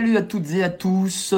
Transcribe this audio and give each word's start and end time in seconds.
Salut 0.00 0.16
à 0.16 0.22
toutes 0.22 0.50
et 0.52 0.64
à 0.64 0.70
tous. 0.70 1.34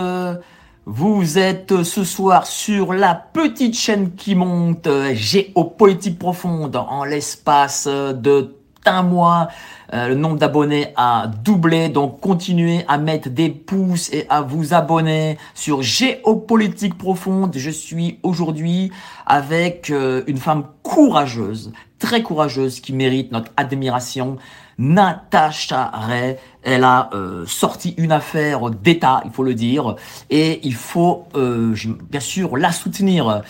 Vous 0.86 1.36
êtes 1.36 1.82
ce 1.82 2.04
soir 2.04 2.46
sur 2.46 2.92
la 2.92 3.12
petite 3.12 3.76
chaîne 3.76 4.14
qui 4.14 4.36
monte 4.36 4.88
Géopolitique 5.14 6.16
Profonde 6.16 6.76
en 6.76 7.02
l'espace 7.02 7.88
de 7.88 8.54
un 8.86 9.02
mois. 9.02 9.48
Euh, 9.92 10.08
le 10.08 10.14
nombre 10.14 10.36
d'abonnés 10.36 10.92
a 10.96 11.26
doublé, 11.44 11.88
donc 11.88 12.20
continuez 12.20 12.84
à 12.88 12.98
mettre 12.98 13.28
des 13.28 13.50
pouces 13.50 14.12
et 14.12 14.26
à 14.28 14.42
vous 14.42 14.74
abonner 14.74 15.38
sur 15.54 15.82
Géopolitique 15.82 16.96
Profonde. 16.96 17.54
Je 17.56 17.70
suis 17.70 18.18
aujourd'hui 18.22 18.92
avec 19.26 19.90
euh, 19.90 20.22
une 20.26 20.38
femme 20.38 20.64
courageuse, 20.82 21.72
très 22.02 22.22
courageuse, 22.22 22.80
qui 22.80 22.92
mérite 22.92 23.30
notre 23.30 23.52
admiration. 23.56 24.36
Natacha 24.76 25.86
Ray, 25.92 26.36
elle 26.64 26.82
a 26.82 27.08
euh, 27.14 27.46
sorti 27.46 27.94
une 27.96 28.10
affaire 28.10 28.70
d'État, 28.70 29.22
il 29.24 29.30
faut 29.30 29.44
le 29.44 29.54
dire, 29.54 29.94
et 30.28 30.66
il 30.66 30.74
faut 30.74 31.26
euh, 31.36 31.76
bien 32.10 32.20
sûr 32.20 32.56
la 32.56 32.72
soutenir. 32.72 33.42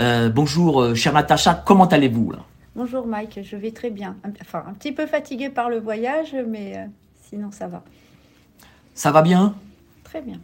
Euh, 0.00 0.30
bonjour, 0.30 0.96
chère 0.96 1.12
Natacha, 1.12 1.62
comment 1.66 1.84
allez-vous 1.84 2.32
Bonjour 2.74 3.06
Mike, 3.06 3.40
je 3.42 3.56
vais 3.56 3.72
très 3.72 3.90
bien. 3.90 4.16
Enfin, 4.40 4.64
un 4.66 4.72
petit 4.72 4.92
peu 4.92 5.06
fatiguée 5.06 5.50
par 5.50 5.68
le 5.68 5.78
voyage, 5.78 6.34
mais 6.46 6.88
sinon 7.28 7.50
ça 7.50 7.66
va. 7.66 7.82
Ça 8.94 9.12
va 9.12 9.20
bien? 9.20 9.54
Très 10.04 10.22
bien. 10.22 10.38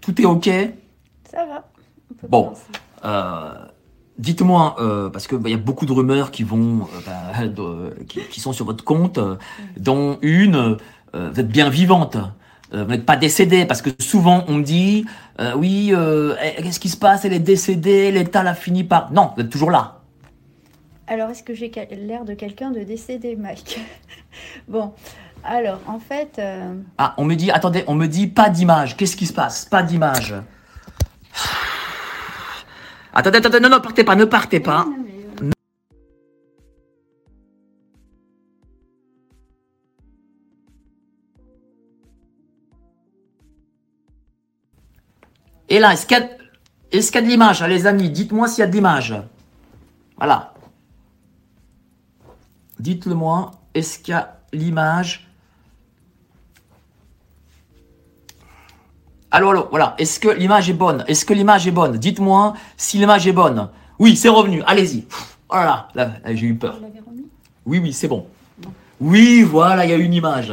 Tout 0.00 0.18
est 0.20 0.24
ok? 0.24 0.48
Ça 1.30 1.44
va. 1.44 1.68
On 2.10 2.14
peut 2.14 2.28
Bon. 2.28 2.54
Dites-moi, 4.18 4.76
euh, 4.80 5.10
parce 5.10 5.26
qu'il 5.28 5.46
y 5.48 5.54
a 5.54 5.58
beaucoup 5.58 5.86
de 5.86 5.92
rumeurs 5.92 6.30
qui 6.32 6.42
vont, 6.42 6.82
euh, 6.82 7.00
bah, 7.06 7.46
de- 7.46 7.94
qui, 8.08 8.20
qui 8.30 8.40
sont 8.40 8.52
sur 8.52 8.64
votre 8.64 8.82
compte, 8.84 9.18
euh, 9.18 9.36
dont 9.76 10.18
une, 10.22 10.76
euh, 11.14 11.30
vous 11.32 11.40
êtes 11.40 11.48
bien 11.48 11.68
vivante. 11.70 12.16
Euh, 12.74 12.84
vous 12.84 12.90
n'êtes 12.90 13.06
pas 13.06 13.16
décédée, 13.16 13.64
parce 13.64 13.80
que 13.80 13.90
souvent 13.98 14.44
on 14.48 14.56
me 14.56 14.62
dit, 14.62 15.06
euh, 15.40 15.52
oui, 15.56 15.92
euh, 15.94 16.34
eh, 16.42 16.62
qu'est-ce 16.62 16.80
qui 16.80 16.88
se 16.90 16.96
passe? 16.98 17.24
Elle 17.24 17.32
est 17.32 17.38
décédée, 17.38 18.10
l'État 18.10 18.42
l'a 18.42 18.54
fini 18.54 18.84
par. 18.84 19.10
Non, 19.12 19.30
vous 19.36 19.42
êtes 19.42 19.50
toujours 19.50 19.70
là. 19.70 20.00
Alors, 21.06 21.30
est-ce 21.30 21.42
que 21.42 21.54
j'ai 21.54 21.72
l'air 21.92 22.24
de 22.26 22.34
quelqu'un 22.34 22.70
de 22.70 22.80
décédé, 22.80 23.36
Mike? 23.36 23.80
Bon, 24.68 24.92
alors, 25.42 25.80
en 25.86 25.98
fait, 25.98 26.38
Ah, 26.98 27.14
on 27.16 27.24
me 27.24 27.34
dit, 27.34 27.50
attendez, 27.50 27.84
on 27.86 27.94
me 27.94 28.06
dit 28.06 28.26
pas 28.26 28.50
d'image. 28.50 28.96
Qu'est-ce 28.96 29.16
qui 29.16 29.26
se 29.26 29.32
passe? 29.32 29.64
Pas 29.64 29.82
d'image. 29.82 30.34
Attendez, 33.18 33.38
attendez, 33.38 33.58
non, 33.58 33.68
non, 33.68 33.80
partez 33.80 34.04
pas, 34.04 34.14
ne 34.14 34.24
partez 34.24 34.60
pas. 34.60 34.86
Et 45.68 45.80
là, 45.80 45.94
est-ce 45.94 46.06
qu'il 46.06 46.16
y, 46.16 46.96
y 46.96 47.18
a 47.18 47.20
de 47.20 47.26
l'image, 47.26 47.60
hein, 47.60 47.66
les 47.66 47.88
amis? 47.88 48.08
Dites-moi 48.08 48.46
s'il 48.46 48.60
y 48.60 48.62
a 48.62 48.68
de 48.68 48.72
l'image. 48.72 49.16
Voilà. 50.16 50.54
Dites-le 52.78 53.16
moi, 53.16 53.50
est-ce 53.74 53.98
qu'il 53.98 54.12
y 54.12 54.16
a 54.16 54.38
l'image 54.52 55.27
Allô, 59.30 59.50
allô, 59.50 59.68
voilà. 59.70 59.94
Est-ce 59.98 60.18
que 60.18 60.28
l'image 60.28 60.70
est 60.70 60.74
bonne? 60.74 61.04
Est-ce 61.06 61.26
que 61.26 61.34
l'image 61.34 61.66
est 61.66 61.70
bonne? 61.70 61.98
Dites-moi 61.98 62.54
si 62.78 62.96
l'image 62.96 63.26
est 63.26 63.32
bonne. 63.32 63.68
Oui, 63.98 64.16
c'est 64.16 64.30
revenu. 64.30 64.62
Allez-y. 64.66 65.04
Oh 65.50 65.56
là 65.56 65.64
là, 65.64 65.88
là, 65.94 66.10
là, 66.24 66.34
j'ai 66.34 66.46
eu 66.46 66.54
peur. 66.54 66.78
Oui, 67.66 67.78
oui, 67.78 67.92
c'est 67.92 68.08
bon. 68.08 68.26
Oui, 69.00 69.42
voilà, 69.42 69.84
il 69.84 69.90
y 69.90 69.92
a 69.92 69.96
une 69.96 70.14
image. 70.14 70.52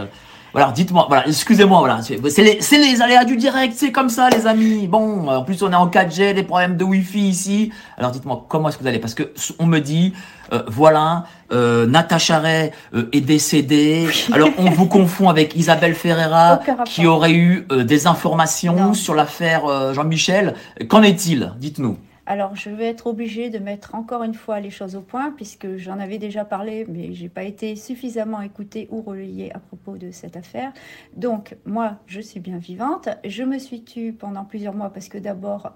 Voilà, 0.55 0.71
dites-moi, 0.71 1.05
voilà, 1.09 1.27
excusez-moi, 1.27 1.79
voilà, 1.79 1.99
c'est 2.01 2.77
les, 2.77 3.01
aléas 3.01 3.25
du 3.25 3.35
direct, 3.35 3.73
c'est 3.75 3.91
comme 3.91 4.07
ça, 4.07 4.29
les 4.29 4.47
amis. 4.47 4.87
Bon, 4.87 5.27
en 5.27 5.43
plus, 5.43 5.61
on 5.63 5.69
est 5.69 5.75
en 5.75 5.89
4G, 5.89 6.33
des 6.33 6.43
problèmes 6.43 6.77
de 6.77 6.85
Wi-Fi 6.85 7.27
ici. 7.27 7.73
Alors, 7.97 8.11
dites-moi, 8.11 8.45
comment 8.47 8.69
est-ce 8.69 8.77
que 8.77 8.83
vous 8.83 8.87
allez? 8.87 8.99
Parce 8.99 9.15
que 9.15 9.33
on 9.59 9.65
me 9.65 9.79
dit, 9.79 10.13
euh, 10.53 10.63
voilà, 10.67 11.25
euh, 11.51 11.85
Natacha 11.85 12.39
Ray 12.39 12.71
euh, 12.93 13.09
est 13.11 13.19
décédée. 13.19 14.07
Alors, 14.31 14.47
on 14.57 14.69
vous 14.69 14.85
confond 14.85 15.27
avec 15.27 15.57
Isabelle 15.57 15.93
Ferreira, 15.93 16.61
qui 16.85 17.05
aurait 17.05 17.33
eu 17.33 17.67
euh, 17.73 17.83
des 17.83 18.07
informations 18.07 18.75
Non. 18.75 18.93
sur 18.93 19.13
l'affaire 19.13 19.65
euh, 19.65 19.93
Jean-Michel. 19.93 20.53
Qu'en 20.87 21.03
est-il? 21.03 21.51
Dites-nous. 21.59 21.97
Alors, 22.27 22.55
je 22.55 22.69
vais 22.71 22.85
être 22.85 23.05
obligée 23.05 23.49
de 23.51 23.59
mettre 23.59 23.93
encore 23.93 24.23
une 24.23 24.33
fois 24.33 24.59
les 24.59 24.71
choses 24.71 24.95
au 24.95 25.01
point, 25.01 25.31
puisque 25.31 25.77
j'en 25.77 25.99
avais 25.99 26.17
déjà 26.17 26.43
parlé, 26.43 26.85
mais 26.89 27.13
j'ai 27.13 27.29
pas 27.29 27.43
été 27.43 27.75
suffisamment 27.75 28.41
écoutée 28.41 28.87
ou 28.89 29.01
relayée 29.01 29.53
à 29.53 29.59
propos 29.59 29.97
de 29.97 30.09
cette 30.09 30.35
affaire. 30.35 30.73
Donc, 31.15 31.55
moi, 31.65 31.99
je 32.07 32.19
suis 32.19 32.39
bien 32.39 32.57
vivante. 32.57 33.09
Je 33.23 33.43
me 33.43 33.59
suis 33.59 33.83
tue 33.83 34.11
pendant 34.11 34.43
plusieurs 34.43 34.73
mois 34.73 34.89
parce 34.89 35.07
que 35.07 35.19
d'abord, 35.19 35.73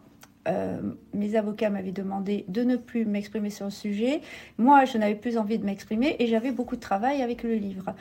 euh, 0.48 0.82
mes 1.14 1.36
avocats 1.36 1.70
m'avaient 1.70 1.92
demandé 1.92 2.46
de 2.48 2.64
ne 2.64 2.78
plus 2.78 3.06
m'exprimer 3.06 3.52
sur 3.52 3.66
le 3.66 3.72
sujet. 3.72 4.22
Moi, 4.58 4.86
je 4.86 4.98
n'avais 4.98 5.16
plus 5.16 5.38
envie 5.38 5.60
de 5.60 5.66
m'exprimer 5.66 6.16
et 6.18 6.26
j'avais 6.26 6.52
beaucoup 6.52 6.76
de 6.76 6.82
travail 6.82 7.22
avec 7.22 7.44
le 7.44 7.54
livre. 7.56 7.94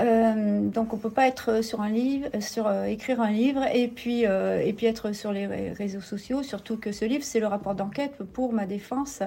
Euh, 0.00 0.68
donc 0.70 0.94
on 0.94 0.96
peut 0.96 1.10
pas 1.10 1.28
être 1.28 1.62
sur 1.62 1.82
un 1.82 1.90
livre, 1.90 2.28
sur 2.40 2.66
euh, 2.66 2.84
écrire 2.84 3.20
un 3.20 3.30
livre 3.30 3.62
et 3.74 3.88
puis 3.88 4.26
euh, 4.26 4.60
et 4.64 4.72
puis 4.72 4.86
être 4.86 5.12
sur 5.12 5.32
les 5.32 5.46
ré- 5.46 5.72
réseaux 5.72 6.00
sociaux. 6.00 6.42
Surtout 6.42 6.78
que 6.78 6.92
ce 6.92 7.04
livre 7.04 7.24
c'est 7.24 7.40
le 7.40 7.46
rapport 7.46 7.74
d'enquête 7.74 8.14
pour 8.32 8.54
ma 8.54 8.64
défense 8.64 9.22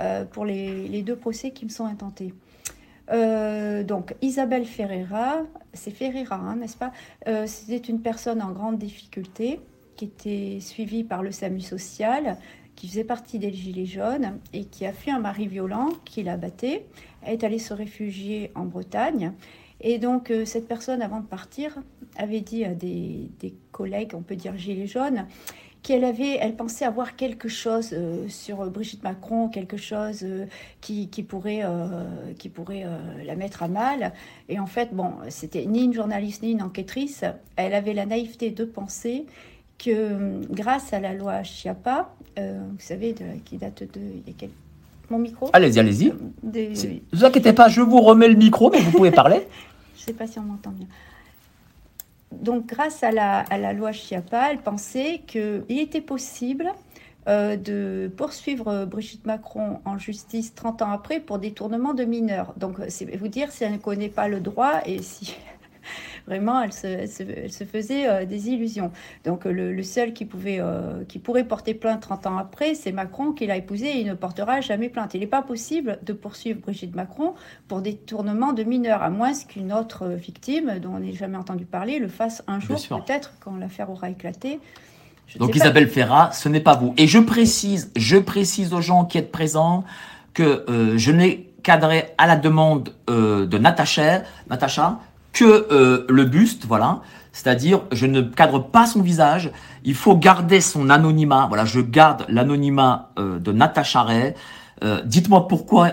euh, 0.00 0.24
pour 0.26 0.44
les, 0.44 1.02
deux 1.02 1.16
procès 1.16 1.52
qui 1.52 1.64
me 1.64 1.70
sont 1.70 1.86
intentés. 1.86 2.34
Euh, 3.12 3.82
donc 3.82 4.14
Isabelle 4.20 4.66
Ferreira, 4.66 5.38
c'est 5.72 5.90
Ferreira, 5.90 6.36
hein, 6.36 6.56
n'est-ce 6.56 6.76
pas 6.76 6.92
Euh, 7.26 7.46
C'était 7.46 7.88
une 7.90 8.00
personne 8.02 8.42
en 8.42 8.50
grande 8.52 8.78
difficulté 8.78 9.60
qui 9.96 10.04
était 10.04 10.58
suivie 10.60 11.02
par 11.02 11.22
le 11.22 11.32
SAMU 11.32 11.60
social, 11.60 12.36
qui 12.76 12.88
faisait 12.88 13.04
partie 13.04 13.38
des 13.38 13.52
Gilets 13.52 13.86
jaunes 13.86 14.38
et 14.52 14.64
qui 14.64 14.86
a 14.86 14.92
fui 14.92 15.10
un 15.10 15.18
mari 15.18 15.46
violent 15.46 15.88
qui 16.04 16.22
l'a 16.22 16.36
batté. 16.36 16.86
Elle 17.22 17.34
est 17.34 17.44
allée 17.44 17.58
se 17.58 17.74
réfugier 17.74 18.52
en 18.54 18.64
Bretagne. 18.64 19.32
Et 19.80 19.98
donc, 19.98 20.30
euh, 20.30 20.44
cette 20.44 20.68
personne, 20.68 21.00
avant 21.02 21.20
de 21.20 21.26
partir, 21.26 21.76
avait 22.16 22.40
dit 22.40 22.64
à 22.64 22.74
des, 22.74 23.30
des 23.40 23.54
collègues, 23.72 24.12
on 24.14 24.20
peut 24.22 24.36
dire 24.36 24.56
gilets 24.56 24.86
jaunes, 24.86 25.26
qu'elle 25.82 26.04
avait, 26.04 26.36
elle 26.38 26.54
pensait 26.56 26.84
avoir 26.84 27.16
quelque 27.16 27.48
chose 27.48 27.90
euh, 27.94 28.28
sur 28.28 28.68
Brigitte 28.70 29.02
Macron, 29.02 29.48
quelque 29.48 29.78
chose 29.78 30.20
euh, 30.22 30.44
qui, 30.82 31.08
qui 31.08 31.22
pourrait, 31.22 31.60
euh, 31.64 31.88
qui 32.38 32.50
pourrait 32.50 32.84
la 33.24 33.34
mettre 33.36 33.62
à 33.62 33.68
mal. 33.68 34.12
Et 34.50 34.58
en 34.58 34.66
fait, 34.66 34.90
bon, 34.92 35.12
c'était 35.30 35.64
ni 35.64 35.84
une 35.84 35.94
journaliste 35.94 36.42
ni 36.42 36.50
une 36.52 36.62
enquêtrice. 36.62 37.24
Elle 37.56 37.72
avait 37.72 37.94
la 37.94 38.04
naïveté 38.04 38.50
de 38.50 38.64
penser 38.66 39.24
que 39.78 39.90
euh, 39.90 40.40
grâce 40.50 40.92
à 40.92 41.00
la 41.00 41.14
loi 41.14 41.42
Chiappa, 41.42 42.10
vous 42.36 42.78
savez, 42.78 43.12
de, 43.14 43.24
qui 43.44 43.56
date 43.58 43.82
de... 43.82 44.00
il 44.00 44.26
y 44.26 44.30
a 44.30 44.34
quel- 44.36 44.50
Mon 45.10 45.18
micro? 45.18 45.48
Allez-y, 45.52 45.78
allez-y. 45.78 46.12
Des- 46.42 46.68
Ne 47.12 47.18
vous 47.18 47.24
inquiétez 47.24 47.52
pas, 47.54 47.68
je 47.68 47.80
vous 47.82 48.00
remets 48.00 48.28
le 48.28 48.34
micro, 48.36 48.70
mais 48.70 48.78
vous 48.80 48.90
pouvez 48.92 49.10
parler. 49.10 49.46
Je 50.00 50.04
ne 50.04 50.06
sais 50.06 50.14
pas 50.14 50.26
si 50.26 50.38
on 50.38 50.42
m'entend 50.42 50.70
bien. 50.70 50.86
Donc, 52.32 52.66
grâce 52.66 53.02
à 53.02 53.10
la, 53.10 53.72
loi 53.74 53.92
Chiappa, 53.92 54.50
elle 54.50 54.62
pensait 54.62 55.20
qu'il 55.26 55.64
était 55.68 56.00
possible 56.00 56.70
euh, 57.28 57.56
de 57.56 58.10
poursuivre 58.16 58.86
Brigitte 58.86 59.26
Macron 59.26 59.80
en 59.84 59.98
justice 59.98 60.54
30 60.54 60.80
ans 60.80 60.90
après 60.90 61.20
pour 61.20 61.38
détournement 61.38 61.92
de 61.92 62.04
mineurs. 62.04 62.54
Donc, 62.56 62.76
c'est 62.88 63.14
vous 63.14 63.28
dire 63.28 63.52
si 63.52 63.64
elle 63.64 63.72
ne 63.72 63.78
connaît 63.78 64.08
pas 64.08 64.26
le 64.26 64.40
droit 64.40 64.80
et 64.86 65.02
si 65.02 65.36
vraiment 66.26 66.60
elle 66.62 66.72
se, 66.72 66.86
elle 66.86 67.08
se- 67.08 67.22
elle 67.22 67.52
se 67.52 67.64
faisait 67.64 68.08
euh, 68.08 68.24
des 68.24 68.48
illusions. 68.50 68.90
Donc, 69.24 69.44
le, 69.44 69.72
le 69.72 69.82
seul 69.82 70.12
qui, 70.12 70.24
pouvait, 70.24 70.58
euh, 70.60 71.04
qui 71.08 71.18
pourrait 71.18 71.44
porter 71.44 71.74
plainte 71.74 72.02
30 72.02 72.26
ans 72.26 72.38
après, 72.38 72.74
c'est 72.74 72.92
Macron 72.92 73.32
qui 73.32 73.46
l'a 73.46 73.56
épousé 73.56 73.86
et 73.88 74.00
il 74.00 74.06
ne 74.06 74.14
portera 74.14 74.60
jamais 74.60 74.88
plainte. 74.88 75.14
Il 75.14 75.20
n'est 75.20 75.26
pas 75.26 75.42
possible 75.42 75.98
de 76.02 76.12
poursuivre 76.12 76.60
Brigitte 76.60 76.94
Macron 76.94 77.34
pour 77.68 77.80
détournement 77.80 78.52
de 78.52 78.62
mineurs, 78.62 79.02
à 79.02 79.10
moins 79.10 79.32
qu'une 79.48 79.72
autre 79.72 80.06
victime, 80.08 80.78
dont 80.80 80.94
on 80.96 81.00
n'ait 81.00 81.12
jamais 81.12 81.36
entendu 81.36 81.64
parler, 81.64 81.98
le 81.98 82.08
fasse 82.08 82.42
un 82.46 82.60
jour, 82.60 82.76
peut-être, 82.88 83.32
quand 83.40 83.56
l'affaire 83.56 83.90
aura 83.90 84.10
éclaté. 84.10 84.60
Je 85.26 85.38
Donc. 85.38 85.54
Isabelle 85.54 85.88
Ferrat, 85.88 86.32
ce 86.32 86.48
n'est 86.48 86.60
pas 86.60 86.74
vous. 86.74 86.92
Et 86.96 87.06
je 87.06 87.18
précise, 87.18 87.92
je 87.96 88.16
précise 88.16 88.72
aux 88.72 88.80
gens 88.80 89.04
qui 89.04 89.16
êtes 89.18 89.30
présents 89.30 89.84
que 90.34 90.64
euh, 90.68 90.98
je 90.98 91.12
n'ai 91.12 91.46
cadré 91.62 92.06
à 92.18 92.26
la 92.26 92.36
demande 92.36 92.94
euh, 93.08 93.46
de 93.46 93.58
Natacha, 93.58 94.22
Natacha 94.48 94.98
que 95.32 95.66
euh, 95.70 96.06
le 96.08 96.24
buste, 96.24 96.64
voilà. 96.66 97.00
C'est-à-dire, 97.32 97.82
je 97.92 98.06
ne 98.06 98.20
cadre 98.22 98.58
pas 98.58 98.86
son 98.86 99.02
visage. 99.02 99.50
Il 99.84 99.94
faut 99.94 100.16
garder 100.16 100.60
son 100.60 100.90
anonymat. 100.90 101.46
Voilà, 101.48 101.64
je 101.64 101.80
garde 101.80 102.24
l'anonymat 102.28 103.12
euh, 103.18 103.38
de 103.38 103.52
Natacha 103.52 104.02
Ray. 104.02 104.34
Euh, 104.82 105.02
Dites-moi 105.04 105.46
pourquoi 105.46 105.90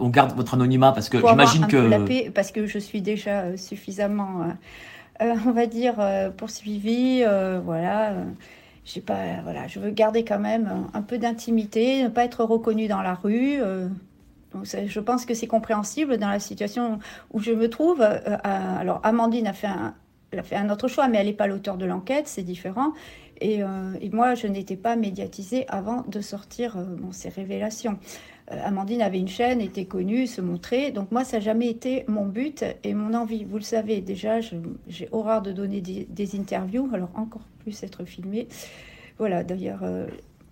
on 0.00 0.08
garde 0.08 0.34
votre 0.34 0.54
anonymat 0.54 0.92
parce 0.92 1.10
que 1.10 1.18
j'imagine 1.18 1.64
un 1.64 1.66
peu 1.66 1.88
la 1.88 1.98
que 1.98 2.06
paix, 2.06 2.32
parce 2.34 2.50
que 2.50 2.66
je 2.66 2.78
suis 2.78 3.02
déjà 3.02 3.54
suffisamment, 3.58 4.46
on 5.20 5.52
va 5.52 5.66
dire, 5.66 5.96
poursuivie, 6.38 7.22
voilà. 7.62 8.14
j'ai 8.86 9.02
pas, 9.02 9.18
voilà, 9.44 9.68
je 9.68 9.78
veux 9.78 9.90
garder 9.90 10.24
quand 10.24 10.38
même 10.38 10.70
un 10.94 11.02
peu 11.02 11.18
d'intimité, 11.18 12.02
ne 12.02 12.08
pas 12.08 12.24
être 12.24 12.42
reconnue 12.42 12.88
dans 12.88 13.02
la 13.02 13.12
rue. 13.12 13.60
Euh, 14.54 14.86
je 14.86 15.00
pense 15.00 15.26
que 15.26 15.34
c'est 15.34 15.46
compréhensible 15.46 16.18
dans 16.18 16.28
la 16.28 16.40
situation 16.40 16.98
où 17.32 17.40
je 17.40 17.52
me 17.52 17.68
trouve. 17.68 18.00
Euh, 18.00 18.36
alors 18.42 19.00
Amandine 19.02 19.46
a 19.46 19.52
fait 19.52 19.68
un, 19.68 20.70
autre 20.70 20.88
choix, 20.88 21.08
mais 21.08 21.18
elle 21.18 21.26
n'est 21.26 21.32
pas 21.32 21.46
l'auteur 21.46 21.76
de 21.76 21.86
l'enquête, 21.86 22.28
c'est 22.28 22.42
différent. 22.42 22.92
Et, 23.42 23.62
moi, 24.12 24.34
je 24.34 24.46
n'étais 24.46 24.76
pas 24.76 24.96
médiatisée 24.96 25.64
avant 25.68 26.02
de 26.06 26.20
sortir 26.20 26.76
ces 27.10 27.30
révélations. 27.30 27.98
Amandine 28.48 29.00
avait 29.00 29.18
une 29.18 29.28
chaîne, 29.28 29.62
était 29.62 29.86
connue, 29.86 30.26
se 30.26 30.42
montrait. 30.42 30.90
Donc 30.90 31.10
moi, 31.10 31.24
ça 31.24 31.38
n'a 31.38 31.44
jamais 31.44 31.68
été 31.68 32.04
mon 32.06 32.26
but 32.26 32.66
et 32.84 32.92
mon 32.92 33.14
envie. 33.14 33.44
Vous 33.44 33.56
le 33.56 33.62
savez, 33.62 34.02
déjà, 34.02 34.40
j'ai 34.40 35.08
horreur 35.10 35.40
de 35.40 35.52
donner 35.52 35.80
des, 35.80 36.06
des, 36.10 36.38
interviews, 36.38 36.90
alors 36.92 37.08
encore 37.14 37.46
plus 37.60 37.82
être 37.82 38.04
filmée. 38.04 38.46
Voilà, 39.16 39.42
d'ailleurs, 39.42 39.84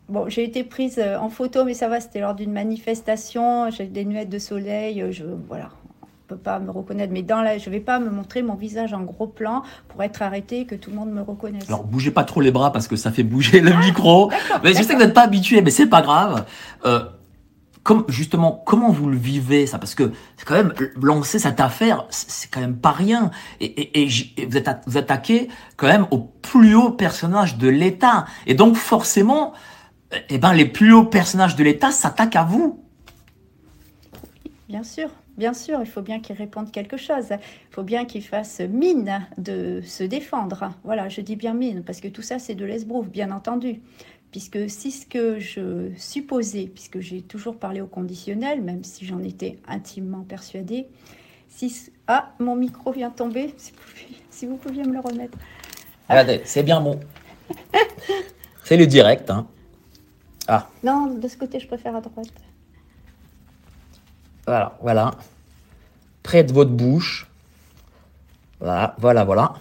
Bon, 0.08 0.26
j'ai 0.28 0.42
été 0.42 0.64
prise 0.64 0.98
euh, 0.98 1.18
en 1.18 1.28
photo, 1.28 1.64
mais 1.64 1.74
ça 1.74 1.86
va, 1.88 2.00
c'était 2.00 2.20
lors 2.20 2.34
d'une 2.34 2.52
manifestation. 2.52 3.68
J'ai 3.70 3.84
des 3.84 4.06
nuettes 4.06 4.30
de 4.30 4.38
soleil. 4.38 5.02
Euh, 5.02 5.12
je, 5.12 5.24
voilà, 5.46 5.68
on 6.02 6.06
peut 6.28 6.38
pas 6.38 6.58
me 6.60 6.70
reconnaître. 6.70 7.12
Mais 7.12 7.22
dans 7.22 7.42
la, 7.42 7.58
je 7.58 7.68
vais 7.68 7.80
pas 7.80 7.98
me 7.98 8.08
montrer 8.08 8.40
mon 8.40 8.54
visage 8.54 8.94
en 8.94 9.02
gros 9.02 9.26
plan 9.26 9.64
pour 9.88 10.02
être 10.02 10.22
arrêté, 10.22 10.64
que 10.64 10.74
tout 10.74 10.88
le 10.88 10.96
monde 10.96 11.10
me 11.10 11.20
reconnaisse. 11.20 11.68
Alors, 11.68 11.84
bougez 11.84 12.10
pas 12.10 12.24
trop 12.24 12.40
les 12.40 12.50
bras 12.50 12.72
parce 12.72 12.88
que 12.88 12.96
ça 12.96 13.12
fait 13.12 13.22
bouger 13.22 13.60
le 13.60 13.74
micro. 13.76 14.30
Mais 14.64 14.72
je 14.72 14.82
sais 14.82 14.94
que 14.94 14.94
vous 14.94 15.04
n'êtes 15.04 15.12
pas 15.12 15.24
habitué, 15.24 15.60
mais 15.60 15.70
c'est 15.70 15.86
pas 15.86 16.00
grave. 16.00 16.46
Euh, 16.86 17.04
comme, 17.82 18.06
justement, 18.08 18.62
comment 18.64 18.90
vous 18.90 19.10
le 19.10 19.16
vivez 19.16 19.66
ça? 19.66 19.78
Parce 19.78 19.94
que 19.94 20.12
c'est 20.38 20.46
quand 20.46 20.54
même 20.54 20.72
lancer 21.02 21.38
cette 21.38 21.60
affaire, 21.60 22.06
c'est 22.08 22.50
quand 22.50 22.60
même 22.60 22.76
pas 22.76 22.92
rien. 22.92 23.30
Et, 23.60 23.66
et, 23.66 24.02
et 24.04 24.46
vous 24.46 24.56
êtes 24.56 24.70
vous 24.86 24.96
attaquez 24.96 25.48
quand 25.76 25.86
même 25.86 26.06
au 26.10 26.18
plus 26.18 26.74
haut 26.74 26.90
personnage 26.90 27.58
de 27.58 27.68
l'État. 27.68 28.24
Et 28.46 28.54
donc 28.54 28.76
forcément, 28.76 29.52
eh 30.28 30.38
ben, 30.38 30.52
les 30.52 30.66
plus 30.66 30.92
hauts 30.92 31.04
personnages 31.04 31.56
de 31.56 31.64
l'État 31.64 31.90
s'attaquent 31.90 32.36
à 32.36 32.44
vous. 32.44 32.82
Bien 34.68 34.82
sûr, 34.82 35.08
bien 35.36 35.54
sûr, 35.54 35.80
il 35.80 35.86
faut 35.86 36.02
bien 36.02 36.20
qu'ils 36.20 36.36
répondent 36.36 36.70
quelque 36.70 36.96
chose. 36.96 37.28
Il 37.30 37.74
faut 37.74 37.82
bien 37.82 38.04
qu'ils 38.04 38.24
fassent 38.24 38.60
mine 38.60 39.26
de 39.38 39.80
se 39.82 40.04
défendre. 40.04 40.72
Voilà, 40.84 41.08
je 41.08 41.20
dis 41.20 41.36
bien 41.36 41.54
mine, 41.54 41.82
parce 41.82 42.00
que 42.00 42.08
tout 42.08 42.22
ça, 42.22 42.38
c'est 42.38 42.54
de 42.54 42.64
l'esbrouf, 42.64 43.08
bien 43.08 43.30
entendu. 43.30 43.80
Puisque 44.30 44.68
si 44.68 44.90
ce 44.90 45.06
que 45.06 45.38
je 45.38 45.90
supposais, 45.96 46.66
puisque 46.66 47.00
j'ai 47.00 47.22
toujours 47.22 47.56
parlé 47.56 47.80
au 47.80 47.86
conditionnel, 47.86 48.60
même 48.60 48.84
si 48.84 49.06
j'en 49.06 49.22
étais 49.22 49.58
intimement 49.66 50.22
persuadée, 50.22 50.86
si... 51.48 51.90
Ah, 52.06 52.32
mon 52.38 52.56
micro 52.56 52.92
vient 52.92 53.10
tomber, 53.10 53.54
si 54.30 54.46
vous 54.46 54.56
pouviez, 54.56 54.84
me 54.84 54.92
le 54.92 55.00
remettre. 55.00 55.36
Regardez, 56.08 56.42
c'est 56.44 56.62
bien 56.62 56.80
bon. 56.80 57.00
c'est 58.64 58.76
le 58.76 58.86
direct, 58.86 59.30
hein. 59.30 59.46
Ah. 60.48 60.66
Non, 60.82 61.06
de 61.14 61.28
ce 61.28 61.36
côté, 61.36 61.60
je 61.60 61.66
préfère 61.66 61.94
à 61.94 62.00
droite. 62.00 62.28
Voilà, 64.46 64.76
voilà. 64.80 65.10
Près 66.22 66.42
de 66.42 66.52
votre 66.52 66.70
bouche. 66.70 67.28
Voilà, 68.58 68.96
voilà, 68.98 69.24
voilà. 69.24 69.52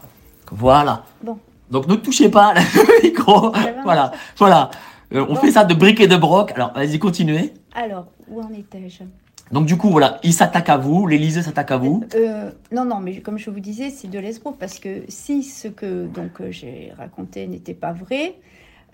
Voilà. 0.52 1.04
Bon. 1.22 1.38
Donc 1.70 1.88
ne 1.88 1.96
touchez 1.96 2.30
pas 2.30 2.54
le 2.54 3.04
micro. 3.04 3.52
Voilà, 3.84 4.14
voilà. 4.38 4.72
Euh, 5.14 5.26
on 5.28 5.36
fait 5.36 5.52
ça 5.52 5.66
de 5.66 5.74
briques 5.74 6.00
et 6.00 6.08
de 6.08 6.16
broc. 6.16 6.52
Alors, 6.56 6.74
vas-y, 6.74 7.00
continuez. 7.00 7.54
Alors, 7.76 8.08
où 8.30 8.42
en 8.42 8.50
étais-je? 8.54 9.04
Donc 9.52 9.66
du 9.66 9.78
coup, 9.78 9.90
voilà, 9.90 10.20
il 10.24 10.34
s'attaque 10.34 10.70
à 10.70 10.78
vous, 10.78 11.08
l'Élysée 11.08 11.42
s'attaque 11.42 11.72
à 11.72 11.78
vous. 11.78 12.04
Euh, 12.16 12.52
non, 12.72 12.84
non, 12.84 13.00
mais 13.00 13.22
comme 13.22 13.38
je 13.38 13.50
vous 13.50 13.60
disais, 13.60 13.90
c'est 13.90 14.10
de 14.10 14.20
l'escroc 14.20 14.56
parce 14.60 14.80
que 14.80 15.04
si 15.08 15.44
ce 15.44 15.68
que 15.70 16.06
donc 16.08 16.42
euh, 16.42 16.52
j'ai 16.52 16.92
raconté 16.98 17.48
n'était 17.48 17.74
pas 17.74 17.94
vrai, 17.94 18.36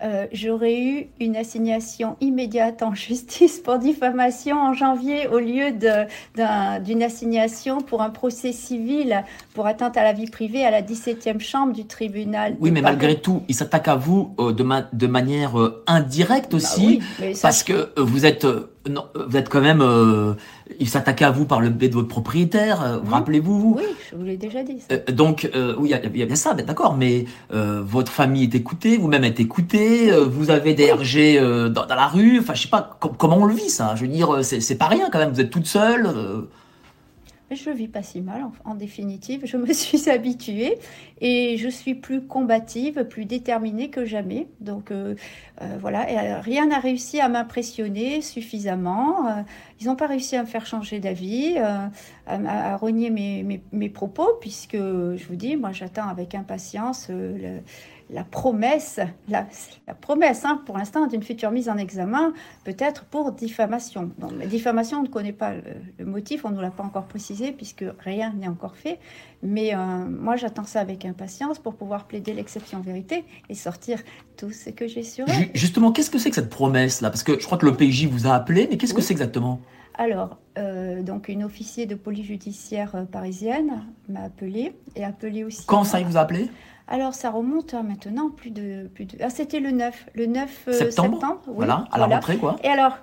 euh, 0.02 0.26
j'aurais 0.32 0.80
eu 0.80 1.06
une 1.20 1.36
assignation 1.36 2.16
immédiate 2.20 2.82
en 2.82 2.94
justice 2.94 3.60
pour 3.60 3.78
diffamation 3.78 4.60
en 4.60 4.72
janvier 4.72 5.28
au 5.28 5.38
lieu 5.38 5.70
d'une 5.72 7.02
assignation 7.02 7.80
pour 7.80 8.02
un 8.02 8.10
procès 8.10 8.52
civil 8.52 9.22
pour 9.54 9.66
atteinte 9.66 9.96
à 9.96 10.02
la 10.02 10.12
vie 10.12 10.26
privée 10.26 10.64
à 10.64 10.70
la 10.70 10.82
17e 10.82 11.38
chambre 11.38 11.72
du 11.72 11.86
tribunal. 11.86 12.56
Oui, 12.60 12.72
mais 12.72 12.82
malgré 12.82 13.20
tout, 13.20 13.42
il 13.48 13.54
s'attaque 13.54 13.88
à 13.88 13.94
vous 13.94 14.34
euh, 14.40 14.52
de, 14.52 14.64
de, 14.92 15.06
manière 15.06 15.58
euh, 15.60 15.84
indirecte 15.86 16.50
bah 16.50 16.56
aussi, 16.56 17.00
parce 17.40 17.62
que 17.62 17.92
vous 17.96 18.26
êtes 18.26 18.46
non, 18.88 19.06
vous 19.14 19.36
êtes 19.36 19.48
quand 19.48 19.62
même. 19.62 19.82
Euh, 20.70 20.74
il 20.80 20.88
s'attaquait 20.88 21.24
à 21.24 21.30
vous 21.30 21.44
par 21.44 21.60
le 21.60 21.70
biais 21.70 21.88
de 21.88 21.94
votre 21.94 22.08
propriétaire, 22.08 22.82
euh, 22.82 22.98
rappelez-vous. 23.08 23.74
Oui, 23.76 23.84
je 24.10 24.16
vous 24.16 24.24
l'ai 24.24 24.36
déjà 24.36 24.62
dit. 24.62 24.80
Euh, 24.90 24.98
donc, 25.12 25.50
oui, 25.78 25.90
il 25.90 26.18
y, 26.18 26.22
a 26.22 26.26
bien 26.26 26.36
ça, 26.36 26.54
d'accord, 26.54 26.96
mais 26.96 27.26
votre 27.50 28.10
famille 28.12 28.44
est 28.44 28.54
écoutée, 28.54 28.96
vous-même 28.96 29.24
êtes 29.24 29.40
écouté, 29.40 30.10
vous 30.10 30.50
avez 30.50 30.74
des 30.74 30.92
RG 30.92 31.70
dans, 31.70 31.86
la 31.86 32.06
rue, 32.06 32.40
enfin, 32.40 32.54
je 32.54 32.62
sais 32.62 32.68
pas 32.68 32.98
comment 33.18 33.38
on 33.38 33.44
le 33.44 33.54
vit 33.54 33.70
ça? 33.70 33.94
Je 33.96 34.02
veux 34.02 34.08
dire, 34.08 34.38
c'est 34.42 34.78
pas 34.78 34.86
rien 34.86 35.08
quand 35.10 35.18
même, 35.18 35.30
vous 35.30 35.40
êtes 35.40 35.50
toute 35.50 35.66
seule. 35.66 36.08
Je 37.54 37.70
vis 37.70 37.88
pas 37.88 38.02
si 38.02 38.20
mal, 38.20 38.44
en, 38.64 38.74
définitive. 38.74 39.42
Je 39.44 39.56
me 39.56 39.72
suis 39.72 40.08
habituée 40.10 40.78
et 41.20 41.56
je 41.56 41.68
suis 41.68 41.94
plus 41.94 42.26
combative, 42.26 43.04
plus 43.04 43.24
déterminée 43.24 43.90
que 43.90 44.04
jamais. 44.04 44.48
Donc 44.60 44.90
euh, 44.90 45.14
euh, 45.62 45.76
voilà, 45.80 46.06
euh, 46.08 46.40
rien 46.40 46.66
n'a 46.66 46.78
réussi 46.78 47.20
à 47.20 47.28
m'impressionner 47.28 48.22
suffisamment. 48.22 49.44
ils 49.80 49.86
n'ont 49.86 49.96
pas 49.96 50.06
réussi 50.06 50.36
à 50.36 50.42
me 50.42 50.46
faire 50.46 50.66
changer 50.66 51.00
d'avis, 51.00 51.58
à, 52.26 52.76
renier 52.76 53.10
mes, 53.10 53.62
mes, 53.72 53.88
propos, 53.88 54.28
puisque 54.40 54.76
je 54.76 55.26
vous 55.26 55.36
dis, 55.36 55.56
moi 55.56 55.72
j'attends 55.72 56.08
avec 56.08 56.34
impatience 56.34 57.08
le 57.08 57.60
la 58.14 58.22
promesse, 58.22 59.00
la, 59.28 59.44
promesse 60.00 60.44
hein, 60.44 60.62
pour 60.64 60.78
l'instant 60.78 61.08
d'une 61.08 61.22
future 61.22 61.50
mise 61.50 61.68
en 61.68 61.76
examen, 61.76 62.32
peut-être 62.62 63.04
pour 63.04 63.32
diffamation. 63.32 64.12
Donc, 64.18 64.38
diffamation, 64.46 65.00
on 65.00 65.02
ne 65.02 65.08
connaît 65.08 65.32
pas 65.32 65.52
le, 65.98 66.04
motif, 66.06 66.44
on 66.44 66.50
ne 66.50 66.54
nous 66.54 66.60
l'a 66.60 66.70
pas 66.70 66.84
encore 66.84 67.06
précisé 67.06 67.50
puisque 67.50 67.84
rien 67.98 68.32
n'est 68.38 68.46
encore 68.46 68.76
fait. 68.76 69.00
Mais 69.42 69.74
euh, 69.74 69.78
moi, 69.78 70.36
j'attends 70.36 70.64
ça 70.64 70.80
avec 70.80 71.04
impatience 71.04 71.58
pour 71.58 71.74
pouvoir 71.74 72.06
plaider 72.06 72.32
l'exception 72.32 72.80
vérité 72.80 73.24
et 73.48 73.54
sortir 73.54 73.98
tout 74.36 74.52
ce 74.52 74.70
que 74.70 74.86
j'ai 74.86 75.02
sur 75.02 75.28
elle. 75.28 75.50
Justement, 75.52 75.90
qu'est-ce 75.90 76.10
que 76.10 76.18
c'est 76.18 76.30
que 76.30 76.36
cette 76.36 76.50
promesse-là? 76.50 77.10
Parce 77.10 77.24
que 77.24 77.40
je 77.40 77.44
crois 77.44 77.58
que 77.58 77.66
le 77.66 77.74
PJ 77.74 78.06
vous 78.06 78.28
a 78.28 78.34
appelé, 78.34 78.68
mais 78.70 78.76
qu'est-ce 78.76 78.94
que 78.94 79.02
c'est 79.02 79.12
exactement? 79.12 79.60
Alors, 79.94 80.38
euh, 80.58 81.02
donc 81.02 81.28
une 81.28 81.44
officier 81.44 81.86
de 81.86 81.94
police 81.94 82.26
judiciaire 82.26 82.94
euh, 82.94 83.04
parisienne 83.04 83.84
m'a 84.08 84.22
appelé 84.22 84.74
et 84.96 85.04
appelé 85.04 85.44
aussi. 85.44 85.64
Quand 85.66 85.84
ça, 85.84 86.00
il 86.00 86.06
vous 86.06 86.16
a 86.16 86.20
appelé? 86.20 86.50
Alors, 86.88 87.14
ça 87.14 87.30
remonte 87.30 87.74
à 87.74 87.82
maintenant 87.82 88.28
plus 88.30 88.50
de. 88.50 88.88
Plus 88.94 89.06
de... 89.06 89.16
Ah, 89.20 89.30
c'était 89.30 89.60
le 89.60 89.70
9, 89.70 90.06
le 90.14 90.26
9 90.26 90.64
euh, 90.68 90.72
septembre. 90.72 91.42
voilà, 91.46 91.86
à 91.92 91.98
la 91.98 92.06
rentrée, 92.06 92.36
quoi. 92.36 92.56
Et 92.64 92.68
alors, 92.68 92.98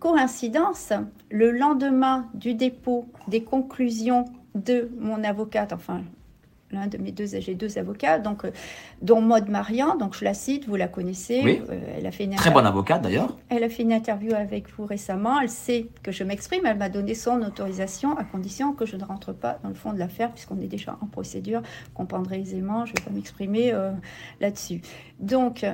coïncidence, 0.00 0.92
le 1.30 1.50
lendemain 1.50 2.26
du 2.34 2.54
dépôt 2.54 3.06
des 3.28 3.42
conclusions 3.42 4.24
de 4.54 4.90
mon 4.98 5.22
avocate, 5.24 5.72
enfin, 5.72 6.02
l'un 6.74 6.86
de 6.88 6.98
mes 6.98 7.12
deux, 7.12 7.26
j'ai 7.26 7.54
deux 7.54 7.78
avocats, 7.78 8.18
donc, 8.18 8.44
euh, 8.44 8.50
dont 9.00 9.20
Maud 9.20 9.48
Marian, 9.48 9.96
donc 9.96 10.14
je 10.14 10.24
la 10.24 10.34
cite, 10.34 10.66
vous 10.66 10.76
la 10.76 10.88
connaissez. 10.88 11.40
Oui. 11.42 11.62
Euh, 11.70 11.80
elle 11.96 12.06
a 12.06 12.10
fait 12.10 12.24
une 12.24 12.34
Très 12.34 12.50
bonne 12.50 12.66
avocate 12.66 13.02
d'ailleurs. 13.02 13.36
Elle 13.48 13.64
a 13.64 13.68
fait 13.68 13.82
une 13.82 13.92
interview 13.92 14.34
avec 14.34 14.70
vous 14.76 14.84
récemment. 14.84 15.40
Elle 15.40 15.48
sait 15.48 15.86
que 16.02 16.12
je 16.12 16.24
m'exprime. 16.24 16.66
Elle 16.66 16.76
m'a 16.76 16.88
donné 16.88 17.14
son 17.14 17.40
autorisation 17.42 18.16
à 18.16 18.24
condition 18.24 18.72
que 18.72 18.84
je 18.84 18.96
ne 18.96 19.04
rentre 19.04 19.32
pas 19.32 19.58
dans 19.62 19.68
le 19.68 19.74
fond 19.74 19.92
de 19.92 19.98
l'affaire, 19.98 20.32
puisqu'on 20.32 20.60
est 20.60 20.66
déjà 20.66 20.98
en 21.00 21.06
procédure. 21.06 21.60
Vous 21.60 21.94
comprendrez 21.94 22.40
aisément. 22.40 22.84
Je 22.84 22.92
ne 22.92 22.98
vais 22.98 23.04
pas 23.04 23.10
m'exprimer 23.10 23.72
euh, 23.72 23.92
là-dessus. 24.40 24.82
Donc, 25.20 25.64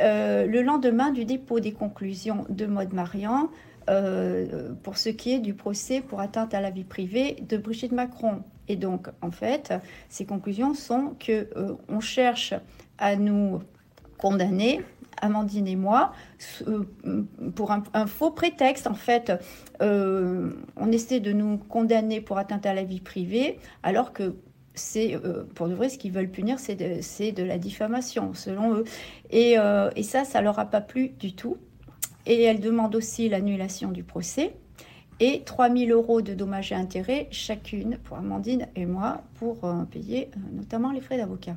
le 0.00 0.62
lendemain 0.62 1.10
du 1.10 1.24
dépôt 1.24 1.60
des 1.60 1.72
conclusions 1.72 2.46
de 2.48 2.66
Maud 2.66 2.92
Marian, 2.92 3.48
pour 4.82 4.96
ce 4.96 5.08
qui 5.08 5.32
est 5.32 5.40
du 5.40 5.54
procès 5.54 6.00
pour 6.00 6.20
atteinte 6.20 6.54
à 6.54 6.60
la 6.60 6.70
vie 6.70 6.84
privée 6.84 7.36
de 7.48 7.56
Brigitte 7.56 7.92
Macron. 7.92 8.42
Et 8.68 8.76
donc, 8.76 9.08
en 9.22 9.30
fait, 9.30 9.72
ces 10.08 10.26
conclusions 10.26 10.74
sont 10.74 11.14
que 11.18 11.48
euh, 11.56 11.74
on 11.88 12.00
cherche 12.00 12.54
à 12.98 13.16
nous 13.16 13.62
condamner, 14.18 14.82
Amandine 15.20 15.66
et 15.66 15.76
moi, 15.76 16.12
euh, 16.66 16.84
pour 17.54 17.72
un, 17.72 18.06
faux 18.06 18.30
prétexte. 18.30 18.86
En 18.86 18.94
fait, 18.94 19.32
euh, 19.80 20.50
on 20.76 20.92
essaie 20.92 21.20
de 21.20 21.32
nous 21.32 21.58
condamner 21.58 22.20
pour 22.20 22.38
atteinte 22.38 22.66
à 22.66 22.74
la 22.74 22.84
vie 22.84 23.00
privée, 23.00 23.58
alors 23.82 24.12
que 24.12 24.36
c'est, 24.74 25.18
pour 25.56 25.66
de 25.66 25.74
vrai, 25.74 25.88
ce 25.88 25.98
qu'ils 25.98 26.12
veulent 26.12 26.30
punir, 26.30 26.60
c'est 26.60 26.76
de, 26.76 27.42
la 27.42 27.58
diffamation, 27.58 28.32
selon 28.32 28.74
eux. 28.74 28.84
Et, 29.30 29.56
et 29.96 30.02
ça, 30.04 30.24
ça 30.24 30.40
leur 30.40 30.60
a 30.60 30.66
pas 30.66 30.80
plu 30.80 31.08
du 31.08 31.34
tout. 31.34 31.56
Et 32.26 32.44
elle 32.44 32.60
demande 32.60 32.94
aussi 32.94 33.28
l'annulation 33.28 33.90
du 33.90 34.04
procès 34.04 34.54
et 35.20 35.42
3 35.44 35.70
000 35.70 35.90
euros 35.90 36.22
de 36.22 36.34
dommages 36.34 36.72
et 36.72 36.74
intérêts 36.74 37.28
chacune 37.30 37.98
pour 38.04 38.18
Amandine 38.18 38.66
et 38.76 38.86
moi 38.86 39.22
pour 39.34 39.64
euh, 39.64 39.84
payer 39.84 40.30
euh, 40.36 40.40
notamment 40.52 40.92
les 40.92 41.00
frais 41.00 41.16
d'avocat. 41.16 41.56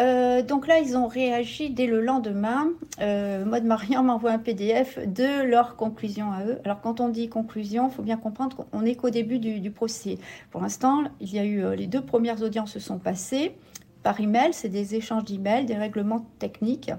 Euh, 0.00 0.42
donc 0.42 0.68
là, 0.68 0.78
ils 0.78 0.96
ont 0.96 1.08
réagi 1.08 1.70
dès 1.70 1.88
le 1.88 2.00
lendemain. 2.00 2.68
Maud 3.00 3.64
Marian 3.64 4.04
m'envoie 4.04 4.30
un 4.30 4.38
PDF 4.38 4.96
de 5.04 5.42
leurs 5.42 5.74
conclusions 5.74 6.30
à 6.30 6.44
eux. 6.44 6.60
Alors 6.64 6.80
quand 6.80 7.00
on 7.00 7.08
dit 7.08 7.28
conclusion, 7.28 7.88
il 7.88 7.92
faut 7.92 8.02
bien 8.02 8.16
comprendre 8.16 8.68
qu'on 8.70 8.82
n'est 8.82 8.94
qu'au 8.94 9.10
début 9.10 9.40
du, 9.40 9.70
procès. 9.72 10.18
Pour 10.52 10.60
l'instant, 10.60 11.02
il 11.20 11.34
y 11.34 11.40
a 11.40 11.44
eu 11.44 11.74
les 11.74 11.88
deux 11.88 12.00
premières 12.00 12.42
audiences 12.42 12.72
se 12.72 12.78
sont 12.78 12.98
passées 12.98 13.56
par 14.04 14.20
email. 14.20 14.52
C'est 14.52 14.68
des 14.68 14.94
échanges 14.94 15.24
d'emails, 15.24 15.66
des 15.66 15.74
règlements 15.74 16.24
techniques 16.38 16.92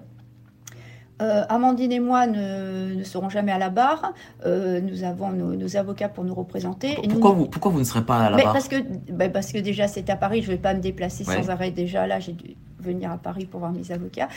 euh, 1.21 1.43
Amandine 1.49 1.91
et 1.91 1.99
moi 1.99 2.27
ne, 2.27 3.03
serons 3.03 3.29
jamais 3.29 3.51
à 3.51 3.57
la 3.57 3.69
barre. 3.69 4.13
Euh, 4.45 4.79
nous 4.81 5.03
avons 5.03 5.31
nos, 5.31 5.77
avocats 5.77 6.09
pour 6.09 6.23
nous 6.23 6.33
représenter. 6.33 6.97
Pourquoi, 7.09 7.31
vous, 7.31 7.45
pourquoi 7.45 7.71
vous 7.71 7.79
ne 7.79 7.83
serez 7.83 8.03
pas 8.03 8.19
à 8.19 8.29
la 8.29 8.37
barre 8.37 8.53
parce 8.53 8.67
que, 8.67 8.77
ben, 9.11 9.31
parce 9.31 9.51
que 9.51 9.59
déjà, 9.59 9.87
c'est 9.87 10.09
à 10.09 10.15
Paris. 10.15 10.41
Je 10.41 10.47
ne 10.47 10.55
vais 10.55 10.61
pas 10.61 10.73
me 10.73 10.79
déplacer 10.79 11.23
sans 11.23 11.49
arrêt. 11.49 11.71
Déjà, 11.71 12.07
là, 12.07 12.19
j'ai 12.19 12.35
venir 12.79 13.11
à 13.11 13.17
Paris 13.17 13.45
pour 13.45 13.59
voir 13.59 13.71
mes 13.71 13.91
avocats. 13.91 14.27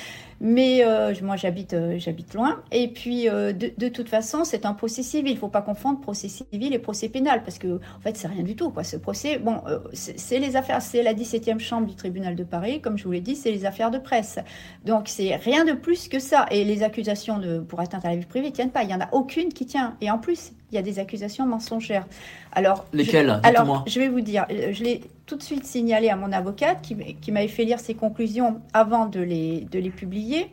Mais 0.40 0.84
euh, 0.84 1.14
moi, 1.22 1.36
j'habite 1.36 1.74
j'habite 1.98 2.34
loin. 2.34 2.60
Et 2.70 2.88
puis, 2.88 3.24
de, 3.24 3.88
toute 3.88 4.08
façon, 4.08 4.44
c'est 4.44 4.66
un 4.66 4.74
procès 4.74 5.02
civil. 5.02 5.32
Il 5.32 5.34
ne 5.34 5.38
faut 5.40 5.48
pas 5.48 5.62
confondre 5.62 6.00
procès 6.00 6.28
civil 6.28 6.74
et 6.74 6.78
procès 6.78 7.08
pénal. 7.08 7.42
Parce 7.44 7.58
que, 7.58 7.76
en 7.76 8.00
fait, 8.02 8.16
c'est 8.16 8.28
rien 8.28 8.42
du 8.42 8.56
tout. 8.56 8.70
Quoi. 8.70 8.84
Ce 8.84 8.96
procès, 8.96 9.38
bon, 9.38 9.60
c'est 9.92 10.38
les 10.38 10.56
affaires. 10.56 10.82
C'est 10.82 11.02
la 11.02 11.14
17e 11.14 11.58
chambre 11.58 11.86
du 11.86 11.94
tribunal 11.94 12.34
de 12.34 12.44
Paris. 12.44 12.80
Comme 12.80 12.98
je 12.98 13.04
vous 13.04 13.12
l'ai 13.12 13.20
dit, 13.20 13.36
c'est 13.36 13.52
les 13.52 13.64
affaires 13.64 13.90
de 13.90 13.98
presse. 13.98 14.38
Donc, 14.84 15.08
c'est 15.08 15.36
rien 15.36 15.64
de 15.64 15.72
plus 15.72 16.08
que 16.08 16.18
ça. 16.18 16.46
Et 16.50 16.64
les 16.64 16.82
accusations 16.82 17.38
de, 17.38 17.60
pour 17.60 17.80
atteinte 17.80 18.04
à 18.04 18.10
la 18.10 18.16
vie 18.16 18.26
privée 18.26 18.48
ne 18.48 18.52
tiennent 18.52 18.70
pas. 18.70 18.82
Il 18.82 18.88
n'y 18.88 18.94
en 18.94 19.00
a 19.00 19.08
aucune 19.12 19.52
qui 19.52 19.66
tient. 19.66 19.96
Et 20.00 20.10
en 20.10 20.18
plus, 20.18 20.52
il 20.70 20.76
y 20.76 20.78
a 20.78 20.82
des 20.82 20.98
accusations 20.98 21.46
mensongères. 21.46 22.06
Alors, 22.52 22.86
Lesquelles? 22.92 23.40
je, 23.42 23.48
Alors, 23.48 23.84
je 23.86 24.00
vais 24.00 24.08
vous 24.08 24.20
dire, 24.20 24.46
euh, 24.50 24.72
je 24.72 24.82
l'ai 24.82 25.02
tout 25.32 25.38
de 25.38 25.42
suite 25.42 25.64
signalé 25.64 26.10
à 26.10 26.16
mon 26.16 26.30
avocate 26.30 26.82
qui, 26.82 26.94
qui 27.14 27.32
m'avait 27.32 27.48
fait 27.48 27.64
lire 27.64 27.80
ses 27.80 27.94
conclusions 27.94 28.60
avant 28.74 29.06
de 29.06 29.18
les, 29.20 29.62
de 29.62 29.78
les 29.78 29.88
publier 29.88 30.50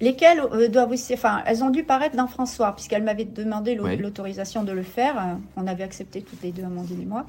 lesquelles 0.00 0.40
euh, 0.40 0.66
doivent 0.66 0.90
aussi, 0.90 1.14
enfin, 1.14 1.44
elles 1.46 1.62
ont 1.62 1.70
dû 1.70 1.84
paraître 1.84 2.16
dans 2.16 2.26
François, 2.26 2.74
puisqu'elle 2.74 3.04
m'avait 3.04 3.24
demandé 3.24 3.76
l'autorisation 3.76 4.64
de 4.64 4.72
le 4.72 4.82
faire. 4.82 5.38
On 5.56 5.68
avait 5.68 5.84
accepté 5.84 6.22
toutes 6.22 6.42
les 6.42 6.50
deux, 6.50 6.64
Amandine 6.64 7.00
et 7.00 7.04
moi. 7.04 7.24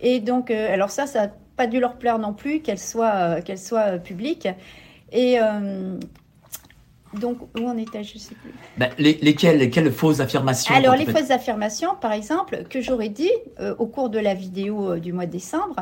Et 0.00 0.18
donc, 0.18 0.50
euh, 0.50 0.74
alors 0.74 0.90
ça, 0.90 1.06
ça 1.06 1.26
n'a 1.26 1.32
pas 1.56 1.68
dû 1.68 1.78
leur 1.78 1.94
plaire 1.94 2.18
non 2.18 2.32
plus 2.32 2.60
qu'elle 2.60 2.80
soit, 2.80 3.40
qu'elle 3.42 3.58
soit 3.58 3.98
publique. 3.98 4.48
Et 5.12 5.38
donc, 7.14 7.38
où 7.58 7.66
en 7.66 7.76
était 7.76 8.04
Je 8.04 8.14
ne 8.14 8.18
sais 8.18 8.34
plus. 8.34 8.52
Ben, 8.78 8.90
lesquelles, 8.98 9.58
lesquelles 9.58 9.92
fausses 9.92 10.20
affirmations 10.20 10.74
Alors, 10.74 10.94
les 10.94 11.06
fausses 11.06 11.30
affirmations, 11.30 11.90
par 12.00 12.12
exemple, 12.12 12.64
que 12.68 12.80
j'aurais 12.80 13.08
dit 13.08 13.30
euh, 13.58 13.74
au 13.78 13.86
cours 13.86 14.10
de 14.10 14.18
la 14.18 14.34
vidéo 14.34 14.92
euh, 14.92 15.00
du 15.00 15.12
mois 15.12 15.26
de 15.26 15.32
décembre, 15.32 15.76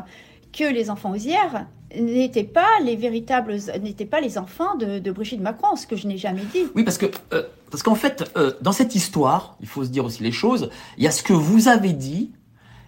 que 0.51 0.63
les 0.63 0.89
enfants 0.89 1.11
osières 1.11 1.67
n'étaient 1.95 2.43
pas 2.43 2.79
les 2.83 2.95
véritables, 2.95 3.57
n'étaient 3.81 4.05
pas 4.05 4.21
les 4.21 4.37
enfants 4.37 4.75
de, 4.75 5.11
Brigitte 5.11 5.41
Macron, 5.41 5.75
ce 5.75 5.85
que 5.85 5.95
je 5.95 6.07
n'ai 6.07 6.17
jamais 6.17 6.45
dit. 6.51 6.65
Oui, 6.75 6.83
parce 6.83 6.97
que 6.97 7.05
euh, 7.33 7.43
parce 7.69 7.83
qu'en 7.83 7.95
fait, 7.95 8.35
dans 8.61 8.71
cette 8.71 8.95
histoire, 8.95 9.55
il 9.61 9.67
faut 9.67 9.83
se 9.83 9.89
dire 9.89 10.03
aussi 10.03 10.23
les 10.23 10.31
choses. 10.31 10.71
Il 10.97 11.03
y 11.03 11.07
a 11.07 11.11
ce 11.11 11.21
que 11.21 11.33
vous 11.33 11.67
avez 11.67 11.93
dit 11.93 12.31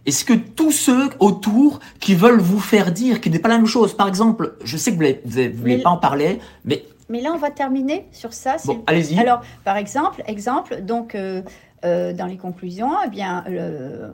et 0.07 0.12
ce 0.12 0.25
que 0.25 0.33
tous 0.33 0.71
ceux 0.71 1.10
autour 1.19 1.79
qui 2.00 2.15
veulent 2.15 2.39
vous 2.39 2.60
faire 2.60 2.91
dire, 2.91 3.21
qui 3.21 3.29
n'est 3.29 3.38
pas 3.38 3.50
la 3.50 3.57
même 3.57 3.67
chose. 3.67 3.95
Par 3.95 4.07
exemple, 4.07 4.55
je 4.63 4.75
sais 4.77 4.95
que 4.95 4.98
vous 4.98 5.39
ne 5.39 5.50
voulez 5.50 5.77
pas 5.77 5.91
en 5.91 5.98
parler, 5.98 6.39
mais 6.65 6.83
mais 7.11 7.21
là, 7.21 7.31
on 7.33 7.37
va 7.37 7.51
terminer 7.51 8.07
sur 8.11 8.33
ça. 8.33 8.55
Bon, 8.65 8.83
allez-y. 8.87 9.19
Alors, 9.19 9.41
par 9.63 9.77
exemple, 9.77 10.23
exemple, 10.27 10.81
donc, 10.81 11.13
euh, 11.13 11.41
euh, 11.83 12.13
dans 12.13 12.27
les 12.27 12.38
conclusions, 12.38 12.91
eh 13.03 13.09
bien, 13.09 13.43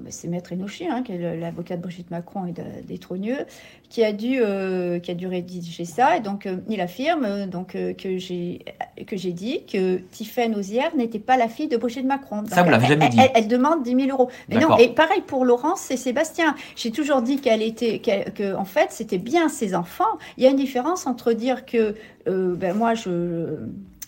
c'est 0.09 0.29
Maître 0.29 0.53
Enouchi, 0.53 0.87
hein, 0.87 1.03
qui 1.03 1.11
est 1.11 1.37
l'avocat 1.37 1.75
de 1.75 1.81
Brigitte 1.81 2.11
Macron 2.11 2.45
et 2.45 2.53
des 2.83 2.97
Trogneux, 2.97 3.45
qui 3.89 4.05
a 4.05 4.13
dû, 4.13 4.39
euh, 4.41 4.99
qui 4.99 5.11
a 5.11 5.13
dû 5.13 5.27
rédiger 5.27 5.83
ça. 5.83 6.15
Et 6.15 6.21
donc, 6.21 6.45
euh, 6.45 6.57
il 6.69 6.79
affirme 6.79 7.45
donc 7.47 7.75
que 7.97 8.17
j'ai 8.17 8.63
que 9.05 9.17
j'ai 9.17 9.33
dit 9.33 9.65
que 9.65 9.97
Tiffaine 9.97 10.55
Osière 10.55 10.95
n'était 10.95 11.19
pas 11.19 11.35
la 11.35 11.49
fille 11.49 11.67
de 11.67 11.77
Brigitte 11.77 12.05
Macron. 12.05 12.43
ça, 12.47 12.63
vous 12.63 12.69
l'avez 12.69 12.87
jamais 12.87 13.09
dit. 13.09 13.19
Elle, 13.35 13.47
demande 13.47 13.83
10 13.83 13.95
000 13.95 14.09
euros. 14.09 14.29
Mais 14.49 14.59
non. 14.59 14.77
Et 14.77 14.87
pareil 14.87 15.21
pour 15.27 15.43
Laurence 15.43 15.91
et 15.91 15.97
Sébastien. 15.97 16.55
J'ai 16.75 16.91
toujours 16.91 17.21
dit 17.21 17.41
qu'elle 17.41 17.61
était, 17.61 17.99
que, 17.99 18.55
en 18.55 18.65
fait, 18.65 18.87
c'était 18.91 19.17
bien 19.17 19.49
ses 19.49 19.75
enfants. 19.75 20.05
Il 20.37 20.43
y 20.43 20.47
a 20.47 20.49
une 20.49 20.57
différence 20.57 21.05
entre 21.05 21.33
dire 21.33 21.65
que, 21.65 21.95
ben 22.25 22.73
moi, 22.73 22.93
je 22.93 23.57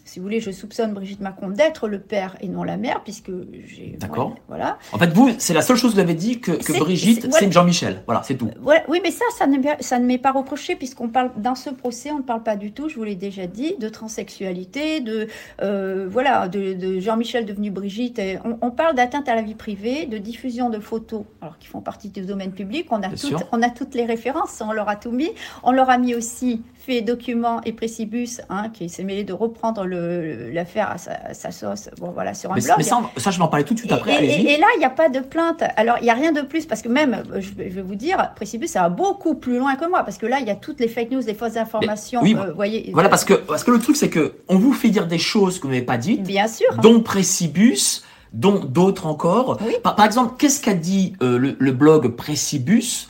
si 0.09 0.17
vous 0.17 0.23
voulez, 0.23 0.39
je 0.39 0.49
soupçonne 0.49 0.93
Brigitte 0.93 1.21
Macron 1.21 1.49
d'être 1.49 1.87
le 1.87 1.99
père 1.99 2.35
et 2.41 2.47
non 2.47 2.63
la 2.63 2.77
mère, 2.77 3.03
puisque 3.03 3.29
j'ai. 3.67 3.95
D'accord. 3.99 4.35
Voilà. 4.47 4.79
En 4.91 4.97
fait, 4.97 5.13
vous, 5.13 5.29
c'est 5.37 5.53
la 5.53 5.61
seule 5.61 5.77
chose 5.77 5.91
que 5.91 5.95
vous 5.97 6.01
avez 6.01 6.15
dit 6.15 6.39
que, 6.39 6.79
Brigitte, 6.79 7.31
c'est 7.31 7.51
Jean-Michel. 7.51 8.01
Voilà, 8.07 8.23
c'est 8.23 8.33
tout. 8.33 8.49
oui, 8.87 8.99
mais 9.03 9.11
ça, 9.11 9.25
ça 9.37 9.45
ne, 9.45 9.57
ça 9.79 9.99
ne 9.99 10.05
m'est 10.05 10.17
pas 10.17 10.31
reproché, 10.31 10.75
puisqu'on 10.75 11.09
parle, 11.09 11.29
dans 11.37 11.53
ce 11.53 11.69
procès, 11.69 12.09
on 12.11 12.17
ne 12.17 12.23
parle 12.23 12.41
pas 12.41 12.55
du 12.55 12.71
tout, 12.71 12.89
je 12.89 12.95
vous 12.95 13.03
l'ai 13.03 13.15
déjà 13.15 13.45
dit, 13.45 13.75
de 13.79 13.87
transsexualité, 13.87 14.99
de. 14.99 15.27
Euh, 15.61 16.07
voilà, 16.09 16.47
de, 16.47 16.99
Jean-Michel 16.99 17.45
devenu 17.45 17.69
Brigitte. 17.69 18.19
On, 18.61 18.71
parle 18.71 18.95
d'atteinte 18.95 19.29
à 19.29 19.35
la 19.35 19.43
vie 19.43 19.53
privée, 19.53 20.07
de 20.07 20.17
diffusion 20.17 20.71
de 20.71 20.79
photos, 20.79 21.23
alors 21.41 21.59
qui 21.59 21.67
font 21.67 21.81
partie 21.81 22.09
du 22.09 22.21
domaine 22.21 22.51
public. 22.51 22.87
On 22.89 23.03
a, 23.03 23.09
toutes, 23.09 23.45
on 23.51 23.61
a 23.61 23.69
toutes 23.69 23.93
les 23.93 24.05
références, 24.05 24.59
on 24.65 24.71
leur 24.71 24.89
a 24.89 24.95
tout 24.95 25.11
mis. 25.11 25.29
On 25.61 25.71
leur 25.71 25.91
a 25.91 25.99
mis 25.99 26.15
aussi 26.15 26.63
fait 26.89 27.01
documents 27.01 27.61
et 27.65 27.71
Précibus, 27.71 28.41
hein, 28.49 28.69
qui 28.73 28.89
s'est 28.89 29.03
mêlé 29.03 29.23
de 29.23 29.31
reprendre 29.33 29.85
l'affaire 29.85 30.89
à, 30.89 31.33
sa, 31.33 31.51
sauce, 31.51 31.89
bon, 31.99 32.09
voilà, 32.11 32.33
sur 32.33 32.51
un 32.51 32.55
blog. 32.55 32.73
Mais 32.77 32.83
ça, 32.83 32.99
ça, 33.17 33.29
je 33.29 33.37
vais 33.37 33.43
en 33.43 33.47
parler 33.47 33.63
tout 33.63 33.75
de 33.75 33.79
suite 33.79 33.91
après. 33.91 34.25
Et, 34.25 34.57
là, 34.57 34.65
il 34.75 34.79
n'y 34.79 34.85
a 34.85 34.89
pas 34.89 35.07
de 35.07 35.19
plainte. 35.19 35.63
Alors, 35.77 35.97
il 36.01 36.05
n'y 36.05 36.09
a 36.09 36.15
rien 36.15 36.31
de 36.31 36.41
plus, 36.41 36.65
parce 36.65 36.81
que 36.81 36.89
même, 36.89 37.23
je, 37.37 37.51
vais 37.51 37.81
vous 37.81 37.93
dire, 37.93 38.31
Précibus, 38.35 38.71
ça 38.71 38.81
va 38.81 38.89
beaucoup 38.89 39.35
plus 39.35 39.59
loin 39.59 39.75
que 39.75 39.87
moi, 39.87 40.01
parce 40.03 40.17
que 40.17 40.25
là, 40.25 40.39
il 40.39 40.47
y 40.47 40.49
a 40.49 40.55
toutes 40.55 40.79
les 40.79 40.87
fake 40.87 41.11
news, 41.11 41.21
les 41.27 41.35
fausses 41.35 41.57
informations. 41.57 42.21
oui, 42.23 42.35
euh, 42.35 42.53
voyez, 42.53 42.89
voilà, 42.91 43.09
parce 43.09 43.23
que, 43.23 43.35
parce 43.35 43.63
que 43.63 43.69
le 43.69 43.79
truc, 43.79 43.95
c'est 43.95 44.09
que 44.09 44.33
on 44.47 44.57
vous 44.57 44.73
fait 44.73 44.89
dire 44.89 45.05
des 45.05 45.19
choses 45.19 45.59
que 45.59 45.67
vous 45.67 45.73
n'avez 45.73 45.85
pas 45.85 45.97
dites. 45.97 46.23
Bien 46.23 46.47
sûr. 46.47 46.67
Dont 46.81 47.01
Précibus 47.01 48.03
dont 48.31 48.59
d'autres 48.59 49.07
encore. 49.07 49.57
Par, 49.81 50.05
exemple, 50.05 50.35
qu'est-ce 50.37 50.61
qu'a 50.61 50.75
dit 50.75 51.13
euh, 51.23 51.39
le, 51.39 51.55
le, 51.57 51.71
blog 51.71 52.09
Précibus 52.09 53.09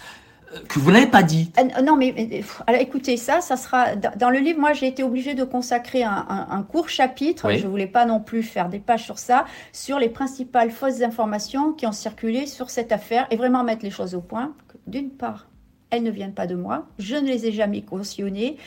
que 0.67 0.79
vous 0.79 0.91
n'avez 0.91 1.07
pas 1.07 1.23
dit. 1.23 1.51
Euh, 1.59 1.81
non, 1.81 1.95
mais 1.95 2.43
alors, 2.67 2.81
écoutez, 2.81 3.17
ça, 3.17 3.41
ça 3.41 3.57
sera 3.57 3.95
dans 3.95 4.29
le 4.29 4.39
livre. 4.39 4.59
Moi, 4.59 4.73
j'ai 4.73 4.87
été 4.87 5.03
obligée 5.03 5.33
de 5.33 5.43
consacrer 5.43 6.03
un, 6.03 6.65
court 6.69 6.89
chapitre. 6.89 7.51
Je 7.51 7.67
voulais 7.67 7.87
pas 7.87 8.05
non 8.05 8.19
plus 8.19 8.43
faire 8.43 8.69
des 8.69 8.79
pages 8.79 9.03
sur 9.03 9.19
ça, 9.19 9.45
sur 9.71 9.99
les 9.99 10.09
principales 10.09 10.71
fausses 10.71 11.01
informations 11.01 11.73
qui 11.73 11.85
ont 11.85 11.91
circulé 11.91 12.45
sur 12.45 12.69
cette 12.69 12.91
affaire 12.91 13.27
et 13.31 13.37
vraiment 13.37 13.63
mettre 13.63 13.83
les 13.83 13.91
choses 13.91 14.15
au 14.15 14.21
point. 14.21 14.53
D'une 14.87 15.11
part, 15.11 15.47
elles 15.91 16.03
ne 16.03 16.11
viennent 16.11 16.33
pas 16.33 16.47
de 16.47 16.55
moi. 16.55 16.87
Je 16.97 17.15
ne 17.15 17.27
les 17.27 17.47
ai 17.47 17.51
jamais 17.51 17.81
cautionnées 17.81 18.57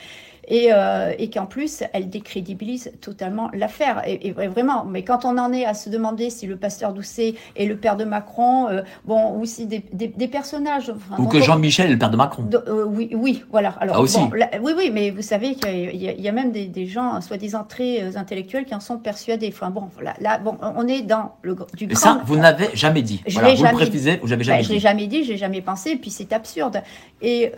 et, 0.47 0.69
euh, 0.71 1.13
et 1.17 1.29
qu'en 1.29 1.45
plus, 1.45 1.83
elle 1.93 2.09
décrédibilise 2.09 2.91
totalement 3.01 3.49
l'affaire. 3.53 4.01
Et, 4.05 4.31
vraiment, 4.31 4.85
mais 4.85 5.03
quand 5.03 5.25
on 5.25 5.37
en 5.37 5.53
est 5.53 5.65
à 5.65 5.73
se 5.73 5.89
demander 5.89 6.29
si 6.29 6.47
le 6.47 6.57
pasteur 6.57 6.93
Doucet 6.93 7.35
est 7.55 7.65
le 7.65 7.77
père 7.77 7.95
de 7.95 8.03
Macron, 8.03 8.67
euh, 8.69 8.81
bon, 9.05 9.37
ou 9.37 9.45
si 9.45 9.65
des, 9.65 9.83
des, 9.93 10.27
personnages. 10.27 10.91
ou 11.17 11.27
que 11.27 11.39
Jean-Michel 11.39 11.87
est 11.87 11.93
le 11.93 11.99
père 11.99 12.09
de 12.09 12.17
Macron. 12.17 12.49
Euh, 12.67 12.85
oui, 12.85 13.09
oui, 13.13 13.43
voilà. 13.51 13.69
Alors, 13.79 13.97
ah, 13.97 14.01
aussi. 14.01 14.19
oui, 14.61 14.73
oui, 14.75 14.91
mais 14.91 15.11
vous 15.11 15.21
savez 15.21 15.55
qu'il 15.55 15.95
y, 15.95 16.27
a 16.27 16.31
même 16.31 16.51
des, 16.51 16.67
des 16.67 16.87
gens, 16.87 17.21
soi-disant 17.21 17.63
très 17.63 18.17
intellectuels, 18.17 18.65
qui 18.65 18.75
en 18.75 18.79
sont 18.79 18.97
persuadés. 18.97 19.49
Enfin, 19.53 19.69
bon, 19.69 19.89
là, 20.01 20.13
là 20.19 20.39
bon, 20.39 20.57
on 20.61 20.87
est 20.87 21.01
dans 21.01 21.35
le 21.41 21.55
du 21.77 21.87
Et 21.89 21.95
ça, 21.95 22.21
vous 22.25 22.37
n'avez 22.37 22.69
jamais 22.73 23.01
dit. 23.01 23.21
Je 23.27 23.39
voilà, 23.39 23.53
vous 23.53 23.63
le 23.63 23.71
précisez, 23.71 24.19
vous 24.21 24.29
n'avez 24.29 24.43
jamais 24.43 24.59
ben, 24.59 24.63
dit. 24.63 24.67
Je 24.67 24.73
l'ai 24.73 24.79
jamais 24.79 25.07
dit, 25.07 25.23
j'ai 25.23 25.37
jamais 25.37 25.61
pensé, 25.61 25.91
et 25.91 25.95
puis 25.95 26.09
c'est 26.09 26.33
absurde. 26.33 26.81
Et. 27.21 27.51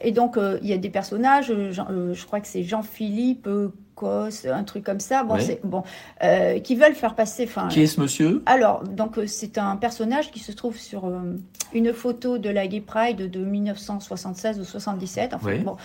Et 0.00 0.12
donc, 0.12 0.36
euh, 0.36 0.58
il 0.62 0.68
y 0.68 0.72
a 0.72 0.78
des 0.78 0.90
personnages, 0.90 1.50
euh, 1.50 1.72
euh, 1.90 2.14
je 2.14 2.26
crois 2.26 2.40
que 2.40 2.46
c'est 2.46 2.62
Jean-Philippe 2.62 3.48
un 4.06 4.64
truc 4.64 4.84
comme 4.84 5.00
ça, 5.00 5.22
bon, 5.24 5.36
c'est 5.38 5.60
bon, 5.64 5.82
euh, 6.22 6.58
qui 6.60 6.76
veulent 6.76 6.94
faire 6.94 7.14
passer. 7.14 7.48
Qui 7.70 7.82
est 7.82 7.86
ce 7.86 8.00
monsieur? 8.00 8.42
Alors, 8.46 8.84
donc 8.84 9.18
euh, 9.18 9.26
c'est 9.26 9.58
un 9.58 9.76
personnage 9.76 10.30
qui 10.30 10.40
se 10.40 10.52
trouve 10.52 10.76
sur 10.76 11.06
euh, 11.06 11.36
une 11.72 11.92
photo 11.92 12.38
de 12.38 12.50
la 12.50 12.66
Gay 12.66 12.80
Pride 12.80 13.30
de 13.30 13.44
1976 13.44 14.60
ou 14.60 14.64
77, 14.64 15.34
enfin, 15.34 15.56
bon, 15.58 15.76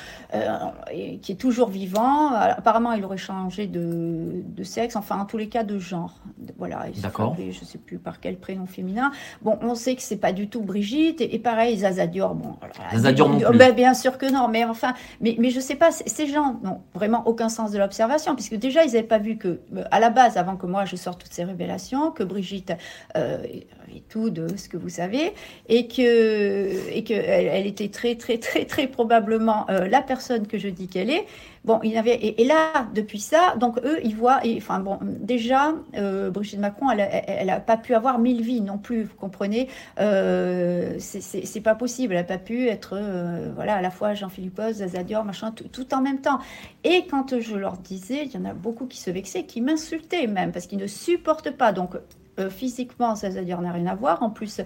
qui 1.21 1.31
est 1.31 1.39
toujours 1.39 1.69
vivant. 1.69 2.31
apparemment, 2.33 2.93
il 2.93 3.03
aurait 3.03 3.17
changé 3.17 3.67
de, 3.67 4.43
de, 4.45 4.63
sexe, 4.63 4.95
enfin, 4.95 5.19
en 5.19 5.25
tous 5.25 5.37
les 5.37 5.49
cas, 5.49 5.63
de 5.63 5.77
genre. 5.77 6.15
Voilà. 6.57 6.85
D'accord. 7.01 7.35
Je 7.37 7.65
sais 7.65 7.77
plus 7.77 7.97
par 7.97 8.19
quel 8.19 8.37
prénom 8.37 8.65
féminin. 8.65 9.11
Bon, 9.41 9.57
on 9.61 9.75
sait 9.75 9.95
que 9.95 10.01
c'est 10.01 10.17
pas 10.17 10.33
du 10.33 10.47
tout 10.47 10.61
Brigitte, 10.61 11.21
et, 11.21 11.39
pareil, 11.39 11.77
Zazadior, 11.77 12.35
bon. 12.35 12.55
Zazadior 12.93 13.29
non 13.29 13.39
plus. 13.39 13.57
Ben, 13.57 13.73
bien 13.73 13.93
sûr 13.93 14.17
que 14.17 14.31
non, 14.31 14.47
mais 14.47 14.65
enfin, 14.65 14.93
mais, 15.21 15.35
mais 15.39 15.49
je 15.49 15.59
sais 15.59 15.75
pas, 15.75 15.91
ces 15.91 16.27
gens 16.27 16.59
n'ont 16.63 16.81
vraiment 16.93 17.27
aucun 17.27 17.49
sens 17.49 17.71
de 17.71 17.77
l'observation 17.77 18.04
puisque 18.35 18.55
déjà, 18.55 18.83
ils 18.83 18.93
n'avaient 18.93 19.03
pas 19.03 19.17
vu 19.17 19.37
que, 19.37 19.47
euh, 19.47 19.83
à 19.91 19.99
la 19.99 20.09
base, 20.09 20.37
avant 20.37 20.55
que 20.55 20.65
moi 20.65 20.85
je 20.85 20.95
sorte 20.95 21.21
toutes 21.21 21.33
ces 21.33 21.43
révélations, 21.43 22.11
que 22.11 22.23
Brigitte 22.23 22.73
euh, 23.17 23.37
et 23.43 24.01
tout 24.09 24.29
de 24.29 24.55
ce 24.57 24.69
que 24.69 24.77
vous 24.77 24.89
savez, 24.89 25.33
et 25.69 25.87
que, 25.87 26.89
et 26.91 27.03
que 27.03 27.13
elle, 27.13 27.67
était 27.67 27.89
très, 27.89 28.15
très, 28.15 28.37
très, 28.37 28.65
très 28.65 28.87
probablement 28.87 29.69
euh, 29.69 29.87
la 29.87 30.01
personne 30.01 30.47
que 30.47 30.57
je 30.57 30.69
dis 30.69 30.87
qu'elle 30.87 31.09
est. 31.09 31.25
Bon, 31.65 31.79
il 31.81 31.97
avait, 31.97 32.13
et, 32.13 32.45
là, 32.45 32.87
depuis 32.93 33.19
ça, 33.19 33.55
donc 33.59 33.79
eux, 33.83 33.97
ils 34.03 34.15
voient, 34.15 34.41
enfin 34.55 34.79
bon, 34.79 34.99
déjà, 35.01 35.73
euh, 35.97 36.29
Brigitte 36.29 36.59
Macron, 36.59 36.91
elle 36.91 37.47
n'a 37.47 37.59
pas 37.59 37.75
pu 37.75 37.95
avoir 37.95 38.19
mille 38.19 38.43
vies 38.43 38.61
non 38.61 38.77
plus, 38.77 39.05
vous 39.05 39.15
comprenez 39.15 39.67
euh, 39.99 40.95
C'est 40.99 41.61
pas 41.61 41.73
possible, 41.73 42.13
elle 42.13 42.19
n'a 42.19 42.23
pas 42.23 42.37
pu 42.37 42.67
être, 42.67 42.93
euh, 42.93 43.51
voilà, 43.55 43.77
à 43.77 43.81
la 43.81 43.89
fois 43.89 44.13
Jean-Philippe 44.13 44.61
Zadior, 44.73 45.25
machin, 45.25 45.51
tout, 45.51 45.93
en 45.95 46.01
même 46.01 46.21
temps. 46.21 46.37
Et 46.83 47.07
quand 47.09 47.39
je 47.39 47.55
leur 47.55 47.77
disais, 47.77 48.25
il 48.25 48.31
y 48.31 48.37
en 48.37 48.45
a 48.45 48.53
beaucoup 48.53 48.85
qui 48.85 48.99
se 48.99 49.09
vexaient, 49.09 49.45
qui 49.45 49.61
m'insultaient 49.61 50.27
même, 50.27 50.51
parce 50.51 50.67
qu'ils 50.67 50.77
ne 50.77 50.87
supportent 50.87 51.49
pas. 51.49 51.71
Donc, 51.71 51.95
euh, 52.37 52.51
physiquement, 52.51 53.15
ça 53.15 53.29
n'a 53.29 53.71
rien 53.71 53.87
à 53.87 53.95
voir. 53.95 54.21
En 54.21 54.29
plus, 54.29 54.61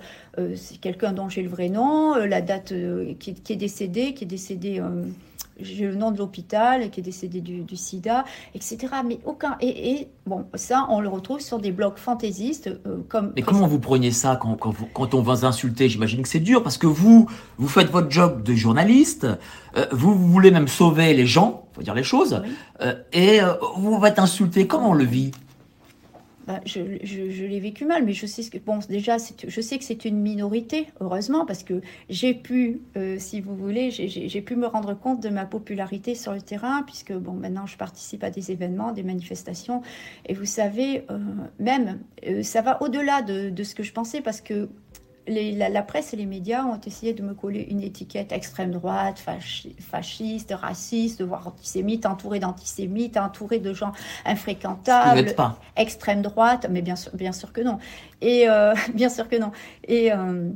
c'est 0.56 0.78
quelqu'un 0.82 1.14
dont 1.14 1.30
j'ai 1.30 1.44
le 1.44 1.50
vrai 1.50 1.70
nom, 1.70 2.16
la 2.16 2.42
date 2.42 2.74
qui, 3.20 3.30
est 3.30 3.56
décédée, 3.56 4.14
qui 4.14 4.26
est 4.26 4.28
décédée 4.28 4.82
j'ai 5.62 5.86
le 5.86 5.96
nom 5.96 6.12
de 6.12 6.18
l'hôpital 6.18 6.90
qui 6.90 7.00
est 7.00 7.04
décédé 7.04 7.42
du, 7.42 7.76
sida, 7.76 8.26
etc. 8.56 8.78
Mais 9.06 9.20
aucun. 9.26 9.58
Et, 9.62 10.08
bon, 10.26 10.46
ça, 10.56 10.88
on 10.90 11.02
le 11.02 11.10
retrouve 11.10 11.40
sur 11.40 11.60
des 11.60 11.72
blogs 11.72 11.98
fantaisistes. 11.98 12.68
Euh, 12.68 12.98
comme 13.08 13.34
Mais 13.36 13.42
comment 13.42 13.68
vous 13.68 13.80
preniez 13.80 14.12
ça 14.12 14.36
quand, 14.36 14.56
quand, 14.56 14.74
quand 14.94 15.14
on 15.14 15.22
vous 15.22 15.46
insulter? 15.46 15.90
J'imagine 15.90 16.22
que 16.22 16.30
c'est 16.30 16.40
dur 16.40 16.64
parce 16.64 16.78
que 16.78 16.88
vous, 16.88 17.30
vous 17.58 17.68
faites 17.68 17.90
votre 17.90 18.10
job 18.12 18.44
de 18.44 18.54
journaliste, 18.54 19.28
euh, 19.78 19.86
vous, 19.92 20.14
voulez 20.14 20.52
même 20.52 20.68
sauver 20.68 21.14
les 21.14 21.26
gens, 21.26 21.66
faut 21.74 21.82
dire 21.82 21.96
les 21.96 22.04
choses, 22.04 22.42
euh, 22.82 22.94
et 23.14 23.40
vous 23.78 23.96
vous 23.96 24.02
faites 24.02 24.20
insulter. 24.20 24.68
Comment 24.68 24.92
on 24.92 24.94
le 24.94 25.06
vit? 25.06 25.32
Bah, 26.50 26.62
je, 26.66 26.82
l'ai 26.82 27.60
vécu 27.60 27.86
mal, 27.86 28.04
mais 28.04 28.14
je 28.14 28.26
sais 28.26 28.42
que 28.42 28.58
bon, 28.58 28.80
déjà, 28.90 29.18
je 29.48 29.62
sais 29.62 29.78
que 29.78 29.84
c'est 29.84 30.04
une 30.04 30.20
minorité, 30.20 30.88
heureusement, 31.00 31.46
parce 31.46 31.62
que 31.62 31.80
j'ai 32.10 32.34
pu, 32.34 32.82
euh, 32.98 33.18
si 33.20 33.40
vous 33.40 33.56
voulez, 33.56 33.92
j'ai 33.92 34.42
pu 34.42 34.56
me 34.56 34.66
rendre 34.66 34.96
compte 34.96 35.22
de 35.22 35.30
ma 35.30 35.46
popularité 35.46 36.16
sur 36.16 36.34
le 36.34 36.42
terrain, 36.42 36.82
puisque 36.82 37.14
bon, 37.14 37.34
maintenant 37.34 37.68
je 37.68 37.78
participe 37.78 38.24
à 38.24 38.32
des 38.32 38.50
événements, 38.50 38.94
des 38.94 39.04
manifestations, 39.04 39.84
et 40.26 40.34
vous 40.34 40.48
savez, 40.48 41.04
euh, 41.12 41.20
même, 41.60 42.00
euh, 42.26 42.42
ça 42.42 42.64
va 42.64 42.82
au-delà 42.82 43.22
de, 43.22 43.52
de, 43.52 43.64
ce 43.64 43.76
que 43.76 43.84
je 43.84 43.94
pensais, 43.94 44.22
parce 44.22 44.42
que 44.42 44.70
la, 45.30 45.82
presse 45.82 46.14
et 46.14 46.18
les 46.18 46.26
médias 46.26 46.66
ont 46.66 46.80
essayé 46.86 47.14
de 47.14 47.22
me 47.22 47.34
coller 47.34 47.68
une 47.70 47.82
étiquette 47.82 48.32
extrême 48.32 48.72
droite, 48.72 49.24
fasciste, 49.80 50.54
raciste, 50.54 51.22
voire 51.22 51.48
antisémite, 51.48 52.06
entouré 52.06 52.40
d'antisémites, 52.40 53.18
entouré 53.18 53.60
de 53.60 53.74
gens 53.74 53.92
infréquentables. 54.26 55.36
pas. 55.36 55.60
Extrême 55.76 56.22
droite, 56.22 56.68
mais 56.70 56.82
bien 56.82 56.96
sûr, 56.96 57.16
bien 57.16 57.32
sûr 57.32 57.54
que 57.54 57.62
non. 57.62 57.80
Et 58.22 58.50
euh, 58.50 58.74
bien 58.94 59.10
sûr 59.10 59.28
que 59.28 59.36
non. 59.36 59.52
Et 59.88 60.12
euh, 60.12 60.50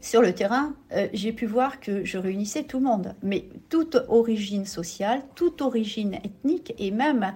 sur 0.00 0.22
le 0.22 0.32
terrain, 0.32 0.74
euh, 0.92 1.08
j'ai 1.12 1.32
pu 1.32 1.46
voir 1.46 1.80
que 1.80 2.04
je 2.04 2.18
réunissais 2.18 2.62
tout 2.62 2.78
le 2.78 2.84
monde, 2.84 3.14
mais 3.22 3.48
toute 3.68 3.96
origine 4.08 4.64
sociale, 4.64 5.22
toute 5.34 5.60
origine 5.60 6.14
ethnique 6.24 6.72
et 6.78 6.90
même 6.90 7.34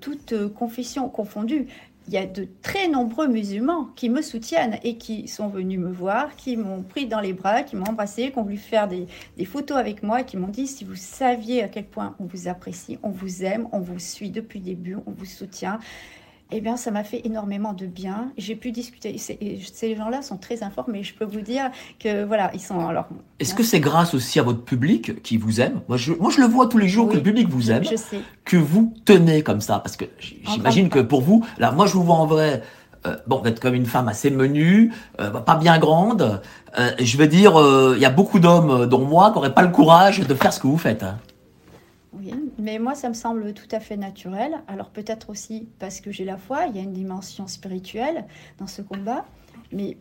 toute 0.00 0.52
confession 0.54 1.08
confondue 1.08 1.66
il 2.08 2.14
y 2.14 2.18
a 2.18 2.26
de 2.26 2.46
très 2.62 2.88
nombreux 2.88 3.26
musulmans 3.26 3.86
qui 3.96 4.08
me 4.08 4.22
soutiennent 4.22 4.78
et 4.84 4.96
qui 4.96 5.26
sont 5.26 5.48
venus 5.48 5.78
me 5.78 5.90
voir, 5.90 6.36
qui 6.36 6.56
m'ont 6.56 6.82
pris 6.82 7.06
dans 7.06 7.20
les 7.20 7.32
bras, 7.32 7.62
qui 7.62 7.74
m'ont 7.74 7.86
embrassé, 7.88 8.30
qui 8.30 8.38
ont 8.38 8.44
voulu 8.44 8.56
faire 8.58 8.88
des, 8.88 9.06
photos 9.44 9.76
avec 9.76 10.02
moi 10.02 10.20
et 10.20 10.24
qui 10.24 10.36
m'ont 10.36 10.48
dit 10.48 10.66
si 10.66 10.84
vous 10.84 10.94
saviez 10.94 11.62
à 11.62 11.68
quel 11.68 11.86
point 11.86 12.14
on 12.20 12.24
vous 12.24 12.48
apprécie, 12.48 12.98
on 13.02 13.10
vous 13.10 13.44
aime, 13.44 13.68
on 13.72 13.80
vous 13.80 13.98
suit 13.98 14.30
depuis 14.30 14.60
le 14.60 14.66
début, 14.66 14.96
on 15.06 15.10
vous 15.10 15.24
soutient 15.24 15.78
eh 16.52 16.60
bien, 16.60 16.76
ça 16.76 16.92
m'a 16.92 17.02
fait 17.02 17.22
énormément 17.24 17.72
de 17.72 17.86
bien. 17.86 18.30
J'ai 18.38 18.54
pu 18.54 18.70
discuter. 18.70 19.18
Ces 19.18 19.96
gens-là 19.96 20.22
sont 20.22 20.36
très 20.36 20.62
informés. 20.62 21.02
Je 21.02 21.12
peux 21.14 21.24
vous 21.24 21.40
dire 21.40 21.70
que 21.98 22.24
voilà, 22.24 22.50
ils 22.54 22.60
sont 22.60 22.86
alors. 22.86 23.06
Est-ce 23.40 23.54
que 23.54 23.64
c'est 23.64 23.80
grâce 23.80 24.14
aussi 24.14 24.38
à 24.38 24.44
votre 24.44 24.62
public 24.62 25.22
qui 25.22 25.38
vous 25.38 25.60
aime? 25.60 25.80
Moi 25.88 25.96
je, 25.96 26.12
moi, 26.12 26.30
je 26.30 26.40
le 26.40 26.46
vois 26.46 26.68
tous 26.68 26.78
les 26.78 26.88
jours 26.88 27.08
que 27.08 27.14
le 27.14 27.22
public 27.22 27.48
vous 27.48 27.72
aime. 27.72 27.84
Je 27.84 27.96
sais. 27.96 28.20
Que 28.44 28.56
vous 28.56 28.94
tenez 29.04 29.42
comme 29.42 29.60
ça, 29.60 29.80
parce 29.80 29.96
que 29.96 30.04
j'imagine 30.46 30.88
que 30.88 31.00
pour 31.00 31.20
vous, 31.20 31.44
là, 31.58 31.72
moi, 31.72 31.86
je 31.86 31.94
vous 31.94 32.04
vois 32.04 32.16
en 32.16 32.26
vrai. 32.26 32.62
Euh, 33.06 33.16
bon, 33.26 33.40
vous 33.40 33.48
êtes 33.48 33.60
comme 33.60 33.74
une 33.74 33.86
femme 33.86 34.08
assez 34.08 34.30
menue, 34.30 34.92
euh, 35.20 35.30
pas 35.30 35.56
bien 35.56 35.78
grande. 35.78 36.40
Euh, 36.78 36.90
je 36.98 37.16
veux 37.16 37.26
dire, 37.26 37.54
il 37.94 38.00
y 38.00 38.04
a 38.04 38.10
beaucoup 38.10 38.38
d'hommes, 38.38 38.86
dont 38.86 39.04
moi, 39.04 39.30
qui 39.30 39.36
n'auraient 39.36 39.54
pas 39.54 39.62
le 39.62 39.70
courage 39.70 40.20
de 40.20 40.34
faire 40.34 40.52
ce 40.52 40.60
que 40.60 40.66
vous 40.66 40.78
faites. 40.78 41.02
Hein. 41.02 41.18
Mais 42.58 42.78
moi, 42.78 42.94
ça 42.94 43.08
me 43.08 43.14
semble 43.14 43.52
tout 43.54 43.68
à 43.70 43.80
fait 43.80 43.96
naturel. 43.96 44.62
Alors 44.68 44.90
peut-être 44.90 45.30
aussi 45.30 45.68
parce 45.78 46.00
que 46.00 46.10
j'ai 46.10 46.24
la 46.24 46.36
foi, 46.36 46.66
il 46.66 46.76
y 46.76 46.78
a 46.78 46.82
une 46.82 46.92
dimension 46.92 47.46
spirituelle 47.46 48.24
dans 48.58 48.66
ce 48.66 48.82
combat, 48.82 49.26
mais 49.72 49.96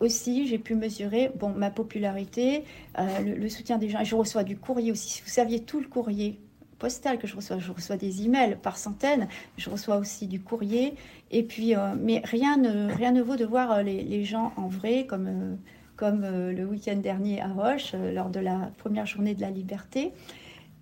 aussi 0.00 0.46
j'ai 0.46 0.58
pu 0.58 0.74
mesurer 0.74 1.30
bon, 1.36 1.50
ma 1.50 1.70
popularité, 1.70 2.64
euh, 2.98 3.20
le, 3.20 3.48
soutien 3.48 3.78
des 3.78 3.88
gens. 3.88 4.00
Et 4.00 4.04
je 4.04 4.16
reçois 4.16 4.44
du 4.44 4.56
courrier 4.56 4.92
aussi. 4.92 5.08
Si 5.08 5.22
vous 5.22 5.28
saviez 5.28 5.60
tout 5.60 5.80
le 5.80 5.86
courrier 5.86 6.40
postal 6.78 7.18
que 7.18 7.28
je 7.28 7.36
reçois, 7.36 7.58
je 7.58 7.70
reçois 7.70 7.96
des 7.96 8.24
emails 8.24 8.58
par 8.60 8.76
centaines, 8.76 9.28
je 9.56 9.70
reçois 9.70 9.96
aussi 9.96 10.26
du 10.26 10.40
courrier. 10.40 10.94
Et 11.30 11.44
puis, 11.44 11.76
euh, 11.76 11.94
mais 11.98 12.20
rien 12.24 12.56
ne, 12.56 12.92
rien 12.92 13.12
ne 13.12 13.22
vaut 13.22 13.36
de 13.36 13.44
voir 13.44 13.70
euh, 13.72 13.82
les, 13.82 14.24
gens 14.24 14.52
en 14.56 14.68
vrai 14.68 15.06
comme... 15.06 15.58
comme 15.96 16.22
le 16.22 16.64
week-end 16.64 16.96
dernier 16.96 17.40
à 17.40 17.48
Roche, 17.48 17.94
lors 17.94 18.30
de 18.30 18.40
la 18.40 18.72
première 18.78 19.06
journée 19.06 19.34
de 19.36 19.40
la 19.40 19.50
liberté. 19.50 20.12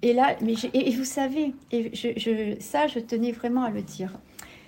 Et 0.02 0.12
là, 0.12 0.36
mais 0.40 0.54
et, 0.72 0.90
vous 0.92 1.04
savez, 1.04 1.52
et 1.72 1.92
ça, 2.60 2.86
je 2.86 2.98
tenais 2.98 3.32
vraiment 3.32 3.64
à 3.64 3.70
le 3.70 3.82
dire, 3.82 4.12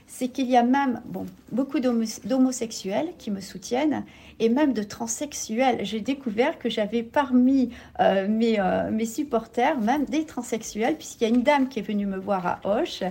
c'est 0.07 0.29
qu'il 0.29 0.51
y 0.51 0.59
a 0.59 0.63
même 0.63 1.01
bon, 1.07 1.25
beaucoup 1.53 1.81
d'homosexuels 1.81 3.15
qui 3.17 3.31
me 3.31 3.41
soutiennent 3.41 4.05
et 4.41 4.51
même 4.51 4.75
de 4.75 4.83
transsexuels. 4.83 5.87
J'ai 5.87 6.01
découvert 6.01 6.59
que 6.59 6.69
j'avais 6.69 7.03
parmi 7.03 7.71
euh, 7.99 8.29
mes, 8.29 8.61
euh, 8.61 8.91
mes 8.91 9.07
supporters 9.07 9.81
même 9.81 10.05
des 10.05 10.27
transsexuels, 10.27 10.97
puisqu'il 10.97 11.25
y 11.25 11.33
a 11.33 11.35
une 11.35 11.43
dame 11.43 11.69
qui 11.69 11.79
est 11.79 11.83
venue 11.83 12.05
me 12.05 12.19
voir 12.19 12.47
à 12.47 12.61
Hoche 12.65 13.03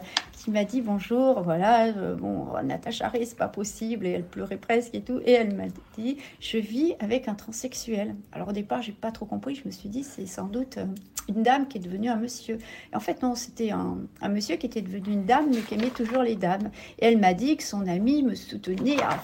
qui 0.42 0.50
m'a 0.50 0.64
dit 0.64 0.82
bonjour, 0.82 1.44
voilà, 1.44 1.86
euh, 1.86 2.16
bon, 2.16 2.48
Natacha 2.64 3.12
c'est 3.14 3.38
pas 3.38 3.48
possible, 3.48 4.08
et 4.08 4.10
elle 4.10 4.24
pleurait 4.26 4.58
presque 4.58 4.96
et 4.96 5.02
tout, 5.02 5.20
et 5.24 5.34
elle 5.34 5.56
m'a 5.56 5.68
dit, 5.98 6.18
je 6.40 6.58
vis 6.58 6.96
avec 7.00 7.28
un 7.28 7.36
transsexuel. 7.36 8.16
Alors 8.32 8.48
au 8.48 8.52
départ, 8.52 8.82
j'ai 8.82 8.92
pas 8.92 9.12
trop 9.12 9.28
compris, 9.28 9.54
je 9.54 9.68
me 9.68 9.72
suis 9.72 9.88
dit, 9.88 10.04
c'est 10.04 10.26
sans 10.26 10.48
doute 10.48 10.80
euh, 10.80 10.86
une 11.30 11.44
dame 11.44 11.68
qui 11.68 11.78
est 11.78 11.82
devenue 11.82 12.10
un 12.10 12.16
monsieur. 12.16 12.58
Et 12.92 12.96
en 12.96 13.00
fait, 13.00 13.22
non, 13.22 13.36
c'était 13.36 13.70
un, 13.70 14.00
monsieur 14.30 14.56
qui 14.56 14.66
était 14.66 14.82
devenu 14.82 15.14
une 15.14 15.26
dame, 15.26 15.46
mais 15.54 15.62
qui 15.62 15.76
aimait 15.76 15.90
toujours 15.90 16.24
les 16.24 16.36
dames. 16.36 16.72
Et 16.98 17.06
elle 17.06 17.20
m'a 17.20 17.36
dit 17.36 17.56
que 17.56 17.64
son 17.64 17.88
ami 17.88 18.24
me 18.24 18.34
soutenait 18.34 19.00
à 19.00 19.22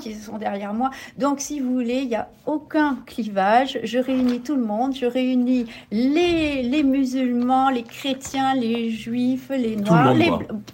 qui 0.00 0.14
sont 0.14 0.38
derrière 0.38 0.72
moi. 0.74 0.90
Donc, 1.18 1.40
si 1.40 1.60
vous 1.60 1.72
voulez, 1.72 2.00
il 2.02 2.08
n'y 2.08 2.16
a 2.16 2.28
aucun 2.46 2.98
clivage. 3.06 3.78
Je 3.82 3.98
réunis 3.98 4.40
tout 4.40 4.56
le 4.56 4.64
monde. 4.64 4.94
Je 4.94 5.06
réunis 5.06 5.66
les, 5.90 6.62
les 6.62 6.82
musulmans, 6.82 7.70
les 7.70 7.82
chrétiens, 7.82 8.54
les 8.54 8.90
juifs, 8.90 9.50
les 9.50 9.76
noirs, 9.76 10.14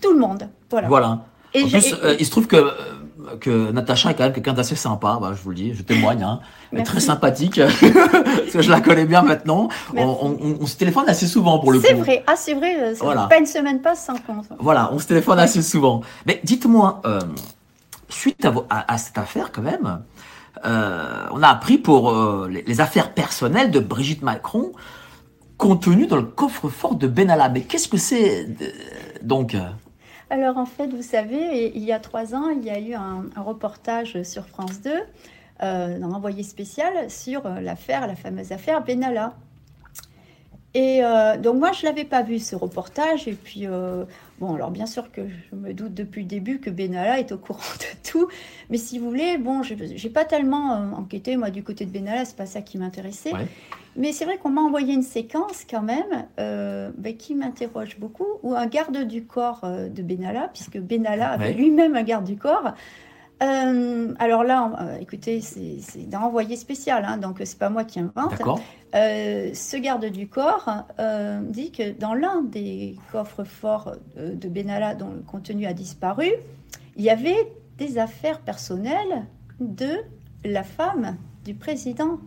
tout 0.00 0.12
le 0.12 0.18
monde. 0.18 0.48
Voilà. 0.70 0.88
voilà. 0.88 1.18
Et 1.55 1.64
en 1.64 1.68
plus, 1.68 1.94
euh, 2.02 2.16
il 2.18 2.24
se 2.24 2.31
trouve 2.31 2.46
que 2.46 2.57
euh, 2.57 3.37
que 3.40 3.70
Natacha 3.70 4.11
est 4.11 4.14
quand 4.14 4.24
même 4.24 4.33
quelqu'un 4.33 4.52
d'assez 4.52 4.74
sympa, 4.74 5.18
bah, 5.20 5.33
je 5.37 5.42
vous 5.42 5.50
le 5.50 5.57
dis, 5.57 5.74
je 5.74 5.83
témoigne, 5.83 6.22
hein. 6.22 6.40
très 6.83 6.98
sympathique, 6.98 7.61
parce 7.81 8.50
que 8.52 8.62
je 8.62 8.70
la 8.70 8.81
connais 8.81 9.05
bien 9.05 9.22
maintenant. 9.22 9.68
On, 9.94 10.66
se 10.66 10.76
téléphone 10.76 11.05
assez 11.07 11.26
souvent 11.26 11.59
pour 11.59 11.72
le 11.72 11.78
coup. 11.78 11.87
C'est 11.87 11.94
vrai, 11.94 12.24
ah 12.26 12.35
c'est 12.37 12.55
vrai, 12.55 12.74
euh, 12.81 12.94
voilà. 13.00 13.26
pas 13.28 13.38
une 13.38 13.46
semaine 13.46 13.81
passe 13.81 14.07
sans 14.07 14.16
compte. 14.16 14.46
Voilà, 14.59 14.90
on 14.92 14.98
se 14.98 15.07
téléphone 15.07 15.38
assez 15.38 15.62
souvent. 15.62 16.00
Mais 16.26 16.40
dites-moi, 16.42 17.02
suite 18.12 18.46
à, 18.70 18.98
cette 18.98 19.18
affaire, 19.18 19.53
quand 19.53 19.62
même, 19.62 20.03
euh, 20.64 21.27
on 21.33 21.42
a 21.42 21.48
appris 21.48 21.79
pour 21.79 22.11
euh, 22.11 22.48
les, 22.48 22.81
affaires 22.81 23.14
personnelles 23.14 23.70
de 23.70 23.81
Brigitte 23.81 24.22
Macron 24.22 24.72
contenues 25.57 26.07
dans 26.07 26.16
le 26.16 26.22
coffre-fort 26.25 26.94
de 26.94 27.07
Benalla. 27.07 27.48
Mais 27.48 27.62
qu'est-ce 27.62 27.88
que 27.88 27.96
c'est 27.96 28.46
donc 29.22 29.57
Alors 30.31 30.59
en 30.59 30.66
fait, 30.66 30.88
vous 30.88 31.03
savez, 31.03 31.72
il 31.75 31.83
y 31.83 31.92
a 31.92 32.01
trois 32.01 32.35
ans, 32.35 32.48
il 32.51 32.64
y 32.64 32.70
a 32.70 32.79
eu 32.79 32.94
un, 32.94 33.25
reportage 33.37 34.22
sur 34.22 34.46
France 34.46 34.81
2 34.83 34.90
euh, 35.62 35.98
d'un 35.98 36.11
envoyé 36.11 36.42
spécial 36.42 37.11
sur 37.11 37.48
l'affaire, 37.48 38.07
la 38.07 38.16
fameuse 38.16 38.53
affaire 38.53 38.83
Benalla. 38.83 39.35
Et 40.75 41.03
donc 41.38 41.57
moi, 41.59 41.72
je 41.72 41.85
l'avais 41.85 42.05
pas 42.05 42.22
vu 42.22 42.38
ce 42.38 42.57
reportage. 42.57 43.29
Et 43.29 43.35
puis, 43.35 43.66
Bon, 44.42 44.57
alors 44.57 44.72
bien 44.72 44.87
sûr 44.87 45.12
que 45.12 45.20
je 45.28 45.55
me 45.55 45.72
doute 45.72 45.94
depuis 45.94 46.22
le 46.22 46.26
début 46.26 46.59
que 46.59 46.68
Benalla 46.68 47.20
est 47.20 47.31
au 47.31 47.38
courant 47.38 47.61
de 47.78 48.11
tout, 48.11 48.26
mais 48.70 48.76
si 48.76 48.98
vous 48.98 49.09
voulez, 49.09 49.38
bon, 49.38 49.62
j'ai 49.62 50.11
pas 50.11 50.24
tellement 50.24 50.72
euh, 50.72 50.90
enquêté 50.96 51.37
moi 51.37 51.50
du 51.50 51.62
côté 51.62 51.87
de 51.87 51.92
Benalla, 51.92 52.24
c'est 52.24 52.35
pas 52.35 52.46
ça 52.46 52.61
qui 52.61 52.76
m'intéressait. 52.76 53.31
Mais 53.94 54.11
c'est 54.11 54.24
vrai 54.24 54.38
qu'on 54.38 54.50
m'a 54.50 54.62
envoyé 54.62 54.94
une 54.94 55.05
séquence 55.05 55.64
quand 55.70 55.83
même 55.83 56.26
euh, 56.40 56.90
ben, 56.98 57.16
qui 57.16 57.37
m'interroge 57.37 58.00
beaucoup, 58.00 58.26
ou 58.42 58.57
un 58.57 58.66
garde 58.66 59.05
du 59.05 59.26
corps 59.26 59.61
euh, 59.62 59.88
de 59.88 60.02
Benalla, 60.02 60.50
puisque 60.52 60.78
Benalla 60.78 61.31
avait 61.31 61.52
lui-même 61.52 61.94
un 61.94 62.02
garde 62.02 62.24
du 62.24 62.37
corps. 62.37 62.74
Euh, 63.42 64.14
alors 64.18 64.44
là, 64.44 64.72
euh, 64.81 64.98
écoutez, 65.00 65.40
c'est 65.40 66.09
d'un 66.09 66.20
envoyé 66.20 66.57
spécial, 66.57 67.05
hein, 67.05 67.16
donc 67.16 67.40
c'est 67.44 67.59
pas 67.59 67.70
moi 67.70 67.85
qui 67.85 67.98
invente. 67.98 68.35
Euh, 68.94 69.50
ce 69.55 69.76
garde 69.76 70.05
du 70.07 70.28
corps 70.28 70.85
dit 71.42 71.72
que 71.72 71.92
dans 71.92 72.14
l'un 72.14 72.42
des 72.42 72.96
coffres 73.11 73.44
forts 73.44 73.96
de 74.16 74.48
Benalla 74.48 74.94
dont 74.94 75.11
le 75.11 75.22
contenu 75.22 75.66
a 75.66 75.72
disparu, 75.72 76.31
il 76.96 77.02
y 77.02 77.11
avait 77.11 77.52
des 77.78 77.98
affaires 77.98 78.40
personnelles 78.40 79.26
de 79.61 79.96
la 80.44 80.62
femme 80.62 81.16
du 81.44 81.55
président 81.55 82.18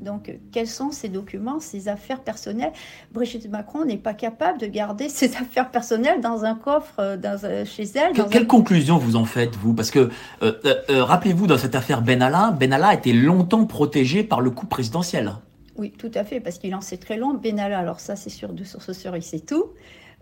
donc, 0.00 0.38
quels 0.52 0.66
sont 0.66 0.90
ces 0.90 1.08
documents, 1.08 1.60
ces 1.60 1.88
affaires 1.88 2.20
personnelles? 2.20 2.72
Brigitte 3.12 3.48
Macron 3.48 3.84
n'est 3.84 3.96
pas 3.96 4.14
capable 4.14 4.58
de 4.58 4.66
garder 4.66 5.08
ses 5.08 5.34
affaires 5.36 5.70
personnelles 5.70 6.20
dans 6.20 6.44
un 6.44 6.54
coffre 6.54 6.94
euh, 6.98 7.16
dans, 7.16 7.38
euh, 7.44 7.64
chez 7.64 7.84
elle. 7.94 8.12
quelle 8.30 8.46
conclusion 8.46 8.98
vous 8.98 9.16
en 9.16 9.24
faites, 9.24 9.56
vous? 9.56 9.74
Parce 9.74 9.90
que, 9.90 10.10
euh, 10.42 10.52
rappelez-vous, 10.88 11.46
dans 11.46 11.58
cette 11.58 11.74
affaire 11.74 12.02
Benalla, 12.02 12.50
Benalla 12.50 12.88
a 12.88 12.94
été 12.94 13.12
longtemps 13.12 13.64
protégé 13.64 14.22
par 14.22 14.40
le 14.40 14.50
coup 14.50 14.66
présidentiel. 14.66 15.32
Oui, 15.76 15.92
tout 15.96 16.10
à 16.14 16.24
fait, 16.24 16.40
parce 16.40 16.58
qu'il 16.58 16.74
en 16.74 16.80
sait 16.80 16.96
très 16.96 17.16
long. 17.16 17.34
Benalla, 17.34 17.78
alors 17.78 18.00
ça, 18.00 18.16
c'est 18.16 18.30
sûr, 18.30 18.52
de 18.52 18.64
source 18.64 18.92
sûre, 18.92 19.16
il 19.16 19.22
sait 19.22 19.40
tout. 19.40 19.66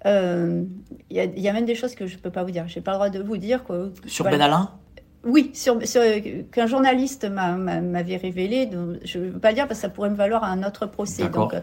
Il 0.05 0.67
y, 1.11 1.49
a 1.49 1.53
même 1.53 1.65
des 1.65 1.75
choses 1.75 1.95
que 1.95 2.07
je 2.07 2.17
ne 2.17 2.21
peux 2.21 2.31
pas 2.31 2.45
vous 2.45 2.51
dire. 2.51 2.69
Je 2.69 2.79
n'ai 2.79 2.83
pas 2.83 2.91
le 2.91 2.97
droit 2.97 3.09
de 3.09 3.23
vous 3.23 3.39
dire. 3.39 3.65
Sur 4.07 4.27
Benalla 4.27 4.73
Oui, 5.25 5.51
sur, 5.55 5.79
qu'un 6.53 6.67
journaliste 6.67 7.29
m'avait 7.29 8.17
révélé, 8.17 8.69
je 9.05 9.19
ne 9.19 9.25
veux 9.31 9.39
pas 9.39 9.53
dire 9.53 9.67
parce 9.67 9.81
que 9.81 9.83
ça 9.83 9.89
pourrait 9.89 10.11
me 10.11 10.17
valoir 10.17 10.45
un 10.45 10.63
autre 10.63 10.87
procès. 10.87 11.29
Donc, 11.29 11.55
euh, 11.55 11.61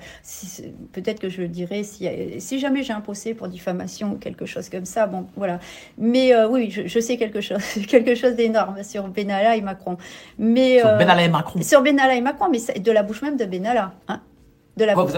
peut-être 0.93 1.19
que 1.19 1.29
je 1.29 1.41
le 1.41 1.47
dirai 1.47 1.83
si, 1.83 2.07
si 2.39 2.59
jamais 2.59 2.83
j'ai 2.83 2.93
un 2.93 3.01
procès 3.01 3.33
pour 3.33 3.47
diffamation 3.47 4.13
ou 4.13 4.15
quelque 4.17 4.45
chose 4.45 4.69
comme 4.69 4.85
ça. 4.85 5.07
Bon, 5.07 5.27
voilà. 5.35 5.59
Mais 5.97 6.33
euh, 6.33 6.47
oui, 6.47 6.71
je, 6.71 6.99
sais 6.99 7.17
quelque 7.17 7.41
chose, 7.41 7.61
quelque 7.87 8.15
chose 8.15 8.35
d'énorme 8.35 8.83
sur 8.83 9.07
Benalla 9.07 9.55
et 9.55 9.61
Macron. 9.61 9.97
Mais, 10.39 10.79
sur 10.79 10.97
Benalla 10.97 11.23
et 11.23 11.29
Macron. 11.29 11.61
Sur 11.61 11.81
Benalla 11.81 12.15
et 12.15 12.21
Macron, 12.21 12.47
mais 12.49 12.79
de 12.79 12.91
la 12.91 13.03
bouche 13.03 13.21
même 13.21 13.37
de 13.37 13.45
Benalla. 13.45 13.93
Hein 14.07 14.21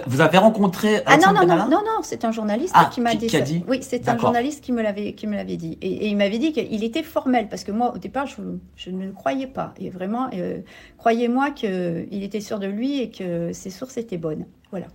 vous 0.07 0.21
avez 0.21 0.37
rencontré 0.37 1.01
Ah 1.05 1.17
non 1.17 1.33
non, 1.33 1.45
non 1.45 1.55
non 1.55 1.69
non 1.69 2.01
c'est 2.01 2.25
un 2.25 2.31
journaliste 2.31 2.73
ah, 2.75 2.89
qui 2.91 3.01
m'a 3.01 3.15
dit, 3.15 3.27
dit, 3.27 3.63
Oui, 3.67 3.79
c'est 3.81 4.09
un 4.09 4.17
journaliste 4.17 4.63
qui 4.63 4.71
me 4.71 4.81
l'avait 4.81 5.13
qui 5.13 5.27
me 5.27 5.35
l'avait 5.35 5.57
dit. 5.57 5.77
Et, 5.81 6.09
il 6.09 6.17
m'avait 6.17 6.39
dit 6.39 6.53
qu'il 6.53 6.83
était 6.83 7.03
formel 7.03 7.49
parce 7.49 7.63
que 7.63 7.71
moi 7.71 7.93
au 7.93 7.97
départ 7.97 8.25
je, 8.25 8.41
je 8.75 8.89
ne 8.89 9.05
le 9.05 9.11
croyais 9.11 9.47
pas. 9.47 9.73
Et 9.79 9.89
vraiment 9.89 10.29
euh, 10.33 10.59
croyez-moi 10.97 11.51
qu'il 11.51 12.23
était 12.23 12.41
sûr 12.41 12.59
de 12.59 12.67
lui 12.67 12.99
et 12.99 13.09
que 13.09 13.53
ses 13.53 13.69
sources 13.69 13.97
étaient 13.97 14.17
bonnes. 14.17 14.45
Voilà. 14.71 14.87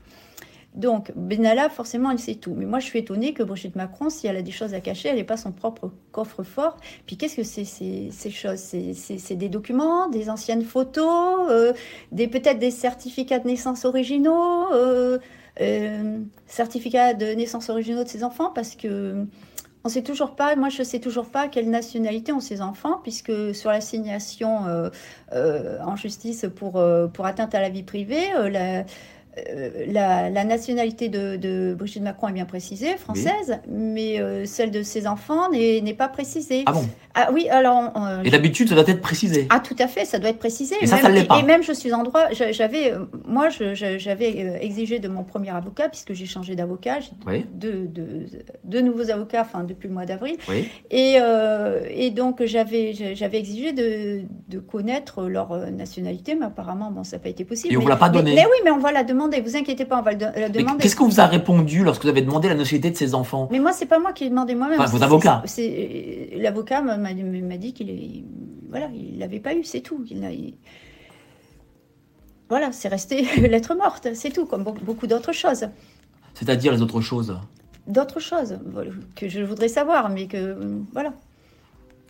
Donc, 0.74 1.12
Benalla, 1.16 1.70
forcément, 1.70 2.10
il 2.10 2.18
sait 2.18 2.34
tout. 2.34 2.54
Mais 2.54 2.66
moi, 2.66 2.78
je 2.78 2.86
suis 2.86 2.98
étonnée 2.98 3.32
que 3.32 3.42
Brigitte 3.42 3.74
Macron, 3.74 4.10
si 4.10 4.26
elle 4.26 4.36
a 4.36 4.42
des 4.42 4.52
choses 4.52 4.74
à 4.74 4.80
cacher, 4.80 5.08
elle 5.08 5.16
n'ait 5.16 5.24
pas 5.24 5.36
son 5.36 5.50
propre 5.50 5.90
coffre-fort. 6.12 6.76
Puis, 7.06 7.16
qu'est-ce 7.16 7.36
que 7.36 7.42
c'est 7.42 7.64
ces, 7.64 8.30
choses 8.30 8.58
C'est 8.58 9.34
des 9.34 9.48
documents, 9.48 10.08
des 10.08 10.30
anciennes 10.30 10.62
photos, 10.62 11.48
euh, 11.50 11.72
des 12.12 12.28
peut-être 12.28 12.58
des 12.58 12.70
certificats 12.70 13.38
de 13.38 13.46
naissance 13.46 13.84
originaux, 13.84 14.72
euh, 14.72 15.18
euh, 15.60 16.18
certificats 16.46 17.14
de 17.14 17.26
naissance 17.26 17.70
originaux 17.70 18.04
de 18.04 18.08
ses 18.08 18.22
enfants, 18.22 18.52
parce 18.54 18.76
que 18.76 19.26
on 19.84 19.88
sait 19.88 20.02
toujours 20.02 20.34
pas, 20.34 20.54
moi 20.56 20.68
je 20.68 20.82
sais 20.82 20.98
toujours 20.98 21.26
pas 21.26 21.48
quelle 21.48 21.70
nationalité 21.70 22.32
ont 22.32 22.40
ces 22.40 22.60
enfants, 22.60 23.00
puisque 23.02 23.54
sur 23.54 23.70
l'assignation 23.70 24.90
en 25.32 25.96
justice 25.96 26.46
pour, 26.54 26.82
pour 27.14 27.26
atteinte 27.26 27.54
à 27.54 27.60
la 27.60 27.68
vie 27.70 27.84
privée, 27.84 28.26
la, 28.50 28.84
euh, 29.48 29.84
la, 29.88 30.44
nationalité 30.44 31.08
de, 31.08 31.74
Brigitte 31.74 32.02
Macron 32.02 32.28
est 32.28 32.32
bien 32.32 32.44
précisée, 32.44 32.96
française, 32.96 33.58
mais 33.68 34.20
euh, 34.20 34.44
celle 34.44 34.70
de 34.70 34.82
ses 34.82 35.06
enfants 35.06 35.50
n'est 35.50 35.94
pas 35.94 36.08
précisée. 36.08 36.62
Ah 36.66 36.72
bon? 36.72 36.86
Ah 37.14 37.30
oui, 37.32 37.48
alors. 37.48 37.92
Euh, 37.96 38.22
et 38.22 38.30
d'habitude, 38.30 38.68
ça 38.68 38.74
doit 38.74 38.88
être 38.88 39.00
précisé. 39.00 39.46
Ah, 39.50 39.60
tout 39.60 39.74
à 39.78 39.88
fait, 39.88 40.04
ça 40.04 40.18
doit 40.18 40.30
être 40.30 40.38
précisé. 40.38 40.76
Et 40.80 40.86
ça, 40.86 40.98
ça 40.98 41.08
l'est 41.08 41.24
pas. 41.24 41.38
Et 41.38 41.42
même, 41.42 41.62
je 41.62 41.72
suis 41.72 41.92
en 41.92 42.04
droit. 42.04 42.26
J'avais, 42.32 42.92
moi, 43.26 43.48
j'avais 43.48 44.58
exigé 44.64 44.98
de 44.98 45.08
mon 45.08 45.24
premier 45.24 45.50
avocat, 45.50 45.88
puisque 45.88 46.12
j'ai 46.12 46.26
changé 46.26 46.54
d'avocat, 46.54 46.98
j'ai 47.00 47.44
deux, 47.52 48.80
nouveaux 48.80 49.10
avocats, 49.10 49.42
enfin, 49.42 49.64
depuis 49.64 49.88
le 49.88 49.94
mois 49.94 50.06
d'avril. 50.06 50.36
Et, 50.90 51.16
et 51.90 52.10
donc, 52.10 52.44
j'avais 52.44 52.94
exigé 53.32 53.72
de, 53.72 54.58
connaître 54.60 55.24
leur 55.24 55.70
nationalité, 55.70 56.34
mais 56.34 56.46
apparemment, 56.46 56.90
bon, 56.90 57.04
ça 57.04 57.16
n'a 57.16 57.22
pas 57.22 57.28
été 57.28 57.44
possible. 57.44 57.72
Et 57.72 57.76
on 57.76 57.80
ne 57.80 57.84
vous 57.84 57.90
l'a 57.90 57.96
pas 57.96 58.10
donné. 58.10 58.34
mais 58.34 58.44
oui, 58.44 58.58
mais 58.64 58.70
on 58.70 58.78
va 58.78 58.92
la 58.92 59.02
demander 59.02 59.27
vous 59.44 59.56
inquiétez 59.56 59.84
pas, 59.84 59.98
on 59.98 60.02
va 60.02 60.12
la 60.12 60.48
demander. 60.48 60.82
Qu'est-ce 60.82 60.96
qu'on 60.96 61.08
vous 61.08 61.20
a 61.20 61.26
répondu 61.26 61.84
lorsque 61.84 62.02
vous 62.02 62.08
avez 62.08 62.22
demandé 62.22 62.48
la 62.48 62.54
nationalité 62.54 62.90
de 62.90 62.96
ses 62.96 63.14
enfants? 63.14 63.48
Mais 63.50 63.58
moi, 63.58 63.72
c'est 63.72 63.86
pas 63.86 63.98
moi 63.98 64.12
qui 64.12 64.24
ai 64.24 64.30
demandé 64.30 64.54
moi-même. 64.54 64.80
Enfin, 64.80 64.90
vos 64.90 65.02
avocats. 65.02 65.42
L'avocat 66.36 66.82
m'a 66.82 67.56
dit 67.58 67.72
qu'il 67.72 68.24
voilà, 68.68 68.88
il 68.94 69.18
l'avait 69.18 69.40
pas 69.40 69.54
eu, 69.54 69.64
c'est 69.64 69.80
tout. 69.80 70.04
Il, 70.10 70.54
voilà, 72.48 72.72
c'est 72.72 72.88
resté 72.88 73.22
lettre 73.48 73.74
morte, 73.74 74.08
c'est 74.14 74.30
tout, 74.30 74.46
comme 74.46 74.64
beaucoup 74.64 75.06
d'autres 75.06 75.32
choses. 75.32 75.68
C'est-à-dire 76.34 76.72
les 76.72 76.82
autres 76.82 77.00
choses? 77.00 77.38
D'autres 77.86 78.20
choses 78.20 78.58
que 79.16 79.28
je 79.28 79.40
voudrais 79.40 79.68
savoir, 79.68 80.10
mais 80.10 80.26
que 80.26 80.56
voilà. 80.92 81.12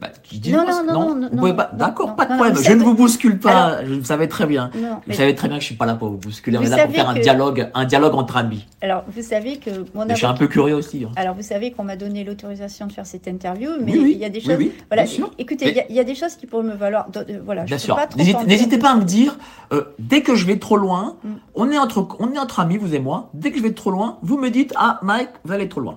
Bah, 0.01 0.11
non, 0.49 0.65
non, 0.65 1.15
non, 1.15 1.29
non, 1.33 1.57
D'accord, 1.73 2.15
pas 2.15 2.27
de 2.27 2.35
problème. 2.35 2.57
je 2.57 2.73
ne 2.73 2.83
vous 2.85 2.95
bouscule 2.95 3.39
pas. 3.39 3.85
je 3.85 4.01
savais 4.03 4.29
très 4.29 4.47
bien. 4.47 4.71
vous 5.07 5.13
savez 5.13 5.35
très 5.35 5.49
bien 5.49 5.57
que 5.57 5.63
je 5.63 5.67
suis 5.67 5.75
pas 5.75 5.87
là 5.87 5.95
pour 5.95 6.09
vous 6.11 6.19
bousculer. 6.19 6.59
On 6.59 6.63
est 6.63 6.69
là 6.69 6.87
pour 6.87 6.95
faire 6.95 7.09
un 7.09 7.19
dialogue, 7.19 7.71
un 7.75 7.85
dialogue 7.85 8.15
entre 8.15 8.37
amis. 8.37 8.67
Alors, 8.81 9.05
vous 9.09 9.23
savez 9.23 9.57
que 9.57 9.71
mon 9.95 10.09
Je 10.09 10.15
suis 10.15 10.27
un 10.27 10.35
peu 10.35 10.47
curieux 10.47 10.77
aussi. 10.77 11.05
Hein. 11.05 11.13
Alors, 11.17 11.35
vous 11.35 11.43
savez 11.43 11.73
qu'on 11.73 11.85
m'a 11.85 11.97
donné 11.97 12.23
l'autorisation 12.23 12.87
de 12.87 12.93
faire 12.93 13.07
cette 13.07 13.27
interview, 13.27 13.71
mais 13.81 13.93
il 13.93 14.19
y 14.19 14.25
a 14.25 14.29
des 14.29 14.41
choses. 14.41 14.59
voilà. 14.89 15.05
Écoutez, 15.39 15.85
il 15.89 15.97
y, 15.97 16.01
a 16.01 16.05
des 16.05 16.15
choses 16.15 16.37
qui 16.37 16.47
pourraient 16.47 16.63
me 16.63 16.75
valoir. 16.75 17.09
voilà. 17.45 17.65
Bien 17.65 17.79
sûr. 17.79 17.99
N'hésitez 18.17 18.79
pas 18.79 18.93
à 18.93 18.97
me 18.97 19.05
dire. 19.05 19.37
Euh, 19.73 19.85
dès 19.99 20.23
que 20.23 20.35
je 20.35 20.47
vais 20.47 20.59
trop 20.59 20.79
loin, 20.79 21.17
mm. 21.23 21.29
on 21.55 21.71
est 21.71 21.79
entre, 21.79 22.09
on 22.21 22.33
est 22.33 22.39
entre 22.39 22.61
amis, 22.61 22.79
vous 22.79 22.95
et 22.95 23.01
moi. 23.01 23.29
Dès 23.35 23.51
que 23.51 23.59
je 23.59 23.63
vais 23.63 23.73
trop 23.73 23.91
loin, 23.91 24.19
vous 24.23 24.39
me 24.39 24.49
dites, 24.49 24.73
ah, 24.77 24.99
Mike, 25.03 25.29
vous 25.45 25.53
allez 25.53 25.69
trop 25.69 25.81
loin. 25.81 25.97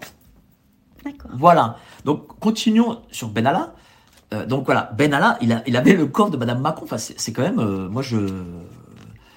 D'accord. 1.06 1.32
Voilà. 1.34 1.78
Donc, 2.04 2.28
continuons 2.40 3.00
sur 3.12 3.30
Benalla. 3.30 3.74
Euh, 4.34 4.46
donc 4.46 4.66
voilà, 4.66 4.92
Ben 4.98 5.14
Allah, 5.14 5.38
il, 5.42 5.62
il, 5.68 5.76
avait 5.76 5.94
le 5.94 6.08
corps 6.08 6.30
de 6.30 6.38
Madame 6.38 6.62
Macron. 6.62 6.86
Enfin, 6.86 6.98
c'est 6.98 7.34
quand 7.34 7.42
même, 7.42 7.60
euh, 7.60 7.90
moi 7.90 8.02
je. 8.02 8.18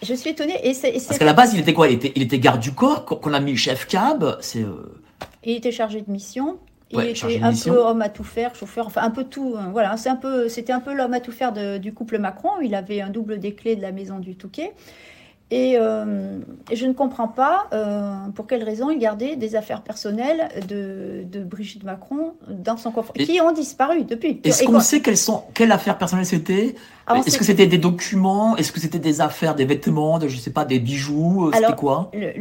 Je 0.02 0.14
suis 0.14 0.30
étonnée. 0.30 0.60
Et 0.62 0.72
Parce 0.72 1.18
qu'à 1.18 1.24
la 1.24 1.32
base, 1.32 1.54
il 1.54 1.60
était 1.60 1.72
quoi? 1.72 1.88
Il 1.88 1.94
était, 1.94 2.12
il 2.14 2.22
était 2.22 2.38
garde 2.38 2.60
du 2.60 2.72
corps, 2.72 3.04
qu'on 3.04 3.32
a 3.32 3.40
mis 3.40 3.56
chef 3.56 3.86
cab. 3.86 4.36
C'est. 4.40 4.62
Euh, 4.62 4.92
il 5.42 5.56
était 5.56 5.72
chargé 5.72 6.00
de 6.02 6.10
mission. 6.10 6.58
Il 6.90 7.00
était 7.00 7.42
un 7.42 7.52
peu 7.52 7.76
homme 7.76 8.02
à 8.02 8.08
tout 8.08 8.22
faire, 8.22 8.54
chauffeur, 8.54 8.86
enfin 8.86 9.02
un 9.02 9.10
peu 9.10 9.24
tout. 9.24 9.56
voilà, 9.72 9.96
c'est 9.96 10.10
un 10.10 10.16
peu, 10.16 10.48
c'était 10.48 10.72
un 10.72 10.78
peu 10.78 10.94
l'homme 10.94 11.14
à 11.14 11.18
tout 11.18 11.32
faire 11.32 11.52
du 11.80 11.92
couple 11.92 12.18
Macron. 12.18 12.50
Il 12.62 12.74
avait 12.74 13.00
un 13.00 13.10
double 13.10 13.40
des 13.40 13.52
clés 13.52 13.74
de 13.74 13.82
la 13.82 13.90
maison 13.90 14.20
du 14.20 14.36
Touquet. 14.36 14.74
Euh, 15.52 16.38
et, 16.70 16.76
je 16.76 16.86
ne 16.86 16.92
comprends 16.92 17.28
pas 17.28 17.66
euh, 17.72 18.28
pour 18.34 18.46
quelle 18.46 18.64
raison 18.64 18.90
il 18.90 18.98
gardait 18.98 19.36
des 19.36 19.56
affaires 19.56 19.82
personnelles 19.82 20.48
de, 20.66 21.24
Brigitte 21.44 21.84
Macron 21.84 22.34
dans 22.48 22.76
son 22.76 22.90
coffre, 22.90 23.12
qui 23.12 23.40
ont 23.40 23.52
disparu 23.52 24.04
depuis. 24.04 24.40
Est-ce 24.42 24.64
qu'on 24.64 24.80
sait 24.80 25.00
quelles 25.00 25.18
sont 25.18 25.44
quelles 25.52 25.72
affaires 25.72 25.98
personnelles 25.98 26.26
c'était? 26.26 26.74
Ah, 27.06 27.20
Est-ce 27.24 27.38
que 27.38 27.44
c'était 27.44 27.66
des 27.66 27.78
documents? 27.78 28.56
Est-ce 28.56 28.72
que 28.72 28.80
c'était 28.80 28.98
des 28.98 29.20
affaires, 29.20 29.54
des 29.54 29.66
vêtements, 29.66 30.18
de, 30.18 30.28
je 30.28 30.38
sais 30.38 30.50
pas, 30.50 30.64
des 30.64 30.80
bijoux? 30.80 31.48
Euh, 31.48 31.50
C'était 31.52 31.74
quoi? 31.74 32.10
le, 32.14 32.32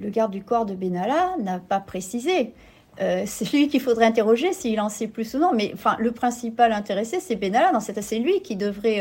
le, 0.00 0.10
garde 0.10 0.30
du 0.30 0.42
corps 0.42 0.66
de 0.66 0.74
Benalla 0.74 1.34
n'a 1.42 1.58
pas 1.58 1.80
précisé. 1.80 2.52
c'est 2.98 3.50
lui 3.52 3.68
qu'il 3.68 3.80
faudrait 3.80 4.04
interroger 4.04 4.52
s'il 4.52 4.78
en 4.80 4.90
sait 4.90 5.06
plus 5.06 5.34
ou 5.34 5.38
non. 5.38 5.52
Mais 5.54 5.70
enfin, 5.72 5.96
le 5.98 6.12
principal 6.12 6.72
intéressé, 6.72 7.18
c'est 7.20 7.36
Benalla. 7.36 7.72
C'est 7.80 8.18
lui 8.18 8.42
qui 8.42 8.56
devrait, 8.56 9.00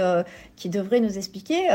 qui 0.56 0.70
devrait 0.70 1.02
nous 1.02 1.18
expliquer 1.18 1.68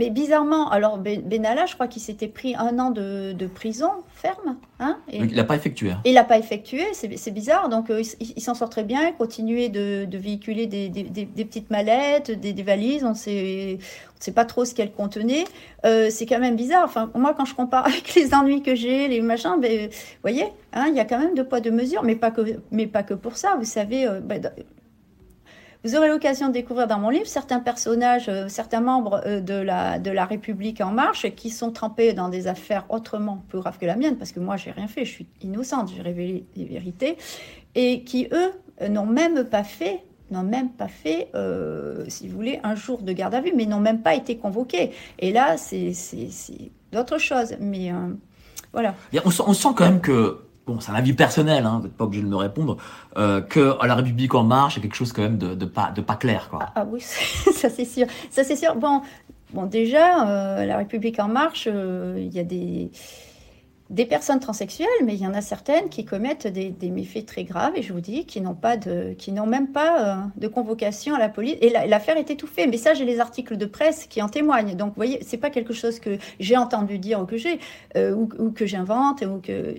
mais 0.00 0.08
bizarrement, 0.08 0.70
alors 0.70 0.96
Benalla, 0.96 1.66
je 1.66 1.74
crois 1.74 1.86
qu'il 1.86 2.00
s'était 2.00 2.26
pris 2.26 2.54
un 2.56 2.78
an 2.78 2.90
de, 2.90 3.46
prison 3.54 3.90
ferme. 4.14 4.56
Hein, 4.78 4.96
et, 5.12 5.18
il 5.18 5.34
l'a 5.34 5.44
pas 5.44 5.56
effectué. 5.56 5.92
il 6.06 6.14
l'a 6.14 6.24
pas 6.24 6.38
effectué, 6.38 6.86
c'est 6.94 7.30
bizarre. 7.30 7.68
Donc 7.68 7.90
euh, 7.90 8.02
il, 8.18 8.40
s'en 8.40 8.54
sort 8.54 8.70
très 8.70 8.82
bien, 8.82 9.08
il 9.08 9.14
continuait 9.14 9.68
de, 9.68 10.08
véhiculer 10.16 10.66
des, 10.66 11.44
petites 11.44 11.70
mallettes, 11.70 12.30
des, 12.30 12.62
valises. 12.62 13.04
On 13.04 13.12
sait, 13.12 13.76
ne 13.78 14.24
sait 14.24 14.32
pas 14.32 14.46
trop 14.46 14.64
ce 14.64 14.74
qu'elles 14.74 14.92
contenaient. 14.92 15.44
Euh, 15.84 16.08
c'est 16.08 16.24
quand 16.24 16.40
même 16.40 16.56
bizarre. 16.56 16.84
Enfin, 16.86 17.10
moi, 17.14 17.34
quand 17.36 17.44
je 17.44 17.54
compare 17.54 17.86
avec 17.86 18.14
les 18.14 18.32
ennuis 18.32 18.62
que 18.62 18.74
j'ai, 18.74 19.06
les 19.06 19.20
machins, 19.20 19.56
ben, 19.60 19.88
vous 19.88 19.92
voyez, 20.22 20.46
hein, 20.72 20.86
il 20.88 20.94
y 20.94 21.00
a 21.00 21.04
quand 21.04 21.18
même 21.18 21.34
de 21.34 21.42
poids, 21.42 21.60
de 21.60 21.70
mesure, 21.70 22.04
mais 22.04 22.16
pas 22.16 22.30
que, 22.30 22.40
mais 22.70 22.86
pas 22.86 23.02
que 23.02 23.12
pour 23.12 23.36
ça. 23.36 23.56
Vous 23.58 23.66
savez, 23.66 24.06
euh, 24.06 24.20
ben, 24.20 24.40
vous 25.84 25.96
aurez 25.96 26.08
l'occasion 26.08 26.48
de 26.48 26.52
découvrir 26.52 26.86
dans 26.86 26.98
mon 26.98 27.08
livre 27.08 27.26
certains 27.26 27.60
personnages, 27.60 28.28
euh, 28.28 28.48
certains 28.48 28.80
membres 28.80 29.22
euh, 29.26 29.40
de, 29.40 29.54
la, 29.54 30.24
République 30.24 30.80
en 30.80 30.92
marche 30.92 31.30
qui 31.34 31.50
sont 31.50 31.70
trempés 31.70 32.12
dans 32.12 32.28
des 32.28 32.46
affaires 32.46 32.84
autrement 32.90 33.42
plus 33.48 33.60
graves 33.60 33.78
que 33.78 33.86
la 33.86 33.96
mienne, 33.96 34.16
parce 34.16 34.32
que 34.32 34.40
moi, 34.40 34.56
j'ai 34.56 34.70
rien 34.70 34.88
fait, 34.88 35.04
je 35.04 35.10
suis 35.10 35.26
innocente, 35.42 35.90
j'ai 35.94 36.02
révélé 36.02 36.44
les 36.56 36.64
vérités, 36.66 37.16
et 37.74 38.04
qui, 38.04 38.28
eux, 38.32 38.52
euh, 38.82 38.88
n'ont 38.88 39.06
même 39.06 39.44
pas 39.44 39.64
fait 39.64 40.04
n'ont 40.30 40.44
même 40.44 40.70
pas 40.70 40.86
fait, 40.86 41.32
si 42.06 42.28
vous 42.28 42.36
voulez, 42.36 42.60
un 42.62 42.76
jour 42.76 43.02
de 43.02 43.12
garde 43.12 43.34
à 43.34 43.40
vue, 43.40 43.50
mais 43.56 43.66
n'ont 43.66 43.80
même 43.80 44.00
pas 44.00 44.14
été 44.14 44.36
convoqués. 44.36 44.92
Et 45.18 45.32
là, 45.32 45.56
c'est 45.56 45.90
d'autres 46.92 47.18
choses. 47.18 47.56
Mais 47.58 47.90
voilà. 48.72 48.94
On 49.24 49.52
sent 49.52 49.68
quand 49.74 49.86
même 49.86 50.00
que 50.00 50.38
bon, 50.66 50.80
c'est 50.80 50.92
un 50.92 50.94
avis 50.94 51.12
personnel, 51.12 51.64
hein, 51.66 51.78
vous 51.78 51.84
n'êtes 51.84 51.96
pas 51.96 52.04
obligé 52.04 52.22
de 52.22 52.28
me 52.28 52.36
répondre, 52.36 52.76
euh, 53.16 53.40
que 53.40 53.76
la 53.84 53.94
République 53.94 54.34
en 54.34 54.44
marche 54.44 54.78
est 54.78 54.80
quelque 54.80 54.94
chose 54.94 55.12
quand 55.12 55.22
même 55.22 55.38
de, 55.38 55.64
pas, 55.64 55.90
de 55.90 56.00
pas 56.00 56.16
clair. 56.16 56.48
Quoi. 56.50 56.60
Ah, 56.62 56.72
ah 56.76 56.86
oui, 56.90 57.00
ça 57.00 57.68
c'est 57.70 57.84
sûr. 57.84 58.06
Ça 58.30 58.44
c'est 58.44 58.56
sûr. 58.56 58.76
Bon, 58.76 59.02
bon 59.52 59.64
déjà, 59.64 60.28
euh, 60.28 60.64
la 60.64 60.76
République 60.76 61.18
en 61.18 61.28
marche, 61.28 61.68
euh, 61.70 62.16
il 62.18 62.32
y 62.34 62.38
a 62.38 62.44
des, 62.44 62.90
personnes 64.06 64.38
transsexuelles, 64.38 64.86
mais 65.04 65.14
il 65.14 65.20
y 65.20 65.26
en 65.26 65.34
a 65.34 65.40
certaines 65.40 65.88
qui 65.88 66.04
commettent 66.04 66.46
des, 66.46 66.90
méfaits 66.90 67.26
très 67.26 67.42
graves, 67.42 67.72
et 67.74 67.82
je 67.82 67.92
vous 67.92 68.00
dis, 68.00 68.24
qui 68.24 68.40
n'ont 68.40 68.56
même 69.46 69.68
pas 69.68 70.30
de 70.36 70.48
convocation 70.48 71.14
à 71.14 71.18
la 71.18 71.28
police. 71.28 71.56
Et 71.60 71.70
l'affaire 71.70 72.16
est 72.16 72.30
étouffée. 72.30 72.68
Mais 72.68 72.76
ça, 72.76 72.94
j'ai 72.94 73.04
les 73.04 73.18
articles 73.18 73.56
de 73.56 73.66
presse 73.66 74.06
qui 74.06 74.22
en 74.22 74.28
témoignent. 74.28 74.76
Donc, 74.76 74.90
vous 74.90 74.96
voyez, 74.96 75.18
c'est 75.26 75.38
pas 75.38 75.50
quelque 75.50 75.74
chose 75.74 75.98
que 75.98 76.18
j'ai 76.38 76.56
entendu 76.56 76.98
dire 76.98 77.20
ou 77.20 77.26
que 77.26 77.36
j'ai, 77.36 77.58
ou, 77.96 78.50
que 78.52 78.64
j'invente, 78.64 79.22
ou 79.22 79.40
que 79.40 79.74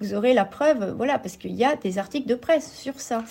vous 0.00 0.14
aurez 0.14 0.34
la 0.34 0.44
preuve, 0.44 0.94
voilà, 0.96 1.18
parce 1.18 1.36
qu'il 1.36 1.52
y 1.52 1.64
a 1.64 1.76
des 1.76 1.98
articles 1.98 2.28
de 2.28 2.34
presse 2.34 2.72
sur 2.72 2.98
ça. 3.00 3.22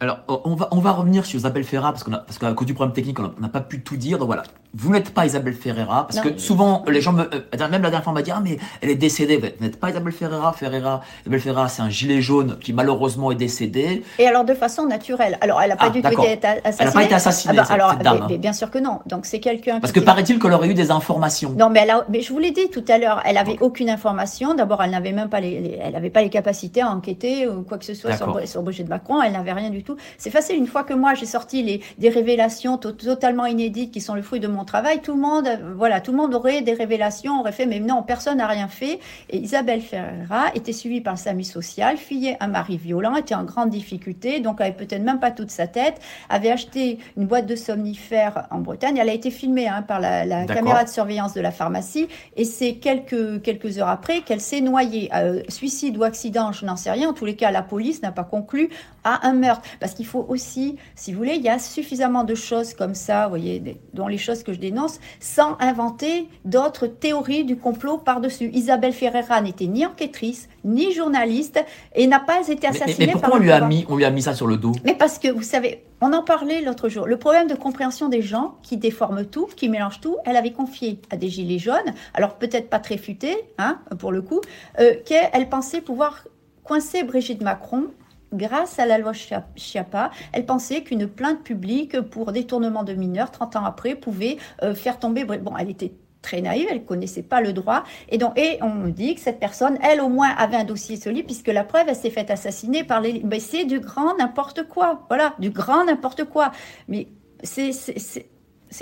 Alors, 0.00 0.20
on 0.28 0.54
va, 0.54 0.68
on 0.70 0.78
va 0.78 0.92
revenir 0.92 1.26
sur 1.26 1.38
Isabelle 1.38 1.64
Ferrat, 1.64 1.92
parce, 1.92 2.04
qu'on 2.04 2.12
a, 2.12 2.18
parce 2.18 2.38
qu'à 2.38 2.52
cause 2.54 2.66
du 2.66 2.74
problème 2.74 2.94
technique, 2.94 3.18
on 3.18 3.32
n'a 3.40 3.48
pas 3.48 3.60
pu 3.60 3.82
tout 3.82 3.96
dire. 3.96 4.18
Donc 4.18 4.26
voilà, 4.26 4.44
vous 4.74 4.92
n'êtes 4.92 5.10
pas 5.14 5.26
Isabelle 5.26 5.54
Ferreira, 5.54 6.06
parce 6.06 6.20
que 6.20 6.38
souvent, 6.38 6.84
les 6.88 7.00
gens 7.00 7.12
me, 7.12 7.22
euh, 7.22 7.68
même 7.68 7.82
la 7.82 7.90
dernière 7.90 8.02
fois, 8.04 8.12
on 8.12 8.14
m'a 8.14 8.22
dit, 8.22 8.30
ah, 8.30 8.40
mais 8.42 8.58
elle 8.82 8.90
est 8.90 8.94
décédée. 8.96 9.36
Vous 9.38 9.64
n'êtes 9.64 9.80
pas 9.80 9.90
Isabelle 9.90 10.12
Ferreira. 10.12 10.52
Ferreira, 10.52 11.00
Isabelle 11.22 11.40
Ferreira, 11.40 11.68
c'est 11.68 11.82
un 11.82 11.88
gilet 11.90 12.20
jaune 12.20 12.58
qui 12.60 12.72
malheureusement 12.72 13.32
est 13.32 13.36
décédé. 13.36 14.02
Et 14.18 14.26
alors, 14.26 14.44
de 14.44 14.54
façon 14.54 14.86
naturelle. 14.86 15.38
Alors, 15.40 15.60
elle 15.62 15.70
n'a 15.70 15.76
pas 15.76 15.86
Ah, 15.86 15.90
du 15.90 16.02
tout 16.02 16.08
été 16.24 16.46
assassinée. 16.46 16.74
Elle 16.80 16.86
n'a 16.86 16.92
pas 16.92 17.02
été 17.04 17.14
assassinée, 17.14 17.54
Ah 17.56 17.60
bah, 17.62 17.64
cette 17.64 17.74
alors, 17.74 17.90
petite 17.90 18.02
dame. 18.04 18.18
mais- 18.20 18.26
mais 18.34 18.38
bien 18.38 18.52
sûr 18.52 18.70
que 18.70 18.78
non. 18.78 19.00
Donc, 19.06 19.26
c'est 19.26 19.40
quelqu'un 19.40 19.80
Parce 19.80 19.92
qui 19.92 20.00
que 20.00 20.04
paraît-il 20.04 20.38
qu'elle 20.38 20.52
aurait 20.52 20.68
eu 20.68 20.74
des 20.74 20.90
informations. 20.90 21.50
Non, 21.56 21.70
mais, 21.70 21.80
elle 21.80 21.90
a- 21.90 22.04
mais 22.08 22.20
je 22.20 22.32
vous 22.32 22.38
l'ai 22.38 22.50
dit 22.50 22.68
tout 22.70 22.84
à 22.88 22.98
l'heure, 22.98 23.22
elle 23.24 23.38
avait 23.38 23.56
aucune 23.60 23.88
information. 23.90 24.54
D'abord, 24.54 24.82
elle 24.82 24.90
n'avait 24.90 25.12
même 25.12 25.28
pas 25.28 25.40
les, 25.40 25.60
les- 25.60 25.78
elle 25.82 25.96
avait 25.96 26.10
pas 26.10 26.22
les 26.22 26.30
capacités 26.30 26.82
à 26.82 26.90
enquêter 26.90 27.48
ou 27.48 27.62
quoi 27.62 27.78
que 27.78 27.84
ce 27.84 27.94
soit 27.94 28.16
sur, 28.16 28.38
sur 28.46 28.62
Brigitte 28.62 28.88
Macron. 28.88 29.22
Elle 29.22 29.32
n'avait 29.32 29.52
rien 29.52 29.70
du 29.70 29.82
tout. 29.82 29.96
C'est 30.18 30.30
facile. 30.30 30.56
Une 30.56 30.66
fois 30.66 30.84
que 30.84 30.94
moi 30.94 31.14
j'ai 31.14 31.26
sorti 31.26 31.62
les, 31.62 31.80
des 31.98 32.08
révélations 32.10 32.76
to- 32.78 32.92
totalement 32.92 33.46
inédites 33.46 33.92
qui 33.92 34.00
sont 34.00 34.14
le 34.14 34.22
fruit 34.22 34.40
de 34.40 34.48
mon 34.48 34.57
travail, 34.64 35.00
tout 35.00 35.14
le 35.14 35.20
monde, 35.20 35.48
voilà, 35.76 36.00
tout 36.00 36.12
le 36.12 36.16
monde 36.16 36.34
aurait 36.34 36.62
des 36.62 36.74
révélations, 36.74 37.40
aurait 37.40 37.52
fait, 37.52 37.66
mais 37.66 37.80
non, 37.80 38.02
personne 38.02 38.38
n'a 38.38 38.46
rien 38.46 38.68
fait. 38.68 39.00
Et 39.30 39.38
Isabelle 39.38 39.80
Ferreira 39.80 40.46
était 40.54 40.72
suivie 40.72 41.00
par 41.00 41.14
le 41.14 41.18
SAMU 41.18 41.44
social, 41.44 41.96
fillait 41.96 42.36
un 42.40 42.48
mari 42.48 42.76
violent, 42.76 43.16
était 43.16 43.34
en 43.34 43.44
grande 43.44 43.70
difficulté, 43.70 44.40
donc 44.40 44.60
avait 44.60 44.72
peut-être 44.72 45.02
même 45.02 45.20
pas 45.20 45.30
toute 45.30 45.50
sa 45.50 45.66
tête, 45.66 46.00
avait 46.28 46.50
acheté 46.50 46.98
une 47.16 47.26
boîte 47.26 47.46
de 47.46 47.56
somnifères 47.56 48.46
en 48.50 48.58
Bretagne. 48.58 48.96
Elle 48.98 49.08
a 49.08 49.14
été 49.14 49.30
filmée 49.30 49.68
hein, 49.68 49.82
par 49.82 50.00
la, 50.00 50.46
caméra 50.46 50.84
de 50.84 50.88
surveillance 50.88 51.34
de 51.34 51.40
la 51.40 51.50
pharmacie 51.50 52.08
et 52.36 52.44
c'est 52.44 52.74
quelques, 52.74 53.42
quelques 53.42 53.78
heures 53.78 53.88
après 53.88 54.20
qu'elle 54.20 54.40
s'est 54.40 54.60
noyée. 54.60 55.10
Euh, 55.14 55.42
suicide 55.48 55.96
ou 55.96 56.04
accident, 56.04 56.52
je 56.52 56.64
n'en 56.64 56.76
sais 56.76 56.90
rien. 56.90 57.10
En 57.10 57.12
tous 57.12 57.24
les 57.24 57.36
cas, 57.36 57.50
la 57.50 57.62
police 57.62 58.02
n'a 58.02 58.12
pas 58.12 58.24
conclu 58.24 58.70
à 59.04 59.26
un 59.26 59.32
meurtre. 59.32 59.62
Parce 59.80 59.94
qu'il 59.94 60.06
faut 60.06 60.24
aussi, 60.28 60.76
si 60.94 61.12
vous 61.12 61.18
voulez, 61.18 61.34
il 61.34 61.42
y 61.42 61.48
a 61.48 61.58
suffisamment 61.58 62.24
de 62.24 62.34
choses 62.34 62.74
comme 62.74 62.94
ça, 62.94 63.24
vous 63.24 63.30
voyez, 63.30 63.78
dont 63.94 64.08
les 64.08 64.18
choses 64.18 64.42
que 64.48 64.54
je 64.54 64.58
dénonce, 64.60 64.98
sans 65.20 65.56
inventer 65.60 66.26
d'autres 66.46 66.86
théories 66.86 67.44
du 67.44 67.56
complot 67.56 67.98
par-dessus. 67.98 68.50
Isabelle 68.54 68.94
Ferreira 68.94 69.42
n'était 69.42 69.66
ni 69.66 69.84
enquêtrice, 69.84 70.48
ni 70.64 70.92
journaliste 70.92 71.62
et 71.94 72.06
n'a 72.06 72.18
pas 72.18 72.40
été 72.48 72.54
Mais- 72.54 72.58
mais, 72.62 72.68
assassinée 72.68 73.06
mais 73.06 73.12
pourquoi 73.12 73.30
par 73.30 73.38
on 73.38 73.42
lui, 73.42 73.52
a 73.52 73.60
mis, 73.60 73.84
on 73.90 73.96
lui 73.96 74.06
a 74.06 74.10
mis 74.10 74.22
ça 74.22 74.34
sur 74.34 74.46
le 74.46 74.56
dos? 74.56 74.72
Mais 74.84 74.94
parce 74.94 75.18
que, 75.18 75.28
vous 75.28 75.42
savez, 75.42 75.84
on 76.00 76.12
en 76.14 76.22
parlait 76.22 76.62
l'autre 76.62 76.88
jour. 76.88 77.06
Le 77.06 77.18
problème 77.18 77.46
de 77.46 77.54
compréhension 77.54 78.08
des 78.08 78.22
gens 78.22 78.54
qui 78.62 78.78
déforment 78.78 79.26
tout, 79.26 79.46
qui 79.54 79.68
mélangent 79.68 80.00
tout, 80.00 80.16
elle 80.24 80.36
avait 80.36 80.52
confié 80.52 80.98
à 81.10 81.16
des 81.18 81.28
gilets 81.28 81.58
jaunes, 81.58 81.92
alors 82.14 82.36
peut-être 82.36 82.70
pas 82.70 82.78
très 82.78 82.96
futés, 82.96 83.36
hein, 83.58 83.78
pour 83.98 84.12
le 84.12 84.22
coup, 84.22 84.40
euh, 84.80 84.94
qu'elle 85.04 85.48
pensait 85.50 85.82
pouvoir 85.82 86.24
coincer 86.64 87.02
Brigitte 87.02 87.42
Macron 87.42 87.84
grâce 88.32 88.78
à 88.78 88.86
la 88.86 88.98
loi 88.98 89.12
Chia- 89.12 89.44
Chiappa. 89.56 90.10
Elle 90.32 90.46
pensait 90.46 90.82
qu'une 90.82 91.06
plainte 91.06 91.42
publique 91.42 92.00
pour 92.00 92.32
détournement 92.32 92.82
de 92.84 92.92
mineurs, 92.94 93.30
30 93.30 93.56
ans 93.56 93.64
après, 93.64 93.94
pouvait 93.94 94.36
euh, 94.62 94.74
faire 94.74 94.98
tomber... 94.98 95.24
Bon, 95.24 95.56
elle 95.58 95.70
était 95.70 95.92
très 96.20 96.40
naïve, 96.40 96.66
elle 96.70 96.84
connaissait 96.84 97.22
pas 97.22 97.40
le 97.40 97.52
droit. 97.52 97.84
Et 98.08 98.18
donc, 98.18 98.36
et 98.38 98.58
on 98.60 98.70
me 98.70 98.90
dit 98.90 99.14
que 99.14 99.20
cette 99.20 99.38
personne, 99.38 99.78
elle 99.82 100.00
au 100.00 100.08
moins 100.08 100.30
avait 100.36 100.56
un 100.56 100.64
dossier 100.64 100.96
solide, 100.96 101.26
puisque 101.26 101.46
la 101.48 101.62
preuve, 101.64 101.84
elle 101.88 101.96
s'est 101.96 102.10
faite 102.10 102.30
assassiner 102.30 102.82
par 102.84 103.00
les. 103.00 103.22
Mais 103.24 103.38
c'est 103.40 103.64
du 103.64 103.78
grand 103.80 104.16
n'importe 104.16 104.64
quoi. 104.68 105.04
Voilà, 105.08 105.34
du 105.38 105.50
grand 105.50 105.84
n'importe 105.84 106.24
quoi. 106.24 106.50
Mais 106.88 107.06
c'est. 107.42 107.72
c'est- 107.72 108.26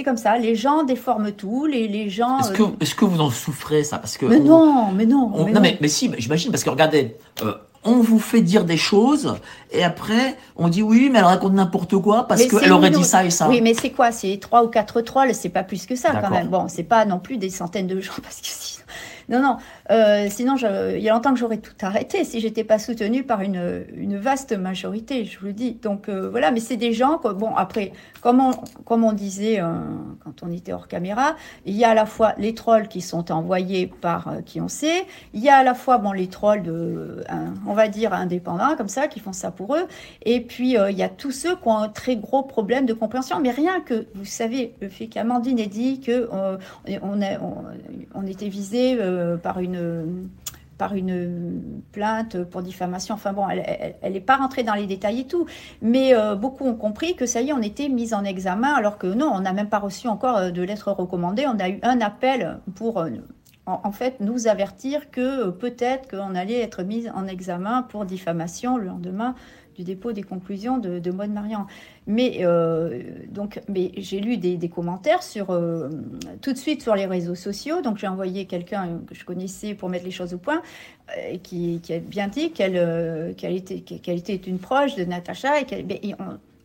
comme 0.05 0.17
ça, 0.17 0.37
les 0.39 0.55
gens 0.57 0.83
déforment 0.83 1.31
tout, 1.33 1.67
les, 1.67 1.87
les 1.89 2.09
gens. 2.09 2.39
Est-ce 2.41 2.53
euh, 2.63 2.69
que, 2.79 2.95
que 2.97 3.05
vous 3.05 3.21
en 3.21 3.31
souffrez 3.31 3.85
ça? 3.85 3.99
Parce 3.99 4.17
que 4.17 4.27
Mais 4.27 4.37
on- 4.41 4.45
non, 4.45 4.93
mais 4.93 5.07
non. 5.07 5.31
on- 5.35 5.45
mais 5.45 5.53
non, 5.53 5.55
non. 5.57 5.61
mais, 5.61 5.79
mais 5.81 5.89
si, 5.89 6.11
j'imagine, 6.19 6.51
parce 6.51 6.65
que 6.65 6.71
regardez, 6.71 7.17
euh, 7.43 7.53
on 7.87 8.01
vous 8.01 8.19
fait 8.19 8.41
dire 8.41 8.65
des 8.65 8.77
choses, 8.77 9.37
et 9.71 9.85
après, 9.85 10.37
on 10.57 10.69
dit 10.69 10.83
oui, 10.83 11.09
mais 11.11 11.21
elle 11.21 11.25
raconte 11.25 11.55
n'importe 11.55 11.97
quoi, 11.99 12.27
parce 12.27 12.45
qu'elle 12.47 12.73
aurait 12.73 12.91
dit 12.91 13.05
ça 13.05 13.25
et 13.25 13.31
ça. 13.31 13.49
Oui, 13.49 13.61
mais 13.61 13.75
c'est 13.75 13.91
quoi? 13.91 14.13
C'est 14.13 14.39
trois 14.41 14.65
ou 14.65 14.69
quatre 14.69 15.01
trolls, 15.01 15.35
c'est 15.35 15.49
pas 15.49 15.63
plus 15.63 15.87
que 15.87 15.97
ça 15.97 16.11
quand 16.21 16.31
même. 16.31 16.49
Bon, 16.49 16.67
c'est 16.69 16.83
pas 16.83 17.05
non 17.05 17.19
plus 17.19 17.37
des 17.37 17.51
centaines 17.51 17.87
de 17.87 18.01
gens 18.01 18.13
parce 18.23 18.41
que 18.41 18.47
sinon, 18.49 18.85
non, 19.29 19.41
non. 19.43 19.57
Euh, 19.91 20.27
sinon, 20.31 20.55
il 20.57 21.01
y 21.01 21.09
a 21.09 21.13
longtemps 21.13 21.33
que 21.33 21.39
j'aurais 21.39 21.59
tout 21.59 21.75
arrêté 21.83 22.25
si 22.25 22.41
j'étais 22.41 22.65
pas 22.65 22.79
soutenue 22.79 23.25
par 23.25 23.41
une, 23.41 24.17
vaste 24.17 24.57
majorité, 24.57 25.25
je 25.25 25.39
vous 25.39 25.47
le 25.47 25.53
dis. 25.53 25.73
Donc 25.73 26.09
euh, 26.09 26.29
voilà, 26.31 26.51
mais 26.51 26.61
c'est 26.61 26.77
des 26.77 26.93
gens 26.93 27.19
que 27.19 27.29
bon 27.29 27.55
après, 27.57 27.93
comme 28.21 28.41
on, 28.41 29.13
disait 29.13 29.61
euh, 29.61 29.75
quand 30.25 30.43
on 30.43 30.51
était 30.53 30.73
hors 30.73 30.89
caméra, 30.89 31.37
il 31.65 31.75
y 31.75 31.85
a 31.85 31.91
à 31.91 31.95
la 31.95 32.07
fois 32.07 32.35
les 32.39 32.55
trolls 32.55 32.89
qui 32.89 33.01
sont 33.01 33.33
envoyés 33.33 33.87
par 33.87 34.33
qui 34.45 34.61
on 34.61 34.69
sait, 34.69 35.07
il 35.35 35.43
y 35.43 35.49
a 35.49 35.57
à 35.57 35.65
la 35.65 35.75
fois 35.75 35.99
bon 35.99 36.13
les 36.13 36.29
trolls 36.29 36.63
de, 36.63 37.25
on 37.67 37.75
va 37.75 37.89
dire 37.89 38.13
indépendants 38.13 38.77
comme 38.77 38.89
ça 38.89 39.09
qui 39.09 39.21
font 39.21 39.33
ça 39.33 39.51
pour 39.51 39.75
eux, 39.75 39.87
et 40.23 40.41
puis 40.41 40.77
il 40.77 40.97
y 40.97 41.03
a 41.03 41.09
tous 41.09 41.33
ceux 41.33 41.57
qui 41.57 41.69
ont 41.69 41.79
un 41.79 41.89
très 41.89 42.17
gros 42.17 42.43
problème 42.43 42.87
de 42.87 42.93
compréhension. 42.93 43.41
Mais 43.41 43.51
rien 43.51 43.81
que 43.81 44.07
vous 44.15 44.25
savez 44.25 44.75
le 44.81 44.89
fait 44.89 45.07
qu'Amandine 45.07 45.59
ait 45.59 45.67
dit 45.67 46.01
que 46.01 46.29
euh, 46.33 46.57
on, 47.03 47.23
a- 47.23 47.41
on, 47.41 47.65
on 48.15 48.27
était 48.27 48.49
visé 48.49 48.97
euh, 49.17 49.37
par 49.37 49.59
une 50.95 51.83
plainte 51.93 52.45
pour 52.45 52.63
diffamation. 52.63 53.15
Enfin 53.15 53.33
bon, 53.33 53.49
elle 53.49 54.13
n'est 54.13 54.21
pas 54.21 54.37
rentrée 54.37 54.63
dans 54.63 54.75
les 54.75 54.87
détails 54.87 55.21
et 55.21 55.27
tout, 55.27 55.47
mais 55.81 56.15
euh, 56.15 56.35
beaucoup 56.35 56.65
ont 56.65 56.75
compris 56.75 57.17
que 57.17 57.27
ça 57.27 57.41
y 57.41 57.49
est, 57.49 57.53
on 57.53 57.63
était 57.63 57.89
mis 57.89 58.13
en 58.13 58.25
examen, 58.25 58.75
alors 58.75 58.99
que 58.99 59.07
non, 59.07 59.31
on 59.33 59.41
n'a 59.41 59.53
même 59.53 59.69
pas 59.69 59.79
reçu 59.79 60.09
encore 60.09 60.37
euh, 60.37 60.51
de 60.51 60.63
lettres 60.63 60.93
recommandées. 60.93 61.47
On 61.47 61.59
a 61.59 61.69
eu 61.69 61.79
un 61.83 62.01
appel 62.01 62.61
pour 62.75 63.05
en, 63.67 63.93
fait 63.93 64.21
nous 64.21 64.49
avertir 64.49 65.11
que 65.11 65.51
peut-être 65.51 66.11
qu'on 66.11 66.35
allait 66.35 66.61
être 66.61 66.83
mis 66.83 67.09
en 67.11 67.27
examen 67.27 67.83
pour 67.83 68.05
diffamation 68.05 68.77
le 68.77 68.87
lendemain 68.87 69.35
du 69.77 69.85
dépôt 69.85 70.13
des 70.13 70.23
conclusions 70.23 70.79
de, 70.79 71.11
Maud 71.11 71.31
Marian. 71.31 71.67
Mais 72.07 72.39
euh, 72.41 73.03
donc, 73.29 73.61
mais 73.69 73.93
j'ai 73.97 74.21
lu 74.21 74.37
des, 74.37 74.69
commentaires 74.69 75.23
sur 75.23 75.51
euh, 75.51 75.89
tout 76.41 76.53
de 76.53 76.59
suite 76.59 76.83
sur 76.83 76.95
les 76.95 77.07
réseaux 77.07 77.35
sociaux. 77.35 77.83
Donc 77.83 77.99
j'ai 77.99 78.09
envoyé 78.09 78.47
quelqu'un 78.47 79.01
que 79.07 79.15
je 79.15 79.25
connaissais 79.25 79.75
pour 79.75 79.89
mettre 79.89 80.05
les 80.05 80.11
choses 80.11 80.35
au 80.35 80.39
point, 80.39 80.63
euh, 81.19 81.39
qui, 81.43 81.81
a 81.91 81.99
bien 81.99 82.29
dit 82.29 82.51
qu'elle 82.51 82.77
euh, 82.77 83.33
qu'elle 83.35 83.55
était 83.55 83.81
qu'elle 83.81 84.19
était 84.19 84.35
une 84.35 84.59
proche 84.59 84.97
de 84.97 85.05
Natacha 85.05 85.61
et 85.61 85.65
qu'elle 85.65 85.87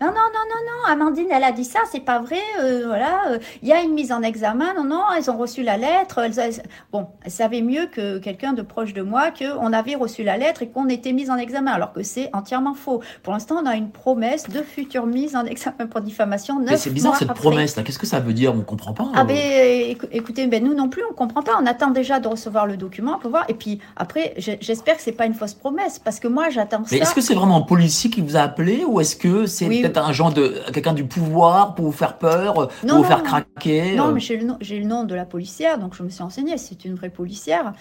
non, 0.01 0.07
non, 0.07 0.13
non, 0.13 0.45
non, 0.49 0.55
non, 0.65 0.91
Amandine, 0.91 1.27
elle 1.29 1.43
a 1.43 1.51
dit 1.51 1.63
ça, 1.63 1.81
c'est 1.91 1.99
pas 1.99 2.17
vrai, 2.17 2.41
euh, 2.59 2.85
voilà, 2.87 3.37
il 3.61 3.67
y 3.67 3.71
a 3.71 3.81
une 3.83 3.93
mise 3.93 4.11
en 4.11 4.23
examen, 4.23 4.73
non, 4.73 4.83
non, 4.83 5.03
elles 5.15 5.29
ont 5.29 5.37
reçu 5.37 5.61
la 5.61 5.77
lettre, 5.77 6.17
elles, 6.17 6.39
elles, 6.39 6.63
bon, 6.91 7.05
elles 7.23 7.31
savaient 7.31 7.61
mieux 7.61 7.85
que 7.85 8.17
quelqu'un 8.17 8.53
de 8.53 8.63
proche 8.63 8.93
de 8.93 9.03
moi 9.03 9.29
qu'on 9.29 9.71
avait 9.71 9.93
reçu 9.93 10.23
la 10.23 10.37
lettre 10.37 10.63
et 10.63 10.69
qu'on 10.69 10.89
était 10.89 11.11
mis 11.11 11.29
en 11.29 11.37
examen, 11.37 11.71
alors 11.71 11.93
que 11.93 12.01
c'est 12.01 12.31
entièrement 12.33 12.73
faux. 12.73 13.03
Pour 13.21 13.33
l'instant, 13.33 13.57
on 13.61 13.67
a 13.67 13.75
une 13.75 13.91
promesse 13.91 14.49
de 14.49 14.63
future 14.63 15.05
mise 15.05 15.35
en 15.35 15.45
examen 15.45 15.85
pour 15.85 16.01
diffamation. 16.01 16.59
Mais 16.59 16.77
c'est 16.77 16.89
bizarre 16.89 17.15
cette 17.15 17.29
après. 17.29 17.39
promesse, 17.39 17.75
là, 17.75 17.83
qu'est-ce 17.83 17.99
que 17.99 18.07
ça 18.07 18.19
veut 18.19 18.33
dire? 18.33 18.55
On 18.55 18.61
comprend 18.61 18.93
pas. 18.93 19.05
Ah 19.13 19.21
euh. 19.21 19.25
ben, 19.25 19.95
écoutez, 20.11 20.47
ben, 20.47 20.63
nous 20.63 20.73
non 20.73 20.89
plus, 20.89 21.03
on 21.11 21.13
comprend 21.13 21.43
pas, 21.43 21.59
on 21.61 21.67
attend 21.67 21.91
déjà 21.91 22.19
de 22.19 22.27
recevoir 22.27 22.65
le 22.65 22.75
document 22.75 23.19
pour 23.19 23.29
voir, 23.29 23.45
et 23.49 23.53
puis 23.53 23.79
après, 23.95 24.33
j'espère 24.37 24.97
que 24.97 25.03
c'est 25.03 25.11
pas 25.11 25.27
une 25.27 25.35
fausse 25.35 25.53
promesse, 25.53 25.99
parce 25.99 26.19
que 26.19 26.27
moi, 26.27 26.49
j'attends 26.49 26.83
ça. 26.85 26.89
Mais 26.89 26.97
est-ce 26.97 27.13
que 27.13 27.21
c'est 27.21 27.35
vraiment 27.35 27.57
un 27.57 27.61
policier 27.61 28.09
qui 28.09 28.21
vous 28.21 28.35
a 28.35 28.39
appelé, 28.39 28.83
ou 28.83 28.99
est-ce 28.99 29.15
que 29.15 29.45
c'est 29.45 29.67
Oui. 29.67 29.90
Peut-être 29.91 30.07
un 30.07 30.13
genre 30.13 30.33
de 30.33 30.55
quelqu'un 30.73 30.93
du 30.93 31.05
pouvoir 31.05 31.75
pour 31.75 31.85
vous 31.85 31.91
faire 31.91 32.17
peur, 32.17 32.53
pour 32.53 32.69
Non, 32.87 32.95
vous 32.97 33.01
non. 33.01 33.03
faire 33.03 33.23
craquer 33.23 33.95
Non, 33.95 34.07
euh, 34.07 34.11
mais 34.13 34.19
j'ai 34.19 34.37
le, 34.37 34.45
nom- 34.45 34.57
j'ai 34.61 34.79
le 34.79 34.85
nom 34.85 35.03
de 35.03 35.15
la 35.15 35.25
policière, 35.25 35.77
donc 35.79 35.95
je 35.95 36.03
me 36.03 36.09
suis 36.09 36.23
renseignée. 36.23 36.57
C'est 36.57 36.85
une 36.85 36.95
vraie 36.95 37.09
policière. 37.09 37.73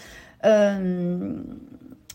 Euh, 0.44 1.34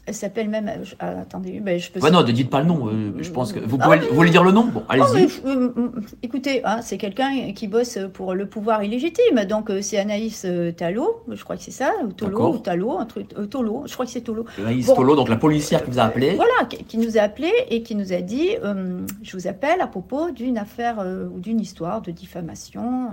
elle 0.08 0.14
s'appelle 0.14 0.50
même. 0.50 0.72
je- 0.84 0.96
ah, 1.00 1.22
attendez, 1.22 1.60
ben, 1.60 1.80
je 1.80 1.92
peux. 1.92 2.00
Ouais, 2.00 2.12
non, 2.12 2.22
ne 2.24 2.32
dites 2.32 2.50
pas 2.50 2.60
le 2.62 2.68
nom. 2.68 2.88
euh, 2.88 3.12
je 3.20 3.30
pense 3.32 3.52
que 3.54 3.60
vous 3.60 3.78
Ah, 3.80 3.84
pouvez, 3.86 4.00
mais- 4.00 4.08
vous 4.08 4.16
voulez 4.16 4.30
dire 4.30 4.44
le 4.44 4.52
nom? 4.52 4.66
Bon, 4.66 4.84
allez-y. 4.88 5.26
euh, 5.46 5.70
euh, 5.78 5.90
écoutez, 6.22 6.62
hein, 6.64 6.80
c'est 6.82 6.98
quelqu'un 6.98 7.52
qui 7.54 7.68
bosse 7.68 7.98
pour 8.14 8.34
le 8.34 8.46
pouvoir 8.48 8.84
illégitime. 8.84 9.44
Donc, 9.50 9.70
euh, 9.70 9.82
c'est 9.82 9.98
Anaïs 9.98 10.44
euh, 10.46 10.72
Talot, 10.72 11.24
je 11.32 11.44
crois 11.44 11.56
que 11.58 11.64
c'est 11.64 11.72
ça, 11.72 11.92
ou 12.04 12.12
Tolo, 12.12 12.54
ou 12.54 12.58
Talot, 12.60 12.98
un 13.00 13.06
truc, 13.06 13.32
euh, 13.38 13.46
Tolo, 13.48 13.84
je 13.88 13.94
crois 13.94 14.06
que 14.06 14.12
c'est 14.12 14.22
Tolo. 14.22 14.46
Anaïs 14.60 14.86
bon. 14.88 14.96
Tolo, 14.96 15.16
donc 15.16 15.30
la 15.30 15.38
policière 15.38 15.84
qui 15.84 15.90
vous 15.92 16.00
a 16.00 16.04
appelé. 16.04 16.36
Voilà, 16.36 16.66
qui, 16.88 16.98
nous 16.98 17.18
a 17.18 17.22
appelé 17.22 17.52
et 17.70 17.82
qui 17.82 17.96
nous 17.96 18.14
a 18.14 18.22
dit 18.22 18.50
euh, 18.64 19.02
Je 19.24 19.36
vous 19.38 19.48
appelle 19.48 19.82
à 19.82 19.88
propos 19.88 20.32
d'une 20.32 20.58
affaire 20.58 21.00
euh, 21.00 21.28
ou 21.34 21.40
d'une 21.40 21.60
histoire 21.60 22.02
de 22.02 22.12
diffamation. 22.12 23.08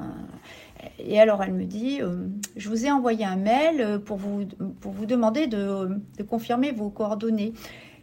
Euh. 0.84 0.88
et 0.98 1.20
alors 1.20 1.42
elle 1.42 1.52
me 1.52 1.64
dit 1.64 2.00
euh, 2.00 2.26
Je 2.56 2.68
vous 2.68 2.86
ai 2.86 2.90
envoyé 2.90 3.24
un 3.24 3.36
mail 3.36 3.80
euh, 3.80 3.98
pour 3.98 4.16
vous, 4.16 4.44
pour 4.80 4.92
vous 4.92 5.06
demander 5.06 5.46
de, 5.46 5.88
de 6.18 6.22
confirmer 6.22 6.72
vos 6.72 6.90
coordonnées. 6.90 7.52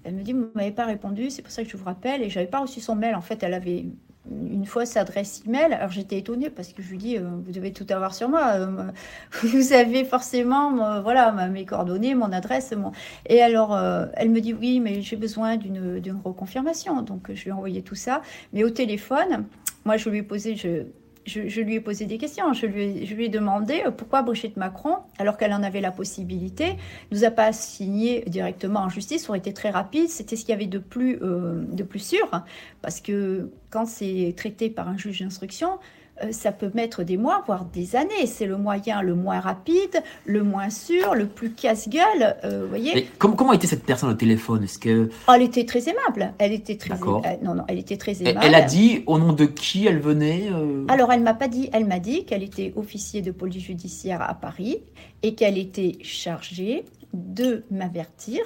Elle 0.03 0.15
me 0.15 0.23
dit 0.23 0.33
Vous 0.33 0.39
ne 0.39 0.47
m'avez 0.55 0.71
pas 0.71 0.85
répondu, 0.85 1.29
c'est 1.29 1.41
pour 1.41 1.51
ça 1.51 1.63
que 1.63 1.69
je 1.69 1.77
vous 1.77 1.85
rappelle. 1.85 2.21
Et 2.21 2.29
je 2.29 2.39
n'avais 2.39 2.49
pas 2.49 2.59
reçu 2.59 2.79
son 2.79 2.95
mail. 2.95 3.15
En 3.15 3.21
fait, 3.21 3.43
elle 3.43 3.53
avait 3.53 3.85
une 4.29 4.65
fausse 4.65 4.97
adresse 4.97 5.43
email. 5.45 5.73
Alors 5.73 5.91
j'étais 5.91 6.17
étonnée 6.17 6.49
parce 6.49 6.73
que 6.73 6.81
je 6.81 6.89
lui 6.89 6.97
dis 6.97 7.17
euh, 7.17 7.21
Vous 7.45 7.51
devez 7.51 7.71
tout 7.71 7.85
avoir 7.89 8.13
sur 8.13 8.29
moi. 8.29 8.53
Euh, 8.55 8.91
vous 9.43 9.73
avez 9.73 10.03
forcément 10.03 10.83
euh, 10.83 11.01
voilà, 11.01 11.31
mes 11.47 11.65
coordonnées, 11.65 12.15
mon 12.15 12.31
adresse. 12.31 12.73
Et 13.25 13.41
alors, 13.41 13.75
euh, 13.75 14.05
elle 14.13 14.29
me 14.29 14.41
dit 14.41 14.53
oui, 14.53 14.79
mais 14.79 15.01
j'ai 15.01 15.15
besoin 15.15 15.57
d'une 15.57 16.19
reconfirmation. 16.23 17.01
Donc, 17.01 17.31
je 17.33 17.43
lui 17.43 17.49
ai 17.49 17.53
envoyé 17.53 17.81
tout 17.81 17.95
ça. 17.95 18.21
Mais 18.53 18.63
au 18.63 18.69
téléphone, 18.69 19.45
moi, 19.85 19.97
je 19.97 20.09
lui 20.09 20.19
ai 20.19 20.23
posé, 20.23 20.55
je, 20.55 20.83
je, 21.29 21.61
lui 21.61 21.75
ai 21.75 21.79
posé 21.79 22.05
des 22.05 22.17
questions. 22.17 22.51
Je 22.53 22.65
lui 22.65 23.25
ai, 23.25 23.29
demandé 23.29 23.83
euh, 23.85 23.91
pourquoi 23.91 24.21
Brigitte 24.21 24.57
Macron, 24.57 24.97
alors 25.17 25.37
qu'elle 25.37 25.53
en 25.53 25.63
avait 25.63 25.81
la 25.81 25.91
possibilité, 25.91 26.75
nous 27.11 27.23
a 27.23 27.31
pas 27.31 27.53
signé 27.53 28.23
directement 28.27 28.81
en 28.81 28.89
justice. 28.89 29.23
Ça 29.23 29.29
aurait 29.29 29.39
été 29.39 29.53
très 29.53 29.69
rapide. 29.69 30.09
C'était 30.09 30.35
ce 30.35 30.41
qu'il 30.41 30.51
y 30.51 30.55
avait 30.55 30.67
de 30.67 30.79
plus, 30.79 31.19
euh, 31.21 31.63
de 31.71 31.83
plus 31.83 31.99
sûr. 31.99 32.29
Parce 32.81 32.99
que 32.99 33.49
quand 33.69 33.85
c'est 33.85 34.33
traité 34.35 34.69
par 34.69 34.89
un 34.89 34.97
juge 34.97 35.19
d'instruction, 35.21 35.79
ça 36.31 36.51
peut 36.51 36.71
mettre 36.73 37.03
des 37.03 37.17
mois, 37.17 37.43
voire 37.45 37.65
des 37.65 37.95
années. 37.95 38.25
C'est 38.25 38.45
le 38.45 38.57
moyen 38.57 39.01
le 39.01 39.15
moins 39.15 39.39
rapide, 39.39 40.03
le 40.25 40.43
moins 40.43 40.69
sûr, 40.69 41.15
le 41.15 41.27
plus 41.27 41.51
casse-gueule. 41.51 42.37
Euh, 42.43 42.65
voyez. 42.67 43.07
comment, 43.17 43.35
comment 43.35 43.53
était 43.53 43.67
cette 43.67 43.83
personne 43.83 44.09
au 44.09 44.13
téléphone? 44.13 44.63
Est-ce 44.63 44.79
que 44.79 45.09
oh, 45.27 45.31
elle 45.35 45.43
était 45.43 45.65
très 45.65 45.83
aimable. 45.89 46.33
Elle 46.37 46.53
était 46.53 46.77
très 46.77 46.95
aimable. 46.95 47.39
non 47.43 47.55
non, 47.55 47.63
elle 47.67 47.79
était 47.79 47.97
très 47.97 48.21
aimable. 48.21 48.39
Elle 48.41 48.55
a 48.55 48.61
dit 48.61 49.03
au 49.07 49.17
nom 49.17 49.33
de 49.33 49.45
qui 49.45 49.87
elle 49.87 49.99
venait 49.99 50.49
Alors 50.87 51.11
elle 51.11 51.21
m'a 51.21 51.33
pas 51.33 51.47
dit. 51.47 51.69
Elle 51.73 51.85
m'a 51.85 51.99
dit 51.99 52.25
qu'elle 52.25 52.43
était 52.43 52.73
officier 52.75 53.21
de 53.21 53.31
police 53.31 53.63
judiciaire 53.63 54.21
à 54.21 54.33
Paris 54.33 54.79
et 55.23 55.35
qu'elle 55.35 55.57
était 55.57 55.97
chargée 56.01 56.85
de 57.13 57.63
m'avertir 57.71 58.41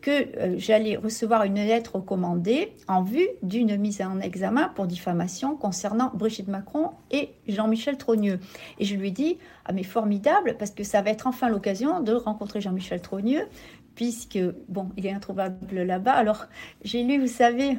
que 0.00 0.10
euh, 0.10 0.54
j'allais 0.58 0.96
recevoir 0.96 1.44
une 1.44 1.54
lettre 1.54 1.96
recommandée 1.96 2.72
en 2.88 3.02
vue 3.02 3.28
d'une 3.42 3.76
mise 3.76 4.02
en 4.02 4.20
examen 4.20 4.70
pour 4.74 4.86
diffamation 4.86 5.56
concernant 5.56 6.10
Brigitte 6.14 6.48
Macron 6.48 6.90
et 7.10 7.30
Jean-Michel 7.46 7.96
Trogneux. 7.96 8.40
Et 8.78 8.84
je 8.84 8.96
lui 8.96 9.08
ai 9.08 9.10
dit, 9.12 9.38
ah 9.64 9.72
mais 9.72 9.84
formidable, 9.84 10.56
parce 10.58 10.72
que 10.72 10.82
ça 10.82 11.00
va 11.02 11.10
être 11.10 11.26
enfin 11.26 11.48
l'occasion 11.48 12.00
de 12.00 12.12
rencontrer 12.12 12.60
Jean-Michel 12.60 13.00
Trogneux, 13.00 13.46
puisque, 13.94 14.38
bon, 14.68 14.90
il 14.96 15.06
est 15.06 15.12
introuvable 15.12 15.82
là-bas. 15.82 16.12
Alors, 16.12 16.46
j'ai 16.82 17.04
lu, 17.04 17.20
vous 17.20 17.26
savez, 17.26 17.78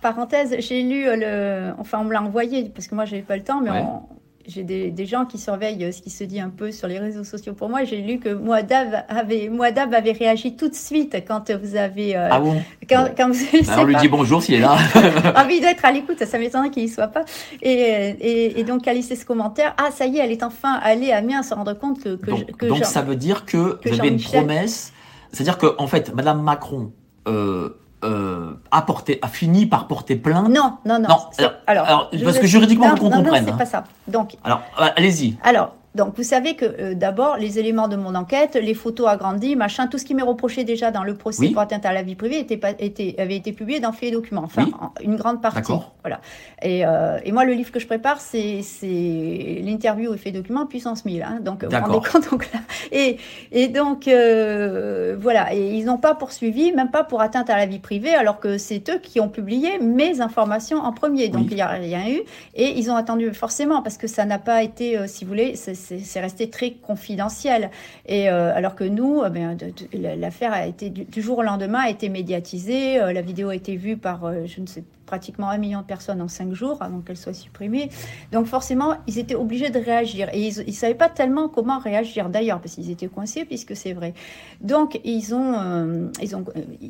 parenthèse, 0.00 0.56
j'ai 0.58 0.82
lu 0.82 1.04
le... 1.06 1.72
Enfin, 1.78 2.00
on 2.00 2.04
me 2.04 2.12
l'a 2.12 2.22
envoyé, 2.22 2.68
parce 2.68 2.86
que 2.86 2.94
moi, 2.94 3.04
je 3.04 3.12
n'avais 3.12 3.26
pas 3.26 3.36
le 3.36 3.44
temps, 3.44 3.60
mais 3.60 3.70
on 3.70 4.02
j'ai 4.46 4.62
des, 4.62 5.06
gens 5.06 5.24
qui 5.24 5.38
surveillent 5.38 5.84
euh, 5.84 5.92
ce 5.92 6.00
qui 6.00 6.10
se 6.10 6.24
dit 6.24 6.40
un 6.40 6.50
peu 6.50 6.72
sur 6.72 6.88
les 6.88 6.98
réseaux 6.98 7.24
sociaux 7.24 7.52
pour 7.54 7.68
moi. 7.68 7.84
J'ai 7.84 8.00
lu 8.00 8.18
que 8.18 8.30
Moadab 8.32 9.04
avait, 9.08 9.50
avait 9.92 10.12
réagi 10.12 10.56
tout 10.56 10.68
de 10.68 10.74
suite 10.74 11.16
quand 11.26 11.50
vous 11.50 11.76
avez. 11.76 12.16
Euh, 12.16 12.28
ah 12.30 12.40
bon? 12.40 12.62
quand, 12.88 13.08
quand 13.16 13.30
vous, 13.30 13.44
On 13.76 13.84
lui 13.84 13.96
dit 13.96 14.08
bonjour 14.08 14.42
s'il 14.42 14.56
est 14.56 14.60
là. 14.60 14.76
envie 15.36 15.60
d'être 15.60 15.84
à 15.84 15.92
l'écoute, 15.92 16.24
ça 16.24 16.38
m'étonnerait 16.38 16.70
qu'il 16.70 16.84
n'y 16.84 16.88
soit 16.88 17.08
pas. 17.08 17.24
Et, 17.60 17.70
et, 17.72 18.60
et, 18.60 18.64
donc, 18.64 18.86
a 18.88 18.92
laissé 18.92 19.16
ce 19.16 19.24
commentaire. 19.24 19.74
Ah, 19.78 19.90
ça 19.90 20.06
y 20.06 20.18
est, 20.18 20.24
elle 20.24 20.32
est 20.32 20.42
enfin 20.42 20.78
allée 20.82 21.12
à 21.12 21.18
Amiens 21.18 21.42
se 21.42 21.54
rendre 21.54 21.74
compte 21.74 22.02
que. 22.02 22.16
que 22.16 22.66
donc, 22.66 22.84
ça 22.84 23.02
veut 23.02 23.16
dire 23.16 23.44
que, 23.44 23.78
vous 23.84 24.00
avez 24.00 24.08
une 24.08 24.20
promesse. 24.20 24.92
C'est-à-dire 25.32 25.58
qu'en 25.58 25.74
en 25.78 25.86
fait, 25.86 26.14
Madame 26.14 26.42
Macron. 26.42 26.92
Euh, 27.28 27.78
euh, 28.04 28.54
a, 28.70 28.84
a 29.22 29.28
fini 29.28 29.66
par 29.66 29.86
porter 29.86 30.16
plainte. 30.16 30.48
Non, 30.48 30.78
non, 30.84 30.98
non. 30.98 31.08
alors, 31.66 32.10
parce 32.24 32.38
que 32.38 32.46
juridiquement, 32.46 32.88
on 32.94 32.96
comprenne. 32.96 33.24
Non, 33.24 33.32
c'est 33.32 33.50
hein. 33.50 33.56
pas 33.56 33.66
ça. 33.66 33.84
Donc. 34.06 34.36
Alors, 34.44 34.62
allez-y. 34.76 35.36
Alors, 35.42 35.74
donc, 35.94 36.16
vous 36.16 36.22
savez 36.22 36.56
que 36.56 36.64
euh, 36.64 36.94
d'abord, 36.94 37.36
les 37.36 37.58
éléments 37.58 37.86
de 37.86 37.96
mon 37.96 38.14
enquête, 38.14 38.54
les 38.54 38.72
photos 38.72 39.08
agrandies, 39.08 39.56
machin, 39.56 39.88
tout 39.88 39.98
ce 39.98 40.06
qui 40.06 40.14
m'est 40.14 40.22
reproché 40.22 40.64
déjà 40.64 40.90
dans 40.90 41.04
le 41.04 41.14
procès 41.14 41.50
pour 41.50 41.60
atteinte 41.60 41.84
à 41.84 41.92
la 41.92 42.02
vie 42.02 42.14
privée 42.14 42.38
était, 42.38 42.60
était, 42.78 43.14
avait 43.18 43.36
été 43.36 43.52
publié 43.52 43.78
dans 43.78 43.92
et 44.00 44.10
Documents. 44.10 44.42
Enfin, 44.44 44.68
une 45.02 45.16
grande 45.16 45.42
partie. 45.42 45.72
Voilà. 46.02 46.20
Et, 46.62 46.84
euh, 46.84 47.18
et, 47.24 47.30
moi, 47.30 47.44
le 47.44 47.52
livre 47.52 47.70
que 47.70 47.78
je 47.78 47.86
prépare, 47.86 48.20
c'est 48.20 48.62
l'interview 48.82 50.16
Faits 50.16 50.28
et 50.28 50.32
Documents 50.32 50.66
puissance 50.66 51.04
1000. 51.04 51.22
Hein, 51.22 51.38
donc, 51.40 51.64
vous 51.64 51.70
vous 51.70 51.76
rendez 51.76 52.08
compte 52.08 52.30
donc, 52.30 52.50
là. 52.52 52.60
Et, 52.90 53.18
et 53.52 53.68
donc, 53.68 54.08
euh, 54.08 55.14
voilà. 55.20 55.54
Et 55.54 55.74
ils 55.74 55.84
n'ont 55.84 55.98
pas 55.98 56.14
poursuivi, 56.14 56.72
même 56.72 56.90
pas 56.90 57.04
pour 57.04 57.20
atteinte 57.20 57.50
à 57.50 57.56
la 57.56 57.66
vie 57.66 57.78
privée, 57.78 58.14
alors 58.14 58.40
que 58.40 58.56
c'est 58.58 58.88
eux 58.88 58.98
qui 58.98 59.20
ont 59.20 59.28
publié 59.28 59.78
mes 59.78 60.20
informations 60.20 60.78
en 60.78 60.92
premier. 60.92 61.28
Donc, 61.28 61.48
il 61.50 61.56
n'y 61.56 61.62
a 61.62 61.68
rien 61.68 62.08
eu. 62.08 62.22
Et 62.54 62.78
ils 62.78 62.90
ont 62.90 62.96
attendu 62.96 63.32
forcément, 63.34 63.82
parce 63.82 63.98
que 63.98 64.06
ça 64.06 64.24
n'a 64.24 64.38
pas 64.38 64.62
été, 64.62 65.06
si 65.06 65.24
vous 65.24 65.28
voulez, 65.28 65.54
c'est 65.82 66.20
resté 66.20 66.48
très 66.50 66.72
confidentiel. 66.72 67.70
Et 68.06 68.28
euh, 68.28 68.54
alors 68.54 68.74
que 68.74 68.84
nous, 68.84 69.22
eh 69.24 70.16
l'affaire 70.16 70.52
a 70.52 70.66
été 70.66 70.90
du, 70.90 71.22
jour 71.22 71.38
au 71.38 71.42
lendemain 71.42 71.80
a 71.80 71.90
été 71.90 72.08
médiatisée. 72.08 73.00
Euh, 73.00 73.12
la 73.12 73.22
vidéo 73.22 73.48
a 73.50 73.54
été 73.54 73.76
vue 73.76 73.96
par, 73.96 74.24
euh, 74.24 74.46
je 74.46 74.60
ne 74.60 74.66
sais, 74.66 74.84
pratiquement 75.06 75.50
un 75.50 75.58
million 75.58 75.80
de 75.80 75.86
personnes 75.86 76.22
en 76.22 76.28
cinq 76.28 76.54
jours 76.54 76.78
avant 76.80 77.00
qu'elle 77.00 77.16
soit 77.16 77.34
supprimée. 77.34 77.90
Donc 78.30 78.46
forcément, 78.46 78.96
ils 79.06 79.18
étaient 79.18 79.34
obligés 79.34 79.70
de 79.70 79.78
réagir 79.78 80.28
et 80.32 80.48
ils 80.48 80.66
ne 80.66 80.72
savaient 80.72 80.94
pas 80.94 81.10
tellement 81.10 81.48
comment 81.48 81.78
réagir 81.78 82.30
d'ailleurs 82.30 82.60
parce 82.60 82.76
qu'ils 82.76 82.90
étaient 82.90 83.08
coincés 83.08 83.44
puisque 83.44 83.76
c'est 83.76 83.92
vrai. 83.92 84.14
Donc 84.62 84.98
ils 85.04 85.34
ont, 85.34 86.10
ils 86.22 86.34
ont, 86.34 86.44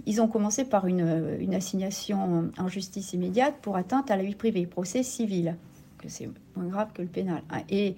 ils 0.07 0.20
ont 0.20 0.28
commencé 0.28 0.64
par 0.64 0.87
une, 0.87 1.37
une 1.40 1.55
assignation 1.55 2.50
en 2.57 2.68
justice 2.68 3.12
immédiate 3.12 3.55
pour 3.61 3.76
atteinte 3.76 4.12
à 4.12 4.16
la 4.16 4.22
vie 4.22 4.37
privée, 4.37 4.66
procès 4.66 5.02
civil 5.02 5.57
que 6.02 6.09
c'est 6.09 6.28
moins 6.57 6.66
grave 6.66 6.88
que 6.92 7.02
le 7.02 7.09
pénal. 7.09 7.42
Hein. 7.50 7.61
Et 7.70 7.94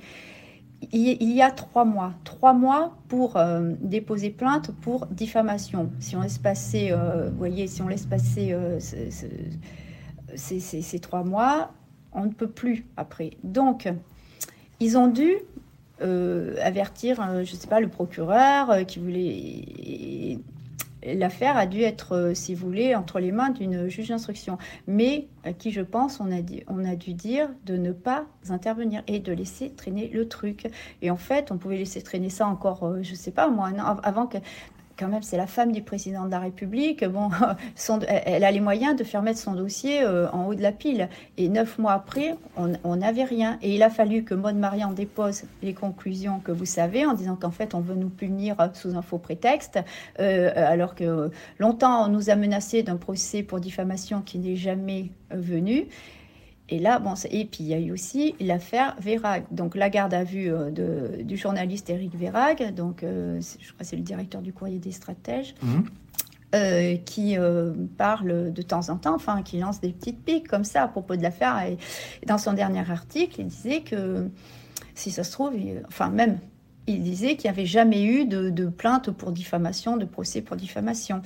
il 0.92 1.32
y 1.32 1.42
a 1.42 1.50
trois 1.50 1.84
mois. 1.84 2.12
Trois 2.24 2.52
mois 2.52 2.96
pour 3.08 3.36
euh, 3.36 3.72
déposer 3.80 4.30
plainte 4.30 4.70
pour 4.80 5.06
diffamation. 5.06 5.90
Si 6.00 6.16
on 6.16 6.22
laisse 6.22 6.38
passer, 6.38 6.90
euh, 6.90 7.30
voyez, 7.36 7.66
si 7.66 7.82
on 7.82 7.88
laisse 7.88 8.06
passer 8.06 8.52
euh, 8.52 8.78
ces, 10.34 10.98
trois 11.00 11.24
mois, 11.24 11.72
on 12.12 12.24
ne 12.26 12.30
peut 12.30 12.48
plus 12.48 12.86
après. 12.96 13.30
Donc, 13.42 13.88
ils 14.80 14.98
ont 14.98 15.08
dû 15.08 15.34
avertir, 16.00 17.16
je 17.44 17.52
ne 17.52 17.58
sais 17.58 17.68
pas, 17.68 17.80
le 17.80 17.88
procureur 17.88 18.84
qui 18.86 18.98
voulait 18.98 20.38
l'affaire 21.04 21.56
a 21.56 21.66
dû 21.66 21.82
être, 21.82 22.12
euh, 22.12 22.34
si 22.34 22.54
vous 22.54 22.66
voulez, 22.66 22.94
entre 22.94 23.20
les 23.20 23.32
mains 23.32 23.50
d'une 23.50 23.88
juge 23.88 24.08
d'instruction, 24.08 24.58
mais 24.86 25.28
à 25.44 25.52
qui 25.52 25.70
je 25.70 25.82
pense 25.82 26.20
on 26.20 26.32
a, 26.32 26.40
dit, 26.40 26.62
on 26.68 26.84
a 26.84 26.96
dû 26.96 27.14
dire 27.14 27.50
de 27.66 27.76
ne 27.76 27.92
pas 27.92 28.26
intervenir 28.48 29.02
et 29.06 29.20
de 29.20 29.32
laisser 29.32 29.70
traîner 29.70 30.08
le 30.08 30.28
truc. 30.28 30.68
Et 31.02 31.10
en 31.10 31.16
fait, 31.16 31.52
on 31.52 31.58
pouvait 31.58 31.76
laisser 31.76 32.02
traîner 32.02 32.30
ça 32.30 32.46
encore, 32.46 32.84
euh, 32.84 33.02
je 33.02 33.12
ne 33.12 33.16
sais 33.16 33.30
pas 33.30 33.48
moi, 33.48 33.70
avant 34.02 34.26
que 34.26 34.38
quand 34.98 35.08
même, 35.08 35.22
c'est 35.22 35.36
la 35.36 35.46
femme 35.46 35.72
du 35.72 35.82
président 35.82 36.26
de 36.26 36.30
la 36.30 36.38
République. 36.38 37.04
Elle 38.08 38.44
a 38.44 38.50
les 38.50 38.60
moyens 38.60 38.96
de 38.96 39.04
faire 39.04 39.22
mettre 39.22 39.38
son 39.38 39.54
dossier 39.54 40.02
euh, 40.02 40.28
en 40.30 40.46
haut 40.46 40.54
de 40.54 40.62
la 40.62 40.72
pile. 40.72 41.08
Et 41.36 41.48
neuf 41.48 41.78
mois 41.78 41.92
après, 41.92 42.36
on 42.56 42.96
n'avait 42.96 43.24
rien. 43.24 43.58
Et 43.62 43.74
il 43.74 43.82
a 43.82 43.90
fallu 43.90 44.24
que 44.24 44.34
Maud 44.34 44.56
Marian 44.56 44.92
dépose 44.92 45.44
les 45.62 45.74
conclusions 45.74 46.40
que 46.40 46.52
vous 46.52 46.64
savez, 46.64 47.06
en 47.06 47.14
disant 47.14 47.36
qu'en 47.36 47.50
fait, 47.50 47.74
on 47.74 47.80
veut 47.80 47.94
nous 47.94 48.08
punir 48.08 48.56
sous 48.74 48.96
un 48.96 49.02
faux 49.02 49.18
prétexte, 49.18 49.78
euh, 50.20 50.52
alors 50.54 50.94
que 50.94 51.30
longtemps, 51.58 52.06
on 52.06 52.08
nous 52.08 52.30
a 52.30 52.36
menacé 52.36 52.82
d'un 52.82 52.96
procès 52.96 53.42
pour 53.42 53.60
diffamation 53.60 54.22
qui 54.22 54.38
n'est 54.38 54.56
jamais 54.56 55.10
venu. 55.30 55.86
Et 56.70 56.78
là, 56.78 56.98
bon, 56.98 57.14
et 57.30 57.44
puis 57.44 57.64
il 57.64 57.66
y 57.66 57.74
a 57.74 57.78
eu 57.78 57.92
aussi 57.92 58.34
l'affaire 58.40 58.96
Vérag, 58.98 59.44
donc 59.50 59.74
la 59.74 59.90
garde 59.90 60.14
à 60.14 60.24
vue 60.24 60.50
euh, 60.50 60.70
de, 60.70 61.22
du 61.22 61.36
journaliste 61.36 61.90
Éric 61.90 62.16
Vérag, 62.16 62.74
donc 62.74 63.02
euh, 63.02 63.38
je 63.40 63.72
crois 63.72 63.84
c'est 63.84 63.96
le 63.96 64.02
directeur 64.02 64.40
du 64.40 64.54
courrier 64.54 64.78
des 64.78 64.92
stratèges, 64.92 65.54
mhm. 65.62 65.84
euh, 66.54 66.96
qui 66.96 67.36
parle 67.98 68.52
de 68.52 68.62
temps 68.62 68.88
en 68.88 68.96
temps, 68.96 69.14
enfin 69.14 69.42
qui 69.42 69.58
lance 69.58 69.80
des 69.80 69.90
petites 69.90 70.24
piques 70.24 70.48
comme 70.48 70.64
ça 70.64 70.84
à 70.84 70.88
propos 70.88 71.16
de 71.16 71.22
l'affaire. 71.22 71.62
Et, 71.68 71.76
dans 72.26 72.38
son 72.38 72.54
dernier 72.54 72.90
article, 72.90 73.42
il 73.42 73.48
disait 73.48 73.82
que 73.82 74.30
si 74.94 75.10
ça 75.10 75.22
se 75.22 75.32
trouve, 75.32 75.52
enfin 75.86 76.08
même, 76.08 76.38
il 76.86 77.02
disait 77.02 77.36
qu'il 77.36 77.50
n'y 77.50 77.56
avait 77.56 77.66
jamais 77.66 78.04
eu 78.04 78.24
de, 78.24 78.48
de 78.48 78.66
plainte 78.66 79.10
pour 79.10 79.32
diffamation, 79.32 79.98
de 79.98 80.06
procès 80.06 80.40
pour 80.40 80.56
diffamation. 80.56 81.20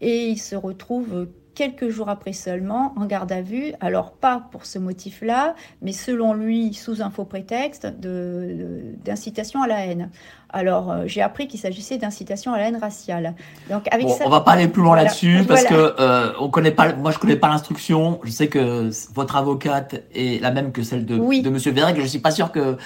Et 0.00 0.28
il 0.28 0.38
se 0.38 0.54
retrouve 0.54 1.26
quelques 1.56 1.88
jours 1.88 2.08
après 2.08 2.34
seulement, 2.34 2.92
en 2.96 3.06
garde 3.06 3.32
à 3.32 3.40
vue, 3.40 3.72
alors 3.80 4.12
pas 4.12 4.46
pour 4.52 4.66
ce 4.66 4.78
motif-là, 4.78 5.56
mais 5.82 5.92
selon 5.92 6.34
lui, 6.34 6.74
sous 6.74 7.02
un 7.02 7.10
faux 7.10 7.24
prétexte 7.24 7.86
d'incitation 7.98 9.62
à 9.62 9.66
la 9.66 9.86
haine. 9.86 10.10
Alors, 10.50 10.92
euh, 10.92 11.02
j'ai 11.06 11.22
appris 11.22 11.48
qu'il 11.48 11.58
s'agissait 11.58 11.98
d'incitation 11.98 12.52
à 12.52 12.58
la 12.58 12.68
haine 12.68 12.76
raciale. 12.76 13.34
Donc, 13.70 13.92
avec 13.92 14.08
ça, 14.10 14.24
on 14.26 14.30
va 14.30 14.42
pas 14.42 14.52
aller 14.52 14.68
plus 14.68 14.82
loin 14.82 14.94
là-dessus 14.94 15.40
parce 15.48 15.64
que 15.64 15.94
euh, 15.98 16.32
on 16.38 16.50
connaît 16.50 16.70
pas. 16.70 16.92
Moi, 16.92 17.10
je 17.10 17.18
connais 17.18 17.36
pas 17.36 17.48
l'instruction. 17.48 18.20
Je 18.22 18.30
sais 18.30 18.48
que 18.48 18.90
votre 19.14 19.36
avocate 19.36 20.04
est 20.14 20.40
la 20.40 20.52
même 20.52 20.72
que 20.72 20.82
celle 20.82 21.04
de, 21.04 21.16
de 21.16 21.50
Monsieur 21.50 21.72
Verreg. 21.72 21.98
Je 22.00 22.06
suis 22.06 22.20
pas 22.20 22.30
sûr 22.30 22.52
que. 22.52 22.76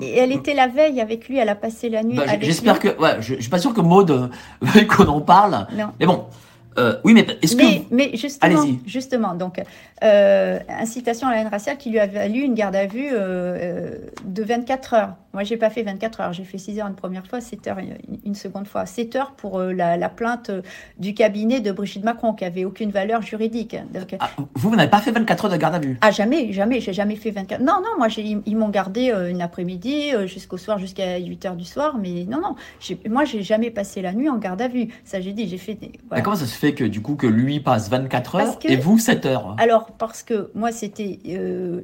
Et 0.00 0.16
elle 0.18 0.32
était 0.32 0.54
la 0.54 0.68
veille 0.68 1.00
avec 1.00 1.28
lui. 1.28 1.36
Elle 1.36 1.50
a 1.50 1.54
passé 1.54 1.90
la 1.90 2.02
nuit. 2.02 2.16
Bah, 2.16 2.24
j'espère 2.40 2.78
que. 2.78 2.88
Ouais, 2.98 3.16
je, 3.20 3.34
je 3.34 3.40
suis 3.40 3.50
pas 3.50 3.58
sûr 3.58 3.74
que 3.74 3.82
Maud 3.82 4.30
veuille 4.62 4.86
qu'on 4.86 5.06
en 5.06 5.20
parle. 5.20 5.66
Non. 5.76 5.88
Mais 6.00 6.06
bon. 6.06 6.26
Euh, 6.78 6.96
oui, 7.04 7.14
mais 7.14 7.26
est-ce 7.42 7.56
que. 7.56 7.64
Mais 7.90 8.16
justement, 8.16 8.64
justement, 8.86 9.34
donc, 9.34 9.60
euh, 10.02 10.58
incitation 10.68 11.28
à 11.28 11.32
la 11.32 11.40
haine 11.40 11.48
raciale 11.48 11.76
qui 11.76 11.90
lui 11.90 11.98
a 11.98 12.06
valu 12.06 12.40
une 12.40 12.54
garde 12.54 12.76
à 12.76 12.86
vue 12.86 13.08
euh, 13.12 13.98
de 14.24 14.42
24 14.42 14.94
heures. 14.94 15.14
Moi, 15.34 15.44
j'ai 15.44 15.56
pas 15.56 15.70
fait 15.70 15.82
24 15.82 16.20
heures, 16.20 16.32
j'ai 16.34 16.44
fait 16.44 16.58
6 16.58 16.80
heures 16.80 16.86
une 16.86 16.94
première 16.94 17.26
fois, 17.26 17.40
7 17.40 17.66
heures 17.68 17.78
une 18.24 18.34
seconde 18.34 18.66
fois. 18.66 18.84
7 18.84 19.16
heures 19.16 19.32
pour 19.32 19.60
la, 19.60 20.08
plainte 20.10 20.50
du 20.98 21.14
cabinet 21.14 21.60
de 21.60 21.72
Brigitte 21.72 22.04
Macron, 22.04 22.34
qui 22.34 22.44
avait 22.44 22.66
aucune 22.66 22.90
valeur 22.90 23.22
juridique. 23.22 23.74
Donc, 23.94 24.14
ah, 24.18 24.28
vous, 24.36 24.70
vous 24.70 24.76
n'avez 24.76 24.90
pas 24.90 25.00
fait 25.00 25.10
24 25.10 25.46
heures 25.46 25.50
de 25.50 25.56
garde 25.56 25.74
à 25.74 25.78
vue? 25.78 25.96
Ah, 26.02 26.10
jamais, 26.10 26.52
jamais, 26.52 26.80
j'ai 26.80 26.92
jamais 26.92 27.16
fait 27.16 27.30
24 27.30 27.62
Non, 27.62 27.80
non, 27.82 27.96
moi, 27.96 28.08
ils, 28.18 28.56
m'ont 28.56 28.68
gardé 28.68 29.10
une 29.10 29.40
après-midi 29.40 30.10
jusqu'au 30.26 30.58
soir, 30.58 30.78
jusqu'à 30.78 31.16
8 31.18 31.46
heures 31.46 31.56
du 31.56 31.64
soir, 31.64 31.96
mais 31.98 32.26
non, 32.28 32.40
non, 32.42 32.54
moi, 33.08 33.24
j'ai 33.24 33.42
jamais 33.42 33.70
passé 33.70 34.02
la 34.02 34.12
nuit 34.12 34.28
en 34.28 34.36
garde 34.36 34.60
à 34.60 34.68
vue. 34.68 34.88
Ça, 35.04 35.20
j'ai 35.22 35.32
dit, 35.32 35.48
j'ai 35.48 35.58
fait. 35.58 35.78
comment 36.22 36.36
ça 36.36 36.46
se 36.46 36.54
fait 36.54 36.61
que, 36.70 36.84
du 36.84 37.02
coup, 37.02 37.16
que 37.16 37.26
lui 37.26 37.58
passe 37.58 37.90
24 37.90 38.34
heures 38.36 38.58
et 38.64 38.76
vous 38.76 38.98
7 38.98 39.26
heures 39.26 39.56
Alors, 39.58 39.90
parce 39.98 40.22
que 40.22 40.50
moi, 40.54 40.70
c'était. 40.70 41.18
Euh, 41.28 41.82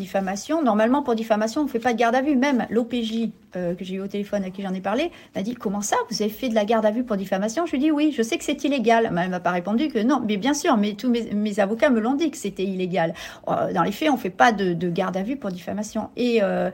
diffamation. 0.00 0.62
Normalement, 0.62 1.02
pour 1.02 1.14
diffamation, 1.14 1.62
on 1.62 1.64
ne 1.64 1.68
fait 1.68 1.78
pas 1.78 1.92
de 1.92 1.98
garde 1.98 2.14
à 2.14 2.22
vue. 2.22 2.36
Même 2.36 2.66
l'OPJ 2.70 3.30
euh, 3.56 3.74
que 3.74 3.84
j'ai 3.84 3.96
eu 3.96 4.00
au 4.00 4.06
téléphone, 4.06 4.44
à 4.44 4.50
qui 4.50 4.62
j'en 4.62 4.72
ai 4.72 4.80
parlé, 4.80 5.10
m'a 5.34 5.42
dit 5.42 5.54
Comment 5.54 5.82
ça 5.82 5.96
Vous 6.10 6.22
avez 6.22 6.30
fait 6.30 6.48
de 6.48 6.54
la 6.54 6.64
garde 6.64 6.86
à 6.86 6.90
vue 6.90 7.04
pour 7.04 7.16
diffamation? 7.16 7.66
Je 7.66 7.72
lui 7.72 7.78
ai 7.78 7.80
dit 7.80 7.90
Oui, 7.90 8.14
je 8.16 8.22
sais 8.22 8.38
que 8.38 8.44
c'est 8.44 8.64
illégal. 8.64 9.10
Mais 9.12 9.22
elle 9.22 9.30
m'a 9.30 9.40
pas 9.40 9.50
répondu 9.50 9.88
que 9.88 9.98
non. 9.98 10.22
Mais 10.26 10.36
bien 10.36 10.54
sûr, 10.54 10.76
mais 10.76 10.94
tous 10.94 11.10
mes, 11.10 11.60
avocats 11.60 11.90
me 11.90 12.00
l'ont 12.00 12.14
dit 12.14 12.30
que 12.30 12.36
c'était 12.36 12.64
illégal. 12.64 13.14
Euh, 13.48 13.72
dans 13.72 13.82
les 13.82 13.92
faits, 13.92 14.10
on 14.10 14.14
ne 14.14 14.18
fait 14.18 14.30
pas 14.30 14.52
de, 14.52 14.90
garde 14.90 15.16
à 15.16 15.22
vue 15.22 15.36
pour 15.36 15.50
diffamation. 15.50 16.10
Et. 16.16 16.40
Euh, 16.42 16.70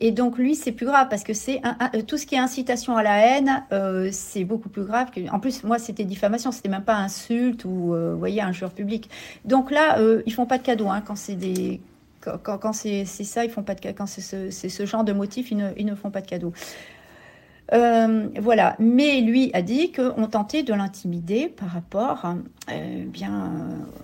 et 0.00 0.12
donc 0.12 0.38
lui, 0.38 0.54
c'est 0.54 0.72
plus 0.72 0.86
grave 0.86 1.08
parce 1.10 1.24
que 1.24 1.34
c'est 1.34 1.60
tout 2.06 2.16
ce 2.16 2.26
qui 2.26 2.34
est 2.34 2.38
incitation 2.38 2.96
à 2.96 3.02
la 3.02 3.18
haine, 3.18 3.64
c'est 4.12 4.44
beaucoup 4.44 4.68
plus 4.68 4.84
grave. 4.84 5.10
Que, 5.10 5.28
en 5.30 5.40
plus, 5.40 5.64
moi, 5.64 5.78
c'était 5.78 6.04
diffamation, 6.04 6.52
c'était 6.52 6.68
même 6.68 6.84
pas 6.84 6.96
insulte 6.96 7.64
ou, 7.64 7.94
vous 7.94 8.18
voyez, 8.18 8.40
injure 8.40 8.70
publique. 8.70 9.10
Donc 9.44 9.70
là, 9.70 9.98
ils 10.26 10.32
font 10.32 10.46
pas 10.46 10.58
de 10.58 10.62
cadeaux 10.62 10.88
hein, 10.88 11.02
quand 11.04 11.16
c'est 11.16 11.34
des 11.34 11.80
quand, 12.20 12.72
c'est 12.72 13.04
ça, 13.04 13.44
ils 13.44 13.50
font 13.50 13.62
pas 13.62 13.74
de 13.74 13.90
quand 13.92 14.06
c'est 14.06 14.50
ce, 14.50 14.86
genre 14.86 15.04
de 15.04 15.12
motif, 15.12 15.50
ils 15.50 15.86
ne, 15.86 15.94
font 15.94 16.10
pas 16.10 16.20
de 16.20 16.26
cadeaux. 16.26 16.52
Euh, 17.74 18.28
voilà, 18.40 18.76
mais 18.78 19.20
lui 19.20 19.50
a 19.52 19.60
dit 19.60 19.92
qu'on 19.92 20.26
tentait 20.26 20.62
de 20.62 20.72
l'intimider 20.72 21.48
par 21.48 21.68
rapport 21.68 22.34
euh, 22.70 23.04
bien 23.04 23.52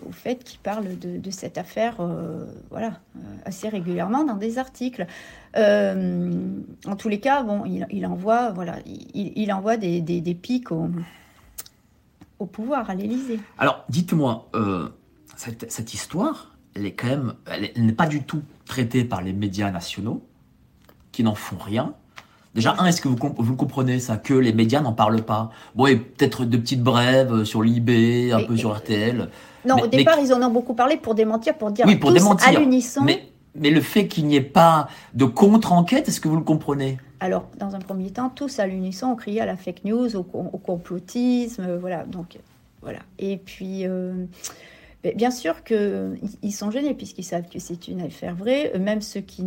au 0.07 0.13
fait 0.13 0.45
qu'il 0.45 0.59
parle 0.61 0.99
de, 0.99 1.31
cette 1.31 1.57
affaire, 1.57 1.97
euh, 2.01 2.45
voilà, 2.71 3.01
assez 3.47 3.69
régulièrement 3.69 4.25
dans 4.25 4.37
des 4.37 4.59
articles. 4.59 5.07
en 5.57 6.97
tous 6.99 7.09
les 7.09 7.21
cas, 7.21 7.43
bon, 7.43 7.65
il, 7.65 8.07
envoie, 8.07 8.51
voilà, 8.51 8.77
il, 8.85 9.53
envoie 9.53 9.77
des, 9.77 10.39
pics 10.41 10.71
au, 10.71 12.47
pouvoir 12.47 12.91
à 12.91 12.95
l'Élysée. 12.95 13.41
Alors, 13.57 13.85
dites-moi, 13.89 14.51
cette 15.37 15.95
histoire, 15.95 16.55
elle 16.75 16.85
est 16.85 16.93
quand 16.93 17.09
même, 17.09 17.35
elle 17.47 17.87
n'est 17.87 17.93
pas 17.93 18.07
du 18.07 18.25
tout 18.25 18.43
traitée 18.67 19.05
par 19.05 19.23
les 19.23 19.33
médias 19.33 19.71
nationaux, 19.71 20.23
qui 21.13 21.23
n'en 21.23 21.35
font 21.35 21.57
rien. 21.57 21.95
Déjà, 22.55 22.77
un, 22.79 22.87
est-ce 22.87 23.01
que 23.01 23.09
vous, 23.09 23.17
vous 23.37 23.57
comprenez 23.57 23.99
ça, 23.99 24.17
que 24.17 24.35
les 24.35 24.53
médias 24.53 24.81
n'en 24.81 24.93
parlent 24.93 25.23
pas? 25.23 25.51
Bon, 25.75 25.87
et 25.87 25.97
peut-être 25.97 26.45
de 26.45 26.57
petites 26.57 26.83
brèves 26.83 27.33
euh, 27.33 27.45
sur 27.45 27.63
l'IB, 27.63 28.33
un 28.33 28.45
peu 28.45 28.57
sur 28.57 28.77
RTL. 28.77 29.29
Non, 29.67 29.77
au 29.77 29.87
départ, 29.87 30.19
ils 30.21 30.33
en 30.33 30.41
ont 30.43 30.51
beaucoup 30.51 30.75
parlé 30.75 30.97
pour 30.97 31.15
démentir, 31.15 31.55
pour 31.57 31.71
dire 31.71 31.87
oui, 31.87 31.97
pour 31.97 32.13
démentir. 32.13 32.49
à 32.49 32.53
l'unisson. 32.53 33.03
Mais, 33.03 33.27
mais 33.57 33.71
le 33.71 33.81
fait 33.81 34.07
qu'il 34.07 34.27
n'y 34.27 34.37
ait 34.37 34.41
pas 34.41 34.89
de 35.15 35.25
contre-enquête, 35.25 36.09
est-ce 36.09 36.21
que 36.21 36.29
vous 36.29 36.37
le 36.37 36.43
comprenez? 36.43 36.99
Alors, 37.19 37.47
dans 37.59 37.75
un 37.75 37.79
premier 37.79 38.11
temps, 38.11 38.29
tous 38.29 38.59
à 38.59 38.67
l'unisson 38.67 39.07
ont 39.07 39.17
crié 39.17 39.41
à 39.41 39.47
la 39.47 39.57
fake 39.57 39.85
news, 39.85 40.15
au, 40.15 40.23
complotisme, 40.23 41.79
voilà. 41.81 42.05
Donc, 42.05 42.39
voilà. 42.83 43.01
Et 43.19 43.37
puis. 43.37 43.87
Euh, 43.87 44.27
Bien 45.13 45.31
sûr 45.31 45.65
qu'ils 45.65 46.53
sont 46.53 46.71
gênés 46.71 46.95
puisqu'ils 46.95 47.25
savent 47.25 47.49
que 47.49 47.59
c'est 47.59 47.89
une 47.89 48.01
affaire 48.01 48.35
vraie. 48.35 48.73
Même 48.79 49.03
ceux 49.03 49.21
qui 49.21 49.45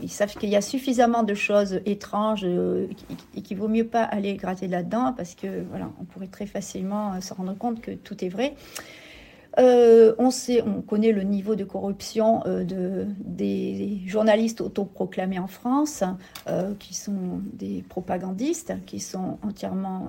ils 0.00 0.10
savent 0.10 0.34
qu'il 0.36 0.48
y 0.48 0.56
a 0.56 0.60
suffisamment 0.60 1.24
de 1.24 1.34
choses 1.34 1.80
étranges 1.86 2.44
euh, 2.44 2.86
et 3.34 3.42
qu'il 3.42 3.56
vaut 3.56 3.68
mieux 3.68 3.86
pas 3.86 4.04
aller 4.04 4.36
gratter 4.36 4.68
là-dedans 4.68 5.12
parce 5.16 5.34
que 5.34 5.64
voilà, 5.70 5.90
on 6.00 6.04
pourrait 6.04 6.28
très 6.28 6.46
facilement 6.46 7.14
euh, 7.14 7.20
se 7.20 7.34
rendre 7.34 7.56
compte 7.56 7.80
que 7.80 7.90
tout 7.90 8.24
est 8.24 8.28
vrai. 8.28 8.54
Euh, 9.58 10.14
on 10.18 10.30
sait, 10.30 10.62
on 10.62 10.82
connaît 10.82 11.12
le 11.12 11.24
niveau 11.24 11.56
de 11.56 11.64
corruption 11.64 12.40
de, 12.46 13.06
des 13.18 14.00
journalistes 14.06 14.62
autoproclamés 14.62 15.38
en 15.38 15.46
France, 15.46 16.04
qui 16.78 16.94
sont 16.94 17.42
des 17.52 17.84
propagandistes, 17.86 18.72
qui 18.86 18.98
sont 18.98 19.36
entièrement 19.42 20.08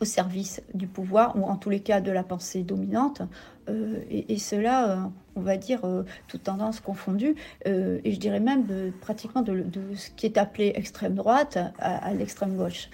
au 0.00 0.06
service 0.06 0.62
du 0.72 0.86
pouvoir, 0.86 1.36
ou 1.36 1.44
en 1.44 1.56
tous 1.56 1.68
les 1.68 1.80
cas 1.80 2.00
de 2.00 2.10
la 2.10 2.22
pensée 2.22 2.62
dominante. 2.62 3.20
Euh, 3.68 4.00
et, 4.10 4.38
cela, 4.38 4.90
euh, 4.90 4.96
on 5.36 5.40
va 5.40 5.56
dire, 5.56 5.84
euh, 5.84 6.04
toute 6.28 6.44
tendance 6.44 6.80
confondue, 6.80 7.34
et 7.64 8.12
je 8.12 8.18
dirais 8.18 8.40
même 8.40 8.66
pratiquement 9.00 9.42
de, 9.42 9.64
ce 9.96 10.10
qui 10.10 10.26
est 10.26 10.38
appelé 10.38 10.72
extrême 10.74 11.14
droite 11.14 11.58
à 11.78 12.12
l'extrême 12.14 12.56
gauche. 12.56 12.88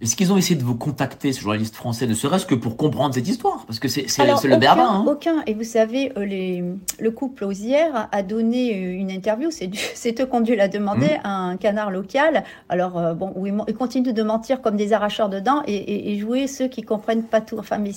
Est-ce 0.00 0.14
qu'ils 0.14 0.32
ont 0.32 0.36
essayé 0.36 0.54
de 0.54 0.62
vous 0.62 0.76
contacter, 0.76 1.32
ce 1.32 1.40
journaliste 1.40 1.74
français, 1.74 2.06
ne 2.06 2.14
serait-ce 2.14 2.46
que 2.46 2.54
pour 2.54 2.76
comprendre 2.76 3.16
cette 3.16 3.26
histoire? 3.26 3.64
Parce 3.66 3.80
que 3.80 3.88
c'est 3.88 4.02
le 4.04 4.56
berbère. 4.56 4.88
Hein. 4.88 5.04
Aucun. 5.08 5.42
Et 5.48 5.54
vous 5.54 5.64
savez, 5.64 6.12
euh, 6.16 6.24
les, 6.24 6.62
le 7.00 7.10
couple 7.10 7.42
Osière 7.42 8.08
a 8.12 8.22
donné 8.22 8.76
euh, 8.76 8.92
une 8.92 9.10
interview, 9.10 9.50
c'est 9.50 10.20
eux 10.20 10.26
qu'on 10.26 10.40
dû 10.40 10.54
la 10.54 10.68
demander, 10.68 11.08
mmh. 11.08 11.20
à 11.24 11.30
un 11.30 11.56
canard 11.56 11.90
local. 11.90 12.44
Alors, 12.68 12.96
euh, 12.96 13.14
bon, 13.14 13.32
où 13.34 13.48
ils, 13.48 13.74
continuent 13.74 14.12
de 14.12 14.22
mentir 14.22 14.62
comme 14.62 14.76
des 14.76 14.92
arracheurs 14.92 15.28
dedans 15.28 15.64
et, 15.66 16.12
et, 16.12 16.18
jouer 16.18 16.46
ceux 16.46 16.68
qui 16.68 16.82
comprennent 16.82 17.24
pas 17.24 17.40
tout. 17.40 17.58
Enfin, 17.58 17.78
mais 17.78 17.90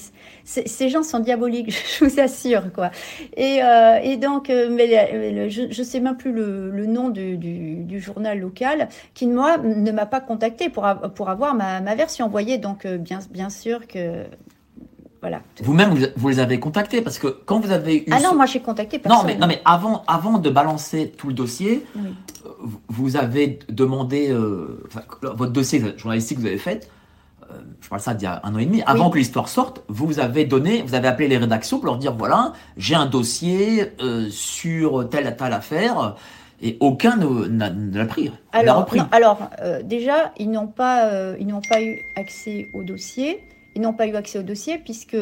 ces 0.44 0.90
gens 0.90 1.04
sont 1.04 1.20
diaboliques, 1.20 1.72
je 2.00 2.06
vous 2.06 2.20
assure, 2.20 2.74
quoi. 2.74 2.90
Et, 3.38 3.60
et 4.04 4.18
donc, 4.18 4.50
mais 4.50 5.50
je 5.50 5.62
ne 5.68 5.84
sais 5.84 6.00
même 6.00 6.18
plus 6.18 6.32
le, 6.32 6.72
le 6.72 6.86
nom 6.88 7.10
du, 7.10 7.38
du, 7.38 7.76
du, 7.84 8.00
journal 8.00 8.40
local 8.40 8.90
qui, 9.14 9.28
moi, 9.28 9.58
ne 9.60 9.92
m'a 9.92 10.08
pas 10.08 10.20
contacté 10.20 10.70
pour, 10.70 10.88
pour 11.14 11.30
avoir 11.30 11.54
ma 11.54 11.91
version. 11.96 12.26
Vous 12.26 12.32
voyez, 12.32 12.58
donc 12.58 12.86
euh, 12.86 12.98
bien, 12.98 13.20
bien 13.30 13.50
sûr 13.50 13.88
que 13.88 14.26
voilà. 15.22 15.42
Vous-même, 15.62 15.94
vous, 16.16 16.30
les 16.30 16.40
avez 16.40 16.60
contactés 16.60 17.02
parce 17.02 17.20
que 17.20 17.28
quand 17.28 17.60
vous 17.60 17.72
avez 17.72 17.98
eu. 17.98 18.06
Ah 18.12 18.20
non, 18.22 18.36
moi 18.36 18.48
j'ai 18.48 18.60
contacté 18.60 18.98
personne. 18.98 19.20
Non, 19.20 19.26
mais, 19.26 19.38
non, 19.38 19.48
mais 19.48 19.62
avant, 19.66 20.04
avant 20.08 20.40
de 20.40 20.50
balancer 20.50 21.12
tout 21.16 21.28
le 21.28 21.34
dossier, 21.34 21.86
euh, 21.96 22.50
vous 22.88 23.18
avez 23.18 23.60
demandé. 23.70 24.30
Euh, 24.32 24.84
votre 25.22 25.52
dossier 25.52 25.84
journalistique 25.98 26.38
que 26.38 26.42
vous 26.42 26.48
avez 26.48 26.58
fait, 26.58 26.90
je 27.82 27.90
parle 27.90 28.02
ça 28.02 28.14
d'il 28.14 28.24
y 28.24 28.28
a 28.28 28.40
un 28.44 28.56
an 28.56 28.58
et 28.58 28.66
demi, 28.66 28.82
avant 28.86 29.10
que 29.10 29.18
l'histoire 29.18 29.50
sorte, 29.50 29.84
vous 29.90 30.20
avez 30.20 30.46
donné, 30.46 30.82
vous 30.84 30.96
avez 30.96 31.10
appelé 31.10 31.28
les 31.28 31.38
rédactions 31.38 31.78
pour 31.78 31.88
leur 31.88 31.98
dire 31.98 32.16
voilà, 32.16 32.54
j'ai 32.78 32.96
un 32.96 33.06
dossier 33.06 33.92
sur 34.30 35.10
telle 35.10 35.36
telle 35.36 35.54
affaire 35.54 36.16
et 36.62 36.78
aucun 36.80 37.18
ne 37.18 37.98
l'a 37.98 38.06
pris. 38.06 38.32
Alors, 38.52 38.88
alors 39.12 39.50
euh, 39.62 39.82
déjà, 39.84 40.32
ils 40.38 40.50
n'ont 40.50 40.68
pas, 40.68 41.06
euh, 41.06 41.36
ils 41.40 41.48
n'ont 41.48 41.62
pas 41.62 41.82
eu 41.82 42.00
accès 42.16 42.70
au 42.74 42.84
dossier. 42.84 43.44
Ils 43.76 43.82
n'ont 43.82 43.94
pas 43.94 44.06
eu 44.08 44.16
accès 44.16 44.40
au 44.40 44.44
dossier 44.44 44.78
puisque. 44.78 45.18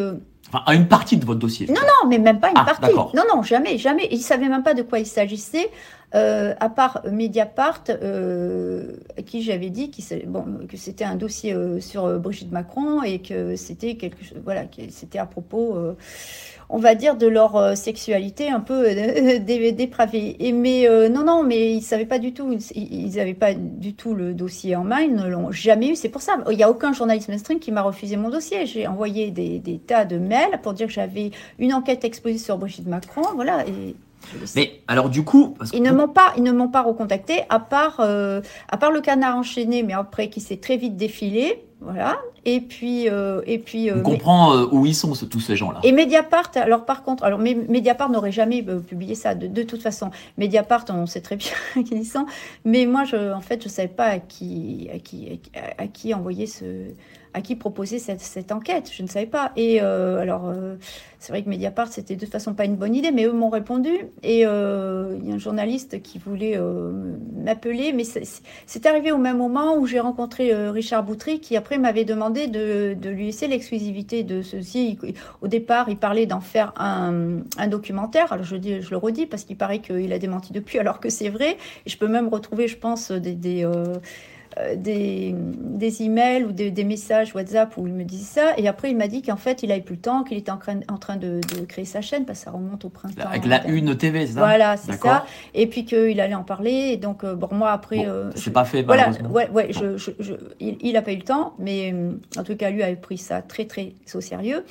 Enfin, 0.47 0.63
à 0.65 0.73
une 0.73 0.87
partie 0.87 1.17
de 1.17 1.25
votre 1.25 1.39
dossier. 1.39 1.67
Non, 1.67 1.75
non, 1.75 2.09
mais 2.09 2.17
même 2.17 2.39
pas 2.39 2.49
une 2.49 2.57
ah, 2.57 2.65
partie. 2.65 2.93
Non, 2.93 3.23
non, 3.33 3.43
jamais, 3.43 3.77
jamais. 3.77 4.07
Ils 4.11 4.17
ne 4.17 4.23
savaient 4.23 4.49
même 4.49 4.63
pas 4.63 4.73
de 4.73 4.81
quoi 4.81 4.99
il 4.99 5.05
s'agissait. 5.05 5.69
Euh, 6.15 6.55
à 6.59 6.69
part 6.69 7.03
Mediapart, 7.11 7.83
à 7.87 9.21
qui 9.21 9.43
j'avais 9.43 9.69
dit 9.69 9.91
bon, 10.25 10.65
que 10.67 10.75
c'était 10.75 11.03
un 11.03 11.15
dossier 11.15 11.55
sur 11.79 12.19
Brigitte 12.19 12.51
Macron 12.51 13.03
et 13.03 13.21
que 13.21 13.55
c'était 13.55 13.95
quelque 13.95 14.25
chose, 14.25 14.39
voilà, 14.43 14.63
que 14.63 14.81
c'était 14.89 15.19
à 15.19 15.27
propos 15.27 15.77
on 16.69 16.77
va 16.77 16.93
dire, 16.93 17.17
de 17.17 17.27
leur 17.27 17.55
euh, 17.55 17.75
sexualité 17.75 18.49
un 18.49 18.59
peu 18.59 18.85
euh, 18.87 19.39
dépravée. 19.71 20.35
Et 20.39 20.51
mais 20.51 20.87
euh, 20.87 21.09
non, 21.09 21.23
non, 21.23 21.43
mais 21.43 21.73
ils 21.73 21.81
savaient 21.81 22.05
pas 22.05 22.19
du 22.19 22.33
tout, 22.33 22.55
ils 22.75 23.15
n'avaient 23.15 23.33
pas 23.33 23.53
du 23.55 23.95
tout 23.95 24.13
le 24.13 24.33
dossier 24.33 24.75
en 24.75 24.83
main, 24.83 25.01
ils 25.01 25.15
ne 25.15 25.27
l'ont 25.27 25.51
jamais 25.51 25.89
eu. 25.89 25.95
C'est 25.95 26.09
pour 26.09 26.21
ça, 26.21 26.37
il 26.49 26.55
n'y 26.55 26.63
a 26.63 26.69
aucun 26.69 26.93
journaliste 26.93 27.29
mainstream 27.29 27.59
qui 27.59 27.71
m'a 27.71 27.81
refusé 27.81 28.15
mon 28.17 28.29
dossier. 28.29 28.67
J'ai 28.67 28.85
envoyé 28.87 29.31
des, 29.31 29.81
tas 29.85 30.05
de 30.05 30.17
mails 30.17 30.59
pour 30.61 30.73
dire 30.73 30.87
que 30.87 30.93
j'avais 30.93 31.31
une 31.57 31.73
enquête 31.73 32.05
exposée 32.05 32.37
sur 32.37 32.57
Brigitte 32.57 32.87
Macron, 32.87 33.23
voilà. 33.35 33.65
Et 33.67 33.95
mais 34.53 34.81
alors 34.89 35.09
du 35.09 35.23
coup, 35.23 35.55
ils 35.73 35.81
ne 35.81 35.91
m'ont 35.91 36.09
pas, 36.09 36.33
ils 36.35 36.43
ne 36.43 36.51
m'ont 36.51 36.67
pas 36.67 36.81
recontacté 36.81 37.43
à 37.49 37.59
part, 37.59 38.01
à 38.01 38.77
part 38.77 38.91
le 38.91 38.99
canard 38.99 39.37
enchaîné, 39.37 39.81
mais 39.81 39.93
après 39.93 40.29
qui 40.29 40.41
s'est 40.41 40.57
très 40.57 40.77
vite 40.77 40.97
défilé. 40.97 41.63
Voilà. 41.81 42.17
Et 42.45 42.59
puis, 42.59 43.09
euh, 43.09 43.41
et 43.45 43.57
puis. 43.57 43.89
Euh, 43.89 43.99
on 43.99 44.03
comprend 44.03 44.53
euh, 44.53 44.65
où 44.71 44.85
ils 44.85 44.95
sont 44.95 45.13
tous 45.13 45.39
ces 45.39 45.55
gens-là. 45.55 45.79
Et 45.83 45.93
Mediapart, 45.93 46.51
alors 46.55 46.85
par 46.85 47.03
contre, 47.03 47.23
alors 47.23 47.39
Mediapart 47.39 48.09
n'aurait 48.09 48.33
jamais 48.33 48.63
publié 48.63 49.15
ça 49.15 49.33
de, 49.33 49.63
toute 49.63 49.81
façon. 49.81 50.11
Mediapart, 50.37 50.85
on 50.89 51.05
sait 51.05 51.21
très 51.21 51.37
bien 51.37 51.51
qui 51.83 51.95
ils 51.95 52.05
sont, 52.05 52.25
mais 52.65 52.85
moi, 52.85 53.05
je, 53.05 53.33
en 53.33 53.41
fait, 53.41 53.63
je 53.63 53.69
savais 53.69 53.87
pas 53.87 54.05
à 54.05 54.19
qui, 54.19 54.89
à 54.93 54.99
qui, 54.99 55.39
à 55.77 55.87
qui 55.87 56.13
envoyer 56.13 56.47
ce, 56.47 56.65
à 57.33 57.41
qui 57.41 57.55
proposer 57.55 57.99
cette, 57.99 58.51
enquête. 58.51 58.89
Je 58.91 59.03
ne 59.03 59.07
savais 59.07 59.27
pas. 59.27 59.51
Et 59.55 59.81
euh, 59.81 60.19
alors, 60.19 60.47
euh, 60.47 60.75
c'est 61.19 61.31
vrai 61.31 61.43
que 61.43 61.49
Mediapart, 61.49 61.87
c'était 61.89 62.15
de 62.15 62.21
toute 62.21 62.31
façon 62.31 62.53
pas 62.53 62.65
une 62.65 62.75
bonne 62.75 62.95
idée, 62.95 63.11
mais 63.11 63.25
eux 63.25 63.31
m'ont 63.31 63.49
répondu. 63.49 63.91
Et 64.23 64.45
euh, 64.45 65.15
il 65.21 65.27
y 65.27 65.31
a 65.31 65.35
un 65.35 65.39
journaliste 65.39 66.01
qui 66.01 66.17
voulait 66.17 66.59
m'appeler, 67.35 67.93
mais 67.93 68.03
c'est 68.03 68.85
arrivé 68.85 69.11
au 69.11 69.17
même 69.17 69.37
moment 69.37 69.77
où 69.77 69.85
j'ai 69.85 69.99
rencontré 69.99 70.53
Richard 70.69 71.03
Boutry, 71.03 71.39
qui 71.39 71.55
après 71.55 71.77
m'avait 71.77 72.05
demandé 72.05 72.47
de, 72.47 72.95
lui 73.09 73.27
laisser 73.27 73.47
l'exclusivité 73.47 74.23
de 74.23 74.41
ceci. 74.41 74.97
Au 75.41 75.47
départ, 75.47 75.89
il 75.89 75.97
parlait 75.97 76.25
d'en 76.25 76.41
faire 76.41 76.73
un, 76.77 77.67
documentaire. 77.67 78.33
Alors 78.33 78.45
je, 78.45 78.55
le 78.55 78.97
redis 78.97 79.27
parce 79.27 79.43
qu'il 79.43 79.57
paraît 79.57 79.79
qu'il 79.79 80.11
a 80.13 80.19
démenti 80.19 80.51
depuis, 80.51 80.79
alors 80.79 80.99
que 80.99 81.09
c'est 81.09 81.29
vrai. 81.29 81.57
Et 81.85 81.89
je 81.89 81.97
peux 81.97 82.07
même 82.07 82.27
retrouver, 82.27 82.67
je 82.67 82.77
pense, 82.77 83.11
des 83.11 83.65
des, 84.75 85.35
des, 85.35 86.03
emails 86.03 86.43
ou 86.43 86.51
des, 86.51 86.83
messages 86.83 87.33
WhatsApp 87.33 87.77
où 87.77 87.87
il 87.87 87.93
me 87.93 88.03
disait 88.03 88.41
ça. 88.41 88.53
Et 88.57 88.67
après, 88.67 88.91
il 88.91 88.97
m'a 88.97 89.07
dit 89.07 89.21
qu'en 89.21 89.37
fait, 89.37 89.63
il 89.63 89.69
n'avait 89.69 89.81
plus 89.81 89.95
le 89.95 90.01
temps, 90.01 90.23
qu'il 90.23 90.37
était 90.37 90.51
en, 90.51 90.59
en 90.89 90.97
train 90.97 91.17
de, 91.17 91.39
créer 91.67 91.85
sa 91.85 92.01
chaîne, 92.01 92.25
parce 92.25 92.39
que 92.39 92.45
ça 92.45 92.51
remonte 92.51 92.83
au 92.85 92.89
printemps. 92.89 93.27
Avec 93.27 93.45
la 93.45 93.65
Une 93.67 93.95
TV, 93.95 94.27
c'est 94.27 94.33
ça? 94.33 94.39
Voilà, 94.39 94.77
c'est 94.77 94.93
ça. 94.93 95.25
Et 95.53 95.67
puis 95.67 95.85
qu'il 95.85 96.19
allait 96.19 96.35
en 96.35 96.43
parler. 96.43 96.89
Et 96.91 96.97
donc, 96.97 97.23
euh, 97.23 97.35
bon, 97.35 97.49
moi, 97.51 97.71
après. 97.71 98.07
Euh, 98.07 98.31
c'est 98.35 98.51
pas 98.51 98.65
fait, 98.65 98.83
Voilà, 98.83 99.11
ouais, 99.29 99.49
ouais, 99.49 99.71
je, 99.71 100.33
il 100.59 100.93
n'a 100.93 101.01
pas 101.01 101.13
eu 101.13 101.17
le 101.17 101.23
temps, 101.23 101.53
mais 101.59 101.93
en 102.37 102.43
tout 102.43 102.55
cas, 102.55 102.69
lui 102.69 102.83
avait 102.83 102.95
pris 102.95 103.17
ça 103.17 103.41
très, 103.41 103.65
très 103.65 103.93
au 104.13 104.21
sérieux. 104.21 104.65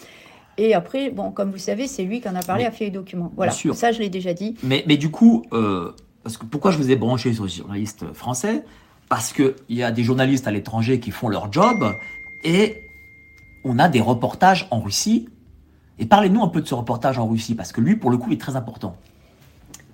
Et 0.58 0.74
après, 0.74 1.10
bon, 1.10 1.30
comme 1.30 1.50
vous 1.50 1.58
savez, 1.58 1.86
c'est 1.86 2.02
lui 2.02 2.20
qui 2.20 2.28
en 2.28 2.34
a 2.34 2.42
parlé, 2.42 2.64
a 2.64 2.72
fait 2.72 2.86
les 2.86 2.90
documents. 2.90 3.32
Voilà, 3.36 3.52
ça 3.52 3.92
je 3.92 4.00
l'ai 4.00 4.10
déjà 4.10 4.34
dit. 4.34 4.56
Mais, 4.62 4.84
mais 4.86 4.96
du 4.96 5.10
coup, 5.10 5.44
euh, 5.52 5.92
parce 6.24 6.36
que 6.36 6.44
pourquoi 6.44 6.72
je 6.72 6.78
vous 6.78 6.90
ai 6.90 6.96
branché 6.96 7.32
sur 7.32 7.44
les 7.44 7.50
journalistes 7.50 8.12
français? 8.12 8.64
Parce 9.08 9.32
qu'il 9.32 9.54
y 9.70 9.82
a 9.82 9.90
des 9.90 10.04
journalistes 10.04 10.46
à 10.46 10.50
l'étranger 10.50 11.00
qui 11.00 11.10
font 11.10 11.28
leur 11.28 11.52
job 11.52 11.94
et 12.44 12.88
on 13.64 13.78
a 13.78 13.88
des 13.88 14.00
reportages 14.00 14.66
en 14.70 14.80
Russie. 14.80 15.28
Et 15.98 16.06
parlez-nous 16.06 16.42
un 16.42 16.48
peu 16.48 16.60
de 16.60 16.66
ce 16.66 16.74
reportage 16.74 17.18
en 17.18 17.26
Russie, 17.26 17.54
parce 17.54 17.72
que 17.72 17.80
lui, 17.80 17.96
pour 17.96 18.10
le 18.10 18.18
coup, 18.18 18.30
il 18.30 18.34
est 18.34 18.40
très 18.40 18.56
important. 18.56 18.96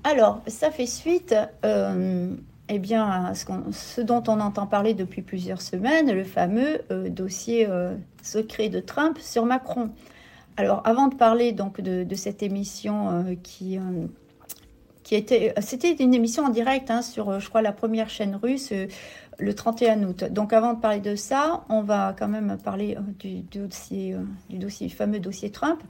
Alors, 0.04 0.42
ça 0.46 0.70
fait 0.70 0.86
suite 0.86 1.34
euh, 1.64 2.34
eh 2.68 2.78
bien, 2.78 3.32
ce, 3.34 3.46
ce, 3.72 4.00
dont 4.02 4.22
on 4.28 4.38
entend 4.40 4.66
parler 4.66 4.92
depuis 4.92 5.22
plusieurs 5.22 5.62
semaines, 5.62 6.12
le 6.12 6.24
fameux 6.24 6.82
euh, 6.90 7.08
dossier 7.08 7.66
euh, 7.68 7.94
secret 8.22 8.68
de 8.68 8.80
Trump 8.80 9.18
sur 9.18 9.46
Macron. 9.46 9.90
Alors, 10.58 10.82
avant 10.84 11.08
de 11.08 11.14
parler 11.14 11.52
donc 11.52 11.80
de, 11.80 12.14
cette 12.14 12.42
émission 12.42 13.24
qui, 13.42 13.76
qui 15.04 15.14
était, 15.14 15.54
c'était 15.60 15.92
une 15.92 16.14
émission 16.14 16.44
en 16.44 16.48
direct 16.48 16.90
hein, 16.90 17.02
sur, 17.02 17.38
je 17.38 17.48
crois, 17.48 17.62
la 17.62 17.72
première 17.72 18.08
chaîne 18.08 18.36
russe 18.42 18.72
le 19.38 19.54
31 19.54 20.02
août. 20.04 20.24
Donc 20.30 20.52
avant 20.52 20.74
de 20.74 20.80
parler 20.80 21.00
de 21.00 21.14
ça, 21.16 21.64
on 21.68 21.82
va 21.82 22.14
quand 22.18 22.28
même 22.28 22.56
parler 22.62 22.96
du, 23.18 23.42
dossier, 23.42 24.16
du 24.48 24.58
dossier, 24.58 24.88
fameux 24.88 25.18
dossier 25.18 25.50
Trump. 25.50 25.80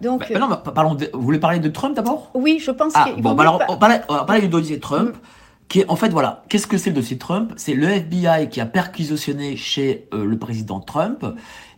Donc, 0.00 0.30
non, 0.30 0.48
parlons 0.74 0.96
vous 1.12 1.22
voulez 1.22 1.38
parler 1.38 1.58
de 1.58 1.68
Trump 1.68 1.94
d'abord? 1.94 2.30
Oui, 2.34 2.58
je 2.60 2.70
pense 2.70 2.92
ah, 2.96 3.08
Bon, 3.18 3.34
bah 3.34 3.42
alors, 3.42 3.62
on 3.68 3.76
va, 3.76 4.24
parler, 4.24 4.42
du 4.42 4.48
dossier 4.48 4.80
Trump. 4.80 5.14
Mm. 5.14 5.20
Qui 5.68 5.80
est, 5.80 5.88
en 5.88 5.96
fait, 5.96 6.10
voilà, 6.10 6.42
qu'est-ce 6.50 6.66
que 6.66 6.76
c'est 6.76 6.90
le 6.90 6.96
dossier 6.96 7.16
Trump? 7.16 7.52
C'est 7.56 7.72
le 7.72 7.88
FBI 7.88 8.50
qui 8.50 8.60
a 8.60 8.66
perquisitionné 8.66 9.56
chez 9.56 10.06
euh, 10.12 10.26
le 10.26 10.38
président 10.38 10.80
Trump 10.80 11.24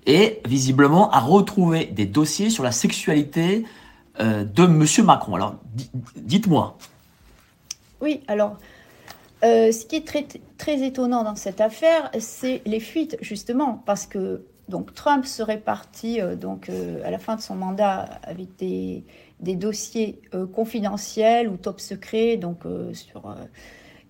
et 0.07 0.41
visiblement 0.47 1.11
a 1.11 1.21
retrouvé 1.21 1.85
des 1.85 2.07
dossiers 2.07 2.51
sur 2.51 2.65
la 2.65 2.73
sexualité 2.73 3.65
euh, 3.65 3.84
de 4.21 4.67
Monsieur 4.67 5.03
Macron. 5.03 5.35
Alors, 5.35 5.57
dites-moi. 6.17 6.79
Oui, 8.01 8.23
alors, 8.29 8.57
euh, 9.45 9.73
ce 9.73 9.85
qui 9.85 9.97
est 9.97 10.07
très, 10.07 10.27
très 10.59 10.83
étonnant 10.87 11.25
dans 11.25 11.37
cette 11.37 11.61
affaire, 11.61 12.11
c'est 12.19 12.63
les 12.65 12.81
fuites, 12.81 13.17
justement, 13.21 13.83
parce 13.85 14.07
que 14.07 14.43
donc 14.69 14.95
Trump 14.95 15.27
serait 15.27 15.59
parti 15.59 16.21
euh, 16.21 16.37
donc 16.37 16.69
euh, 16.69 17.03
à 17.05 17.11
la 17.11 17.19
fin 17.19 17.37
de 17.37 17.41
son 17.41 17.55
mandat 17.55 18.09
avec 18.23 18.57
des, 18.57 19.05
des 19.41 19.57
dossiers 19.57 20.23
euh, 20.35 20.47
confidentiels 20.47 21.49
ou 21.49 21.57
top 21.57 21.81
secrets 21.81 22.37
donc 22.37 22.63
sur 22.93 23.37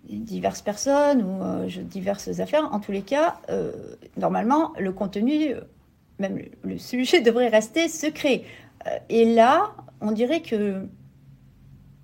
diverses 0.04 0.62
personnes 0.62 1.22
ou 1.22 1.66
diverses 1.84 2.40
affaires. 2.40 2.68
En 2.72 2.78
tous 2.78 2.92
les 2.92 3.02
cas, 3.02 3.36
normalement, 4.18 4.72
le 4.78 4.92
contenu, 4.92 5.54
même 6.18 6.42
le 6.62 6.78
sujet 6.78 7.20
devrait 7.22 7.48
rester 7.48 7.88
secret. 7.88 8.42
et 9.08 9.34
là, 9.34 9.72
on 10.00 10.12
dirait 10.12 10.42
que 10.42 10.86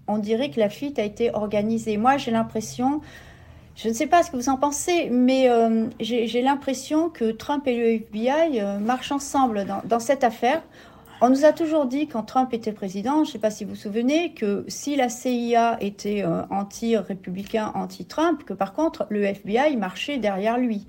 on 0.06 0.18
dirait 0.18 0.50
que 0.50 0.58
la 0.58 0.68
fuite 0.68 0.98
a 0.98 1.04
été 1.04 1.32
organisée. 1.32 1.96
Moi, 1.96 2.16
j'ai 2.16 2.32
l'impression 2.32 3.00
je 3.82 3.88
ne 3.88 3.94
sais 3.94 4.06
pas 4.06 4.22
ce 4.22 4.30
que 4.30 4.36
vous 4.36 4.50
en 4.50 4.58
pensez, 4.58 5.08
mais 5.10 5.48
euh, 5.48 5.86
j'ai 6.00 6.42
l'impression 6.42 7.08
que 7.08 7.30
Trump 7.30 7.66
et 7.66 7.76
le 7.76 7.86
FBI 7.94 8.60
euh, 8.60 8.78
marchent 8.78 9.12
ensemble 9.12 9.64
dans, 9.84 10.00
cette 10.00 10.22
affaire. 10.22 10.62
On 11.22 11.30
nous 11.30 11.46
a 11.46 11.52
toujours 11.52 11.86
dit, 11.86 12.06
quand 12.06 12.22
Trump 12.24 12.52
était 12.52 12.72
président, 12.72 13.24
je 13.24 13.30
ne 13.30 13.32
sais 13.32 13.38
pas 13.38 13.50
si 13.50 13.64
vous 13.64 13.70
vous 13.70 13.76
souvenez, 13.76 14.34
que 14.34 14.66
si 14.68 14.96
la 14.96 15.08
CIA 15.08 15.78
était 15.80 16.22
euh, 16.22 16.42
anti-républicain, 16.50 17.72
anti-Trump, 17.74 18.44
que 18.44 18.52
par 18.52 18.74
contre, 18.74 19.06
le 19.08 19.22
FBI 19.24 19.78
marchait 19.78 20.18
derrière 20.18 20.58
lui. 20.58 20.86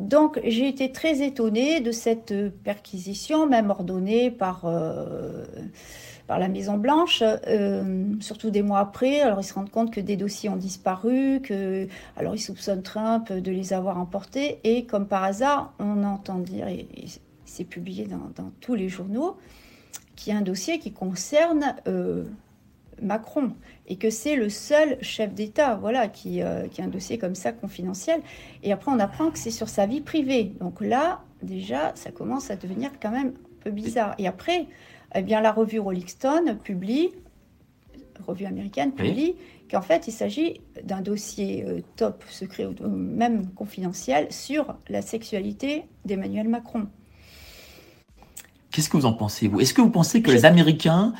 Donc 0.00 0.40
j'ai 0.44 0.68
été 0.68 0.92
très 0.92 1.22
étonnée 1.22 1.80
de 1.80 1.90
cette 1.90 2.32
perquisition, 2.62 3.46
même 3.46 3.70
ordonnée 3.70 4.30
par 4.30 4.64
par 6.28 6.38
la 6.38 6.48
Maison 6.48 6.76
Blanche, 6.76 7.24
euh, 7.24 8.04
surtout 8.20 8.50
des 8.50 8.62
mois 8.62 8.80
après. 8.80 9.22
Alors 9.22 9.40
ils 9.40 9.44
se 9.44 9.54
rendent 9.54 9.70
compte 9.70 9.92
que 9.92 10.00
des 10.00 10.16
dossiers 10.16 10.50
ont 10.50 10.56
disparu, 10.56 11.40
que 11.42 11.88
alors 12.16 12.36
ils 12.36 12.40
soupçonnent 12.40 12.82
Trump 12.82 13.32
de 13.32 13.50
les 13.50 13.72
avoir 13.72 13.98
emportés, 13.98 14.60
et 14.62 14.84
comme 14.84 15.08
par 15.08 15.24
hasard, 15.24 15.72
on 15.80 16.04
entend 16.04 16.38
dire, 16.38 16.68
et, 16.68 16.86
c'est 17.46 17.64
publié 17.64 18.06
dans, 18.06 18.50
tous 18.60 18.74
les 18.74 18.90
journaux, 18.90 19.38
qu'il 20.16 20.34
y 20.34 20.36
a 20.36 20.38
un 20.38 20.42
dossier 20.42 20.78
qui 20.78 20.92
concerne 20.92 21.74
euh, 21.88 22.24
Macron 23.00 23.52
et 23.88 23.96
que 23.96 24.10
c'est 24.10 24.36
le 24.36 24.50
seul 24.50 24.98
chef 25.00 25.34
d'État, 25.34 25.74
voilà, 25.74 26.08
qui, 26.08 26.42
euh, 26.42 26.68
qui, 26.68 26.82
a 26.82 26.84
un 26.84 26.88
dossier 26.88 27.16
comme 27.18 27.34
ça 27.34 27.52
confidentiel. 27.52 28.20
Et 28.62 28.70
après, 28.70 28.92
on 28.92 28.98
apprend 28.98 29.30
que 29.30 29.38
c'est 29.38 29.50
sur 29.50 29.68
sa 29.68 29.86
vie 29.86 30.02
privée. 30.02 30.52
Donc 30.60 30.80
là, 30.82 31.22
déjà, 31.42 31.92
ça 31.94 32.10
commence 32.10 32.50
à 32.50 32.56
devenir 32.56 32.90
quand 33.00 33.10
même 33.10 33.28
un 33.28 33.64
peu 33.64 33.70
bizarre. 33.70 34.14
Et 34.18 34.28
après, 34.28 34.66
eh 35.14 35.22
bien, 35.22 35.40
la 35.40 35.52
revue 35.52 35.78
Rolling 35.78 36.06
Stone 36.06 36.58
publie, 36.62 37.08
revue 38.26 38.44
américaine 38.44 38.92
publie, 38.92 39.36
qu'en 39.70 39.80
fait, 39.80 40.06
il 40.06 40.12
s'agit 40.12 40.60
d'un 40.84 41.00
dossier 41.00 41.64
euh, 41.66 41.80
top 41.96 42.24
secret 42.28 42.66
ou 42.66 42.88
même 42.88 43.48
confidentiel 43.54 44.30
sur 44.30 44.76
la 44.90 45.00
sexualité 45.00 45.84
d'Emmanuel 46.04 46.48
Macron. 46.48 46.88
Qu'est-ce 48.70 48.90
que 48.90 48.98
vous 48.98 49.06
en 49.06 49.14
pensez, 49.14 49.48
vous? 49.48 49.60
Est-ce 49.60 49.72
que 49.72 49.80
vous 49.80 49.90
pensez 49.90 50.20
que 50.20 50.30
les 50.30 50.44
Américains 50.44 51.14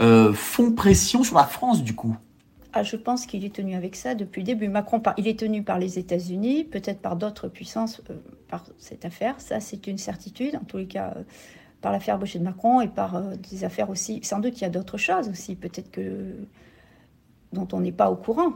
euh, 0.00 0.32
font 0.32 0.72
pression 0.72 1.22
sur 1.22 1.36
la 1.36 1.44
France, 1.44 1.82
du 1.82 1.94
coup 1.94 2.16
ah, 2.74 2.82
je 2.82 2.96
pense 2.96 3.26
qu'il 3.26 3.44
est 3.44 3.54
tenu 3.54 3.74
avec 3.74 3.96
ça 3.96 4.14
depuis 4.14 4.40
le 4.40 4.46
début. 4.46 4.66
Macron, 4.66 5.02
il 5.18 5.28
est 5.28 5.38
tenu 5.38 5.62
par 5.62 5.78
les 5.78 5.98
États-Unis, 5.98 6.64
peut-être 6.64 7.02
par 7.02 7.16
d'autres 7.16 7.48
puissances, 7.48 8.00
euh, 8.08 8.14
par 8.48 8.64
cette 8.78 9.04
affaire. 9.04 9.38
Ça, 9.42 9.60
c'est 9.60 9.86
une 9.88 9.98
certitude. 9.98 10.56
En 10.56 10.64
tous 10.64 10.78
les 10.78 10.86
cas, 10.86 11.12
par 11.82 11.92
l'affaire 11.92 12.18
Boucher 12.18 12.38
de 12.38 12.44
Macron 12.44 12.80
et 12.80 12.88
par 12.88 13.16
euh, 13.16 13.34
des 13.50 13.64
affaires 13.64 13.90
aussi. 13.90 14.20
Sans 14.22 14.38
doute, 14.38 14.58
il 14.58 14.62
y 14.62 14.64
a 14.66 14.70
d'autres 14.70 14.96
choses 14.96 15.28
aussi, 15.28 15.56
peut-être 15.56 15.90
que 15.90 16.34
dont 17.52 17.68
on 17.72 17.80
n'est 17.80 17.92
pas 17.92 18.10
au 18.10 18.16
courant. 18.16 18.54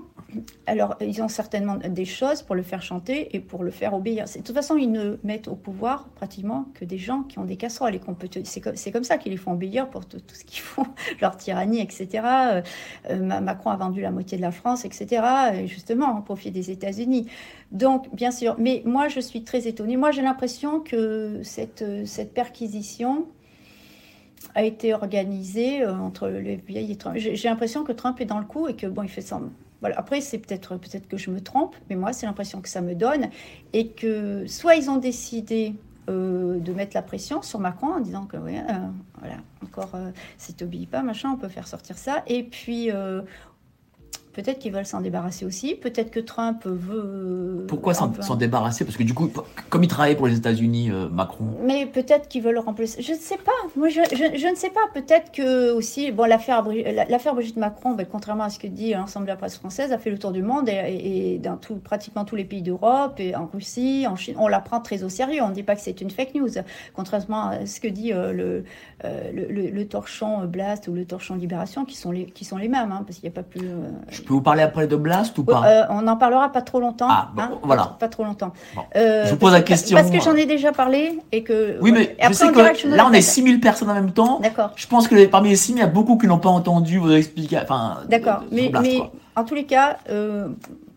Alors, 0.67 0.97
ils 1.01 1.23
ont 1.23 1.29
certainement 1.29 1.77
des 1.77 2.05
choses 2.05 2.43
pour 2.43 2.57
le 2.57 2.63
faire 2.63 2.83
chanter 2.83 3.35
et 3.37 3.41
pour 3.41 3.63
le 3.63 3.71
faire 3.71 3.95
obéir. 3.95 4.25
De 4.25 4.43
toute 4.43 4.55
façon, 4.55 4.77
ils 4.77 4.91
ne 4.91 5.19
mettent 5.23 5.49
au 5.49 5.55
pouvoir 5.55 6.09
pratiquement 6.09 6.67
que 6.75 6.85
des 6.85 6.99
gens 6.99 7.23
qui 7.23 7.39
ont 7.39 7.45
des 7.45 7.57
casseroles 7.57 7.95
et 7.95 8.01
qu'on 8.01 8.15
peut. 8.15 8.29
C'est 8.45 8.91
comme, 8.91 9.05
ça 9.05 9.19
qu'ils 9.19 9.33
les 9.33 9.39
font 9.39 9.53
obéir 9.53 9.89
pour 9.89 10.05
tout, 10.05 10.19
ce 10.33 10.45
qu'ils 10.45 10.61
font, 10.61 10.87
leur 11.21 11.37
tyrannie, 11.37 11.81
etc. 11.81 12.09
Euh, 12.25 12.63
euh, 13.11 13.41
Macron 13.41 13.71
a 13.71 13.77
vendu 13.77 14.01
la 14.01 14.11
moitié 14.11 14.37
de 14.37 14.43
la 14.43 14.51
France, 14.51 14.85
etc. 14.85 15.23
justement, 15.67 16.07
en 16.07 16.23
profit 16.23 16.51
des 16.51 16.71
États-Unis. 16.71 17.27
Donc, 17.71 18.13
bien 18.15 18.31
sûr. 18.31 18.57
Mais 18.59 18.83
moi, 18.85 19.09
je 19.09 19.21
suis 19.21 19.45
très 19.45 19.69
étonnée. 19.69 19.97
Moi, 19.97 20.11
j'ai 20.11 20.23
l'impression 20.23 20.81
que 20.81 21.41
cette 21.43 22.35
perquisition 22.35 23.27
a 24.57 24.65
été 24.65 24.95
organisé 24.95 25.83
euh, 25.83 25.95
entre 25.95 26.29
le 26.29 26.49
FBI 26.49 26.91
et 26.91 26.97
Trump. 26.97 27.17
J'ai 27.19 27.49
l'impression 27.49 27.85
que 27.85 27.93
Trump 27.93 28.21
est 28.23 28.25
dans 28.25 28.39
le 28.39 28.47
coup 28.47 28.69
et 28.69 28.75
que 28.75 28.87
bon, 28.87 29.03
il 29.03 29.09
fait 29.09 29.21
ça. 29.21 29.39
Voilà. 29.83 29.99
Après, 29.99 30.23
c'est 30.23 30.39
peut-être 30.39 30.77
peut-être 30.77 31.07
que 31.07 31.19
je 31.19 31.31
me 31.31 31.43
trompe, 31.43 31.77
mais 31.91 31.97
moi, 31.97 32.15
c'est 32.15 32.25
l'impression 32.25 32.63
que 32.63 32.69
ça 32.69 32.81
me 32.81 32.95
donne 32.95 33.29
et 33.75 33.89
que 33.89 34.47
soit 34.47 34.75
ils 34.77 34.89
ont 34.89 34.97
décidé 34.97 35.75
euh, 36.09 36.59
de 36.59 36.73
mettre 36.73 36.97
la 36.97 37.03
pression 37.03 37.43
sur 37.43 37.61
Macron 37.61 37.89
en 37.89 38.01
disant 38.01 38.25
que 38.25 38.39
oui, 38.39 38.57
euh, 38.57 38.73
voilà, 39.19 39.37
encore, 39.63 39.91
si 40.39 40.55
tu 40.55 40.67
pas, 40.87 41.03
machin, 41.03 41.33
on 41.35 41.37
peut 41.37 41.49
faire 41.49 41.69
sortir 41.69 41.99
ça. 41.99 42.23
Et 42.27 42.43
puis, 42.43 42.91
Peut-être 44.37 44.59
qu'ils 44.59 44.73
veulent 44.73 44.85
s'en 44.85 45.01
débarrasser 45.01 45.47
aussi. 45.47 45.75
Peut-être 45.75 46.11
que 46.11 46.21
Trump 46.21 46.67
veut. 46.67 47.65
Pourquoi 47.69 47.95
s'en 47.95 48.35
débarrasser? 48.37 48.85
Parce 48.85 48.99
que 48.99 49.03
du 49.03 49.15
coup, 49.15 49.31
comme 49.71 49.83
il 49.83 49.89
travaillait 49.89 50.15
pour 50.15 50.27
les 50.27 50.37
États-Unis, 50.37 50.91
euh, 50.91 51.09
Macron. 51.09 51.47
Mais 51.65 51.87
peut-être 51.87 52.29
qu'ils 52.29 52.43
veulent 52.43 52.57
le 52.57 52.61
remplacer. 52.61 53.01
Je 53.01 53.13
ne 53.13 53.17
sais 53.17 53.39
pas. 53.39 53.53
Moi, 53.77 53.89
je, 53.89 54.03
je, 54.13 54.51
ne 54.51 54.55
sais 54.55 54.69
pas. 54.69 54.83
Peut-être 54.93 55.33
que 55.33 55.73
aussi, 55.73 56.13
bon, 56.13 56.29
l'affaire 56.29 56.63
l'affaire 57.09 57.35
Brigitte 57.35 57.57
Macron, 57.57 57.93
ben, 57.93 58.05
contrairement 58.05 58.45
à 58.45 58.51
ce 58.51 58.59
que 58.59 58.67
dit 58.67 58.93
l'ensemble 58.93 59.25
de 59.25 59.31
la 59.31 59.37
presse 59.37 59.57
française, 59.57 59.91
a 59.91 59.97
fait 59.97 60.11
le 60.11 60.19
tour 60.19 60.33
du 60.33 60.43
monde 60.43 60.69
et, 60.69 61.41
dans 61.43 61.57
tout, 61.57 61.77
pratiquement 61.77 62.27
tous 62.27 62.37
les 62.37 62.45
pays 62.45 62.61
d'Europe 62.61 63.19
et 63.19 63.35
en 63.35 63.47
Russie, 63.47 64.05
en 64.07 64.17
Chine, 64.17 64.35
on 64.39 64.49
la 64.49 64.61
prend 64.61 64.81
très 64.81 65.03
au 65.03 65.09
sérieux. 65.09 65.41
On 65.43 65.49
ne 65.49 65.55
dit 65.55 65.63
pas 65.63 65.77
que 65.77 65.81
c'est 65.81 66.03
une 66.03 66.11
fake 66.11 66.35
news, 66.35 66.51
contrairement 66.93 67.49
à 67.49 67.65
ce 67.65 67.81
que 67.81 67.89
dit 67.89 68.13
euh, 68.13 68.61
euh, 69.05 69.33
le, 69.33 69.71
le, 69.71 69.89
torchon 69.89 70.45
Blast 70.45 70.89
ou 70.89 70.93
le 70.93 71.07
torchon 71.07 71.37
Libération, 71.37 71.87
qui 71.87 71.97
sont 71.97 72.11
les, 72.11 72.27
qui 72.27 72.45
sont 72.45 72.59
les 72.59 72.69
mêmes, 72.69 72.93
hein, 72.93 73.03
parce 73.07 73.19
qu'il 73.19 73.31
n'y 73.31 73.35
a 73.35 73.43
pas 73.43 73.43
plus 73.43 73.63
peux 74.27 74.35
vous 74.35 74.43
parler 74.43 74.63
après 74.63 74.87
de 74.87 74.97
Blast 74.97 75.37
ou 75.39 75.45
pas 75.45 75.63
euh, 75.67 75.85
On 75.91 76.03
n'en 76.03 76.17
parlera 76.17 76.51
pas 76.51 76.63
trop 76.63 76.81
longtemps. 76.81 77.09
Ah, 77.09 77.31
hein, 77.39 77.53
voilà. 77.63 77.97
Pas, 77.99 78.09
trop 78.09 78.25
longtemps. 78.25 78.53
Euh, 78.95 79.25
je 79.25 79.31
vous 79.31 79.37
pose 79.37 79.53
la 79.53 79.63
question. 79.63 79.97
Parce 79.97 80.11
que 80.11 80.21
j'en 80.21 80.35
ai 80.35 80.47
déjà 80.47 80.73
parlé 80.73 81.19
et 81.33 81.43
que. 81.43 81.79
Oui, 81.81 81.93
mais 81.93 82.17
je 82.21 82.33
sais 82.33 82.53
que, 82.53 82.89
là, 82.89 83.07
on 83.09 83.13
est 83.13 83.23
6000 83.23 83.61
personnes 83.61 83.91
en 83.91 83.95
même 83.95 84.13
temps. 84.13 84.41
D'accord. 84.41 84.73
Je 84.77 84.87
pense 84.87 85.09
que 85.09 85.27
parmi 85.27 85.51
les 85.51 85.57
6000, 85.57 85.77
il 85.77 85.81
y 85.81 85.83
a 85.83 85.87
beaucoup 85.87 86.19
qui 86.19 86.27
n'ont 86.27 86.39
pas 86.39 86.51
entendu 86.51 86.99
vous 86.99 87.13
expliquer. 87.13 87.59
Enfin, 87.63 88.01
D'accord. 88.09 88.43
Mais, 88.51 88.71
mais 88.81 89.01
en 89.35 89.45
tous 89.45 89.55
les 89.55 89.65
cas, 89.65 89.99
euh, 90.11 90.49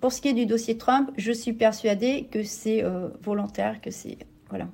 pour 0.02 0.12
ce 0.12 0.22
qui 0.22 0.30
est 0.30 0.34
du 0.34 0.46
dossier 0.46 0.78
Trump, 0.78 1.10
je 1.18 1.32
suis 1.32 1.54
persuadée 1.54 2.28
que 2.32 2.44
c'est 2.44 2.84
volontaire, 3.24 3.80
que 3.82 3.92
c'est. 3.92 4.18
Voilà. 4.50 4.66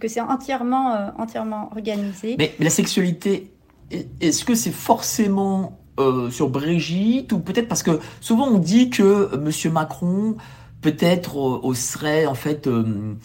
Que 0.00 0.08
c'est 0.08 0.20
entièrement, 0.20 1.12
entièrement 1.18 1.70
organisé. 1.70 2.36
mais 2.38 2.54
la 2.58 2.70
sexualité, 2.70 3.52
est-ce 4.20 4.44
que 4.44 4.54
c'est 4.54 4.72
forcément 4.72 5.78
euh, 5.98 6.30
sur 6.30 6.48
Brigitte 6.48 7.32
ou 7.32 7.38
peut-être 7.38 7.68
parce 7.68 7.82
que 7.82 8.00
souvent 8.20 8.48
on 8.48 8.58
dit 8.58 8.90
que 8.90 9.36
Monsieur 9.36 9.70
Macron 9.70 10.36
peut-être 10.80 11.68
euh, 11.68 11.74
serait 11.74 12.26
en 12.26 12.34
fait 12.34 12.66
euh, 12.66 13.16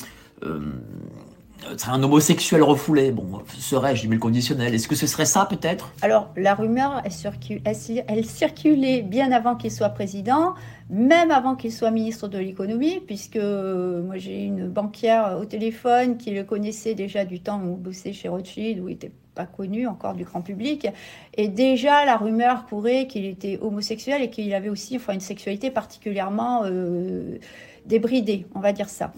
serait 1.78 1.92
un 1.92 2.04
homosexuel 2.04 2.64
refoulé. 2.64 3.12
Bon, 3.12 3.42
serais-je, 3.58 4.08
du 4.08 4.14
le 4.14 4.20
conditionnel. 4.20 4.74
Est-ce 4.74 4.88
que 4.88 4.96
ce 4.96 5.08
serait 5.08 5.26
ça 5.26 5.46
peut-être? 5.46 5.92
Alors, 6.02 6.32
la 6.36 6.56
rumeur, 6.56 7.02
elle, 7.04 8.26
circulait 8.26 9.02
bien 9.02 9.32
avant 9.32 9.56
qu'il 9.56 9.72
soit 9.72 9.90
président, 9.90 10.56
même 10.90 11.32
avant 11.32 11.56
qu'il 11.56 11.72
soit 11.72 11.92
ministre 11.92 12.28
de 12.28 12.38
l'économie, 12.38 13.02
puisque 13.06 13.36
euh, 13.36 14.02
moi 14.04 14.18
j'ai 14.18 14.44
une 14.44 14.68
banquière 14.68 15.38
au 15.40 15.46
téléphone 15.46 16.18
qui 16.18 16.32
le 16.32 16.44
connaissait 16.44 16.96
déjà 16.96 17.26
du 17.26 17.42
temps 17.42 17.62
où 17.62 17.76
il 17.78 17.84
bossait 17.84 18.14
chez 18.14 18.30
Rothschild, 18.30 18.80
où 18.80 18.90
il 18.90 18.94
était 18.94 19.12
pas 19.40 19.46
connu 19.46 19.88
encore 19.88 20.16
du 20.16 20.26
grand 20.26 20.42
public. 20.42 20.88
Et 21.36 21.48
déjà, 21.48 22.04
la 22.04 22.18
rumeur 22.18 22.66
courait 22.66 23.08
qu'il 23.08 23.26
était 23.26 23.58
homosexuel 23.62 24.22
et 24.22 24.30
qu'il 24.30 24.54
avait 24.54 24.68
aussi 24.68 24.98
enfin, 24.98 25.14
une 25.14 25.22
sexualité 25.22 25.72
particulièrement 25.72 26.64
euh, 26.66 27.38
débridée, 27.86 28.46
on 28.54 28.60
va 28.60 28.74
dire 28.74 28.90
ça. 28.90 29.14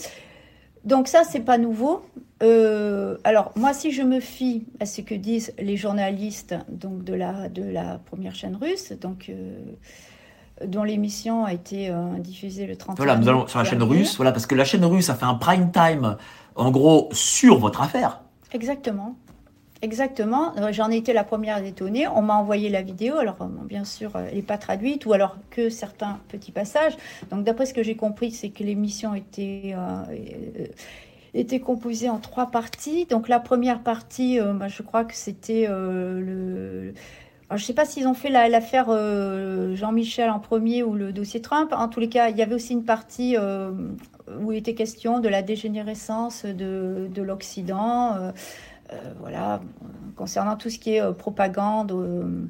Donc 0.86 1.08
ça, 1.08 1.24
c'est 1.24 1.40
pas 1.40 1.58
nouveau. 1.58 2.04
Euh, 2.44 3.18
alors 3.24 3.52
moi, 3.56 3.74
si 3.74 3.92
je 3.92 4.04
me 4.04 4.20
fie 4.20 4.66
à 4.80 4.86
ce 4.86 5.02
que 5.02 5.16
disent 5.16 5.54
les 5.58 5.78
journalistes 5.78 6.56
donc 6.70 7.04
de 7.04 7.16
la 7.16 7.50
de 7.50 7.64
la 7.64 8.00
première 8.06 8.36
chaîne 8.36 8.56
russe, 8.56 8.94
donc 8.94 9.30
euh, 9.30 9.58
dont 10.66 10.84
l'émission 10.84 11.46
a 11.46 11.54
été 11.54 11.90
euh, 11.90 12.20
diffusée 12.20 12.68
le 12.68 12.76
30 12.76 12.98
Voilà, 12.98 13.18
nous 13.18 13.28
allons 13.28 13.48
sur 13.48 13.60
la 13.60 13.66
chaîne 13.66 13.84
russe, 13.84 14.16
voilà, 14.18 14.32
parce 14.32 14.46
que 14.46 14.56
la 14.56 14.66
chaîne 14.66 14.86
russe 14.86 15.10
a 15.10 15.16
fait 15.16 15.26
un 15.26 15.36
prime 15.36 15.72
time, 15.72 16.18
en 16.56 16.70
gros, 16.70 17.10
sur 17.12 17.58
votre 17.58 17.82
affaire. 17.82 18.22
Exactement. 18.52 19.16
Exactement, 19.82 20.54
j'en 20.72 20.92
ai 20.92 20.98
été 20.98 21.12
la 21.12 21.24
première 21.24 21.64
étonnée. 21.66 22.08
On 22.08 22.22
m'a 22.22 22.36
envoyé 22.36 22.70
la 22.70 22.84
vidéo, 22.84 23.18
alors 23.18 23.38
bien 23.66 23.84
sûr, 23.84 24.12
elle 24.16 24.36
n'est 24.36 24.44
pas 24.44 24.60
traduite, 24.60 25.08
ou 25.08 25.14
alors 25.14 25.38
que 25.50 25.70
certains 25.70 26.20
petits 26.28 26.52
passages. 26.52 26.96
Donc 27.32 27.44
d'après 27.44 27.66
ce 27.66 27.74
que 27.74 27.82
j'ai 27.82 27.96
compris, 27.96 28.32
c'est 28.32 28.50
que 28.50 28.64
l'émission 28.64 29.16
était, 29.16 29.74
était 31.34 31.60
composé 31.60 32.10
en 32.10 32.20
trois 32.20 32.52
parties. 32.52 33.06
Donc 33.06 33.28
la 33.28 33.40
première 33.40 33.82
partie, 33.82 34.40
euh, 34.40 34.54
bah, 34.54 34.68
je 34.68 34.82
crois 34.82 35.06
que 35.06 35.16
c'était 35.16 35.66
euh, 35.70 36.20
le... 36.20 36.94
je 37.50 37.56
ne 37.56 37.60
sais 37.60 37.74
pas 37.74 37.86
s'ils 37.86 38.08
ont 38.08 38.14
fait 38.14 38.30
l'affaire 38.30 38.88
euh, 38.90 39.76
Jean-Michel 39.76 40.30
en 40.30 40.40
premier 40.40 40.84
ou 40.84 40.94
le 40.94 41.14
dossier 41.14 41.42
Trump. 41.42 41.74
En 41.74 41.88
tous 41.88 42.00
les 42.00 42.10
cas, 42.10 42.30
il 42.30 42.38
y 42.38 42.42
avait 42.42 42.56
aussi 42.56 42.74
une 42.74 42.86
partie 42.86 43.36
où 43.38 44.52
il 44.52 44.58
était 44.58 44.76
question 44.76 45.20
de 45.20 45.30
la 45.30 45.42
dégénérescence 45.42 46.46
de 46.46 47.22
l'Occident, 47.22 48.32
voilà, 49.20 49.62
concernant 50.16 50.56
tout 50.56 50.70
ce 50.70 50.80
qui 50.80 50.96
est 50.96 51.14
propagande 51.14 52.50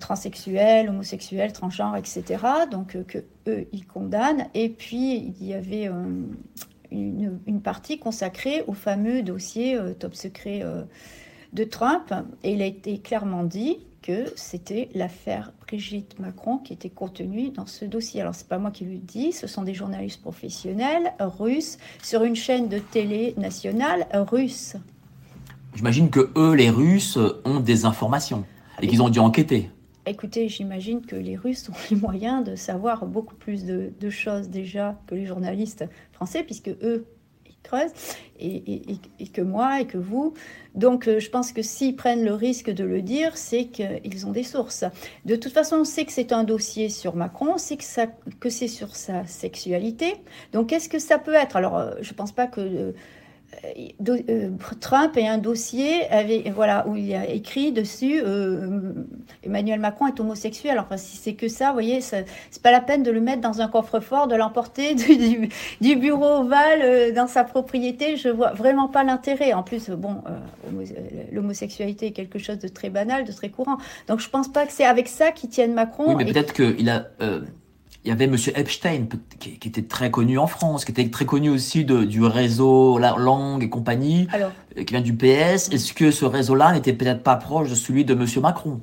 transsexuelle, 0.00 0.88
homosexuelle, 0.88 1.52
transgenre, 1.52 1.96
etc. 1.96 2.42
Donc 2.70 2.96
que 3.06 3.24
eux 3.46 3.66
ils 3.72 3.86
condamnent. 3.86 4.46
Et 4.54 4.68
puis 4.68 5.16
il 5.16 5.46
y 5.46 5.54
avait 5.54 5.88
une, 6.90 7.60
partie 7.62 7.98
consacrée 7.98 8.62
au 8.66 8.72
fameux 8.72 9.22
dossier 9.22 9.76
euh, 9.76 9.92
top 9.92 10.14
secret 10.14 10.60
euh, 10.62 10.82
de 11.52 11.64
Trump. 11.64 12.14
Et 12.42 12.52
il 12.52 12.62
a 12.62 12.66
été 12.66 12.98
clairement 12.98 13.44
dit 13.44 13.78
que 14.02 14.26
c'était 14.36 14.88
l'affaire 14.94 15.52
Brigitte 15.66 16.18
Macron 16.18 16.58
qui 16.58 16.72
était 16.72 16.88
contenue 16.88 17.50
dans 17.50 17.66
ce 17.66 17.84
dossier. 17.84 18.20
Alors, 18.20 18.34
c'est 18.34 18.48
pas 18.48 18.58
moi 18.58 18.70
qui 18.70 18.84
le 18.84 18.96
dis, 18.96 19.32
ce 19.32 19.46
sont 19.46 19.62
des 19.62 19.74
journalistes 19.74 20.22
professionnels 20.22 21.12
russes 21.18 21.78
sur 22.02 22.22
une 22.22 22.36
chaîne 22.36 22.68
de 22.68 22.78
télé 22.78 23.34
nationale 23.36 24.06
russe. 24.12 24.76
J'imagine 25.74 26.10
que 26.10 26.30
eux, 26.36 26.54
les 26.54 26.70
Russes, 26.70 27.18
ont 27.44 27.60
des 27.60 27.84
informations 27.84 28.44
et 28.80 28.86
qu'ils 28.86 29.02
ont 29.02 29.08
dû 29.08 29.18
enquêter. 29.18 29.70
Écoutez, 30.06 30.48
j'imagine 30.48 31.04
que 31.04 31.16
les 31.16 31.36
Russes 31.36 31.68
ont 31.68 31.74
les 31.90 31.96
moyens 31.96 32.42
de 32.42 32.56
savoir 32.56 33.04
beaucoup 33.04 33.34
plus 33.34 33.64
de, 33.64 34.10
choses 34.10 34.48
déjà 34.48 34.98
que 35.06 35.14
les 35.14 35.26
journalistes 35.26 35.84
français, 36.12 36.42
puisque 36.42 36.68
eux, 36.68 37.04
ils 37.46 37.56
creusent, 37.62 37.92
et, 38.40 39.28
que 39.34 39.42
moi, 39.42 39.82
et 39.82 39.86
que 39.86 39.98
vous. 39.98 40.32
Donc, 40.74 41.08
euh, 41.08 41.20
je 41.20 41.28
pense 41.28 41.52
que 41.52 41.60
s'ils 41.60 41.94
prennent 41.94 42.24
le 42.24 42.32
risque 42.32 42.70
de 42.70 42.84
le 42.84 43.02
dire, 43.02 43.36
c'est 43.36 43.66
qu'ils 43.66 44.26
ont 44.26 44.32
des 44.32 44.44
sources. 44.44 44.84
De 45.26 45.36
toute 45.36 45.52
façon, 45.52 45.76
on 45.76 45.84
sait 45.84 46.06
que 46.06 46.12
c'est 46.12 46.32
un 46.32 46.44
dossier 46.44 46.88
sur 46.88 47.14
Macron, 47.14 47.52
on 47.54 47.58
sait 47.58 47.76
que, 47.76 48.48
c'est 48.48 48.68
sur 48.68 48.96
sa 48.96 49.26
sexualité. 49.26 50.14
Donc, 50.52 50.68
qu'est-ce 50.68 50.88
que 50.88 50.98
ça 50.98 51.18
peut 51.18 51.34
être 51.34 51.56
Alors, 51.56 51.76
euh, 51.76 51.90
je 52.00 52.12
ne 52.12 52.16
pense 52.16 52.32
pas 52.32 52.46
que... 52.46 52.94
Euh, 53.64 54.18
euh, 54.28 54.50
Trump 54.78 55.16
et 55.16 55.26
un 55.26 55.38
dossier 55.38 56.06
avec, 56.10 56.50
voilà, 56.52 56.86
où 56.86 56.96
il 56.96 57.14
a 57.14 57.28
écrit 57.28 57.72
dessus 57.72 58.20
euh, 58.22 58.92
Emmanuel 59.42 59.80
Macron 59.80 60.06
est 60.06 60.20
homosexuel. 60.20 60.78
Enfin, 60.78 60.98
si 60.98 61.16
c'est 61.16 61.32
que 61.32 61.48
ça, 61.48 61.68
vous 61.68 61.72
voyez, 61.72 62.00
c'est 62.02 62.26
pas 62.62 62.70
la 62.70 62.80
peine 62.80 63.02
de 63.02 63.10
le 63.10 63.20
mettre 63.20 63.40
dans 63.40 63.60
un 63.60 63.68
coffre-fort, 63.68 64.28
de 64.28 64.36
l'emporter 64.36 64.94
du, 64.94 65.48
du, 65.80 65.96
bureau 65.96 66.40
ovale 66.40 66.80
euh, 66.82 67.12
dans 67.12 67.26
sa 67.26 67.42
propriété. 67.42 68.16
Je 68.16 68.28
vois 68.28 68.52
vraiment 68.52 68.88
pas 68.88 69.02
l'intérêt. 69.02 69.54
En 69.54 69.62
plus, 69.62 69.88
bon, 69.90 70.22
l'homosexualité 71.32 72.08
est 72.08 72.12
quelque 72.12 72.38
chose 72.38 72.58
de 72.58 72.68
très 72.68 72.90
banal, 72.90 73.24
de 73.24 73.32
très 73.32 73.48
courant. 73.48 73.78
Donc, 74.08 74.20
je 74.20 74.28
pense 74.28 74.48
pas 74.48 74.66
que 74.66 74.72
c'est 74.72 74.84
avec 74.84 75.08
ça 75.08 75.32
qu'il 75.32 75.48
tienne 75.48 75.72
Macron. 75.72 76.14
Oui, 76.14 76.24
mais 76.24 76.30
peut-être 76.30 76.52
qu'il 76.52 76.88
a 76.90 77.08
il 78.08 78.12
y 78.12 78.14
avait 78.14 78.26
Monsieur 78.26 78.58
Epstein, 78.58 79.04
qui, 79.38 79.58
était 79.68 79.82
très 79.82 80.10
connu 80.10 80.38
en 80.38 80.46
France, 80.46 80.86
qui 80.86 80.92
était 80.92 81.10
très 81.10 81.26
connu 81.26 81.50
aussi 81.50 81.84
de, 81.84 82.04
du 82.04 82.24
réseau 82.24 82.96
La 82.96 83.14
Langue 83.18 83.62
et 83.62 83.68
compagnie, 83.68 84.26
euh, 84.34 84.48
qui 84.82 84.94
vient 84.94 85.02
du 85.02 85.12
PS. 85.12 85.68
Est-ce 85.70 85.92
que 85.92 86.10
ce 86.10 86.24
réseau-là 86.24 86.72
n'était 86.72 86.94
peut-être 86.94 87.22
pas 87.22 87.36
proche 87.36 87.68
de 87.68 87.74
celui 87.74 88.06
de 88.06 88.14
Monsieur 88.14 88.40
Macron? 88.40 88.80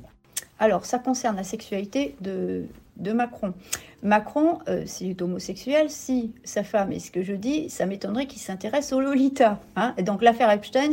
Alors, 0.60 0.84
ça 0.84 1.00
concerne 1.00 1.34
la 1.34 1.42
sexualité 1.42 2.14
de, 2.20 2.66
de 2.96 3.12
Macron. 3.12 3.54
Macron, 4.02 4.58
euh, 4.68 4.82
s'il 4.86 5.10
est 5.10 5.22
homosexuel, 5.22 5.90
si 5.90 6.32
sa 6.44 6.62
femme 6.62 6.92
est 6.92 6.98
ce 6.98 7.10
que 7.10 7.22
je 7.22 7.32
dis, 7.32 7.68
ça 7.70 7.86
m'étonnerait 7.86 8.26
qu'il 8.26 8.40
s'intéresse 8.40 8.92
au 8.92 9.00
Lolita. 9.00 9.58
Hein. 9.74 9.94
donc 10.02 10.22
l'affaire 10.22 10.50
Epstein, 10.50 10.90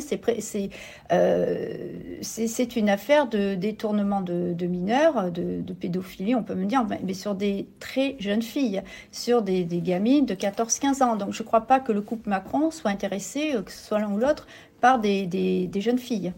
euh, 1.12 1.76
c'est 2.22 2.76
une 2.76 2.90
affaire 2.90 3.28
de 3.28 3.56
détournement 3.56 4.22
de, 4.22 4.66
mineurs, 4.66 5.32
de, 5.32 5.74
pédophilie, 5.74 6.36
on 6.36 6.44
peut 6.44 6.56
me 6.56 6.66
dire, 6.66 6.86
mais 7.04 7.14
sur 7.14 7.36
des 7.36 7.68
très 7.80 8.16
jeunes 8.20 8.42
filles, 8.42 8.82
sur 9.12 9.42
des, 9.42 9.66
gamines 9.66 10.26
de 10.26 10.34
14-15 10.34 11.04
ans. 11.04 11.16
Donc 11.16 11.34
je 11.34 11.44
ne 11.44 11.48
crois 11.48 11.62
pas 11.62 11.80
que 11.80 11.92
le 11.92 12.02
couple 12.02 12.30
Macron 12.30 12.72
soit 12.72 12.92
intéressé, 12.92 13.54
euh, 13.56 13.62
que 13.62 13.72
ce 13.72 13.86
soit 13.86 14.00
l'un 14.00 14.12
ou 14.12 14.18
l'autre, 14.18 14.48
par 14.82 15.00
des 15.00 15.70
jeunes 15.76 16.00
filles. 16.00 16.34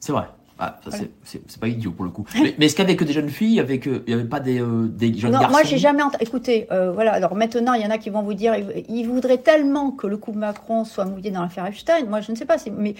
C'est 0.00 0.12
vrai. 0.12 0.28
Ah, 0.60 0.76
c'est 1.22 1.60
pas 1.60 1.68
idiot 1.68 1.92
pour 1.92 2.04
le 2.04 2.10
coup. 2.10 2.24
Mais, 2.58 2.66
est-ce 2.66 2.74
qu'avec 2.74 3.02
des 3.02 3.12
jeunes 3.12 3.28
filles, 3.28 3.60
avec, 3.60 3.86
il 3.86 4.02
n'y 4.08 4.14
avait 4.14 4.24
pas 4.24 4.40
des, 4.40 4.60
euh, 4.60 4.88
des 4.88 5.14
jeunes 5.14 5.30
non, 5.30 5.38
garçons 5.38 5.52
Moi, 5.52 5.62
j'ai 5.62 5.78
jamais 5.78 6.02
entendu. 6.02 6.24
Écoutez, 6.24 6.66
euh, 6.72 6.90
voilà. 6.90 7.12
Alors 7.12 7.36
maintenant, 7.36 7.74
il 7.74 7.82
y 7.82 7.86
en 7.86 7.90
a 7.90 7.98
qui 7.98 8.10
vont 8.10 8.22
vous 8.22 8.34
dire, 8.34 8.54
ils 8.88 9.04
voudraient 9.04 9.38
tellement 9.38 9.92
que 9.92 10.08
le 10.08 10.16
couple 10.16 10.38
Macron 10.38 10.84
soit 10.84 11.04
mouillé 11.04 11.30
dans 11.30 11.42
l'affaire 11.42 11.66
Epstein. 11.66 12.06
Moi, 12.08 12.20
je 12.22 12.32
ne 12.32 12.36
sais 12.36 12.44
pas. 12.44 12.56
Mais 12.76 12.96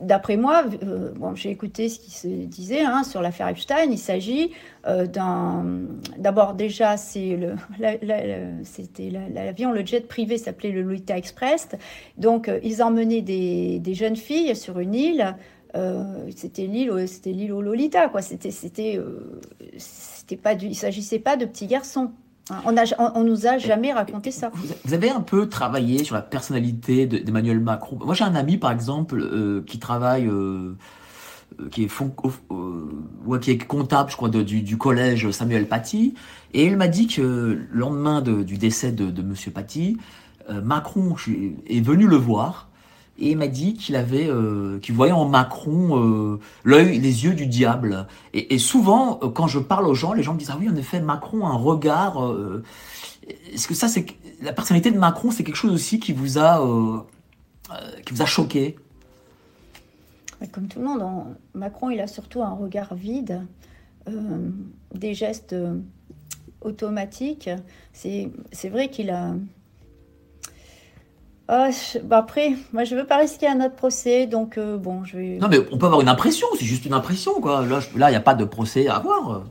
d'après 0.00 0.38
moi, 0.38 0.64
euh, 0.82 1.10
bon, 1.14 1.34
j'ai 1.34 1.50
écouté 1.50 1.90
ce 1.90 1.98
qui 1.98 2.10
se 2.10 2.26
disait 2.26 2.80
hein, 2.80 3.04
sur 3.04 3.20
l'affaire 3.20 3.48
Epstein. 3.48 3.90
Il 3.90 3.98
s'agit 3.98 4.52
d'un. 4.86 5.62
D'abord, 6.16 6.54
déjà, 6.54 6.96
c'est 6.96 7.36
le, 7.36 7.54
c'était 8.64 9.10
l'avion, 9.10 9.72
le 9.72 9.84
jet 9.84 10.08
privé 10.08 10.38
s'appelait 10.38 10.70
le 10.70 10.80
Lolita 10.80 11.18
Express. 11.18 11.68
Donc, 12.16 12.50
ils 12.62 12.82
emmenaient 12.82 13.20
des, 13.20 13.78
des 13.78 13.94
jeunes 13.94 14.16
filles 14.16 14.56
sur 14.56 14.78
une 14.78 14.94
île. 14.94 15.36
Euh, 15.74 16.30
c'était 16.36 16.66
l'île, 16.66 16.92
c'était 17.08 17.32
l'île 17.32 17.50
Lolita, 17.50 18.08
quoi. 18.08 18.22
C'était, 18.22 18.50
c'était, 18.50 18.96
euh, 18.96 19.40
c'était 19.76 20.36
pas 20.36 20.54
du, 20.54 20.66
il 20.66 20.74
s'agissait 20.74 21.18
pas 21.18 21.36
de 21.36 21.44
petits 21.46 21.66
garçons. 21.66 22.12
Hein, 22.50 22.60
on, 22.66 22.76
a, 22.76 22.84
on, 23.14 23.24
nous 23.24 23.46
a 23.46 23.58
jamais 23.58 23.92
raconté 23.92 24.30
ça. 24.30 24.52
Vous 24.84 24.94
avez 24.94 25.10
un 25.10 25.20
peu 25.20 25.48
travaillé 25.48 26.04
sur 26.04 26.14
la 26.14 26.22
personnalité 26.22 27.06
d'Emmanuel 27.06 27.58
Macron. 27.58 27.98
Moi, 28.04 28.14
j'ai 28.14 28.24
un 28.24 28.34
ami, 28.34 28.58
par 28.58 28.70
exemple, 28.70 29.18
euh, 29.20 29.62
qui 29.66 29.78
travaille, 29.78 30.30
qui 31.70 31.84
est 31.84 33.40
qui 33.40 33.58
comptable, 33.58 34.10
je 34.10 34.16
crois, 34.16 34.28
du, 34.28 34.62
du, 34.62 34.76
collège 34.76 35.30
Samuel 35.30 35.66
Paty, 35.66 36.14
et 36.52 36.66
il 36.66 36.76
m'a 36.76 36.88
dit 36.88 37.06
que 37.06 37.22
le 37.22 37.66
lendemain 37.72 38.20
du 38.20 38.58
décès 38.58 38.92
de, 38.92 39.10
de 39.10 39.22
Monsieur 39.22 39.50
Paty, 39.50 39.96
Macron 40.62 41.16
est 41.66 41.80
venu 41.80 42.06
le 42.06 42.16
voir 42.16 42.68
et 43.18 43.30
il 43.30 43.36
m'a 43.36 43.46
dit 43.46 43.74
qu'il 43.74 43.94
avait, 43.94 44.28
euh, 44.28 44.78
qu'il 44.80 44.94
voyait 44.94 45.12
en 45.12 45.28
Macron 45.28 45.98
euh, 45.98 46.40
l'œil, 46.64 46.98
les 46.98 47.24
yeux 47.24 47.34
du 47.34 47.46
diable. 47.46 48.08
Et, 48.32 48.58
souvent, 48.58 49.20
euh, 49.22 49.28
quand 49.28 49.46
je 49.46 49.60
parle 49.60 49.86
aux 49.86 49.94
gens, 49.94 50.12
les 50.12 50.22
gens 50.22 50.34
me 50.34 50.38
disent 50.38 50.50
ah 50.50 50.56
oui, 50.58 50.68
en 50.68 50.74
effet, 50.74 51.00
Macron 51.00 51.46
a 51.46 51.50
un 51.50 51.56
regard. 51.56 52.34
Est-ce 53.52 53.68
que 53.68 53.74
ça, 53.74 53.88
c'est 53.88 54.06
la 54.42 54.52
personnalité 54.52 54.90
de 54.90 54.98
Macron, 54.98 55.30
c'est 55.30 55.44
quelque 55.44 55.56
chose 55.56 55.72
aussi 55.72 56.00
qui 56.00 56.12
vous 56.12 56.38
a, 56.38 56.60
qui 58.04 58.12
vous 58.12 58.22
a 58.22 58.26
choqué? 58.26 58.76
Comme 60.52 60.66
tout 60.66 60.80
le 60.80 60.84
monde, 60.84 61.02
Macron, 61.54 61.90
il 61.90 62.00
a 62.00 62.06
surtout 62.06 62.42
un 62.42 62.50
regard 62.50 62.94
vide, 62.94 63.42
des 64.92 65.14
gestes 65.14 65.54
automatiques. 66.60 67.48
C'est 67.92 68.68
vrai 68.68 68.88
qu'il 68.90 69.10
a 69.10 69.34
ah, 71.46 71.68
bah 72.04 72.18
après, 72.18 72.54
moi 72.72 72.84
je 72.84 72.96
veux 72.96 73.04
pas 73.04 73.18
risquer 73.18 73.46
un 73.46 73.60
autre 73.60 73.74
procès, 73.74 74.26
donc 74.26 74.56
euh, 74.56 74.78
bon, 74.78 75.04
je 75.04 75.18
vais. 75.18 75.38
Non, 75.38 75.48
mais 75.48 75.58
on 75.72 75.76
peut 75.76 75.86
avoir 75.86 76.00
une 76.00 76.08
impression, 76.08 76.46
c'est 76.58 76.64
juste 76.64 76.86
une 76.86 76.94
impression, 76.94 77.38
quoi. 77.40 77.66
Là, 77.66 78.08
il 78.08 78.12
n'y 78.12 78.16
a 78.16 78.20
pas 78.20 78.34
de 78.34 78.46
procès 78.46 78.86
à 78.86 78.96
avoir. 78.96 79.44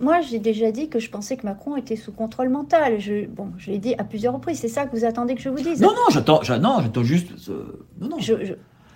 moi, 0.00 0.20
j'ai 0.20 0.38
déjà 0.38 0.70
dit 0.70 0.88
que 0.88 1.00
je 1.00 1.10
pensais 1.10 1.36
que 1.36 1.44
Macron 1.44 1.76
était 1.76 1.96
sous 1.96 2.12
contrôle 2.12 2.48
mental. 2.48 3.00
Je, 3.00 3.26
bon, 3.26 3.50
je 3.58 3.72
l'ai 3.72 3.78
dit 3.78 3.96
à 3.98 4.04
plusieurs 4.04 4.34
reprises. 4.34 4.60
C'est 4.60 4.68
ça 4.68 4.86
que 4.86 4.96
vous 4.96 5.04
attendez 5.04 5.34
que 5.34 5.40
je 5.40 5.48
vous 5.48 5.56
dise? 5.56 5.80
Non, 5.80 5.88
non, 5.88 6.10
j'attends, 6.10 6.42
non, 6.60 6.78
j'attends 6.80 7.02
juste. 7.02 7.32
Euh, 7.48 7.84
non, 8.00 8.10
non. 8.10 8.18
Je, 8.20 8.34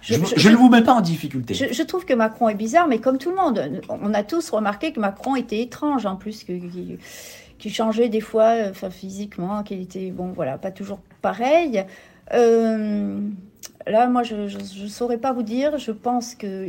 je, 0.03 0.49
ne 0.49 0.57
vous 0.57 0.69
mets 0.69 0.83
pas 0.83 0.95
en 0.95 1.01
difficulté. 1.01 1.55
Je, 1.55 1.83
trouve 1.83 2.05
que 2.05 2.15
Macron 2.15 2.49
est 2.49 2.55
bizarre, 2.55 2.87
mais 2.87 2.99
comme 2.99 3.19
tout 3.19 3.31
le 3.31 3.37
monde, 3.37 3.83
on 3.89 4.15
a 4.15 4.23
tous 4.23 4.51
remarqué 4.51 4.93
que 4.93 5.01
Macron 5.01 5.37
était 5.37 5.61
étrange 5.61 6.07
en 6.07 6.17
plus, 6.17 6.45
qu'il 6.45 7.73
changeait 7.73 8.09
des 8.09 8.21
fois, 8.21 8.55
enfin 8.69 8.91
physiquement, 8.91 9.63
qu'il 9.63 9.81
était 9.81 10.11
bon, 10.11 10.33
voilà, 10.33 10.59
pas 10.59 10.73
toujours 10.73 10.99
pareil. 11.23 11.85
Euh, 12.33 13.21
là, 13.87 14.09
moi, 14.09 14.23
je 14.23 14.35
ne 14.35 14.89
saurais 14.89 15.19
pas 15.19 15.33
vous 15.33 15.43
dire. 15.43 15.79
Je 15.79 15.93
pense 15.93 16.35
que 16.35 16.69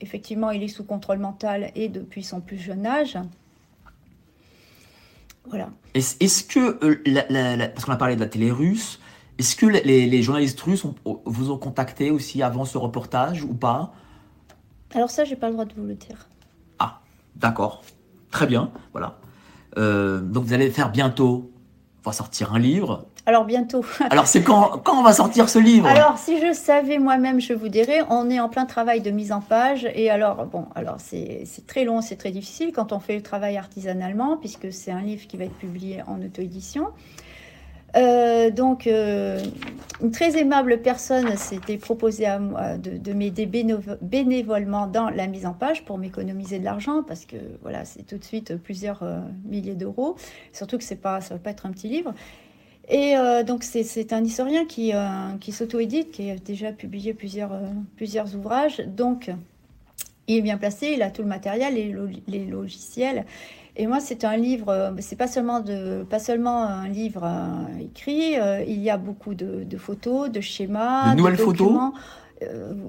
effectivement, 0.00 0.50
il 0.50 0.62
est 0.62 0.68
sous 0.68 0.84
contrôle 0.84 1.18
mental 1.18 1.70
et 1.74 1.88
depuis 1.88 2.24
son 2.24 2.40
plus 2.40 2.58
jeune 2.58 2.86
âge. 2.86 3.18
Voilà. 5.46 5.70
Est-ce 5.94 6.44
que, 6.44 6.84
euh, 6.84 7.68
parce 7.68 7.84
qu'on 7.84 7.92
a 7.92 7.96
parlé 7.96 8.16
de 8.16 8.20
la 8.20 8.26
télé 8.26 8.50
russe, 8.50 9.00
est-ce 9.38 9.56
que 9.56 9.66
les, 9.66 10.22
journalistes 10.22 10.60
russes 10.60 10.86
vous 11.24 11.50
ont 11.50 11.58
contacté 11.58 12.10
aussi 12.10 12.42
avant 12.42 12.64
ce 12.64 12.78
reportage 12.78 13.42
ou 13.42 13.54
pas? 13.54 13.92
Alors 14.94 15.10
ça, 15.10 15.24
j'ai 15.24 15.36
pas 15.36 15.48
le 15.48 15.54
droit 15.54 15.64
de 15.64 15.74
vous 15.74 15.86
le 15.86 15.94
dire. 15.94 16.28
Ah, 16.78 17.00
d'accord. 17.36 17.82
Très 18.30 18.46
bien, 18.46 18.70
voilà. 18.92 19.18
Euh, 19.78 20.20
donc 20.20 20.44
vous 20.44 20.52
allez 20.52 20.70
faire 20.70 20.90
bientôt, 20.90 21.50
on 22.04 22.10
va 22.10 22.12
sortir 22.12 22.52
un 22.52 22.58
livre 22.58 23.06
alors 23.24 23.44
bientôt. 23.44 23.84
Alors 24.10 24.26
c'est 24.26 24.42
quand, 24.42 24.80
quand 24.82 24.98
on 24.98 25.02
va 25.02 25.12
sortir 25.12 25.48
ce 25.48 25.60
livre? 25.60 25.86
Alors 25.86 26.18
si 26.18 26.40
je 26.40 26.52
savais 26.52 26.98
moi-même, 26.98 27.40
je 27.40 27.52
vous 27.52 27.68
dirais, 27.68 28.00
on 28.10 28.28
est 28.28 28.40
en 28.40 28.48
plein 28.48 28.66
travail 28.66 29.00
de 29.00 29.10
mise 29.10 29.30
en 29.30 29.40
page. 29.40 29.88
Et 29.94 30.10
alors, 30.10 30.46
bon, 30.46 30.66
alors 30.74 30.96
c'est 30.98 31.44
très 31.68 31.84
long, 31.84 32.00
c'est 32.00 32.16
très 32.16 32.32
difficile 32.32 32.72
quand 32.72 32.92
on 32.92 32.98
fait 32.98 33.14
le 33.14 33.22
travail 33.22 33.56
artisanalement, 33.56 34.36
puisque 34.36 34.72
c'est 34.72 34.90
un 34.90 35.02
livre 35.02 35.26
qui 35.28 35.36
va 35.36 35.44
être 35.44 35.54
publié 35.54 36.02
en 36.06 36.20
auto-édition. 36.20 36.88
Euh, 37.94 38.50
donc, 38.50 38.86
euh, 38.86 39.42
une 40.00 40.10
très 40.10 40.38
aimable 40.38 40.80
personne 40.80 41.36
s'était 41.36 41.76
proposée 41.76 42.26
à 42.26 42.38
moi 42.38 42.78
de, 42.78 43.12
m'aider 43.12 43.46
bénévolement 44.00 44.86
dans 44.86 45.10
la 45.10 45.26
mise 45.26 45.44
en 45.44 45.52
page 45.52 45.84
pour 45.84 45.98
m'économiser 45.98 46.58
de 46.58 46.64
l'argent, 46.64 47.02
parce 47.02 47.26
que 47.26 47.36
voilà, 47.60 47.84
c'est 47.84 48.04
tout 48.04 48.16
de 48.16 48.24
suite 48.24 48.56
plusieurs 48.56 49.02
euh, 49.02 49.20
milliers 49.44 49.74
d'euros. 49.74 50.16
Surtout 50.52 50.78
que 50.78 50.84
c'est 50.84 50.96
pas, 50.96 51.20
ça 51.20 51.34
va 51.34 51.40
pas 51.40 51.50
être 51.50 51.66
un 51.66 51.70
petit 51.70 51.88
livre. 51.88 52.14
Et 52.88 53.16
euh, 53.16 53.42
donc, 53.42 53.62
c'est 53.62 54.12
un 54.12 54.24
historien 54.24 54.64
qui, 54.64 54.92
euh, 54.94 54.98
qui 55.40 55.52
s'auto-édite, 55.52 56.10
qui 56.10 56.30
a 56.30 56.36
déjà 56.36 56.72
publié 56.72 57.14
plusieurs, 57.14 57.52
euh, 57.52 57.68
plusieurs 57.96 58.34
ouvrages. 58.34 58.80
Donc, 58.86 59.30
il 60.26 60.38
est 60.38 60.42
bien 60.42 60.58
placé, 60.58 60.92
il 60.94 61.02
a 61.02 61.10
tout 61.10 61.22
le 61.22 61.28
matériel, 61.28 61.74
les, 61.74 61.94
les 62.26 62.44
logiciels. 62.44 63.24
Et 63.76 63.86
moi, 63.86 64.00
c'est 64.00 64.24
un 64.24 64.36
livre, 64.36 64.94
c'est 64.98 65.16
pas 65.16 65.28
seulement, 65.28 65.60
de, 65.60 66.04
pas 66.08 66.18
seulement 66.18 66.64
un 66.64 66.88
livre 66.88 67.26
écrit, 67.80 68.34
il 68.66 68.82
y 68.82 68.90
a 68.90 68.98
beaucoup 68.98 69.34
de, 69.34 69.64
de 69.64 69.76
photos, 69.78 70.30
de 70.30 70.42
schémas, 70.42 71.12
de 71.12 71.16
nouvelles 71.16 71.38
photos 71.38 71.72
euh, 71.72 71.98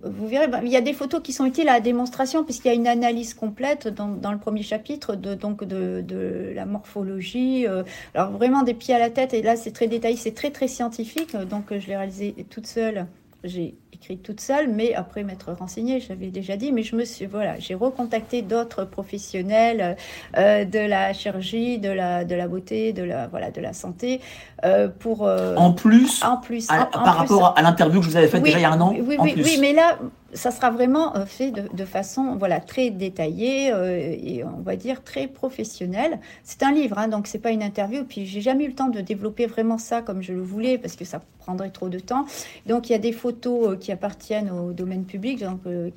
vous 0.04 0.28
verrez, 0.28 0.47
bah, 0.47 0.62
il 0.64 0.72
y 0.72 0.78
a 0.78 0.82
des 0.82 0.93
photos 0.93 1.22
qui 1.22 1.34
sont 1.34 1.45
utiles 1.45 1.70
à 1.70 1.74
la 1.74 1.80
démonstration 1.80 2.43
puisqu'il 2.43 2.68
y 2.68 2.72
a 2.72 2.74
une 2.74 2.88
analyse 2.88 3.34
complète 3.34 3.88
dans, 3.88 4.32
le 4.32 4.38
premier 4.38 4.64
chapitre 4.64 5.16
de, 5.16 5.36
donc 5.36 5.64
de, 5.64 6.51
la 6.56 6.66
morphologie. 6.66 7.68
Euh, 7.68 7.84
alors 8.14 8.32
vraiment 8.32 8.64
des 8.64 8.74
pieds 8.74 8.93
à 8.93 8.99
la 8.99 9.10
tête 9.10 9.34
et 9.34 9.41
là 9.41 9.56
c'est 9.56 9.72
très 9.72 9.88
détaillé, 9.88 10.16
c'est 10.16 10.34
très 10.34 10.51
très 10.51 10.68
scientifique. 10.68 11.36
Donc 11.36 11.66
je 11.78 11.88
l'ai 11.88 11.97
réalisé 11.97 12.36
toute 12.49 12.68
seule. 12.68 13.08
J'ai 13.43 13.76
écrit 14.04 14.18
toute 14.18 14.41
seule, 14.41 14.68
mais 14.68 14.93
après 14.93 15.24
m'être 15.24 15.54
renseignée, 15.54 15.99
j'avais 16.01 16.28
déjà 16.28 16.58
dit, 16.58 16.72
mais 16.72 16.84
je 16.84 16.95
me 16.95 17.06
suis, 17.06 17.26
voilà, 17.26 17.58
j'ai 17.60 17.74
recontacté 17.74 18.41
d'autres 18.41 18.84
professionnels 18.84 19.95
euh, 20.38 20.66
de 20.66 20.80
la 20.80 21.14
chirurgie, 21.14 21.80
de 21.80 21.89
la, 21.89 22.26
de 22.26 22.36
la 22.36 22.47
beauté, 22.47 22.91
de 22.91 23.04
la, 23.04 23.28
voilà, 23.28 23.51
de 23.51 23.62
la 23.62 23.72
santé, 23.72 24.20
euh, 24.66 24.89
pour. 24.89 25.26
Euh, 25.26 25.56
en 25.56 25.72
plus. 25.72 26.22
En 26.24 26.38
plus. 26.38 26.68
par 26.68 27.18
rapport 27.18 27.54
à 27.58 27.62
l'interview 27.62 27.99
que 27.99 28.06
je 28.06 28.12
vous 28.12 28.18
avais 28.18 28.28
faite 28.28 28.43
déjà 28.43 28.60
il 28.60 28.64
y 28.64 28.66
a 28.66 28.72
un 28.72 28.82
an. 28.82 28.93
Oui, 28.93 29.18
oui, 29.20 29.34
oui, 29.38 29.58
mais 29.62 29.74
là, 29.74 29.97
ça 30.34 30.51
sera 30.51 30.71
vraiment 30.71 31.13
fait 31.25 31.51
de, 31.51 31.86
façon 31.86 32.36
voilà 32.38 32.59
très 32.59 32.89
détaillée 32.89 33.67
et 33.67 34.43
on 34.43 34.61
va 34.61 34.75
dire 34.75 35.03
très 35.03 35.27
professionnelle. 35.27 36.19
C'est 36.43 36.63
un 36.63 36.71
livre, 36.71 36.97
hein, 36.97 37.07
donc 37.07 37.27
c'est 37.27 37.39
pas 37.39 37.51
une 37.51 37.63
interview. 37.63 38.03
Puis 38.03 38.25
j'ai 38.25 38.41
jamais 38.41 38.65
eu 38.65 38.69
le 38.69 38.75
temps 38.75 38.89
de 38.89 39.01
développer 39.01 39.45
vraiment 39.45 39.77
ça 39.77 40.01
comme 40.01 40.21
je 40.21 40.34
le 40.34 40.41
voulais 40.41 40.77
parce 40.77 40.95
que 40.95 41.05
ça 41.05 41.21
prendrait 41.43 41.69
trop 41.69 41.89
de 41.89 41.99
temps. 41.99 42.25
Donc 42.65 42.89
il 42.89 42.93
y 42.93 42.95
a 42.95 42.99
des 42.99 43.11
photos 43.11 43.77
qui 43.79 43.91
appartiennent 43.91 44.49
au 44.49 44.73
domaine 44.73 45.05
public, 45.05 45.43
donc, 45.43 45.59
euh, 45.65 45.89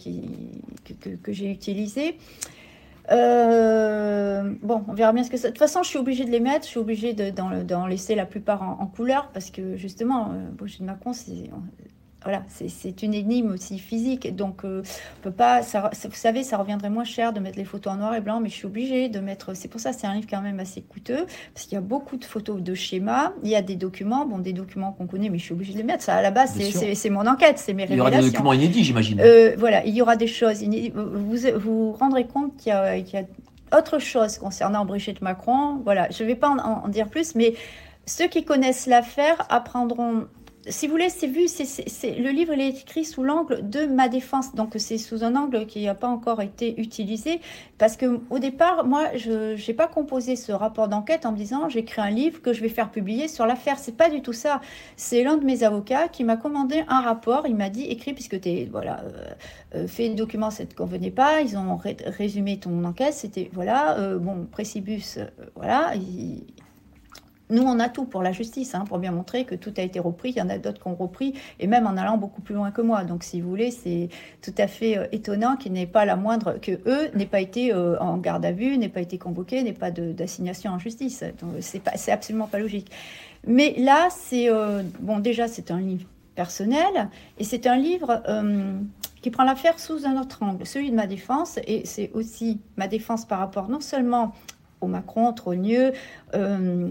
que, 1.22 1.32
j'ai 1.32 1.50
utilisé. 1.50 2.18
Euh, 3.12 4.52
bon, 4.62 4.84
on 4.88 4.94
verra 4.94 5.12
bien 5.12 5.22
ce 5.22 5.30
que 5.30 5.36
ça. 5.36 5.48
De 5.48 5.52
toute 5.52 5.60
façon, 5.60 5.82
je 5.82 5.88
suis 5.88 5.98
obligée 5.98 6.24
de 6.24 6.30
les 6.30 6.40
mettre, 6.40 6.64
je 6.64 6.70
suis 6.70 6.80
obligée 6.80 7.12
d'en 7.12 7.86
laisser 7.86 8.14
la 8.14 8.26
plupart 8.26 8.62
en, 8.62 8.86
couleur 8.86 9.30
parce 9.32 9.50
que 9.50 9.76
justement, 9.76 10.32
euh, 10.32 10.66
de 10.78 10.84
Macron, 10.84 11.12
c'est 11.12 11.50
voilà, 12.26 12.42
c'est 12.48 13.04
une 13.04 13.14
énigme 13.14 13.52
aussi 13.52 13.78
physique. 13.78 14.34
Donc, 14.34 14.64
euh, 14.64 14.82
on 15.18 15.22
peut 15.22 15.30
pas. 15.30 15.62
Ça, 15.62 15.92
vous 15.92 16.10
savez, 16.12 16.42
ça 16.42 16.56
reviendrait 16.56 16.90
moins 16.90 17.04
cher 17.04 17.32
de 17.32 17.38
mettre 17.38 17.56
les 17.56 17.64
photos 17.64 17.92
en 17.92 17.98
noir 17.98 18.16
et 18.16 18.20
blanc, 18.20 18.40
mais 18.40 18.48
je 18.48 18.54
suis 18.54 18.66
obligée 18.66 19.08
de 19.08 19.20
mettre. 19.20 19.54
C'est 19.54 19.68
pour 19.68 19.78
ça, 19.78 19.92
c'est 19.92 20.08
un 20.08 20.14
livre 20.14 20.26
quand 20.28 20.40
même 20.40 20.58
assez 20.58 20.82
coûteux, 20.82 21.24
parce 21.54 21.66
qu'il 21.66 21.74
y 21.74 21.76
a 21.76 21.80
beaucoup 21.80 22.16
de 22.16 22.24
photos 22.24 22.60
de 22.60 22.74
schémas. 22.74 23.30
Il 23.44 23.48
y 23.48 23.54
a 23.54 23.62
des 23.62 23.76
documents, 23.76 24.26
bon, 24.26 24.38
des 24.38 24.52
documents 24.52 24.90
qu'on 24.90 25.06
connaît, 25.06 25.28
mais 25.28 25.38
je 25.38 25.44
suis 25.44 25.52
obligée 25.52 25.72
de 25.74 25.78
les 25.78 25.84
mettre. 25.84 26.02
Ça, 26.02 26.16
à 26.16 26.22
la 26.22 26.32
base, 26.32 26.58
c'est 26.94 27.10
mon 27.10 27.28
enquête, 27.28 27.60
c'est 27.60 27.74
mes 27.74 27.84
révélations. 27.84 27.94
Il 27.94 27.96
y 27.96 28.00
aura 28.00 28.22
des 28.22 28.30
documents 28.32 28.52
inédits, 28.52 28.82
j'imagine. 28.82 29.20
Euh, 29.20 29.54
voilà, 29.56 29.86
il 29.86 29.94
y 29.94 30.02
aura 30.02 30.16
des 30.16 30.26
choses. 30.26 30.64
Vous 30.64 31.60
vous 31.60 31.92
rendrez 31.92 32.26
compte 32.26 32.56
qu'il 32.56 32.72
y, 32.72 32.74
a 32.74 33.78
autre 33.78 34.00
chose 34.00 34.38
concernant 34.38 34.84
Brigitte 34.84 35.22
Macron. 35.22 35.80
Voilà, 35.84 36.08
je 36.10 36.24
ne 36.24 36.28
vais 36.28 36.34
pas 36.34 36.48
en 36.48 36.88
dire 36.88 37.06
plus, 37.06 37.36
mais 37.36 37.54
ceux 38.04 38.26
qui 38.26 38.44
connaissent 38.44 38.86
l'affaire 38.86 39.46
apprendront 39.48 40.26
si 40.68 40.86
vous 40.86 40.92
voulez, 40.92 41.08
c'est 41.10 41.26
vu, 41.26 41.46
c'est, 41.48 42.14
le 42.16 42.30
livre 42.30 42.52
il 42.54 42.60
est 42.60 42.68
écrit 42.68 43.04
sous 43.04 43.22
l'angle 43.22 43.68
de 43.68 43.86
ma 43.86 44.08
défense, 44.08 44.54
donc 44.54 44.74
c'est 44.78 44.98
sous 44.98 45.24
un 45.24 45.36
angle 45.36 45.66
qui 45.66 45.84
n'a 45.84 45.94
pas 45.94 46.08
encore 46.08 46.42
été 46.42 46.80
utilisé, 46.80 47.40
parce 47.78 47.96
que 47.96 48.20
au 48.30 48.38
départ, 48.38 48.84
moi, 48.84 49.16
je 49.16 49.54
n'ai 49.54 49.74
pas 49.74 49.86
composé 49.86 50.36
ce 50.36 50.52
rapport 50.52 50.88
d'enquête 50.88 51.26
en 51.26 51.32
me 51.32 51.36
disant 51.36 51.68
j'écris 51.68 52.00
un 52.00 52.10
livre 52.10 52.40
que 52.42 52.52
je 52.52 52.60
vais 52.60 52.68
faire 52.68 52.90
publier 52.90 53.28
sur 53.28 53.46
l'affaire. 53.46 53.78
C'est 53.78 53.96
pas 53.96 54.10
du 54.10 54.22
tout 54.22 54.32
ça. 54.32 54.60
C'est 54.96 55.22
l'un 55.22 55.36
de 55.36 55.44
mes 55.44 55.62
avocats 55.62 56.08
qui 56.08 56.24
m'a 56.24 56.36
commandé 56.36 56.84
un 56.88 57.00
rapport. 57.00 57.46
Il 57.46 57.56
m'a 57.56 57.70
dit 57.70 57.84
écris 57.84 58.12
puisque 58.12 58.40
tu 58.40 58.48
es 58.48 58.68
voilà 58.70 59.00
euh, 59.00 59.34
euh, 59.74 59.86
fait 59.86 60.08
le 60.08 60.14
document, 60.14 60.50
ça 60.50 60.66
te 60.66 60.74
convenait 60.74 61.10
pas. 61.10 61.40
Ils 61.42 61.56
ont 61.56 61.78
résumé 62.06 62.58
ton 62.58 62.84
enquête. 62.84 63.14
C'était 63.14 63.50
voilà 63.52 63.98
euh, 63.98 64.18
bon 64.18 64.46
Précibus, 64.50 65.18
voilà. 65.54 65.92
Il, 65.94 66.42
nous, 67.48 67.62
on 67.62 67.78
a 67.78 67.88
tout 67.88 68.04
pour 68.04 68.22
la 68.22 68.32
justice, 68.32 68.74
hein, 68.74 68.84
pour 68.86 68.98
bien 68.98 69.12
montrer 69.12 69.44
que 69.44 69.54
tout 69.54 69.72
a 69.76 69.82
été 69.82 70.00
repris. 70.00 70.30
Il 70.30 70.38
y 70.38 70.42
en 70.42 70.48
a 70.48 70.58
d'autres 70.58 70.82
qui 70.82 70.88
ont 70.88 70.94
repris, 70.96 71.34
et 71.60 71.66
même 71.66 71.86
en 71.86 71.96
allant 71.96 72.18
beaucoup 72.18 72.40
plus 72.40 72.54
loin 72.54 72.70
que 72.72 72.80
moi. 72.80 73.04
Donc, 73.04 73.22
si 73.22 73.40
vous 73.40 73.48
voulez, 73.48 73.70
c'est 73.70 74.08
tout 74.42 74.54
à 74.58 74.66
fait 74.66 74.98
euh, 74.98 75.06
étonnant 75.12 75.56
qu'il 75.56 75.72
n'ait 75.72 75.86
pas 75.86 76.04
la 76.04 76.16
moindre, 76.16 76.58
que 76.60 76.72
eux 76.86 77.10
n'aient 77.14 77.26
pas 77.26 77.40
été 77.40 77.72
euh, 77.72 77.98
en 78.00 78.16
garde 78.16 78.44
à 78.44 78.52
vue, 78.52 78.76
n'aient 78.78 78.88
pas 78.88 79.00
été 79.00 79.16
convoqués, 79.18 79.62
n'aient 79.62 79.72
pas 79.72 79.90
d'assignation 79.90 80.72
en 80.72 80.78
justice. 80.78 81.22
Donc, 81.40 81.52
c'est 81.60 82.12
absolument 82.12 82.48
pas 82.48 82.58
logique. 82.58 82.90
Mais 83.46 83.74
là, 83.78 84.08
c'est 84.10 84.50
euh, 84.50 84.82
bon. 84.98 85.20
Déjà, 85.20 85.46
c'est 85.46 85.70
un 85.70 85.80
livre 85.80 86.06
personnel, 86.34 87.08
et 87.38 87.44
c'est 87.44 87.66
un 87.66 87.76
livre 87.76 88.22
qui 89.22 89.30
prend 89.30 89.44
l'affaire 89.44 89.78
sous 89.78 90.04
un 90.04 90.20
autre 90.20 90.42
angle, 90.42 90.66
celui 90.66 90.90
de 90.90 90.94
ma 90.94 91.06
défense, 91.06 91.58
et 91.66 91.86
c'est 91.86 92.10
aussi 92.12 92.60
ma 92.76 92.88
défense 92.88 93.24
par 93.24 93.38
rapport 93.38 93.68
non 93.68 93.80
seulement 93.80 94.34
au 94.80 94.86
Macron, 94.86 95.32
Trogneux, 95.32 95.92
euh, 96.34 96.88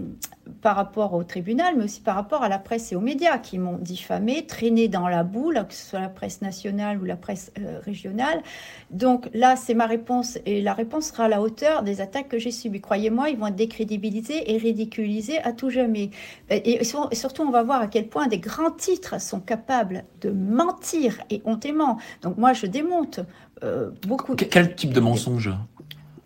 par 0.62 0.76
rapport 0.76 1.14
au 1.14 1.24
tribunal, 1.24 1.74
mais 1.76 1.84
aussi 1.84 2.00
par 2.00 2.14
rapport 2.14 2.42
à 2.42 2.48
la 2.48 2.58
presse 2.58 2.92
et 2.92 2.96
aux 2.96 3.00
médias 3.00 3.38
qui 3.38 3.58
m'ont 3.58 3.78
diffamé, 3.78 4.46
traîné 4.46 4.88
dans 4.88 5.08
la 5.08 5.24
boule, 5.24 5.64
que 5.68 5.74
ce 5.74 5.86
soit 5.86 6.00
la 6.00 6.08
presse 6.08 6.42
nationale 6.42 7.00
ou 7.00 7.04
la 7.04 7.16
presse 7.16 7.52
euh, 7.58 7.80
régionale. 7.84 8.42
Donc 8.90 9.28
là, 9.34 9.56
c'est 9.56 9.74
ma 9.74 9.86
réponse 9.86 10.38
et 10.46 10.62
la 10.62 10.72
réponse 10.72 11.06
sera 11.06 11.24
à 11.24 11.28
la 11.28 11.40
hauteur 11.40 11.82
des 11.82 12.00
attaques 12.00 12.28
que 12.28 12.38
j'ai 12.38 12.50
subies. 12.50 12.80
Croyez-moi, 12.80 13.30
ils 13.30 13.36
vont 13.36 13.48
être 13.48 13.56
décrédibilisés 13.56 14.52
et 14.52 14.56
ridiculisés 14.56 15.38
à 15.42 15.52
tout 15.52 15.70
jamais. 15.70 16.10
Et, 16.50 16.84
surtout, 16.84 17.42
on 17.42 17.50
va 17.50 17.62
voir 17.62 17.80
à 17.82 17.86
quel 17.86 18.08
point 18.08 18.26
des 18.26 18.38
grands 18.38 18.70
titres 18.70 19.20
sont 19.20 19.40
capables 19.40 20.04
de 20.20 20.30
mentir 20.30 21.18
et 21.30 21.42
hontément. 21.44 21.98
Donc 22.22 22.36
moi, 22.36 22.52
je 22.52 22.66
démonte 22.66 23.20
euh, 23.64 23.90
beaucoup. 24.06 24.34
Quel 24.34 24.74
type 24.74 24.92
de 24.92 25.00
mensonge? 25.00 25.50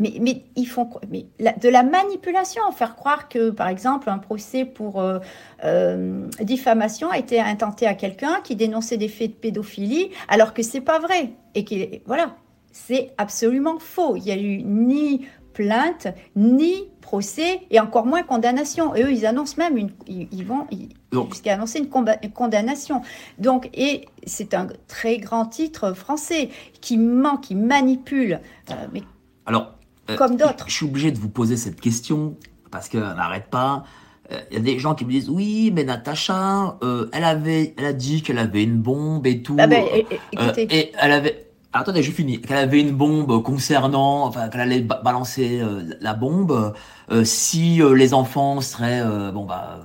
Mais, 0.01 0.45
ils 0.57 0.67
font 0.67 0.89
mais 1.09 1.27
de 1.39 1.69
la 1.69 1.83
manipulation, 1.83 2.63
faire 2.73 2.97
croire 2.97 3.29
que, 3.29 3.51
par 3.51 3.69
exemple, 3.69 4.09
un 4.09 4.19
procès 4.19 4.65
pour 4.65 5.01
euh, 5.01 5.19
euh, 5.65 6.27
diffamation 6.41 7.11
a 7.11 7.19
été 7.19 7.41
intenté 7.41 7.87
à 7.87 7.95
quelqu'un 7.95 8.41
qui 8.43 8.57
dénonçait 8.57 8.97
des 8.97 9.09
faits 9.09 9.31
de 9.31 9.37
pédophilie, 9.37 10.11
alors 10.29 10.55
que 10.55 10.63
c'est 10.63 10.81
pas 10.81 10.99
vrai. 10.99 11.33
Et 11.55 11.65
qui, 11.65 12.03
voilà, 12.07 12.37
c'est 12.73 13.13
absolument 13.19 13.79
faux. 13.79 14.17
Il 14.17 14.25
n'y 14.25 14.33
a 14.33 14.39
eu 14.39 14.63
ni 14.63 15.27
plainte, 15.53 16.09
ni 16.37 16.89
procès, 17.01 17.61
et 17.71 17.81
encore 17.81 18.07
moins 18.07 18.23
condamnation. 18.23 18.95
Et 18.95 19.03
eux, 19.03 19.13
ils 19.13 19.27
annoncent 19.27 19.57
même 19.59 19.77
une, 19.77 19.91
ils, 20.07 20.45
vont 20.45 20.67
jusqu'à 21.29 21.55
annoncer 21.55 21.81
une, 21.81 22.31
condamnation. 22.31 23.03
Donc, 23.39 23.69
et 23.75 24.07
c'est 24.27 24.55
un 24.55 24.69
très 24.89 25.19
grand 25.19 25.47
titre 25.47 25.93
français 25.93 26.49
qui 26.81 26.97
ment, 26.97 27.37
qui 27.37 27.55
manipule. 27.55 28.41
Euh, 28.71 28.75
mais 28.93 29.03
alors, 29.47 29.75
comme 30.17 30.37
d'autres. 30.37 30.65
Je 30.69 30.75
suis 30.75 30.87
obligé 30.87 31.11
de 31.13 31.19
vous 31.19 31.29
poser 31.29 31.57
cette 31.57 31.81
question 31.81 32.37
parce 32.71 32.89
qu'elle 32.89 33.01
n'arrête 33.01 33.47
pas. 33.51 33.85
Il 34.51 34.55
y 34.55 34.57
a 34.59 34.61
des 34.61 34.79
gens 34.79 34.95
qui 34.95 35.05
me 35.05 35.11
disent 35.11 35.29
oui, 35.29 35.73
mais 35.75 35.83
Natacha, 35.83 36.79
elle 37.13 37.25
avait, 37.25 37.75
elle 37.77 37.85
a 37.85 37.93
dit 37.93 38.23
qu'elle 38.23 38.39
avait 38.39 38.63
une 38.63 38.81
bombe 38.81 39.27
et 39.27 39.43
tout. 39.43 39.57
Ah 39.59 39.67
ben, 39.67 39.85
écoutez. 40.33 40.69
et 40.71 40.93
elle 41.01 41.11
avait, 41.11 41.50
attendez, 41.73 42.03
je 42.03 42.11
finis. 42.11 42.41
Qu'elle 42.41 42.57
avait 42.57 42.81
une 42.81 42.93
bombe 42.93 43.43
concernant, 43.43 44.25
enfin, 44.25 44.49
qu'elle 44.49 44.63
allait 44.63 44.81
balancer 44.81 45.61
la 46.01 46.15
bombe 46.15 46.75
si 47.25 47.81
les 47.95 48.15
enfants 48.15 48.61
seraient, 48.61 49.03
bon 49.33 49.45
bah 49.45 49.79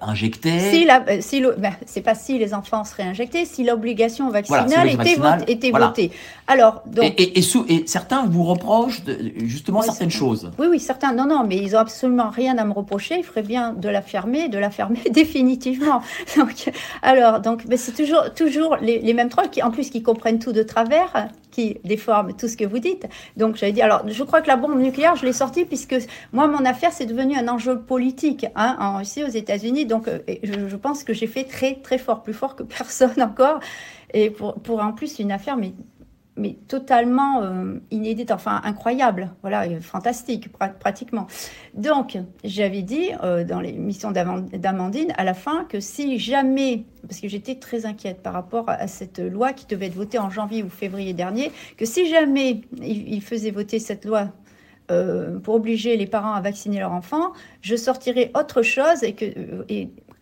injectés. 0.00 0.58
Si 0.58 0.84
la, 0.84 1.04
euh, 1.08 1.18
si 1.20 1.42
ben, 1.58 1.72
c'est 1.86 2.00
pas 2.00 2.14
si 2.14 2.38
les 2.38 2.54
enfants 2.54 2.84
seraient 2.84 3.04
injectés, 3.04 3.44
si 3.44 3.64
l'obligation 3.64 4.30
vaccinale 4.30 4.88
était, 4.88 5.70
votée. 5.70 6.12
Alors, 6.46 6.82
donc, 6.86 7.04
et, 7.18 7.38
et, 7.38 7.38
et, 7.38 7.86
certains 7.86 8.24
vous 8.26 8.44
reprochent 8.44 9.02
justement 9.36 9.82
certaines 9.82 10.10
choses. 10.10 10.50
Oui, 10.58 10.66
oui, 10.70 10.80
certains. 10.80 11.12
Non, 11.12 11.26
non, 11.26 11.44
mais 11.46 11.56
ils 11.56 11.76
ont 11.76 11.80
absolument 11.80 12.30
rien 12.30 12.58
à 12.58 12.64
me 12.64 12.72
reprocher. 12.72 13.16
Il 13.18 13.24
ferait 13.24 13.42
bien 13.42 13.72
de 13.72 13.88
la 13.88 14.02
fermer, 14.02 14.48
de 14.48 14.58
la 14.58 14.70
fermer 14.70 15.00
définitivement. 15.10 16.02
Donc, 16.36 16.70
alors, 17.02 17.40
donc, 17.40 17.62
c'est 17.76 17.94
toujours, 17.94 18.32
toujours 18.34 18.76
les, 18.80 19.00
les 19.00 19.14
mêmes 19.14 19.28
trolls 19.28 19.50
qui, 19.50 19.62
en 19.62 19.70
plus, 19.70 19.90
qui 19.90 20.02
comprennent 20.02 20.38
tout 20.38 20.52
de 20.52 20.62
travers 20.62 21.28
qui 21.50 21.78
déforme 21.84 22.34
tout 22.34 22.48
ce 22.48 22.56
que 22.56 22.64
vous 22.64 22.78
dites. 22.78 23.06
Donc 23.36 23.56
j'avais 23.56 23.72
dit, 23.72 23.82
alors 23.82 24.02
je 24.06 24.22
crois 24.22 24.40
que 24.40 24.48
la 24.48 24.56
bombe 24.56 24.78
nucléaire, 24.78 25.16
je 25.16 25.26
l'ai 25.26 25.32
sortie 25.32 25.64
puisque 25.64 25.96
moi, 26.32 26.46
mon 26.46 26.64
affaire, 26.64 26.92
c'est 26.92 27.06
devenu 27.06 27.36
un 27.36 27.48
enjeu 27.48 27.80
politique 27.80 28.46
hein, 28.54 28.76
en 28.78 28.98
Russie, 28.98 29.24
aux 29.24 29.28
États-Unis. 29.28 29.86
Donc 29.86 30.08
euh, 30.08 30.18
je, 30.42 30.76
pense 30.76 31.04
que 31.04 31.12
j'ai 31.12 31.26
fait 31.26 31.44
très, 31.44 31.74
très 31.76 31.98
fort, 31.98 32.22
plus 32.22 32.34
fort 32.34 32.56
que 32.56 32.62
personne 32.78 33.20
encore. 33.20 33.60
Et 34.12 34.30
pour, 34.30 34.54
pour 34.54 34.80
en 34.80 34.92
plus 34.92 35.18
une 35.18 35.30
affaire, 35.30 35.56
mais 35.56 35.72
mais 36.36 36.56
totalement 36.68 37.42
euh, 37.42 37.78
inédite, 37.90 38.30
enfin 38.30 38.60
incroyable, 38.64 39.30
voilà, 39.42 39.80
fantastique 39.80 40.48
pratiquement. 40.78 41.26
Donc, 41.74 42.18
j'avais 42.44 42.82
dit 42.82 43.10
euh, 43.22 43.44
dans 43.44 43.60
l'émission 43.60 44.10
d'Amandine 44.10 45.12
à 45.16 45.24
la 45.24 45.34
fin 45.34 45.64
que 45.64 45.80
si 45.80 46.18
jamais, 46.18 46.84
parce 47.06 47.20
que 47.20 47.28
j'étais 47.28 47.56
très 47.56 47.86
inquiète 47.86 48.22
par 48.22 48.32
rapport 48.32 48.68
à 48.68 48.86
cette 48.86 49.18
loi 49.18 49.52
qui 49.52 49.66
devait 49.66 49.86
être 49.86 49.94
votée 49.94 50.18
en 50.18 50.30
janvier 50.30 50.62
ou 50.62 50.70
février 50.70 51.12
dernier, 51.12 51.52
que 51.76 51.84
si 51.84 52.08
jamais 52.08 52.62
il, 52.80 53.20
faisait 53.22 53.50
voter 53.50 53.78
cette 53.78 54.04
loi 54.04 54.28
euh, 54.90 55.38
pour 55.40 55.54
obliger 55.54 55.96
les 55.96 56.06
parents 56.06 56.32
à 56.32 56.40
vacciner 56.40 56.78
leurs 56.78 56.92
enfants, 56.92 57.32
je 57.60 57.76
sortirais 57.76 58.30
autre 58.34 58.62
chose 58.62 59.02
et 59.02 59.14
que 59.14 59.26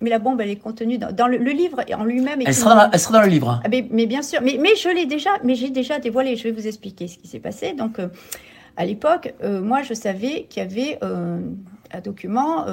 mais 0.01 0.11
la 0.11 0.19
bombe, 0.19 0.41
elle 0.41 0.51
est 0.51 0.57
contenue 0.57 0.99
dans, 0.99 1.27
le, 1.27 1.39
livre 1.39 1.83
en 1.97 2.05
lui-même. 2.05 2.41
Elle, 2.45 2.55
sera 2.55 2.75
dans, 2.75 2.91
elle 2.93 3.01
sera 3.01 3.19
dans 3.19 3.25
le 3.25 3.31
livre. 3.31 3.61
Ah, 3.65 3.69
mais, 3.69 4.07
bien 4.07 4.23
sûr, 4.23 4.41
mais, 4.43 4.57
mais 4.61 4.77
je 4.77 4.89
l'ai 4.89 5.07
déjà, 5.07 5.31
mais 5.43 5.55
j'ai 5.55 5.71
déjà 5.71 5.99
dévoilé. 5.99 6.37
Je 6.37 6.45
vais 6.45 6.53
vous 6.53 6.67
expliquer 6.67 7.09
ce 7.09 7.19
qui 7.19 7.27
s'est 7.27 7.41
passé. 7.41 7.73
Donc, 7.73 7.99
euh, 7.99 8.09
à 8.77 8.85
l'époque, 8.85 9.35
euh, 9.43 9.61
moi, 9.61 9.83
je 9.83 9.95
savais 9.95 10.47
qu'il 10.49 10.63
y 10.63 10.67
avait 10.67 10.99
euh, 11.03 11.41
un 11.93 12.01
document 12.01 12.67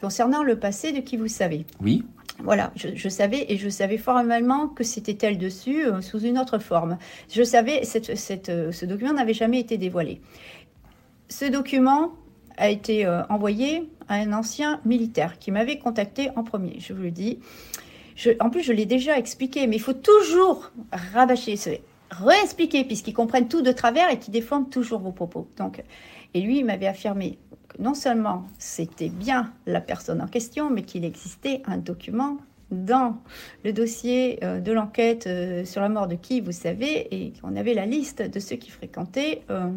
concernant 0.00 0.42
le 0.42 0.58
passé 0.58 0.92
de 0.92 1.00
qui 1.00 1.16
vous 1.16 1.28
savez. 1.28 1.64
Oui. 1.80 2.04
Voilà, 2.40 2.72
je, 2.76 3.08
savais 3.08 3.46
et 3.48 3.56
je 3.56 3.68
savais 3.68 3.98
formellement 3.98 4.68
que 4.68 4.84
c'était 4.84 5.26
elle 5.26 5.38
dessus 5.38 5.82
sous 6.02 6.20
une 6.20 6.38
autre 6.38 6.60
forme. 6.60 6.96
Je 7.32 7.42
savais, 7.42 7.82
cette, 7.82 8.16
cette, 8.16 8.46
ce 8.46 8.86
document 8.86 9.12
n'avait 9.12 9.34
jamais 9.34 9.58
été 9.58 9.76
dévoilé. 9.76 10.20
Ce 11.28 11.46
document 11.46 12.12
a 12.58 12.68
été 12.68 13.06
envoyé 13.28 13.88
un 14.08 14.32
ancien 14.32 14.80
militaire 14.84 15.38
qui 15.38 15.50
m'avait 15.50 15.78
contacté 15.78 16.30
en 16.36 16.44
premier, 16.44 16.76
je 16.80 16.92
vous 16.92 17.02
le 17.02 17.10
dis. 17.10 17.38
en 18.40 18.50
plus, 18.50 18.62
je 18.62 18.72
l'ai 18.72 18.86
déjà 18.86 19.18
expliqué, 19.18 19.66
mais 19.66 19.76
il 19.76 19.82
faut 19.82 19.92
toujours 19.92 20.70
rabâcher, 20.92 21.56
réexpliquer, 22.10 22.84
puisqu'ils 22.84 23.14
comprennent 23.14 23.48
tout 23.48 23.62
de 23.62 23.72
travers 23.72 24.10
et 24.10 24.18
qu'ils 24.18 24.32
défendent 24.32 24.70
toujours 24.70 25.00
vos 25.00 25.12
propos. 25.12 25.48
Donc, 25.56 25.82
et 26.34 26.40
lui, 26.40 26.58
il 26.58 26.64
m'avait 26.64 26.86
affirmé 26.86 27.38
que 27.68 27.80
non 27.82 27.94
seulement 27.94 28.46
c'était 28.58 29.08
bien 29.08 29.52
la 29.66 29.80
personne 29.80 30.20
en 30.20 30.26
question, 30.26 30.70
mais 30.70 30.82
qu'il 30.82 31.04
existait 31.04 31.62
un 31.66 31.78
document 31.78 32.38
dans 32.70 33.16
le 33.64 33.72
dossier 33.72 34.44
euh, 34.44 34.60
de 34.60 34.72
l'enquête 34.72 35.26
euh, 35.26 35.64
sur 35.64 35.80
la 35.80 35.88
mort 35.88 36.06
de 36.06 36.16
qui, 36.16 36.40
vous 36.40 36.52
savez, 36.52 37.08
et 37.10 37.32
qu'on 37.40 37.56
avait 37.56 37.74
la 37.74 37.86
liste 37.86 38.22
de 38.22 38.40
ceux 38.40 38.56
qui 38.56 38.70
fréquentaient 38.70 39.42
euh, 39.50 39.70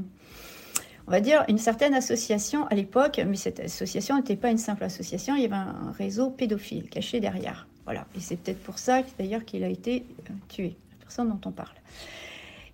on 1.12 1.14
va 1.14 1.20
dire, 1.20 1.43
une 1.49 1.57
certaine 1.57 1.93
association 1.93 2.68
à 2.68 2.76
l'époque, 2.76 3.20
mais 3.28 3.36
cette 3.36 3.59
association 3.59 4.16
n'était 4.16 4.38
pas 4.38 4.49
une 4.49 4.57
simple 4.57 4.86
association, 4.86 5.36
il 5.36 5.41
y 5.41 5.45
avait 5.45 5.55
un 5.55 5.91
réseau 5.97 6.30
pédophile 6.30 6.88
caché 6.88 7.20
derrière. 7.20 7.68
Voilà. 7.84 8.05
Et 8.16 8.22
c'est 8.22 8.38
peut-être 8.38 8.64
pour 8.64 8.80
ça 8.80 9.01
d'ailleurs 9.20 9.43
qu'il 9.43 9.66
a 9.66 9.68
été 9.68 10.05
euh, 10.30 10.34
tué, 10.47 10.78
la 10.89 11.03
personne 11.03 11.28
dont 11.28 11.49
on 11.49 11.51
parle. 11.51 11.76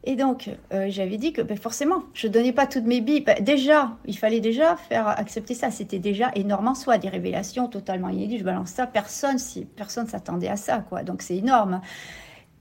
Et 0.04 0.16
donc, 0.16 0.52
euh, 0.72 0.86
j'avais 0.90 1.18
dit 1.18 1.34
que 1.34 1.42
ben, 1.42 1.58
forcément, 1.58 2.04
je 2.14 2.28
ne 2.28 2.32
donnais 2.34 2.54
pas 2.54 2.68
toutes 2.68 2.86
mes 2.86 3.02
billes. 3.02 3.22
Ben, 3.22 3.44
déjà, 3.44 3.98
il 4.06 4.16
fallait 4.16 4.40
déjà 4.40 4.76
faire 4.76 5.08
accepter 5.08 5.56
ça. 5.56 5.72
C'était 5.72 5.98
déjà 5.98 6.32
énorme 6.36 6.68
en 6.68 6.76
soi, 6.76 7.00
des 7.00 7.10
révélations 7.10 7.68
totalement 7.68 8.10
inédites. 8.10 8.42
Je 8.42 8.44
balance 8.44 8.70
ça, 8.70 8.86
personne, 8.86 9.40
si 9.40 9.66
personne 9.66 10.06
s'attendait 10.06 10.48
à 10.48 10.58
ça, 10.58 10.86
quoi. 10.88 11.02
Donc 11.02 11.24
c'est 11.24 11.38
énorme 11.38 11.82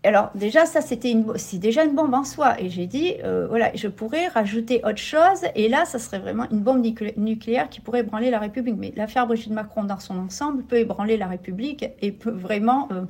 alors 0.06 0.30
déjà, 0.34 0.66
ça, 0.66 0.80
c'était 0.80 1.10
une, 1.10 1.36
c'est 1.36 1.58
déjà 1.58 1.84
une 1.84 1.94
bombe 1.94 2.14
en 2.14 2.24
soi. 2.24 2.60
Et 2.60 2.68
j'ai 2.68 2.86
dit, 2.86 3.14
euh, 3.24 3.46
voilà, 3.48 3.70
je 3.74 3.88
pourrais 3.88 4.28
rajouter 4.28 4.80
autre 4.84 4.98
chose. 4.98 5.40
Et 5.54 5.68
là, 5.68 5.84
ça 5.84 5.98
serait 5.98 6.18
vraiment 6.18 6.46
une 6.50 6.60
bombe 6.60 6.84
nucléaire 7.16 7.68
qui 7.68 7.80
pourrait 7.80 8.00
ébranler 8.00 8.30
la 8.30 8.38
République. 8.38 8.76
Mais 8.78 8.92
l'affaire 8.94 9.26
Brigitte 9.26 9.52
Macron 9.52 9.84
dans 9.84 9.98
son 9.98 10.18
ensemble 10.18 10.62
peut 10.64 10.76
ébranler 10.76 11.16
la 11.16 11.26
République 11.26 11.86
et 12.00 12.12
peut 12.12 12.30
vraiment 12.30 12.88
euh, 12.92 13.04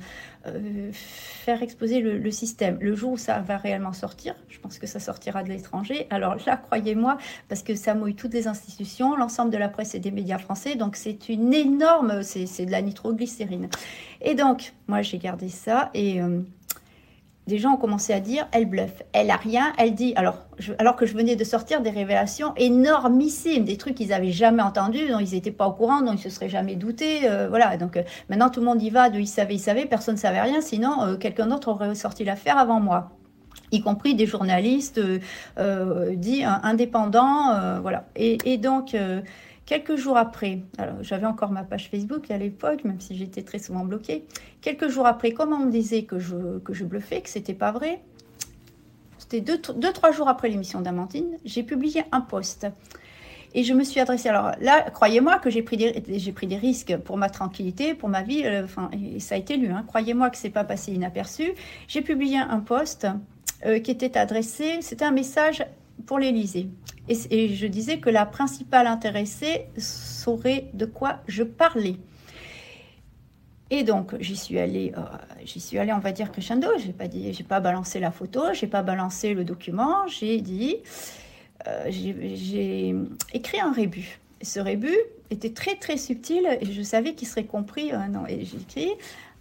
euh, 0.47 0.89
faire 0.91 1.61
exploser 1.61 1.99
le, 1.99 2.31
système. 2.31 2.77
Le 2.81 2.95
jour 2.95 3.13
où 3.13 3.17
ça 3.17 3.39
va 3.39 3.57
réellement 3.57 3.93
sortir, 3.93 4.35
je 4.49 4.59
pense 4.59 4.79
que 4.79 4.87
ça 4.87 4.99
sortira 4.99 5.43
de 5.43 5.49
l'étranger. 5.49 6.07
Alors 6.09 6.35
là, 6.45 6.57
croyez-moi, 6.57 7.17
parce 7.47 7.63
que 7.63 7.75
ça 7.75 7.95
mouille 7.95 8.15
toutes 8.15 8.33
les 8.33 8.47
institutions, 8.47 9.15
l'ensemble 9.15 9.51
de 9.51 9.57
la 9.57 9.69
presse 9.69 9.93
et 9.93 9.99
des 9.99 10.11
médias 10.11 10.37
français. 10.37 10.75
Donc 10.75 10.95
c'est 10.95 11.29
une 11.29 11.53
énorme, 11.53 12.23
c'est, 12.23 12.65
de 12.65 12.71
la 12.71 12.81
nitroglycérine. 12.81 13.69
Et 14.21 14.35
donc, 14.35 14.73
moi, 14.87 15.01
j'ai 15.01 15.17
gardé 15.19 15.49
ça 15.49 15.89
et 15.93 16.21
des 17.47 17.57
gens 17.57 17.73
ont 17.73 17.77
commencé 17.77 18.13
à 18.13 18.19
dire 18.19 18.47
elle 18.51 18.65
bluffe, 18.65 19.03
elle 19.13 19.31
a 19.31 19.37
rien, 19.37 19.73
elle 19.77 19.95
dit 19.95 20.13
alors 20.15 20.45
alors 20.79 20.95
que 20.95 21.05
je 21.05 21.13
venais 21.13 21.35
de 21.35 21.43
sortir 21.43 21.81
des 21.81 21.89
révélations 21.89 22.53
énormissimes, 22.55 23.63
des 23.63 23.77
trucs 23.77 23.95
qu'ils 23.95 24.13
avaient 24.13 24.31
jamais 24.31 24.63
entendus, 24.63 25.07
dont 25.09 25.19
ils 25.19 25.33
n'étaient 25.33 25.51
pas 25.51 25.67
au 25.67 25.73
courant, 25.73 26.01
dont 26.01 26.13
ils 26.13 26.19
se 26.19 26.29
seraient 26.29 26.49
jamais 26.49 26.75
doutés, 26.75 27.21
euh, 27.29 27.47
voilà. 27.47 27.77
Donc 27.77 27.97
euh, 27.97 28.03
maintenant 28.29 28.49
tout 28.49 28.59
le 28.59 28.65
monde 28.65 28.81
y 28.81 28.89
va, 28.89 29.09
de 29.09 29.19
ils 29.19 29.27
savaient, 29.27 29.55
ils 29.55 29.59
savaient, 29.59 29.85
personne 29.85 30.15
ne 30.15 30.19
savait 30.19 30.41
rien, 30.41 30.61
sinon 30.61 31.03
euh, 31.03 31.15
quelqu'un 31.15 31.47
d'autre 31.47 31.69
aurait 31.69 31.95
sorti 31.95 32.23
l'affaire 32.23 32.57
avant 32.57 32.79
moi 32.79 33.11
y 33.73 33.81
compris 33.81 34.15
des 34.15 34.25
journalistes 34.25 35.01
dits 35.57 36.43
indépendants, 36.45 37.81
voilà. 37.81 38.05
Et 38.15 38.57
donc, 38.57 38.95
Quelques 39.67 39.97
jours 39.97 40.15
après, 40.15 40.61
alors 40.77 41.03
j'avais 41.03 41.25
encore 41.25 41.51
ma 41.51 41.63
page 41.63 41.89
Facebook 41.89 42.31
à 42.31 42.37
l'époque, 42.37 42.85
même 42.85 43.01
si 43.01 43.17
j'étais 43.17 43.43
très 43.43 43.59
souvent 43.59 43.83
bloquée. 43.83 44.25
Quelques 44.61 44.87
jours 44.87 45.05
après, 45.05 45.33
comme 45.33 45.51
on 45.51 45.59
me 45.59 45.69
disait 45.69 46.03
que 46.03 46.19
je, 46.19 46.59
que 46.59 46.83
bluffais, 46.85 47.19
que 47.19 47.29
c'était 47.29 47.53
pas 47.53 47.73
vrai, 47.73 47.99
c'était 49.17 49.41
deux, 49.41 49.59
deux, 49.75 49.91
trois 49.91 50.13
jours 50.13 50.29
après 50.29 50.47
l'émission 50.47 50.79
d'Amandine, 50.79 51.37
j'ai 51.43 51.63
publié 51.63 52.05
un 52.13 52.21
post. 52.21 52.65
Et 53.53 53.65
je 53.65 53.73
me 53.73 53.83
suis 53.83 53.99
adressée. 53.99 54.29
Alors 54.29 54.51
là, 54.61 54.89
croyez-moi 54.89 55.37
que 55.39 55.49
j'ai 55.49 55.63
pris, 55.63 55.75
des, 55.75 56.57
risques 56.57 56.95
pour 56.95 57.17
ma 57.17 57.29
tranquillité, 57.29 57.93
pour 57.93 58.07
ma 58.07 58.21
vie. 58.21 58.43
Euh, 58.45 58.67
et 58.93 59.19
ça 59.19 59.35
a 59.35 59.37
été 59.37 59.57
lu. 59.57 59.69
Hein. 59.69 59.83
Croyez-moi 59.85 60.29
que 60.29 60.37
c'est 60.37 60.49
pas 60.49 60.63
passé 60.63 60.93
inaperçu. 60.93 61.51
J'ai 61.89 62.01
publié 62.01 62.37
un 62.37 62.59
post 62.59 63.05
euh, 63.65 63.79
qui 63.79 63.91
était 63.91 64.17
adressé. 64.17 64.81
C'était 64.81 65.05
un 65.05 65.11
message 65.11 65.65
pour 66.05 66.19
l'Élysée. 66.19 66.69
Et, 67.09 67.55
je 67.55 67.67
disais 67.67 67.99
que 67.99 68.09
la 68.09 68.25
principale 68.25 68.87
intéressée 68.87 69.67
saurait 69.77 70.69
de 70.73 70.85
quoi 70.85 71.19
je 71.27 71.43
parlais. 71.43 71.97
Et 73.69 73.83
donc 73.83 74.15
j'y 74.21 74.37
suis 74.37 74.59
allée, 74.59 74.93
euh, 74.97 75.01
j'y 75.43 75.59
suis 75.59 75.77
allée, 75.77 75.91
on 75.91 75.99
va 75.99 76.11
dire 76.11 76.31
crescendo. 76.31 76.67
J'ai 76.77 76.93
pas 76.93 77.07
pas 77.47 77.59
balancé 77.59 77.99
la 77.99 78.11
photo, 78.11 78.41
j'ai 78.53 78.67
pas 78.67 78.81
balancé 78.81 79.33
le 79.33 79.43
document. 79.43 80.07
J'ai 80.07 80.39
dit, 80.39 80.77
euh, 81.67 81.85
j'ai 81.89 82.95
écrit 83.33 83.59
un 83.59 83.71
rébut. 83.71 84.19
ce 84.41 84.59
rébut 84.59 84.97
était 85.29 85.51
très 85.51 85.75
très 85.75 85.97
subtil 85.97 86.47
et 86.61 86.71
je 86.71 86.81
savais 86.81 87.13
qu'il 87.13 87.27
serait 87.27 87.45
compris. 87.45 87.91
Euh, 87.91 88.07
non, 88.07 88.25
et 88.27 88.45
j'ai 88.45 88.57
écrit 88.57 88.91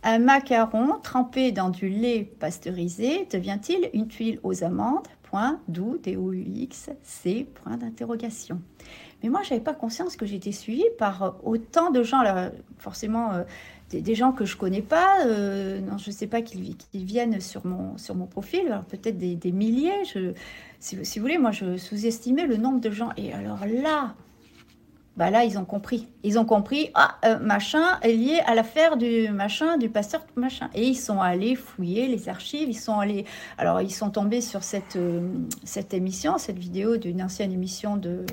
un 0.03 0.19
macaron 0.19 1.01
trempé 1.03 1.53
dans 1.53 1.69
du 1.69 1.89
lait 1.89 2.31
pasteurisé 2.39 3.27
devient-il 3.31 3.91
une 3.93 4.07
tuile 4.07 4.39
aux 4.45 4.63
amandes? 4.63 5.09
Point 5.37 5.61
d'où, 5.69 5.99
D-O-U-X, 5.99 6.89
point 7.63 7.77
d'interrogation. 7.77 8.63
Mais 9.23 9.29
moi, 9.29 9.43
je 9.43 9.55
pas 9.57 9.75
conscience 9.75 10.17
que 10.17 10.25
j'étais 10.25 10.51
suivie 10.51 10.87
par 10.99 11.23
euh, 11.23 11.31
autant 11.45 11.91
de 11.91 12.03
gens, 12.03 12.23
là, 12.23 12.53
forcément 12.79 13.35
euh, 13.35 13.43
des, 13.91 14.15
gens 14.15 14.33
que 14.33 14.47
je 14.47 14.57
connais 14.57 14.81
pas, 14.81 15.27
euh, 15.27 15.79
non, 15.81 15.99
je 15.99 16.09
ne 16.09 16.15
sais 16.15 16.27
pas 16.27 16.41
qu'ils 16.41 16.77
viennent 16.95 17.39
sur 17.43 17.67
mon, 17.67 17.99
sur 17.99 18.15
mon 18.15 18.25
profil, 18.25 18.81
peut-être 18.89 19.19
des, 19.19 19.53
milliers. 19.53 20.07
Je, 20.07 20.33
si, 20.81 21.05
si, 21.05 21.19
vous 21.19 21.25
voulez, 21.25 21.37
moi, 21.37 21.51
je 21.51 21.77
sous-estimais 21.77 22.47
le 22.47 22.57
nombre 22.57 22.81
de 22.81 22.91
gens. 22.91 23.11
Et 23.19 23.35
alors 23.35 23.67
là, 23.67 24.15
bah 25.17 25.31
là, 25.31 25.45
ils 25.45 25.59
ont 25.59 25.65
compris. 25.65 26.09
Ils 26.23 26.39
ont 26.39 26.45
compris, 26.45 26.91
ah, 26.95 27.17
euh, 27.25 27.39
machin 27.39 27.99
est 28.03 28.13
lié 28.13 28.41
à 28.47 28.55
l'affaire 28.55 28.99
du 28.99 29.31
machin, 29.31 29.79
du 29.79 29.89
pasteur, 29.89 30.27
machin. 30.37 30.69
Et 30.75 30.85
ils 30.85 30.95
sont 30.95 31.21
allés 31.21 31.55
fouiller 31.55 32.07
les 32.07 32.29
archives, 32.29 32.69
ils 32.69 32.75
sont 32.75 32.99
allés... 32.99 33.25
Alors, 33.57 33.81
ils 33.81 33.93
sont 33.93 34.11
tombés 34.11 34.43
sur 34.43 34.63
cette, 34.63 34.97
euh, 34.97 35.27
cette 35.65 35.95
émission, 35.95 36.37
cette 36.37 36.59
vidéo 36.59 36.99
d'une 36.99 37.23
ancienne 37.23 37.53
émission 37.53 37.97
de 37.97 38.25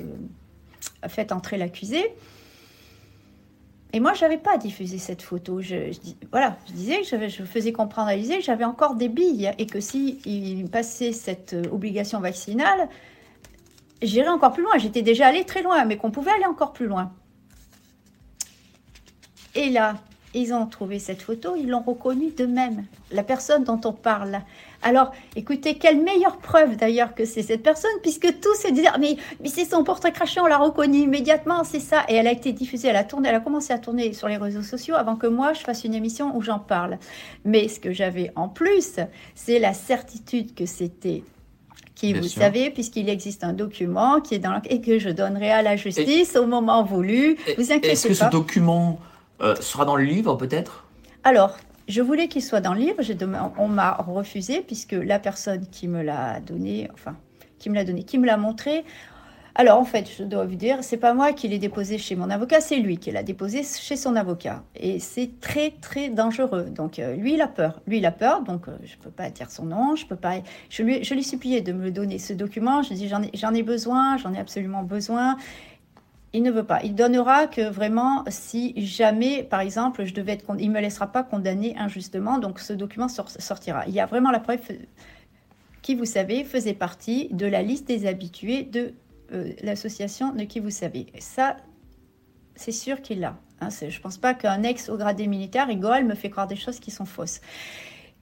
Faites 1.08 1.32
entrer 1.32 1.56
l'accusé. 1.56 2.14
Et 3.94 4.00
moi, 4.00 4.12
je 4.12 4.22
n'avais 4.22 4.38
pas 4.38 4.58
diffusé 4.58 4.98
cette 4.98 5.22
photo. 5.22 5.62
Je, 5.62 5.92
voilà, 6.30 6.56
je 6.66 6.72
disais, 6.72 7.02
je, 7.04 7.28
je 7.28 7.44
faisais 7.44 7.72
comprendre 7.72 8.08
à 8.08 8.16
Lisée 8.16 8.38
que 8.38 8.44
j'avais 8.44 8.64
encore 8.64 8.96
des 8.96 9.08
billes 9.08 9.52
et 9.56 9.66
que 9.66 9.80
si 9.80 10.18
il 10.26 10.68
passait 10.68 11.12
cette 11.12 11.56
obligation 11.70 12.20
vaccinale, 12.20 12.88
j'irais 14.04 14.28
encore 14.28 14.52
plus 14.52 14.62
loin. 14.62 14.78
J'étais 14.78 15.02
déjà 15.02 15.26
allée 15.26 15.44
très 15.44 15.62
loin, 15.62 15.84
mais 15.84 15.96
qu'on 15.96 16.10
pouvait 16.10 16.32
aller 16.32 16.46
encore 16.46 16.72
plus 16.72 16.86
loin. 16.86 17.12
Et 19.54 19.70
là, 19.70 19.94
ils 20.34 20.52
ont 20.52 20.66
trouvé 20.66 20.98
cette 20.98 21.22
photo, 21.22 21.54
ils 21.56 21.68
l'ont 21.68 21.82
reconnue 21.82 22.32
d'eux-mêmes, 22.32 22.84
la 23.12 23.22
personne 23.22 23.62
dont 23.62 23.80
on 23.84 23.92
parle. 23.92 24.40
Alors, 24.82 25.12
écoutez, 25.36 25.78
quelle 25.78 26.02
meilleure 26.02 26.38
preuve 26.38 26.76
d'ailleurs 26.76 27.14
que 27.14 27.24
c'est 27.24 27.42
cette 27.42 27.62
personne, 27.62 27.92
puisque 28.02 28.40
tous 28.40 28.54
se 28.54 28.72
disaient, 28.72 28.88
mais, 28.98 29.16
mais 29.40 29.48
c'est 29.48 29.64
son 29.64 29.84
portrait 29.84 30.12
craché, 30.12 30.40
on 30.40 30.46
l'a 30.46 30.58
reconnu 30.58 30.98
immédiatement, 30.98 31.62
c'est 31.62 31.80
ça. 31.80 32.04
Et 32.08 32.16
elle 32.16 32.26
a 32.26 32.32
été 32.32 32.52
diffusée, 32.52 32.88
elle 32.88 32.96
a 32.96 33.04
tourné, 33.04 33.28
elle 33.28 33.36
a 33.36 33.40
commencé 33.40 33.72
à 33.72 33.78
tourner 33.78 34.12
sur 34.12 34.26
les 34.26 34.36
réseaux 34.36 34.62
sociaux 34.62 34.96
avant 34.96 35.14
que 35.14 35.28
moi 35.28 35.52
je 35.52 35.60
fasse 35.60 35.84
une 35.84 35.94
émission 35.94 36.36
où 36.36 36.42
j'en 36.42 36.58
parle. 36.58 36.98
Mais 37.44 37.68
ce 37.68 37.78
que 37.78 37.92
j'avais 37.92 38.32
en 38.34 38.48
plus, 38.48 38.96
c'est 39.36 39.60
la 39.60 39.72
certitude 39.72 40.54
que 40.54 40.66
c'était 40.66 41.22
qui, 41.94 42.12
vous 42.12 42.24
savez, 42.24 42.70
puisqu'il 42.70 43.08
existe 43.08 43.44
un 43.44 43.52
document 43.52 44.20
qui 44.20 44.34
est 44.34 44.38
dans 44.38 44.60
et 44.68 44.80
que 44.80 44.98
je 44.98 45.10
donnerai 45.10 45.50
à 45.50 45.62
la 45.62 45.76
justice 45.76 46.36
au 46.36 46.46
moment 46.46 46.82
voulu. 46.82 47.36
vous 47.56 47.70
inquiétez 47.70 47.80
pas. 47.80 47.88
Est-ce 47.88 48.08
que 48.08 48.14
ce 48.14 48.28
document 48.30 48.98
euh, 49.40 49.54
sera 49.56 49.84
dans 49.84 49.96
le 49.96 50.04
livre, 50.04 50.34
peut-être? 50.34 50.84
Alors, 51.22 51.56
je 51.88 52.02
voulais 52.02 52.28
qu'il 52.28 52.42
soit 52.42 52.60
dans 52.60 52.74
le 52.74 52.80
livre. 52.80 53.00
On 53.58 53.68
m'a 53.68 53.92
refusé 53.94 54.60
puisque 54.60 54.92
la 54.92 55.18
personne 55.18 55.66
qui 55.70 55.86
me 55.86 56.02
l'a 56.02 56.40
donné, 56.40 56.88
enfin, 56.92 57.16
qui 57.58 57.70
me 57.70 57.74
l'a 57.74 57.84
donné, 57.84 58.02
qui 58.02 58.18
me 58.18 58.26
l'a 58.26 58.36
montré, 58.36 58.84
alors 59.56 59.78
en 59.78 59.84
fait, 59.84 60.10
je 60.18 60.24
dois 60.24 60.46
vous 60.46 60.56
dire, 60.56 60.78
c'est 60.82 60.96
pas 60.96 61.14
moi 61.14 61.32
qui 61.32 61.46
l'ai 61.46 61.60
déposé 61.60 61.96
chez 61.96 62.16
mon 62.16 62.28
avocat, 62.28 62.60
c'est 62.60 62.78
lui 62.78 62.98
qui 62.98 63.12
l'a 63.12 63.22
déposé 63.22 63.62
chez 63.62 63.94
son 63.94 64.16
avocat. 64.16 64.64
Et 64.74 64.98
c'est 64.98 65.38
très 65.40 65.70
très 65.70 66.08
dangereux. 66.08 66.64
Donc 66.64 66.98
euh, 66.98 67.14
lui, 67.14 67.34
il 67.34 67.40
a 67.40 67.46
peur. 67.46 67.80
Lui, 67.86 67.98
il 67.98 68.06
a 68.06 68.10
peur. 68.10 68.42
Donc 68.42 68.64
je 68.66 68.72
euh, 68.72 68.74
je 68.84 68.96
peux 68.96 69.10
pas 69.10 69.30
dire 69.30 69.50
son 69.52 69.66
nom. 69.66 69.94
Je 69.94 70.06
peux 70.06 70.16
pas. 70.16 70.34
Je 70.70 70.82
lui, 70.82 71.04
je 71.04 71.14
lui 71.14 71.22
suppliais 71.22 71.60
de 71.60 71.72
me 71.72 71.92
donner 71.92 72.18
ce 72.18 72.32
document. 72.32 72.82
Je 72.82 72.94
dis 72.94 73.08
j'en 73.08 73.22
ai, 73.22 73.30
j'en 73.34 73.54
ai 73.54 73.62
besoin. 73.62 74.16
J'en 74.16 74.34
ai 74.34 74.38
absolument 74.40 74.82
besoin. 74.82 75.36
Il 76.32 76.42
ne 76.42 76.50
veut 76.50 76.64
pas. 76.64 76.82
Il 76.82 76.96
donnera 76.96 77.46
que 77.46 77.60
vraiment 77.60 78.24
si 78.28 78.74
jamais, 78.76 79.44
par 79.44 79.60
exemple, 79.60 80.04
je 80.04 80.14
devais 80.14 80.32
être, 80.32 80.44
il 80.58 80.72
me 80.72 80.80
laissera 80.80 81.06
pas 81.06 81.22
condamner 81.22 81.76
injustement. 81.78 82.38
Donc 82.38 82.58
ce 82.58 82.72
document 82.72 83.06
sortira. 83.06 83.86
Il 83.86 83.94
y 83.94 84.00
a 84.00 84.06
vraiment 84.06 84.32
la 84.32 84.40
preuve 84.40 84.58
qui, 85.82 85.94
vous 85.94 86.06
savez, 86.06 86.42
faisait 86.42 86.74
partie 86.74 87.28
de 87.30 87.46
la 87.46 87.62
liste 87.62 87.86
des 87.86 88.06
habitués 88.06 88.64
de 88.64 88.94
euh, 89.34 89.52
l'association 89.62 90.32
de 90.32 90.44
qui 90.44 90.60
vous 90.60 90.70
savez. 90.70 91.06
ça, 91.18 91.56
c'est 92.56 92.72
sûr 92.72 93.02
qu'il 93.02 93.20
l'a. 93.20 93.36
Hein, 93.60 93.68
je 93.70 93.86
ne 93.86 94.02
pense 94.02 94.18
pas 94.18 94.34
qu'un 94.34 94.62
ex 94.62 94.88
au 94.88 94.96
gradé 94.96 95.26
militaire 95.26 95.66
rigole, 95.66 96.04
me 96.04 96.14
fait 96.14 96.30
croire 96.30 96.46
des 96.46 96.56
choses 96.56 96.80
qui 96.80 96.90
sont 96.90 97.04
fausses. 97.04 97.40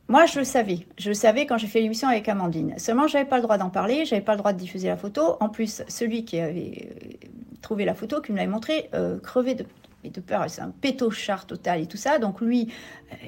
Moi, 0.08 0.26
je 0.26 0.38
le 0.38 0.44
savais. 0.44 0.80
Je 0.98 1.08
le 1.08 1.14
savais 1.14 1.46
quand 1.46 1.58
j'ai 1.58 1.66
fait 1.66 1.80
l'émission 1.80 2.08
avec 2.08 2.28
Amandine. 2.28 2.74
Seulement, 2.78 3.06
je 3.06 3.16
n'avais 3.16 3.28
pas 3.28 3.36
le 3.36 3.42
droit 3.42 3.56
d'en 3.56 3.70
parler, 3.70 4.04
je 4.04 4.14
n'avais 4.14 4.24
pas 4.24 4.32
le 4.32 4.38
droit 4.38 4.52
de 4.52 4.58
diffuser 4.58 4.88
la 4.88 4.96
photo. 4.96 5.36
En 5.40 5.48
plus, 5.48 5.82
celui 5.88 6.24
qui 6.24 6.38
avait 6.38 6.90
euh, 6.90 7.28
trouvé 7.60 7.84
la 7.84 7.94
photo, 7.94 8.20
qui 8.20 8.32
me 8.32 8.36
l'avait 8.36 8.50
montré, 8.50 8.90
euh, 8.94 9.18
crevait 9.20 9.54
de, 9.54 9.64
de 10.04 10.20
peur. 10.20 10.44
C'est 10.48 10.60
un 10.60 10.70
pétochard 10.70 11.46
total 11.46 11.80
et 11.80 11.86
tout 11.86 11.96
ça. 11.96 12.18
Donc 12.18 12.40
lui, 12.40 12.68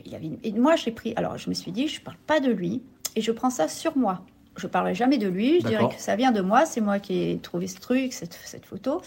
il 0.05 0.15
avait. 0.15 0.31
Et 0.43 0.53
moi, 0.53 0.77
j'ai 0.77 0.91
pris. 0.91 1.15
Alors, 1.17 1.39
je 1.39 1.49
me 1.49 1.55
suis 1.55 1.73
dit, 1.73 1.89
je 1.89 2.01
parle 2.01 2.19
pas 2.27 2.41
de 2.41 2.51
lui 2.51 2.83
et 3.17 3.21
je 3.21 3.33
prends 3.33 3.51
ça 3.51 3.69
sur 3.69 3.97
moi 3.97 4.25
je 4.57 4.67
parlerai 4.67 4.95
jamais 4.95 5.19
de 5.19 5.29
lui. 5.29 5.61
Je 5.61 5.67
dirais 5.67 5.89
que 5.89 6.01
ça 6.01 6.17
vient 6.17 6.33
de 6.33 6.41
moi. 6.41 6.67
C'est 6.67 6.81
moi 6.81 6.99
qui 6.99 7.23
ai 7.23 7.39
trouvé 7.39 7.67
ce 7.67 7.79
truc, 7.79 8.13
cette, 8.13 8.39
cette 8.45 8.67
photo. 8.67 9.01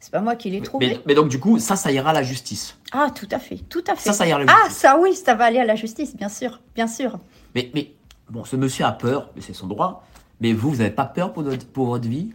C'est 0.00 0.12
pas 0.12 0.20
moi 0.20 0.36
qui 0.36 0.50
l'ai 0.50 0.60
trouvé. 0.60 1.00
Mais, 1.06 1.14
donc, 1.14 1.28
du 1.28 1.40
coup, 1.40 1.58
ça, 1.58 1.74
ça 1.74 1.90
ira 1.90 2.10
à 2.10 2.12
la 2.12 2.22
justice. 2.22 2.76
Ah, 2.92 3.08
tout 3.12 3.28
à 3.32 3.38
fait, 3.38 3.56
tout 3.68 3.82
à 3.88 3.96
fait. 3.96 4.10
Ça, 4.10 4.12
ça 4.12 4.26
ira 4.26 4.40
à 4.40 4.44
la 4.44 4.52
justice. 4.52 4.64
Ah, 4.66 4.70
ça, 4.70 4.98
oui, 5.00 5.14
ça 5.14 5.34
va 5.34 5.46
aller 5.46 5.58
à 5.58 5.64
la 5.64 5.74
justice, 5.74 6.16
bien 6.16 6.28
sûr, 6.28 6.60
bien 6.74 6.86
sûr. 6.86 7.18
Mais, 7.54 7.70
mais 7.74 7.92
bon, 8.30 8.44
ce 8.44 8.54
monsieur 8.54 8.84
a 8.84 8.92
peur, 8.92 9.30
mais 9.34 9.42
c'est 9.42 9.54
son 9.54 9.66
droit. 9.66 10.04
Mais 10.40 10.52
vous, 10.52 10.70
vous 10.70 10.76
n'avez 10.76 10.90
pas 10.90 11.06
peur 11.06 11.32
pour, 11.32 11.44
pour 11.72 11.86
votre 11.86 12.06
vie? 12.06 12.32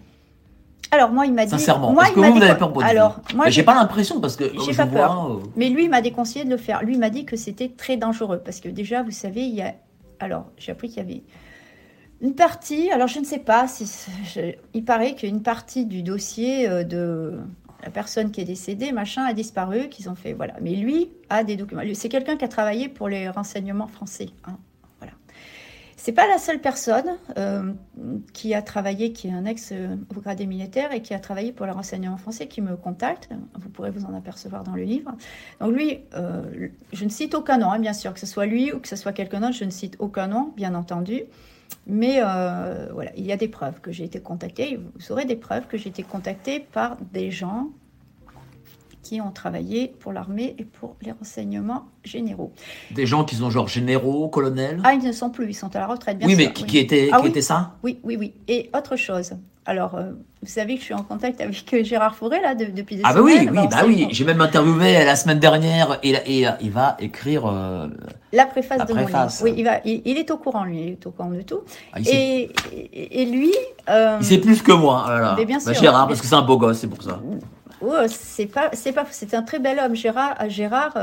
Alors 0.92 1.12
moi, 1.12 1.26
il 1.26 1.34
m'a 1.34 1.46
dit. 1.46 1.52
Sincèrement, 1.52 1.94
moi, 1.94 2.04
est-ce 2.04 2.14
que 2.14 2.20
vous, 2.20 2.34
vous 2.34 2.42
avez 2.42 2.58
peur 2.58 2.68
pour 2.74 2.82
votre 2.82 2.88
Alors, 2.88 3.22
moi, 3.34 3.50
j'ai 3.50 3.64
pas 3.64 3.76
l'impression 3.76 4.20
parce 4.20 4.36
que. 4.36 4.52
J'ai 4.66 4.76
pas 4.76 4.86
peur. 4.86 5.32
Euh, 5.32 5.40
mais 5.56 5.70
lui, 5.70 5.86
il 5.86 5.90
m'a 5.90 6.02
déconseillé 6.02 6.44
de 6.44 6.50
le 6.50 6.58
faire. 6.58 6.84
Lui, 6.84 6.96
il 6.96 7.00
m'a 7.00 7.10
dit 7.10 7.24
que 7.24 7.38
c'était 7.38 7.70
très 7.70 7.96
dangereux 7.96 8.42
parce 8.44 8.60
que 8.60 8.68
déjà, 8.68 9.02
vous 9.02 9.12
savez, 9.12 9.44
il 9.44 9.56
y 9.56 9.62
a. 9.62 9.76
Alors, 10.20 10.48
j'ai 10.58 10.74
appris 10.74 10.90
qu'il 10.90 10.98
y 10.98 11.00
avait 11.00 11.24
une 12.22 12.36
partie, 12.36 12.92
alors 12.92 13.08
je 13.08 13.20
ne 13.20 13.26
sais 13.26 13.40
pas 13.40 13.68
si. 13.68 13.92
il 14.74 14.86
paraît 14.86 15.16
qu'une 15.16 15.42
partie 15.42 15.86
du 15.86 16.04
dossier 16.04 16.70
euh, 16.70 16.84
de 16.84 17.40
la 17.84 17.90
personne 17.90 18.32
qui 18.32 18.42
est 18.42 18.46
décédée, 18.46 18.92
machin, 18.92 19.24
a 19.24 19.34
disparu, 19.34 19.90
qu'ils 19.90 20.08
ont 20.08 20.16
fait. 20.16 20.34
Voilà. 20.34 20.54
Mais 20.62 20.76
lui 20.76 21.10
a 21.30 21.44
des 21.44 21.56
documents. 21.56 21.82
C'est 21.96 22.10
quelqu'un 22.10 22.38
qui 22.38 22.46
a 22.46 22.48
travaillé 22.48 22.90
pour 22.90 23.10
les 23.10 23.28
renseignements 23.28 23.88
français. 23.88 24.30
Hein. 24.46 24.58
Voilà. 25.00 25.14
C'est 25.98 26.12
pas 26.12 26.28
la 26.28 26.38
seule 26.38 26.60
personne 26.60 27.18
euh, 27.40 27.74
qui 28.34 28.54
a 28.54 28.62
travaillé, 28.62 29.14
qui 29.14 29.30
est 29.30 29.34
un 29.34 29.46
ex 29.46 29.74
au 30.16 30.20
gradé 30.20 30.46
militaire 30.46 30.94
et 30.94 31.02
qui 31.02 31.16
a 31.16 31.20
travaillé 31.20 31.52
pour 31.52 31.66
les 31.66 31.72
renseignements 31.72 32.18
français 32.18 32.46
qui 32.46 32.62
me 32.62 32.76
contacte. 32.76 33.30
Vous 33.56 33.70
pourrez 33.70 33.90
vous 33.90 34.06
en 34.06 34.14
apercevoir 34.14 34.64
dans 34.64 34.76
le 34.76 34.84
livre. 34.84 35.12
Donc 35.60 35.72
lui, 35.72 36.02
euh, 36.14 36.68
je 36.94 37.04
ne 37.04 37.10
cite 37.10 37.34
aucun 37.34 37.58
nom, 37.58 37.72
hein, 37.72 37.80
bien 37.80 37.94
sûr, 37.94 38.14
que 38.14 38.20
ce 38.20 38.28
soit 38.28 38.46
lui 38.46 38.72
ou 38.74 38.80
que 38.80 38.88
ce 38.88 38.96
soit 38.96 39.12
quelqu'un 39.12 39.40
d'autre, 39.40 39.54
je 39.54 39.66
ne 39.66 39.72
cite 39.72 39.96
aucun 39.98 40.28
nom, 40.28 40.54
bien 40.56 40.76
entendu. 40.76 41.24
Mais 41.88 42.20
euh, 42.22 42.88
voilà, 42.94 43.12
il 43.18 43.26
y 43.26 43.32
a 43.32 43.38
des 43.38 43.48
preuves 43.48 43.82
que 43.82 43.92
j'ai 43.92 44.04
été 44.04 44.20
contactée. 44.20 44.80
Vous 44.96 45.12
aurez 45.12 45.26
des 45.26 45.36
preuves 45.36 45.68
que 45.68 45.78
j'ai 45.78 45.90
été 45.90 46.04
contactée 46.04 46.60
par 46.60 46.98
des 47.12 47.32
gens 47.32 47.70
qui 49.02 49.20
ont 49.20 49.32
travaillé 49.32 49.94
pour 50.00 50.14
l'armée 50.14 50.56
et 50.60 50.64
pour 50.64 50.96
les 51.02 51.12
renseignements 51.12 51.88
généraux. 52.04 52.54
Des 52.92 53.06
gens 53.06 53.26
qui 53.26 53.36
sont 53.36 53.50
genre 53.50 53.68
généraux, 53.68 54.30
colonels? 54.30 54.80
Ah, 54.84 54.94
ils 54.94 55.04
ne 55.04 55.12
sont 55.12 55.32
plus, 55.32 55.50
ils 55.50 55.54
sont 55.54 55.76
à 55.76 55.80
la 55.80 55.88
retraite, 55.88 56.20
bien 56.20 56.28
oui, 56.28 56.36
sûr. 56.36 56.46
Mais 56.46 56.54
qui, 56.54 56.78
Était, 56.78 57.10
ah, 57.12 57.20
qui 57.20 57.28
était 57.28 57.42
ça? 57.42 57.76
Oui, 57.84 58.00
oui, 58.04 58.16
oui. 58.16 58.34
Et 58.48 58.70
autre 58.78 58.96
chose, 58.96 59.34
alors, 59.66 59.96
euh, 59.96 60.12
vous 60.42 60.48
savez 60.48 60.76
que 60.76 60.82
je 60.82 60.86
suis 60.86 60.94
en 60.94 61.04
contact 61.04 61.42
avec 61.42 61.74
euh, 61.74 61.84
Gérard 61.84 62.16
Fauré 62.16 62.42
là 62.42 62.56
depuis 62.56 62.96
des 62.96 63.02
ah 63.04 63.14
semaines. 63.14 63.50
Ah 63.50 63.52
oui, 63.52 63.60
oui, 63.60 63.68
bah 63.70 63.84
oui. 63.86 64.08
J'ai 64.12 64.24
même 64.24 64.42
interviewé 64.42 65.04
la 65.04 65.16
semaine 65.16 65.40
dernière 65.40 66.00
et, 66.04 66.12
et 66.12 66.46
il 66.62 66.72
va 66.72 66.96
écrire 67.00 67.48
euh, 67.48 67.88
la 68.34 68.46
préface 68.46 68.86
de 68.86 68.94
mon 68.94 69.06
livre. 69.06 69.28
Oui, 69.42 69.54
il, 69.58 69.64
va, 69.64 69.80
il, 69.86 70.18
est 70.18 70.32
au 70.32 70.38
courant, 70.38 70.64
lui, 70.64 70.82
il 70.82 70.92
est 70.94 71.06
au 71.06 71.12
courant 71.12 71.30
de 71.30 71.42
tout. 71.42 71.62
Ah, 71.94 72.00
et, 72.06 72.52
et, 72.94 73.26
lui, 73.26 73.54
il 73.88 74.26
sait 74.26 74.40
plus 74.40 74.62
que 74.62 74.72
moi. 74.72 75.04
Voilà. 75.06 75.36
Mais 75.38 75.46
bien 75.46 75.58
bah, 75.58 75.74
sûr. 75.74 75.82
Gérard, 75.82 76.08
parce 76.08 76.22
que 76.22 76.28
c'est 76.28 76.36
un 76.36 76.42
beau 76.42 76.58
gosse, 76.58 76.80
c'est 76.80 76.88
pour 76.88 77.02
ça. 77.02 77.20
Oh, 77.84 77.96
c'est 78.08 78.46
pas, 78.46 78.70
c'est 78.74 78.92
pas, 78.92 79.06
c'est 79.10 79.34
un 79.34 79.42
très 79.42 79.58
bel 79.58 79.80
homme, 79.80 79.96
Gérard. 79.96 80.36
Gérard, 80.50 80.94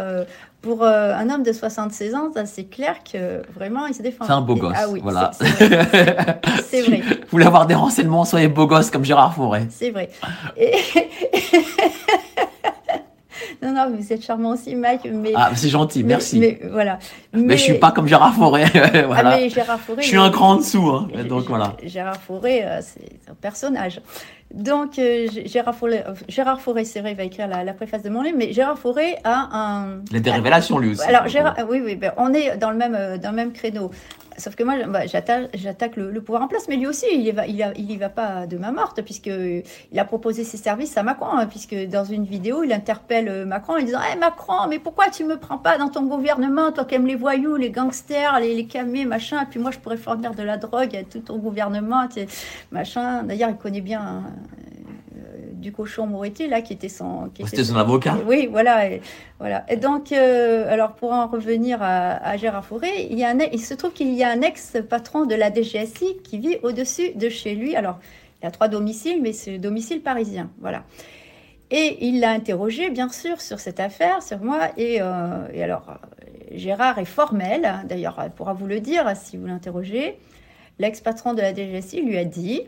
pour 0.61 0.83
euh, 0.83 1.14
un 1.14 1.31
homme 1.31 1.45
de 1.45 1.53
76 1.53 2.14
ans, 2.14 2.31
c'est 2.45 2.64
clair 2.64 2.97
que 3.05 3.43
vraiment, 3.55 3.87
il 3.87 3.95
se 3.95 4.03
défend. 4.03 4.24
C'est 4.24 4.33
un 4.33 4.41
beau 4.41 4.57
gosse. 4.57 4.74
Ah 4.76 4.89
oui, 4.89 5.01
voilà. 5.03 5.31
C'est 6.68 6.83
vrai. 6.83 7.01
Vous 7.01 7.29
voulez 7.31 7.47
avoir 7.47 7.66
des 7.66 7.74
renseignements, 7.74 8.24
soyez 8.24 8.49
beau 8.49 8.66
gosse 8.66 8.91
comme 8.91 9.05
Gérard 9.05 9.35
Fauré. 9.35 9.66
C'est 9.70 9.91
vrai. 9.91 10.11
non, 13.62 13.72
non, 13.72 13.90
vous 13.96 14.12
êtes 14.12 14.24
charmant 14.24 14.50
aussi, 14.50 14.74
Mike. 14.74 15.09
Mais... 15.12 15.32
Ah, 15.34 15.50
c'est 15.54 15.68
gentil, 15.68 16.04
merci. 16.04 16.38
Mais, 16.38 16.61
voilà. 16.70 16.98
Mais... 17.32 17.42
mais 17.42 17.56
je 17.56 17.62
suis 17.62 17.78
pas 17.78 17.90
comme 17.90 18.06
Gérard 18.06 18.34
Fauré. 18.34 18.64
voilà. 19.06 19.30
Ah, 19.30 19.36
mais 19.36 19.48
Gérard 19.48 19.80
Fauré. 19.80 20.02
Je 20.02 20.09
suis 20.09 20.16
un 20.16 20.30
cran 20.30 20.50
en 20.50 20.56
dessous, 20.56 20.88
hein. 20.88 21.09
donc 21.28 21.44
voilà. 21.46 21.76
Gérard 21.82 22.20
Fauré, 22.20 22.64
euh, 22.64 22.80
c'est 22.82 23.30
un 23.30 23.34
personnage. 23.34 24.00
Donc, 24.52 24.98
euh, 24.98 25.26
Gérard 25.44 25.74
Fauré, 25.74 26.04
Gérard 26.28 26.61
Fauré 26.61 26.84
c'est 26.84 27.00
vrai, 27.00 27.14
va 27.14 27.24
écrire 27.24 27.48
la, 27.48 27.72
préface 27.74 28.02
de 28.02 28.09
mon 28.09 28.22
livre, 28.22 28.36
mais 28.38 28.52
Gérard 28.52 28.78
Fauré 28.78 29.16
a 29.24 29.48
un. 29.52 30.00
Il 30.11 30.16
a 30.16 30.20
des 30.20 30.30
révélations, 30.30 30.78
lui 30.78 30.92
aussi. 30.92 31.02
Alors, 31.02 31.28
Gérard, 31.28 31.56
oui, 31.68 31.82
oui, 31.84 31.96
ben, 31.96 32.12
on 32.16 32.32
est 32.32 32.56
dans 32.56 32.70
le 32.70 32.76
même, 32.76 32.94
euh, 32.94 33.18
dans 33.18 33.30
le 33.30 33.36
même 33.36 33.52
créneau. 33.52 33.90
Sauf 34.39 34.55
que 34.55 34.62
moi, 34.62 34.76
bah, 34.86 35.07
j'attaque 35.07 35.97
le, 35.97 36.20
pouvoir 36.20 36.43
en 36.43 36.49
place, 36.49 36.66
mais 36.68 36.76
lui 36.76 36.86
aussi, 36.86 37.07
il 37.12 37.20
n'y 37.20 37.30
va, 37.32 37.47
il, 37.47 37.99
va 37.99 38.09
pas 38.09 38.47
de 38.47 38.57
main 38.57 38.72
morte, 38.72 39.03
puisqu'il 39.03 39.62
a 39.99 40.05
proposé 40.05 40.45
ses 40.45 40.57
services 40.57 40.97
à 40.97 41.03
Macron, 41.03 41.36
hein, 41.36 41.47
puisque 41.47 41.74
dans 41.89 42.05
une 42.05 42.24
vidéo, 42.24 42.62
il 42.62 42.72
interpelle 42.72 43.45
Macron 43.47 43.74
en 43.74 43.82
disant 43.82 44.01
hey, 44.01 44.14
eh, 44.14 44.18
Macron, 44.18 44.68
mais 44.68 44.78
pourquoi 44.78 45.11
tu 45.11 45.24
me 45.24 45.36
prends 45.36 45.59
pas 45.59 45.76
dans 45.76 45.89
ton 45.89 46.05
gouvernement, 46.07 46.72
toi 46.72 46.84
qui 46.84 46.95
aimes 46.95 47.07
les 47.07 47.16
voyous, 47.16 47.57
les 47.57 47.70
gangsters, 47.70 48.39
les, 48.41 48.55
les 48.55 48.66
camés, 48.66 49.05
machin, 49.05 49.45
puis 49.45 49.59
moi, 49.59 49.70
je 49.70 49.78
pourrais 49.78 49.97
fournir 49.97 50.34
de 50.34 50.43
la 50.43 50.57
drogue 50.57 50.95
à 50.97 51.03
tout 51.03 51.20
ton 51.20 51.39
gouvernement, 51.39 52.09
machin. 52.70 53.24
D'ailleurs, 53.24 53.51
il 53.51 53.57
connaît 53.57 53.80
bien 53.80 54.24
du 55.59 55.72
cochon 55.72 56.06
Moretti, 56.06 56.48
là, 56.48 56.62
qui 56.62 56.72
était 56.72 56.88
son... 56.88 57.30
C'était 57.44 57.64
son, 57.64 57.76
avocat 57.76 58.16
Oui, 58.26 58.48
voilà. 58.50 58.90
Et, 58.90 59.00
voilà. 59.38 59.64
et 59.68 59.76
donc, 59.76 60.12
euh, 60.12 60.72
alors 60.72 60.94
pour 60.94 61.12
en 61.12 61.26
revenir 61.26 61.78
à, 61.82 62.36
Gérard 62.36 62.64
Fauré, 62.64 63.09
il, 63.11 63.18
y 63.18 63.24
a 63.24 63.30
un, 63.30 63.38
il 63.52 63.61
se 63.61 63.74
trouve 63.74 63.92
qu'il 63.92 64.14
y 64.14 64.22
a 64.22 64.30
un 64.30 64.40
ex-patron 64.40 65.26
de 65.26 65.34
la 65.34 65.52
DGSI 65.52 66.18
qui 66.24 66.38
vit 66.38 66.56
au-dessus 66.62 67.14
de 67.14 67.28
chez 67.28 67.54
lui. 67.54 67.76
Alors, 67.76 67.98
il 68.42 68.46
a 68.46 68.50
trois 68.50 68.68
domiciles, 68.68 69.20
mais 69.22 69.32
c'est 69.32 69.52
le 69.52 69.59
domicile 69.59 70.00
parisien. 70.00 70.50
Voilà. 70.61 70.84
Et 71.70 72.06
il 72.06 72.20
l'a 72.20 72.30
interrogé, 72.30 72.90
bien 72.90 73.09
sûr, 73.09 73.40
sur 73.40 73.61
cette 73.61 73.80
affaire, 73.80 74.22
sur 74.22 74.38
moi. 74.38 74.70
Et, 74.78 74.94
et 74.94 75.62
alors, 75.62 75.98
Gérard 76.52 76.98
est 76.98 77.04
formel, 77.04 77.68
d'ailleurs, 77.84 78.18
il 78.24 78.30
pourra 78.30 78.54
vous 78.54 78.66
le 78.66 78.80
dire 78.80 79.12
si 79.16 79.36
vous 79.36 79.46
l'interrogez. 79.46 80.18
L'ex-patron 80.78 81.34
de 81.34 81.42
la 81.42 81.52
DGSI 81.52 82.02
lui 82.02 82.16
a 82.16 82.24
dit 82.24 82.62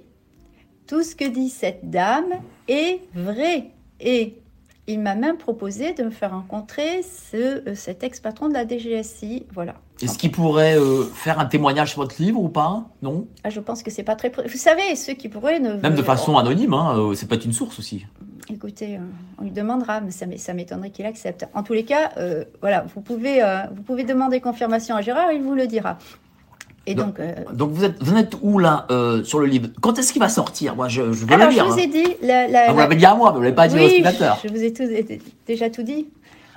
Tout 0.91 1.05
ce 1.05 1.14
que 1.14 1.24
dit 1.24 1.51
cette 1.51 1.88
dame 1.88 2.32
est 2.66 3.03
vrai. 3.14 3.70
Et 4.01 4.34
il 4.88 4.99
m'a 4.99 5.14
même 5.14 5.36
proposé 5.36 5.95
de 5.95 6.03
me 6.03 6.11
faire 6.11 6.32
rencontrer 6.32 7.05
ce, 7.05 7.36
euh, 7.36 7.74
cet 7.76 8.03
ex-patron 8.03 8.49
de 8.49 8.55
la 8.55 8.66
DGSI. 8.66 9.47
Voilà. 9.55 9.76
Est-ce 10.03 10.18
qu'il 10.18 10.32
pourrait 10.32 10.76
euh, 10.76 11.05
faire 11.05 11.38
un 11.38 11.47
témoignage 11.47 11.93
sur 11.93 12.03
votre 12.03 12.20
livre 12.20 12.41
ou 12.41 12.49
pas? 12.49 12.88
Non? 13.03 13.28
Ah, 13.45 13.51
Je 13.51 13.61
pense 13.61 13.84
que 13.84 13.91
c'est 13.93 14.03
pas 14.03 14.16
très. 14.16 14.30
Vous 14.30 14.59
savez, 14.59 14.97
ceux 14.97 15.12
qui 15.12 15.28
pourraient 15.28 15.61
ne. 15.61 15.74
Même 15.74 15.95
de 15.95 16.03
façon 16.03 16.36
anonyme, 16.36 16.74
hein, 16.74 16.99
euh, 16.99 17.14
c'est 17.14 17.28
pas 17.28 17.36
une 17.36 17.53
source 17.53 17.78
aussi. 17.78 18.05
Écoutez, 18.53 18.99
on 19.38 19.45
lui 19.45 19.53
demandera, 19.53 20.01
mais 20.01 20.11
ça 20.11 20.55
m'étonnerait 20.55 20.91
qu'il 20.91 21.07
accepte. 21.07 21.47
En 21.55 21.62
tous 21.62 21.72
les 21.72 21.84
cas, 21.84 22.11
voilà, 22.61 22.84
vous 22.93 23.01
pouvez, 23.01 23.41
vous 23.72 23.82
pouvez 23.82 24.03
demander 24.03 24.41
confirmation 24.41 24.97
à 24.97 25.03
Gérard, 25.03 25.30
il 25.30 25.41
vous 25.41 25.55
le 25.55 25.68
dira. 25.68 25.99
Et 26.87 26.95
donc, 26.95 27.20
euh, 27.20 27.35
donc, 27.53 27.70
vous, 27.70 27.85
êtes, 27.85 28.03
vous 28.03 28.16
êtes 28.16 28.35
où 28.43 28.59
là 28.59 28.87
euh, 28.91 29.22
sur 29.22 29.39
le 29.39 29.47
livre? 29.47 29.68
Quand 29.81 29.99
est-ce 29.99 30.12
qu'il 30.12 30.20
va 30.20 30.28
sortir? 30.28 30.74
Moi, 30.76 30.89
je, 30.89 31.12
je 31.12 31.26
veux 31.26 31.33
Alors, 31.33 31.49
le 31.49 31.53
lire. 31.53 31.64
Je 31.66 31.70
vous 31.70 31.78
hein. 31.78 31.83
ai 31.83 31.87
dit. 31.87 32.16
La, 32.22 32.49
la, 32.49 32.64
ah, 32.68 32.72
vous 32.72 32.78
l'avez 32.78 32.97
dit 32.97 33.05
à 33.05 33.14
moi, 33.14 33.31
mais 33.31 33.37
vous 33.37 33.43
l'avez 33.43 33.55
pas 33.55 33.68
dit 33.68 33.78
au 33.78 33.89
spectateur. 33.89 34.39
Je 34.43 34.49
vous 34.49 34.62
ai 34.62 34.72
tout, 34.72 34.85
déjà 35.47 35.70
tout 35.70 35.83
dit. 35.83 36.09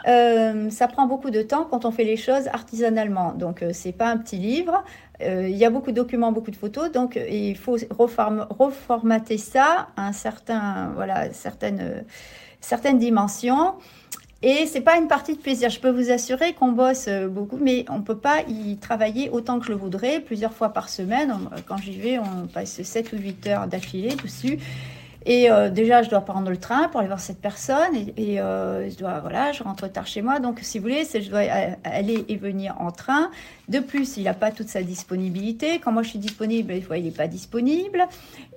Euh, 0.08 0.70
ça 0.70 0.88
prend 0.88 1.08
beaucoup 1.08 1.30
de 1.30 1.42
temps 1.42 1.66
quand 1.70 1.86
on 1.86 1.92
fait 1.92 2.04
les 2.04 2.18
choses 2.18 2.48
artisanalement. 2.48 3.34
Donc, 3.34 3.64
c'est 3.74 3.92
pas 3.92 4.08
un 4.08 4.18
petit 4.18 4.38
livre. 4.38 4.84
Il 5.22 5.56
y 5.56 5.64
a 5.66 5.70
beaucoup 5.70 5.92
de 5.92 5.96
documents, 5.96 6.32
beaucoup 6.32 6.52
de 6.52 6.56
photos. 6.56 6.92
Donc, 6.92 7.20
il 7.30 7.56
faut 7.58 7.78
reform 7.90 8.48
reformater 8.50 9.38
ça 9.38 9.88
à 9.96 10.08
un 10.08 10.14
certain, 10.14 10.92
voilà, 10.96 11.32
certaines, 11.32 12.04
certaines 12.60 12.98
dimensions. 12.98 13.76
Et 14.46 14.66
c'est 14.66 14.82
pas 14.82 14.98
une 14.98 15.08
partie 15.08 15.36
de 15.36 15.40
plaisir. 15.40 15.70
Je 15.70 15.80
peux 15.80 15.90
vous 15.90 16.12
assurer 16.12 16.52
qu'on 16.52 16.74
bosse 16.74 17.06
euh, 17.08 17.30
beaucoup, 17.30 17.58
mais 17.60 17.86
on 17.90 18.02
peut 18.02 18.18
pas 18.18 18.42
y 18.50 18.76
travailler 18.76 19.30
autant 19.30 19.58
que 19.58 19.66
je 19.66 19.72
le 19.72 19.78
voudrais, 19.78 20.20
plusieurs 20.20 20.52
fois 20.52 20.70
par 20.70 20.90
semaine. 20.90 21.34
Quand 21.66 21.78
j'y 21.78 21.98
vais, 21.98 22.20
on 22.20 22.48
passe 22.48 22.84
7 22.84 23.14
ou 23.14 23.18
8 23.18 23.48
heures 23.48 23.68
d'affilée 23.68 24.16
dessus. 24.22 24.60
Et 25.26 25.50
euh, 25.50 25.70
déjà, 25.70 26.02
je 26.02 26.10
dois 26.10 26.22
prendre 26.22 26.50
le 26.50 26.58
train 26.58 26.90
pour 26.90 27.00
aller 27.00 27.08
voir 27.08 27.20
cette 27.20 27.40
personne. 27.40 27.96
Et, 28.18 28.42
euh, 28.42 28.90
je 28.90 28.98
dois, 28.98 29.20
voilà, 29.20 29.52
je 29.52 29.64
rentre 29.64 29.88
tard 29.88 30.08
chez 30.08 30.22
moi. 30.22 30.40
Donc, 30.40 30.60
si 30.62 30.80
vous 30.80 30.84
voulez, 30.84 31.04
je 31.06 31.30
dois 31.30 31.42
aller 31.84 32.26
et 32.28 32.36
venir 32.36 32.76
en 32.80 32.92
train. 32.92 33.30
De 33.70 33.80
plus, 33.80 34.18
il 34.18 34.24
n'a 34.24 34.34
pas 34.34 34.52
toute 34.52 34.68
sa 34.68 34.84
disponibilité. 34.84 35.80
Quand 35.80 35.92
moi 35.92 36.04
je 36.04 36.10
suis 36.10 36.20
disponible, 36.20 36.74
des 36.74 36.82
fois, 36.82 36.98
il 36.98 37.06
n'est 37.06 37.12
pas 37.12 37.28
disponible. 37.28 38.06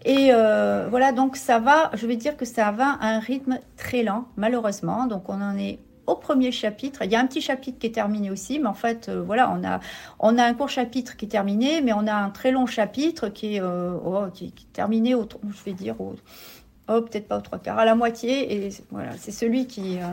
Et 0.05 0.29
euh, 0.33 0.89
voilà, 0.91 1.12
donc 1.12 1.37
ça 1.37 1.59
va, 1.59 1.91
je 1.95 2.07
vais 2.07 2.17
dire 2.17 2.37
que 2.37 2.45
ça 2.45 2.71
va 2.73 2.97
à 3.01 3.09
un 3.09 3.21
rythme 3.21 3.61
très 3.77 4.03
lent, 4.03 4.27
malheureusement. 4.37 5.07
Donc, 5.07 5.29
on 5.29 5.41
en 5.41 5.57
est 5.57 5.79
au 6.09 6.14
premier 6.14 6.53
chapitre. 6.53 7.01
Il 7.05 7.11
y 7.11 7.17
a 7.17 7.21
un 7.21 7.27
petit 7.27 7.41
chapitre 7.41 7.79
qui 7.81 7.89
est 7.89 7.95
terminé 7.95 8.31
aussi, 8.31 8.61
mais 8.61 8.69
en 8.69 8.75
fait, 8.75 9.11
voilà, 9.11 9.51
on 9.51 9.64
a, 9.64 9.81
on 10.21 10.39
a 10.39 10.45
un 10.45 10.55
court 10.55 10.69
chapitre 10.69 11.17
qui 11.17 11.25
est 11.25 11.29
terminé, 11.29 11.81
mais 11.81 11.93
on 11.93 12.07
a 12.07 12.14
un 12.14 12.31
très 12.31 12.53
long 12.53 12.67
chapitre 12.67 13.29
qui 13.29 13.57
est, 13.57 13.61
oh, 13.61 14.27
qui, 14.33 14.47
est 14.47 14.73
terminé, 14.73 15.17
au, 15.17 15.29
je 15.49 15.64
vais 15.64 15.73
dire, 15.73 16.01
au, 16.01 16.14
oh, 16.89 17.01
peut-être 17.03 17.28
pas 17.28 17.39
aux 17.39 17.43
trois 17.43 17.59
quarts, 17.59 17.78
à 17.78 17.84
la 17.84 17.95
moitié. 17.95 18.66
Et 18.66 18.70
voilà, 18.91 19.11
c'est 19.18 19.32
celui 19.32 19.66
qui, 19.66 19.99
euh, 19.99 20.07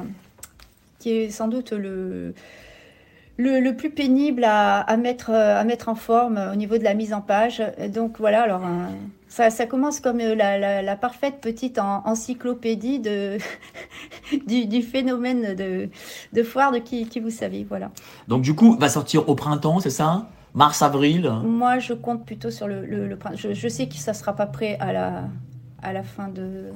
qui 0.99 1.11
est 1.11 1.30
sans 1.30 1.47
doute 1.47 1.71
le, 1.71 2.34
le, 3.38 3.59
le 3.59 3.76
plus 3.76 3.89
pénible 3.89 4.43
à, 4.43 4.80
à, 4.80 4.97
mettre, 4.97 5.32
euh, 5.32 5.59
à 5.59 5.63
mettre 5.63 5.89
en 5.89 5.95
forme 5.95 6.39
au 6.51 6.55
niveau 6.55 6.78
de 6.78 6.84
la 6.84 6.93
mise 6.93 7.13
en 7.13 7.21
page. 7.21 7.61
Donc 7.89 8.19
voilà, 8.19 8.43
alors 8.43 8.65
euh, 8.65 8.88
ça, 9.28 9.49
ça, 9.49 9.65
commence 9.65 9.99
comme 9.99 10.19
la, 10.19 10.57
la, 10.57 10.82
la 10.82 10.95
parfaite 10.95 11.39
petite 11.41 11.80
en, 11.80 12.03
encyclopédie 12.05 12.99
de, 12.99 13.38
du, 14.47 14.65
du, 14.65 14.82
phénomène 14.82 15.55
de, 15.55 15.89
de 16.34 16.43
foire 16.43 16.71
de 16.71 16.80
qui, 16.80 17.07
qui 17.07 17.19
vous 17.19 17.32
savez. 17.32 17.65
Voilà. 17.67 17.91
Donc 18.28 18.41
du 18.41 18.55
coup, 18.55 18.78
va 18.78 18.89
sortir 18.89 19.28
au 19.30 19.36
printemps, 19.36 19.80
c'est 19.80 19.89
ça? 19.89 20.28
Mars, 20.55 20.84
avril? 20.84 21.32
Moi, 21.43 21.80
je 21.80 21.93
compte 21.93 22.28
plutôt 22.28 22.51
sur 22.51 22.67
le, 22.67 22.86
le, 22.86 23.07
le 23.07 23.15
printemps. 23.15 23.38
Je, 23.38 23.53
je, 23.53 23.67
sais 23.67 23.88
que 23.88 23.95
ça 23.95 24.11
ne 24.11 24.17
sera 24.17 24.36
pas 24.36 24.45
prêt 24.45 24.78
à 24.80 24.93
la, 24.93 25.24
à 25.84 25.94
la 25.94 26.04
fin 26.04 26.30
de, 26.30 26.72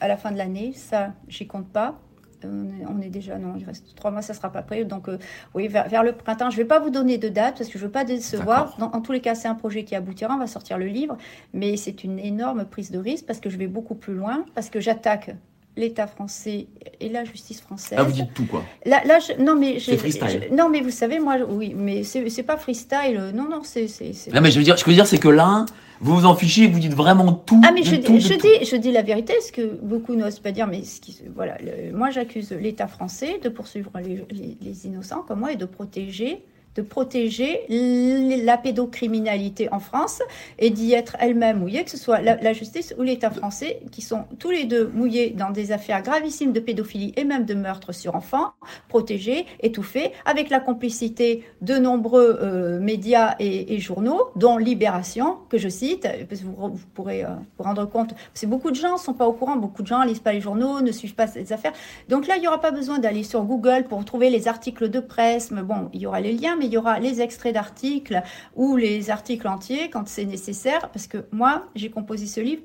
à 0.00 0.08
la 0.08 0.16
fin 0.16 0.32
de 0.32 0.38
l'année. 0.38 0.72
Ça, 0.74 1.12
j'y 1.28 1.46
compte 1.46 1.68
pas. 1.68 1.98
On 2.44 3.00
est, 3.00 3.08
déjà, 3.08 3.38
non, 3.38 3.54
il 3.58 3.64
reste 3.64 3.94
trois 3.96 4.10
mois, 4.10 4.22
ça 4.22 4.34
sera 4.34 4.52
pas 4.52 4.62
prêt. 4.62 4.84
Donc, 4.84 5.08
euh, 5.08 5.18
oui, 5.54 5.66
vers, 5.66 5.88
vers, 5.88 6.04
le 6.04 6.12
printemps. 6.12 6.50
Je 6.50 6.56
vais 6.56 6.64
pas 6.64 6.78
vous 6.78 6.90
donner 6.90 7.18
de 7.18 7.28
date 7.28 7.58
parce 7.58 7.68
que 7.68 7.78
je 7.78 7.84
veux 7.84 7.90
pas 7.90 8.04
décevoir. 8.04 8.76
Dans, 8.78 8.92
en 8.92 9.00
tous 9.00 9.12
les 9.12 9.20
cas, 9.20 9.34
c'est 9.34 9.48
un 9.48 9.54
projet 9.54 9.84
qui 9.84 9.96
aboutira. 9.96 10.34
On 10.34 10.38
va 10.38 10.46
sortir 10.46 10.78
le 10.78 10.86
livre, 10.86 11.16
mais 11.54 11.76
c'est 11.76 12.04
une 12.04 12.18
énorme 12.18 12.64
prise 12.64 12.90
de 12.90 12.98
risque 12.98 13.26
parce 13.26 13.40
que 13.40 13.50
je 13.50 13.56
vais 13.56 13.66
beaucoup 13.66 13.96
plus 13.96 14.14
loin, 14.14 14.44
parce 14.54 14.70
que 14.70 14.80
j'attaque 14.80 15.34
l'État 15.76 16.06
français 16.06 16.68
et 17.00 17.08
la 17.08 17.24
justice 17.24 17.60
française. 17.60 17.98
Ah, 18.00 18.04
vous 18.04 18.12
dites 18.12 18.32
tout, 18.32 18.46
quoi. 18.46 18.62
Là, 18.84 19.02
là 19.04 19.18
je, 19.18 19.42
non, 19.42 19.56
mais 19.56 19.78
c'est 19.80 19.96
freestyle. 19.96 20.48
Je, 20.48 20.54
non, 20.54 20.68
mais 20.68 20.80
vous 20.80 20.90
savez, 20.90 21.18
moi, 21.18 21.36
oui, 21.48 21.74
mais 21.76 22.02
c'est 22.04 22.42
pas 22.42 22.56
freestyle. 22.56 23.32
Non, 23.34 23.48
non, 23.48 23.62
c'est. 23.62 23.86
Non, 24.32 24.40
mais 24.40 24.50
je 24.50 24.58
veux 24.58 24.64
dire, 24.64 24.78
ce 24.78 24.84
que 24.84 24.90
je 24.90 24.96
veux 24.96 25.02
dire, 25.02 25.06
c'est 25.06 25.18
que 25.18 25.28
là, 25.28 25.66
vous 26.00 26.14
vous 26.16 26.26
en 26.26 26.34
fichez, 26.34 26.66
vous 26.66 26.78
dites 26.78 26.94
vraiment 26.94 27.32
tout. 27.32 27.60
Ah, 27.64 27.72
mais 27.72 27.82
je, 27.82 27.96
tout, 27.96 28.18
je 28.18 28.34
tout. 28.34 28.40
dis, 28.40 28.64
je 28.66 28.76
dis 28.76 28.92
la 28.92 29.02
vérité, 29.02 29.34
ce 29.40 29.52
que 29.52 29.78
beaucoup 29.82 30.14
n'osent 30.14 30.40
pas 30.40 30.52
dire, 30.52 30.66
mais 30.66 30.82
ce 30.82 31.00
qui, 31.00 31.18
voilà, 31.34 31.56
le, 31.58 31.96
moi, 31.96 32.10
j'accuse 32.10 32.52
l'État 32.52 32.86
français 32.86 33.38
de 33.42 33.48
poursuivre 33.48 33.90
les, 34.04 34.24
les, 34.30 34.56
les 34.60 34.86
innocents 34.86 35.22
comme 35.26 35.40
moi 35.40 35.52
et 35.52 35.56
de 35.56 35.64
protéger 35.64 36.44
de 36.76 36.82
protéger 36.82 37.62
la 37.68 38.58
pédocriminalité 38.58 39.72
en 39.72 39.80
France 39.80 40.20
et 40.58 40.70
d'y 40.70 40.92
être 40.92 41.16
elle-même 41.18 41.60
mouillée, 41.60 41.84
que 41.84 41.90
ce 41.90 41.96
soit 41.96 42.20
la, 42.20 42.52
justice 42.52 42.94
ou 42.98 43.02
l'État 43.02 43.30
français, 43.30 43.80
qui 43.90 44.02
sont 44.02 44.24
tous 44.38 44.50
les 44.50 44.64
deux 44.64 44.88
mouillés 44.94 45.30
dans 45.30 45.50
des 45.50 45.72
affaires 45.72 46.02
gravissimes 46.02 46.52
de 46.52 46.60
pédophilie 46.60 47.12
et 47.16 47.24
même 47.24 47.44
de 47.44 47.54
meurtre 47.54 47.92
sur 47.92 48.14
enfants, 48.14 48.52
protégés, 48.88 49.46
étouffés, 49.60 50.12
avec 50.24 50.50
la 50.50 50.60
complicité 50.60 51.44
de 51.62 51.74
nombreux 51.74 52.38
euh, 52.42 52.78
médias 52.78 53.34
et, 53.38 53.74
et, 53.74 53.78
journaux, 53.78 54.28
dont 54.36 54.56
Libération, 54.58 55.38
que 55.48 55.58
je 55.58 55.68
cite, 55.68 56.02
parce 56.28 56.40
que 56.40 56.46
vous, 56.46 56.54
vous 56.54 56.86
pourrez 56.94 57.24
euh, 57.24 57.28
vous 57.58 57.64
rendre 57.64 57.86
compte, 57.86 58.14
parce 58.14 58.40
que 58.42 58.46
beaucoup 58.46 58.70
de 58.70 58.76
gens 58.76 58.94
ne 58.94 58.98
sont 58.98 59.14
pas 59.14 59.26
au 59.26 59.32
courant, 59.32 59.56
beaucoup 59.56 59.82
de 59.82 59.86
gens 59.86 60.00
ne 60.00 60.08
lisent 60.08 60.20
pas 60.20 60.32
les 60.32 60.40
journaux, 60.40 60.80
ne 60.80 60.92
suivent 60.92 61.14
pas 61.14 61.26
ces 61.26 61.52
affaires. 61.52 61.72
Donc 62.08 62.26
là, 62.26 62.36
il 62.36 62.40
n'y 62.40 62.48
aura 62.48 62.60
pas 62.60 62.70
besoin 62.70 62.98
d'aller 62.98 63.22
sur 63.22 63.42
Google 63.44 63.84
pour 63.88 64.04
trouver 64.04 64.30
les 64.30 64.48
articles 64.48 64.90
de 64.90 65.00
presse, 65.00 65.50
mais 65.50 65.62
bon, 65.62 65.88
il 65.92 66.00
y 66.00 66.06
aura 66.06 66.20
les 66.20 66.32
liens, 66.32 66.56
mais 66.58 66.65
il 66.66 66.72
y 66.72 66.76
aura 66.76 66.98
les 66.98 67.20
extraits 67.20 67.54
d'articles 67.54 68.22
ou 68.54 68.76
les 68.76 69.10
articles 69.10 69.46
entiers 69.48 69.90
quand 69.90 70.06
c'est 70.08 70.24
nécessaire, 70.24 70.90
parce 70.90 71.06
que 71.06 71.24
moi, 71.32 71.66
j'ai 71.74 71.90
composé 71.90 72.26
ce 72.26 72.40
livre 72.40 72.62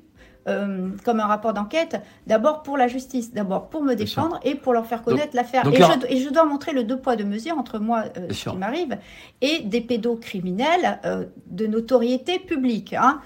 euh, 0.48 0.88
comme 1.04 1.20
un 1.20 1.26
rapport 1.26 1.52
d'enquête, 1.52 2.00
d'abord 2.26 2.62
pour 2.64 2.76
la 2.76 2.88
justice, 2.88 3.32
d'abord 3.32 3.68
pour 3.68 3.84
me 3.84 3.94
défendre 3.94 4.40
et 4.42 4.56
pour 4.56 4.72
leur 4.72 4.86
faire 4.86 5.02
connaître 5.02 5.36
l'affaire. 5.36 5.62
Et, 6.08 6.16
je 6.16 6.30
dois 6.30 6.44
montrer 6.44 6.72
le 6.72 6.82
deux 6.82 6.98
poids, 6.98 7.14
deux 7.14 7.24
mesures 7.24 7.56
entre 7.56 7.78
moi, 7.78 8.06
euh, 8.16 8.26
ce 8.30 8.50
qui 8.50 8.56
m'arrive, 8.56 8.98
et 9.40 9.60
des 9.60 9.80
pédocriminels 9.80 10.98
euh, 11.04 11.26
de 11.46 11.68
notoriété 11.68 12.40
publique. 12.40 12.92
Hein 12.94 13.20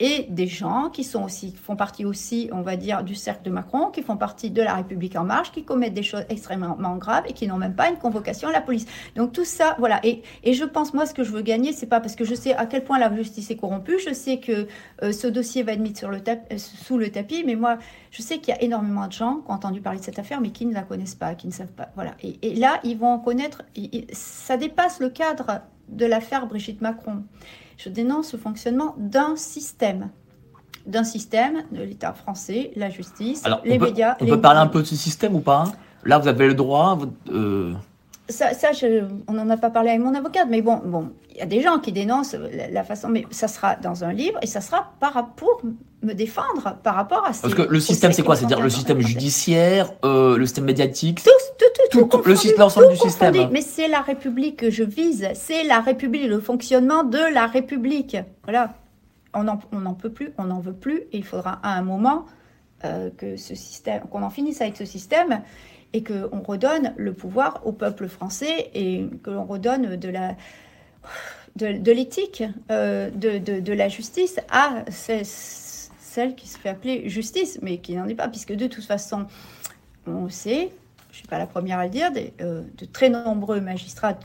et 0.00 0.26
des 0.30 0.46
gens 0.46 0.88
qui 0.88 1.04
sont 1.04 1.22
aussi, 1.22 1.54
font 1.54 1.76
partie 1.76 2.06
aussi, 2.06 2.48
on 2.52 2.62
va 2.62 2.76
dire, 2.76 3.04
du 3.04 3.14
cercle 3.14 3.44
de 3.44 3.50
Macron, 3.50 3.90
qui 3.90 4.00
font 4.00 4.16
partie 4.16 4.50
de 4.50 4.62
la 4.62 4.74
République 4.74 5.14
en 5.14 5.24
marche, 5.24 5.52
qui 5.52 5.62
commettent 5.62 5.92
des 5.92 6.02
choses 6.02 6.24
extrêmement 6.30 6.96
graves 6.96 7.24
et 7.28 7.34
qui 7.34 7.46
n'ont 7.46 7.58
même 7.58 7.74
pas 7.74 7.90
une 7.90 7.98
convocation 7.98 8.48
à 8.48 8.52
la 8.52 8.62
police. 8.62 8.86
Donc 9.14 9.32
tout 9.32 9.44
ça, 9.44 9.76
voilà. 9.78 10.00
Et, 10.02 10.22
et 10.42 10.54
je 10.54 10.64
pense, 10.64 10.94
moi, 10.94 11.04
ce 11.04 11.12
que 11.12 11.22
je 11.22 11.30
veux 11.30 11.42
gagner, 11.42 11.72
c'est 11.74 11.86
pas 11.86 12.00
parce 12.00 12.16
que 12.16 12.24
je 12.24 12.34
sais 12.34 12.54
à 12.54 12.64
quel 12.64 12.82
point 12.82 12.98
la 12.98 13.14
justice 13.14 13.50
est 13.50 13.56
corrompue, 13.56 13.98
je 13.98 14.14
sais 14.14 14.38
que 14.38 14.66
euh, 15.02 15.12
ce 15.12 15.26
dossier 15.26 15.62
va 15.62 15.72
être 15.72 15.80
mis 15.80 15.94
sur 15.94 16.10
le 16.10 16.20
tapis, 16.20 16.58
sous 16.58 16.96
le 16.96 17.10
tapis, 17.10 17.44
mais 17.44 17.54
moi, 17.54 17.76
je 18.10 18.22
sais 18.22 18.38
qu'il 18.38 18.54
y 18.54 18.56
a 18.56 18.62
énormément 18.62 19.06
de 19.06 19.12
gens 19.12 19.36
qui 19.36 19.50
ont 19.50 19.54
entendu 19.54 19.82
parler 19.82 19.98
de 19.98 20.04
cette 20.04 20.18
affaire, 20.18 20.40
mais 20.40 20.50
qui 20.50 20.64
ne 20.64 20.72
la 20.72 20.82
connaissent 20.82 21.14
pas, 21.14 21.34
qui 21.34 21.46
ne 21.46 21.52
savent 21.52 21.72
pas. 21.72 21.90
Voilà. 21.94 22.12
Et, 22.22 22.38
et 22.40 22.54
là, 22.54 22.80
ils 22.84 22.96
vont 22.96 23.12
en 23.12 23.18
connaître, 23.18 23.62
ça 24.12 24.56
dépasse 24.56 24.98
le 24.98 25.10
cadre 25.10 25.60
de 25.88 26.06
l'affaire 26.06 26.46
Brigitte 26.46 26.80
Macron 26.80 27.24
je 27.82 27.88
dénonce 27.88 28.32
le 28.32 28.38
fonctionnement 28.38 28.94
d'un 28.98 29.36
système 29.36 30.10
d'un 30.86 31.04
système 31.04 31.64
de 31.72 31.82
l'État 31.82 32.14
français, 32.14 32.72
la 32.74 32.88
justice, 32.88 33.44
Alors, 33.44 33.60
les 33.64 33.74
on 33.74 33.78
peut, 33.78 33.84
médias. 33.84 34.16
On 34.18 34.24
les 34.24 34.30
peut 34.30 34.40
parler 34.40 34.60
un 34.60 34.66
peu 34.66 34.80
de 34.80 34.86
ce 34.86 34.96
système 34.96 35.34
ou 35.34 35.40
pas? 35.40 35.64
Là, 36.04 36.18
vous 36.18 36.26
avez 36.26 36.46
le 36.46 36.54
droit. 36.54 36.98
Euh... 37.28 37.74
Ça, 38.30 38.54
ça 38.54 38.72
je, 38.72 39.04
on 39.28 39.32
n'en 39.32 39.48
a 39.50 39.56
pas 39.56 39.70
parlé 39.70 39.90
avec 39.90 40.00
mon 40.00 40.14
avocate, 40.14 40.46
mais 40.48 40.62
bon, 40.62 40.80
bon, 40.84 41.10
il 41.30 41.38
y 41.38 41.42
a 41.42 41.46
des 41.46 41.62
gens 41.62 41.78
qui 41.78 41.92
dénoncent 41.92 42.34
la, 42.34 42.68
la, 42.68 42.84
façon, 42.84 43.08
mais 43.08 43.26
ça 43.30 43.48
sera 43.48 43.76
dans 43.76 44.04
un 44.04 44.12
livre 44.12 44.38
et 44.42 44.46
ça 44.46 44.60
sera 44.60 44.92
par, 45.00 45.34
pour 45.34 45.62
me 46.02 46.12
défendre 46.12 46.76
par 46.82 46.94
rapport 46.94 47.26
à. 47.26 47.32
Ces, 47.32 47.42
Parce 47.42 47.54
que 47.54 47.62
le 47.62 47.80
système, 47.80 48.12
c'est 48.12 48.22
quoi? 48.22 48.36
C'est-à-dire 48.36 48.60
le 48.60 48.70
système 48.70 49.00
judiciaire, 49.00 49.92
euh, 50.04 50.36
le 50.36 50.46
système 50.46 50.64
médiatique, 50.64 51.22
tout, 51.22 51.30
tout, 51.58 51.64
tout, 51.74 52.00
tout, 52.00 52.18
tout 52.22 52.28
le 52.28 52.58
l'ensemble 52.58 52.88
du 52.88 52.96
système. 52.96 53.34
Mais 53.50 53.62
c'est 53.62 53.88
la 53.88 54.00
République 54.00 54.56
que 54.56 54.70
je 54.70 54.84
vise, 54.84 55.28
c'est 55.34 55.64
la 55.64 55.80
République, 55.80 56.28
le 56.28 56.40
fonctionnement 56.40 57.04
de 57.04 57.32
la 57.32 57.46
République. 57.46 58.16
Voilà, 58.44 58.74
on 59.34 59.44
n'en 59.44 59.58
on 59.72 59.94
peut 59.94 60.10
plus, 60.10 60.32
on 60.38 60.44
n'en 60.44 60.60
veut 60.60 60.72
plus, 60.72 61.02
et 61.12 61.18
il 61.18 61.24
faudra 61.24 61.60
à 61.62 61.76
un 61.76 61.82
moment 61.82 62.26
euh, 62.84 63.10
que 63.16 63.36
ce 63.36 63.54
système, 63.54 64.02
qu'on 64.10 64.22
en 64.22 64.30
finisse 64.30 64.60
avec 64.62 64.76
ce 64.76 64.84
système 64.84 65.42
et 65.92 66.02
qu'on 66.02 66.40
redonne 66.40 66.94
le 66.96 67.12
pouvoir 67.12 67.62
au 67.66 67.72
peuple 67.72 68.08
français 68.08 68.70
et 68.74 69.06
que 69.22 69.30
l'on 69.30 69.44
redonne 69.44 69.96
de 69.96 70.08
la 70.08 70.36
de, 71.56 71.92
l'éthique, 71.92 72.44
euh, 72.70 73.10
de, 73.10 73.38
de, 73.38 73.72
la 73.72 73.88
justice 73.88 74.38
à 74.50 74.84
celle 74.90 76.34
qui 76.34 76.48
se 76.48 76.58
fait 76.58 76.68
appeler 76.68 77.08
justice, 77.08 77.58
mais 77.62 77.78
qui 77.78 77.94
n'en 77.96 78.08
est 78.08 78.14
pas, 78.14 78.28
puisque 78.28 78.52
de 78.52 78.66
toute 78.66 78.84
façon, 78.84 79.26
on 80.06 80.28
sait, 80.28 80.70
je 81.10 81.14
ne 81.14 81.16
suis 81.16 81.26
pas 81.26 81.38
la 81.38 81.46
première 81.46 81.78
à 81.78 81.84
le 81.84 81.90
dire, 81.90 82.10
euh, 82.40 82.62
de 82.78 82.84
très 82.84 83.10
nombreux 83.10 83.60
magistrats, 83.60 84.18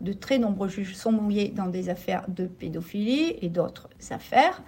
de 0.00 0.12
très 0.12 0.38
nombreux 0.38 0.68
juges 0.68 0.94
sont 0.94 1.12
mouillés 1.12 1.48
dans 1.48 1.66
des 1.66 1.88
affaires 1.88 2.24
de 2.28 2.46
pédophilie 2.46 3.36
et 3.40 3.48
d'autres 3.48 3.88
affaires 4.10 4.62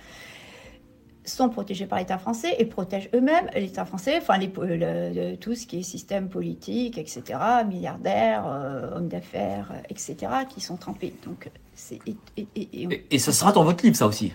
sont 1.29 1.49
protégés 1.49 1.87
par 1.87 1.99
l'État 1.99 2.19
français 2.19 2.57
et 2.59 2.65
protègent 2.65 3.11
eux-mêmes 3.15 3.49
l'État 3.55 3.85
français, 3.85 4.19
enfin 4.19 4.39
les, 4.39 5.37
tout 5.39 5.55
ce 5.55 5.67
qui 5.67 5.79
est 5.79 5.83
système 5.83 6.29
politique, 6.29 6.99
etc., 6.99 7.23
milliardaires, 7.67 8.45
euh, 8.47 8.97
hommes 8.97 9.09
d'affaires, 9.09 9.73
etc., 9.89 10.17
qui 10.49 10.61
sont 10.61 10.77
trempés. 10.77 11.15
Donc, 11.25 11.51
et, 12.07 12.17
et, 12.37 13.07
et, 13.11 13.19
ça 13.19 13.33
sera 13.33 13.53
dans 13.53 13.65
votre 13.65 13.85
livre, 13.85 13.97
ça 13.97 14.07
aussi 14.07 14.33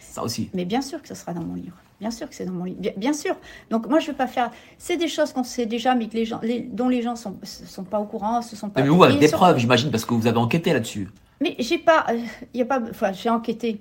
Ça 0.00 0.22
aussi. 0.22 0.50
Mais 0.54 0.64
bien 0.64 0.82
sûr 0.82 1.00
que 1.00 1.08
ça 1.08 1.14
sera 1.14 1.32
dans 1.32 1.42
mon 1.42 1.54
livre. 1.54 1.76
Bien 2.00 2.10
sûr 2.10 2.28
que 2.28 2.34
c'est 2.34 2.44
dans 2.44 2.52
mon 2.52 2.64
livre. 2.64 2.80
Bien, 2.96 3.12
sûr. 3.12 3.36
Donc 3.70 3.88
moi, 3.88 4.00
je 4.00 4.06
ne 4.06 4.10
veux 4.10 4.16
pas 4.16 4.26
faire... 4.26 4.50
C'est 4.78 4.96
des 4.96 5.08
choses 5.08 5.32
qu'on 5.32 5.44
sait 5.44 5.64
déjà, 5.64 5.94
mais 5.94 6.08
que 6.08 6.14
les 6.14 6.24
gens, 6.24 6.40
dont 6.72 6.88
les 6.88 7.02
gens 7.02 7.12
ne 7.12 7.16
sont, 7.16 7.36
sont 7.42 7.84
pas 7.84 8.00
au 8.00 8.04
courant, 8.04 8.42
se 8.42 8.56
sont 8.56 8.68
pas... 8.68 8.82
Mais 8.82 8.88
vous, 8.88 9.02
avec 9.02 9.20
des 9.20 9.28
preuves, 9.28 9.58
j'imagine, 9.58 9.90
parce 9.90 10.04
que 10.04 10.12
vous 10.12 10.26
avez 10.26 10.38
enquêté 10.38 10.72
là-dessus. 10.72 11.08
Mais 11.40 11.54
j'ai 11.58 11.78
pas... 11.78 12.06
Il 12.52 12.60
a 12.60 12.64
pas... 12.64 12.80
Enfin, 12.90 13.12
j'ai 13.12 13.30
enquêté 13.30 13.80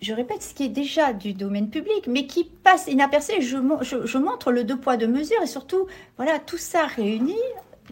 je 0.00 0.14
répète, 0.14 0.42
ce 0.42 0.54
qui 0.54 0.64
est 0.64 0.68
déjà 0.68 1.12
du 1.12 1.34
domaine 1.34 1.68
public, 1.68 2.06
mais 2.08 2.26
qui 2.26 2.44
passe 2.44 2.86
inaperçu. 2.86 3.40
Je, 3.42 4.18
montre 4.18 4.52
le 4.52 4.64
deux 4.64 4.78
poids, 4.78 4.96
deux 4.96 5.08
mesures, 5.08 5.42
et 5.42 5.46
surtout, 5.46 5.86
voilà, 6.16 6.38
tout 6.38 6.56
ça 6.56 6.86
réuni, 6.86 7.36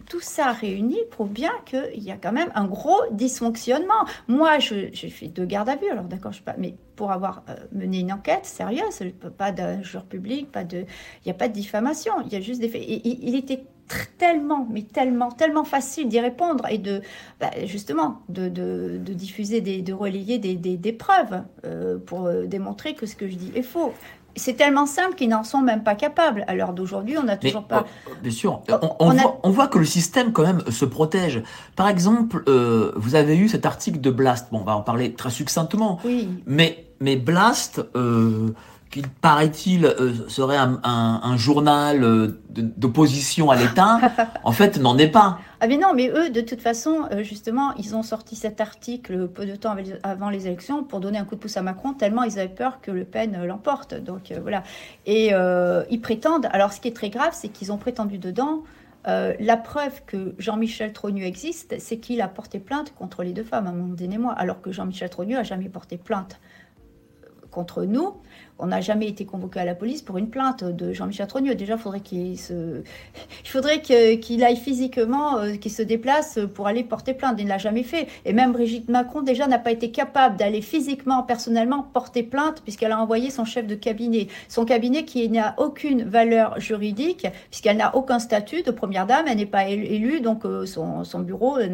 tout 0.07 0.19
ça 0.19 0.51
réuni 0.51 0.97
prouve 1.11 1.29
bien 1.29 1.51
qu'il 1.65 2.03
y 2.03 2.11
a 2.11 2.17
quand 2.17 2.31
même 2.31 2.51
un 2.55 2.65
gros 2.65 2.99
dysfonctionnement. 3.11 4.05
Moi, 4.27 4.59
j'ai 4.59 4.91
fait 4.91 5.27
deux 5.27 5.45
gardes 5.45 5.69
à 5.69 5.75
vue, 5.75 5.89
alors 5.89 6.05
d'accord, 6.05 6.31
je 6.31 6.41
pas, 6.41 6.55
mais 6.57 6.75
pour 6.95 7.11
avoir 7.11 7.43
euh, 7.49 7.55
mené 7.71 7.99
une 7.99 8.11
enquête 8.11 8.45
sérieuse, 8.45 8.99
pas 9.37 9.51
d'injure 9.51 10.05
public, 10.05 10.51
pas 10.51 10.63
de, 10.63 10.79
il 10.79 11.27
n'y 11.27 11.31
a 11.31 11.35
pas 11.35 11.47
de 11.47 11.53
diffamation, 11.53 12.13
il 12.25 12.33
y 12.33 12.35
a 12.35 12.41
juste 12.41 12.59
des 12.59 12.69
faits. 12.69 12.83
Il 12.85 13.35
était 13.35 13.63
tellement, 14.17 14.67
mais 14.69 14.83
tellement, 14.83 15.31
tellement 15.31 15.63
facile 15.63 16.07
d'y 16.07 16.19
répondre 16.19 16.65
et 16.69 16.77
de, 16.77 17.01
bah, 17.39 17.51
justement, 17.65 18.21
de, 18.29 18.97
diffuser, 18.97 19.61
des, 19.61 19.81
de 19.81 19.93
relayer 19.93 20.37
des, 20.37 20.93
preuves 20.93 21.43
euh, 21.65 21.97
pour 21.97 22.25
euh, 22.25 22.45
démontrer 22.45 22.93
que 22.93 23.05
ce 23.05 23.15
que 23.15 23.27
je 23.27 23.35
dis 23.35 23.51
est 23.55 23.61
faux. 23.61 23.93
C'est 24.35 24.53
tellement 24.53 24.85
simple 24.85 25.15
qu'ils 25.15 25.29
n'en 25.29 25.43
sont 25.43 25.61
même 25.61 25.83
pas 25.83 25.95
capables. 25.95 26.45
À 26.47 26.55
l'heure 26.55 26.73
d'aujourd'hui, 26.73 27.17
on 27.17 27.23
n'a 27.23 27.35
toujours 27.35 27.65
pas. 27.65 27.85
Oh, 28.07 28.11
bien 28.21 28.31
sûr, 28.31 28.61
oh, 28.69 28.75
on, 28.99 29.11
voit, 29.11 29.39
on, 29.43 29.49
voit, 29.49 29.67
que 29.67 29.79
le 29.79 29.85
système 29.85 30.31
quand 30.31 30.43
même 30.43 30.61
se 30.69 30.85
protège. 30.85 31.41
Par 31.75 31.89
exemple, 31.89 32.43
euh, 32.47 32.93
vous 32.95 33.15
avez 33.15 33.35
eu 33.37 33.49
cet 33.49 33.65
article 33.65 33.99
de 33.99 34.11
Blast. 34.11 34.47
Bon, 34.51 34.59
on 34.59 34.63
va 34.63 34.75
en 34.75 34.81
parler 34.81 35.13
très 35.13 35.31
succinctement. 35.31 35.99
Oui. 36.05 36.29
Mais, 36.45 36.85
mais 36.99 37.15
Blast, 37.15 37.81
qui 38.89 39.03
paraît-il 39.21 39.85
euh, 39.85 40.27
serait 40.27 40.57
un, 40.57 41.37
journal 41.37 42.03
euh, 42.03 42.41
d'opposition 42.49 43.51
à 43.51 43.55
l'État, 43.55 43.99
en 44.43 44.51
fait 44.51 44.77
n'en 44.77 44.97
est 44.97 45.09
pas. 45.09 45.39
Ah 45.59 45.67
mais 45.67 45.77
non, 45.77 45.93
mais 45.93 46.09
eux, 46.09 46.29
de 46.29 46.41
toute 46.41 46.61
façon, 46.61 47.07
euh, 47.11 47.21
justement, 47.21 47.73
ils 47.75 47.95
ont 47.95 48.01
sorti 48.01 48.35
cet 48.35 48.61
article 48.61 49.27
peu 49.27 49.45
de 49.45 49.55
temps 49.55 49.75
avant 50.03 50.29
les 50.29 50.47
élections 50.47 50.83
pour 50.83 50.99
donner 50.99 51.19
un 51.19 51.25
coup 51.25 51.35
de 51.35 51.39
pouce 51.39 51.57
à 51.57 51.61
Macron, 51.61 51.93
tellement 51.93 52.23
ils 52.23 52.39
avaient 52.39 52.47
peur 52.47 52.81
que 52.81 52.91
Le 52.91 53.05
Pen 53.05 53.43
l'emporte. 53.45 53.93
Donc 53.93 54.33
voilà. 54.41 54.63
Et 55.05 55.31
ils 55.89 56.01
prétendent, 56.01 56.47
alors 56.51 56.73
ce 56.73 56.79
qui 56.79 56.87
est 56.87 56.95
très 56.95 57.09
grave, 57.09 57.31
c'est 57.33 57.49
qu'ils 57.49 57.71
ont 57.71 57.77
prétendu 57.77 58.17
dedans 58.17 58.63
la 59.05 59.57
preuve 59.57 60.01
que 60.05 60.35
Jean-Michel 60.37 60.93
Trogneux 60.93 61.25
existe, 61.25 61.75
c'est 61.79 61.97
qu'il 61.97 62.21
a 62.21 62.27
porté 62.27 62.59
plainte 62.59 62.93
contre 62.95 63.23
les 63.23 63.33
deux 63.33 63.43
femmes, 63.43 63.67
Amandine 63.67 64.13
et 64.13 64.17
moi, 64.17 64.33
alors 64.33 64.61
que 64.61 64.71
Jean-Michel 64.71 65.09
Trogneux 65.09 65.37
a 65.37 65.43
jamais 65.43 65.69
porté 65.69 65.97
plainte 65.97 66.39
contre 67.59 67.83
nous 67.83 68.13
on 68.59 68.67
n'a 68.67 68.81
jamais 68.81 69.07
été 69.07 69.25
convoqué 69.25 69.61
à 69.61 69.65
la 69.65 69.73
police 69.73 70.01
pour 70.01 70.17
une 70.17 70.29
plainte 70.29 70.65
de 70.65 70.91
Jean-Michel 70.91 71.27
Trogneux. 71.27 71.55
Déjà, 71.55 71.77
faudrait 71.77 72.01
il 72.11 72.37
faudrait 73.45 73.81
qu'il 73.81 74.43
aille 74.43 74.57
physiquement, 74.57 75.37
euh, 75.37 75.55
qu'il 75.55 75.71
se 75.71 75.81
déplace 75.81 76.39
pour 76.53 76.67
aller 76.67 76.83
porter 76.83 77.13
plainte. 77.13 77.35
Il 77.39 77.45
ne 77.45 77.49
l'a 77.49 77.57
jamais 77.57 77.83
fait. 77.83 78.07
Et 78.25 78.33
même 78.33 78.51
Brigitte 78.51 78.89
Macron, 78.89 79.21
déjà, 79.21 79.47
n'a 79.47 79.59
pas 79.59 79.71
été 79.71 79.91
capable 79.91 80.35
d'aller 80.35 80.61
physiquement, 80.61 81.23
personnellement, 81.23 81.83
porter 81.93 82.21
plainte, 82.21 82.61
puisqu'elle 82.61 82.91
a 82.91 82.99
envoyé 82.99 83.29
son 83.29 83.45
chef 83.45 83.65
de 83.65 83.75
cabinet. 83.75 84.27
Son 84.49 84.65
cabinet 84.65 85.05
qui 85.05 85.29
n'a 85.29 85.55
aucune 85.57 86.03
valeur 86.03 86.59
juridique, 86.59 87.27
puisqu'elle 87.49 87.77
n'a 87.77 87.95
aucun 87.95 88.19
statut 88.19 88.61
de 88.63 88.71
première 88.71 89.07
dame, 89.07 89.25
elle 89.29 89.37
n'est 89.37 89.45
pas 89.45 89.69
élue, 89.69 90.19
donc 90.19 90.45
euh, 90.45 90.65
son, 90.65 91.19
bureau 91.19 91.53
rien, 91.53 91.69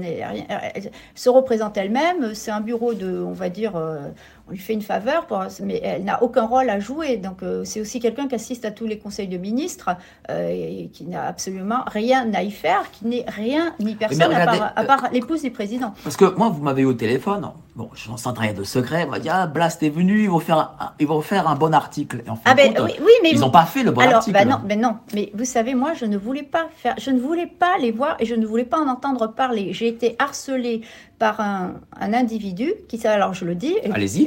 elle 0.75 0.91
se 1.15 1.29
représente 1.29 1.77
elle-même. 1.77 2.35
C'est 2.35 2.51
un 2.51 2.61
bureau 2.61 2.93
de, 2.93 3.23
on 3.23 3.33
va 3.33 3.49
dire, 3.49 3.75
euh, 3.75 4.09
on 4.47 4.51
lui 4.51 4.57
fait 4.57 4.73
une 4.73 4.81
faveur, 4.81 5.27
mais 5.63 5.79
elle 5.83 6.03
n'a 6.03 6.21
aucun 6.21 6.45
rôle 6.45 6.69
à 6.69 6.79
jouer. 6.79 7.17
Donc 7.17 7.41
euh, 7.41 7.63
c'est 7.65 7.81
aussi 7.81 7.99
quelqu'un 7.99 8.27
qui 8.27 8.35
assiste 8.35 8.65
à 8.65 8.71
tous 8.71 8.85
les 8.85 8.99
conseils 8.99 9.27
de 9.27 9.37
ministres 9.37 9.89
euh, 10.29 10.49
et 10.49 10.89
qui 10.93 11.05
n'a 11.05 11.23
absolument 11.23 11.83
rien 11.87 12.31
à 12.33 12.43
y 12.43 12.51
faire, 12.51 12.91
qui 12.91 13.07
n'est 13.07 13.25
rien 13.27 13.73
ni 13.79 13.95
personne 13.95 14.33
à 14.33 14.83
part, 14.83 15.09
l'épouse 15.11 15.41
du 15.41 15.51
président. 15.51 15.93
Parce 16.03 16.17
que 16.17 16.25
moi, 16.37 16.49
vous 16.49 16.61
m'avez 16.61 16.83
eu 16.83 16.85
au 16.85 16.93
téléphone, 16.93 17.51
bon, 17.75 17.89
je 17.93 18.09
n'en 18.09 18.17
sens 18.17 18.37
rien 18.37 18.53
de 18.53 18.63
secret, 18.63 19.05
on 19.05 19.11
m'a 19.11 19.19
dit, 19.19 19.29
ah, 19.29 19.47
Blast 19.47 19.83
est 19.83 19.89
venu, 19.89 20.23
ils 20.23 20.29
vont 20.29 20.39
faire 20.39 20.57
un, 20.57 20.93
ils 20.99 21.07
vont 21.07 21.21
faire 21.21 21.47
un 21.47 21.55
bon 21.55 21.73
article. 21.73 22.23
en 22.27 22.37
ah 22.45 22.55
ben, 22.55 22.73
oui, 22.79 23.11
mais 23.21 23.31
ils 23.31 23.39
n'ont 23.39 23.51
pas 23.51 23.65
fait 23.65 23.83
le 23.83 23.91
bon 23.91 24.01
alors, 24.01 24.15
article. 24.15 24.37
Bah 24.37 24.45
non, 24.45 24.61
mais 24.65 24.77
non, 24.77 24.97
mais 25.13 25.29
vous 25.33 25.45
savez, 25.45 25.75
moi, 25.75 25.93
je 25.93 26.05
ne 26.05 26.17
voulais 26.17 26.43
pas 26.43 26.69
faire, 26.75 26.95
je 26.97 27.11
ne 27.11 27.19
voulais 27.19 27.47
pas 27.47 27.77
les 27.77 27.91
voir 27.91 28.15
et 28.19 28.25
je 28.25 28.35
ne 28.35 28.45
voulais 28.45 28.63
pas 28.63 28.79
en 28.79 28.87
entendre 28.87 29.27
parler. 29.27 29.73
J'ai 29.73 29.87
été 29.87 30.15
harcelée 30.19 30.81
par 31.19 31.39
un, 31.41 31.73
individu 31.99 32.73
qui, 32.87 33.05
alors 33.07 33.33
je 33.33 33.45
le 33.45 33.55
dis, 33.55 33.75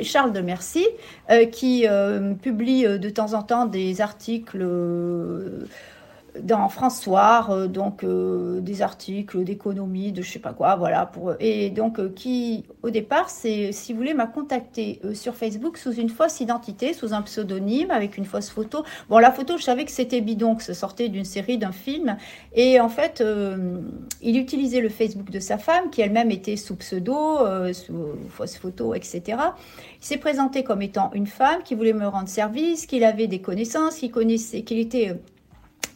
Charles 0.02 0.32
de 0.32 0.40
Merci, 0.40 0.86
euh, 1.30 1.46
qui 1.46 1.86
euh, 1.86 2.34
publie 2.34 2.86
euh, 2.86 2.98
de 2.98 3.08
temps 3.08 3.32
en 3.34 3.42
temps 3.42 3.66
des 3.66 4.00
articles 4.00 4.64
dans 6.42 6.68
François, 6.68 7.46
euh, 7.50 7.66
donc 7.66 8.04
euh, 8.04 8.60
des 8.60 8.82
articles 8.82 9.44
d'économie, 9.44 10.12
de 10.12 10.22
je 10.22 10.30
sais 10.32 10.38
pas 10.38 10.52
quoi, 10.52 10.76
voilà. 10.76 11.06
Pour, 11.06 11.34
et 11.40 11.70
donc, 11.70 11.98
euh, 11.98 12.12
qui, 12.14 12.64
au 12.82 12.90
départ, 12.90 13.30
c'est, 13.30 13.72
si 13.72 13.92
vous 13.92 13.98
voulez, 13.98 14.14
m'a 14.14 14.26
contacté 14.26 15.00
sur 15.14 15.34
Facebook 15.34 15.76
sous 15.76 15.92
une 15.92 16.08
fausse 16.08 16.40
identité, 16.40 16.92
sous 16.92 17.14
un 17.14 17.22
pseudonyme, 17.22 17.90
avec 17.90 18.16
une 18.16 18.24
fausse 18.24 18.50
photo. 18.50 18.84
Bon, 19.08 19.18
la 19.18 19.32
photo, 19.32 19.56
je 19.56 19.62
savais 19.62 19.84
que 19.84 19.90
c'était 19.90 20.20
bidon, 20.20 20.54
que 20.54 20.62
ça 20.62 20.74
sortait 20.74 21.08
d'une 21.08 21.24
série, 21.24 21.58
d'un 21.58 21.72
film. 21.72 22.16
Et 22.54 22.80
en 22.80 22.88
fait, 22.88 23.22
il 24.22 24.38
utilisait 24.38 24.80
le 24.80 24.88
Facebook 24.88 25.30
de 25.30 25.40
sa 25.40 25.58
femme, 25.58 25.90
qui 25.90 26.00
elle-même 26.00 26.30
était 26.30 26.56
sous 26.56 26.76
pseudo, 26.76 27.38
sous 27.72 27.94
fausse 28.30 28.56
photo, 28.56 28.94
etc. 28.94 29.22
Il 30.00 30.06
s'est 30.06 30.18
présenté 30.18 30.64
comme 30.64 30.82
étant 30.82 31.10
une 31.14 31.26
femme 31.26 31.62
qui 31.64 31.74
voulait 31.74 31.92
me 31.92 32.06
rendre 32.06 32.28
service, 32.28 32.86
qu'il 32.86 33.04
avait 33.04 33.26
des 33.26 33.40
connaissances, 33.40 33.96
qu'il 33.96 34.10
connaissait, 34.10 34.62
qu'il 34.62 34.78
était 34.78 35.16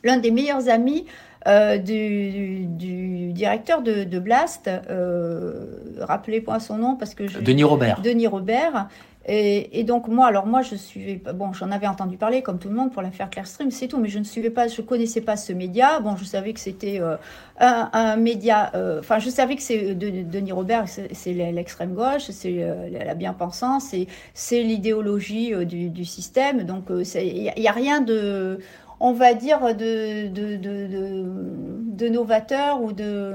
l'un 0.05 0.17
des 0.19 0.31
meilleurs 0.31 0.69
amis 0.69 1.07
euh, 1.49 1.79
du, 1.79 2.67
directeur 3.33 3.83
de, 3.83 4.19
Blast, 4.19 4.69
euh, 4.69 5.65
rappelez 6.01 6.43
moi 6.47 6.61
son 6.61 6.77
nom 6.77 6.97
parce 6.97 7.15
que 7.15 7.27
je, 7.27 7.41
Denis 7.41 7.65
Robert. 7.65 8.01
Denis 8.01 8.27
Robert. 8.27 8.89
Et, 9.25 9.85
donc 9.85 10.09
moi, 10.09 10.27
alors 10.27 10.47
moi 10.47 10.63
je 10.63 10.75
suivais, 10.75 11.21
bon, 11.33 11.53
j'en 11.53 11.71
avais 11.71 11.87
entendu 11.87 12.17
parler 12.17 12.43
comme 12.43 12.59
tout 12.59 12.69
le 12.69 12.75
monde 12.75 12.93
pour 12.93 13.03
l'affaire 13.03 13.31
Clearstream, 13.31 13.71
c'est 13.71 13.87
tout, 13.87 14.01
mais 14.01 14.09
je 14.09 14.19
ne 14.19 14.25
suivais 14.25 14.51
pas, 14.51 14.67
je 14.67 14.83
connaissais 14.83 15.21
pas 15.21 15.37
ce 15.37 15.53
média. 15.53 16.01
Bon, 16.01 16.17
je 16.17 16.25
savais 16.25 16.53
que 16.53 16.59
c'était 16.59 17.01
euh, 17.01 17.17
un, 17.61 18.17
média, 18.17 18.73
enfin, 18.99 19.21
je 19.21 19.31
savais 19.31 19.55
que 19.55 19.63
c'est 19.63 19.95
Denis 19.95 20.51
Robert, 20.51 20.87
c'est 20.89 21.33
l'extrême 21.33 21.95
gauche, 21.95 22.31
c'est 22.31 22.67
la 22.91 23.15
bien-pensance, 23.15 23.95
c'est 24.35 24.63
l'idéologie 24.63 25.53
du, 25.67 25.89
du, 25.89 26.05
système. 26.05 26.65
Donc 26.65 26.87
il 26.91 27.53
n'y 27.57 27.69
a, 27.69 27.73
rien 27.73 28.01
de 28.01 28.59
on 29.03 29.13
va 29.13 29.35
dire, 29.35 29.75
de, 29.75 30.29
de, 30.29 30.57
de, 30.57 31.27
de 31.27 32.09
novateur 32.09 32.81
ou 32.81 32.93
de... 32.93 33.35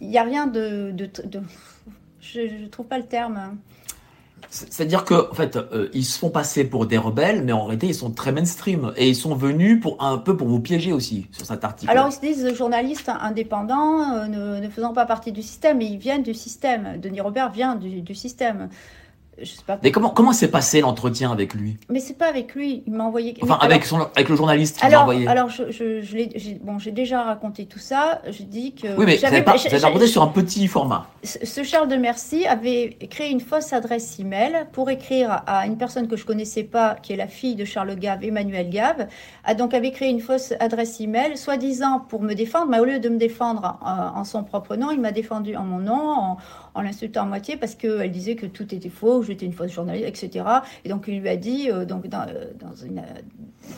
Il 0.00 0.08
n'y 0.08 0.18
a 0.18 0.24
rien 0.24 0.48
de... 0.48 0.92
je 2.20 2.40
ne 2.40 2.66
trouve 2.66 2.86
pas 2.86 2.98
le 2.98 3.06
terme. 3.06 3.56
C'est-à-dire 4.50 5.04
qu'en 5.04 5.30
en 5.30 5.34
fait, 5.34 5.56
euh, 5.56 5.88
ils 5.92 6.04
se 6.04 6.18
font 6.18 6.30
passer 6.30 6.64
pour 6.64 6.86
des 6.86 6.98
rebelles, 6.98 7.44
mais 7.44 7.52
en 7.52 7.66
réalité, 7.66 7.86
ils 7.86 7.94
sont 7.94 8.10
très 8.10 8.32
mainstream. 8.32 8.92
Et 8.96 9.10
ils 9.10 9.16
sont 9.16 9.36
venus 9.36 9.80
pour 9.80 10.02
un 10.02 10.18
peu 10.18 10.36
pour 10.36 10.48
vous 10.48 10.60
piéger 10.60 10.92
aussi 10.92 11.28
sur 11.30 11.46
cet 11.46 11.62
article. 11.62 11.92
Alors, 11.92 12.08
ils 12.08 12.12
se 12.12 12.20
disent 12.20 12.54
journalistes 12.56 13.12
indépendants, 13.20 14.12
euh, 14.12 14.60
ne, 14.60 14.68
faisant 14.70 14.92
pas 14.92 15.06
partie 15.06 15.30
du 15.30 15.42
système, 15.42 15.78
mais 15.78 15.86
ils 15.86 15.98
viennent 15.98 16.24
du 16.24 16.34
système. 16.34 16.98
Denis 17.00 17.20
Robert 17.20 17.52
vient 17.52 17.76
du, 17.76 18.00
du 18.00 18.14
système. 18.16 18.70
Mais 19.82 19.90
comment 19.90 20.10
comment 20.10 20.32
s'est 20.32 20.50
passé 20.50 20.80
l'entretien 20.80 21.30
avec 21.32 21.54
lui? 21.54 21.76
Mais 21.88 22.00
c'est 22.00 22.18
pas 22.18 22.28
avec 22.28 22.54
lui, 22.54 22.82
il 22.86 22.92
m'a 22.92 23.04
envoyé. 23.04 23.36
Enfin, 23.42 23.58
avec 23.60 23.84
son 23.84 24.00
avec 24.14 24.28
le 24.28 24.36
journaliste 24.36 24.78
qui 24.78 24.86
m'a 24.88 25.00
envoyé. 25.00 25.26
Alors, 25.26 25.48
je, 25.48 25.70
je, 25.70 26.00
je 26.02 26.54
bon, 26.60 26.78
j'ai 26.78 26.90
déjà 26.90 27.22
raconté 27.22 27.66
tout 27.66 27.78
ça. 27.78 28.20
Je 28.28 28.42
dis 28.42 28.74
que. 28.74 28.96
Oui, 28.96 29.04
mais 29.06 29.24
avez, 29.24 29.84
abordé 29.84 30.06
sur 30.06 30.22
un 30.22 30.28
petit 30.28 30.66
format. 30.66 31.06
Ce 31.22 31.62
Charles 31.62 31.88
de 31.88 31.96
Merci 31.96 32.46
avait 32.46 32.96
créé 33.10 33.30
une 33.30 33.40
fausse 33.40 33.72
adresse 33.72 34.18
email 34.18 34.66
pour 34.72 34.90
écrire 34.90 35.42
à 35.46 35.66
une 35.66 35.76
personne 35.76 36.08
que 36.08 36.16
je 36.16 36.24
connaissais 36.24 36.64
pas, 36.64 36.94
qui 36.94 37.12
est 37.12 37.16
la 37.16 37.26
fille 37.26 37.54
de 37.54 37.64
Charles 37.64 37.96
Gave, 37.96 38.24
Emmanuel 38.24 38.70
Gave, 38.70 39.08
a 39.44 39.54
donc 39.54 39.74
avait 39.74 39.90
créé 39.90 40.08
une 40.08 40.20
fausse 40.20 40.52
adresse 40.60 41.00
email, 41.00 41.36
soi-disant 41.36 42.00
pour 42.08 42.22
me 42.22 42.34
défendre, 42.34 42.66
mais 42.70 42.78
au 42.78 42.84
lieu 42.84 42.98
de 42.98 43.08
me 43.08 43.18
défendre 43.18 43.78
en, 43.82 44.20
en 44.20 44.24
son 44.24 44.44
propre 44.44 44.76
nom, 44.76 44.90
il 44.90 45.00
m'a 45.00 45.12
défendu 45.12 45.56
en 45.56 45.64
mon 45.64 45.78
nom, 45.78 46.10
en, 46.10 46.36
en 46.78 46.82
l'insultant 46.82 47.22
à 47.22 47.24
moitié 47.24 47.56
parce 47.56 47.74
qu'elle 47.74 48.10
disait 48.10 48.36
que 48.36 48.46
tout 48.46 48.72
était 48.74 48.88
faux, 48.88 49.20
que 49.20 49.26
j'étais 49.26 49.46
une 49.46 49.52
fausse 49.52 49.72
journaliste, 49.72 50.06
etc. 50.06 50.44
Et 50.84 50.88
donc 50.88 51.04
il 51.08 51.20
lui 51.20 51.28
a 51.28 51.36
dit, 51.36 51.68
donc 51.88 52.06
dans, 52.06 52.24
dans, 52.60 52.74
une, 52.74 53.02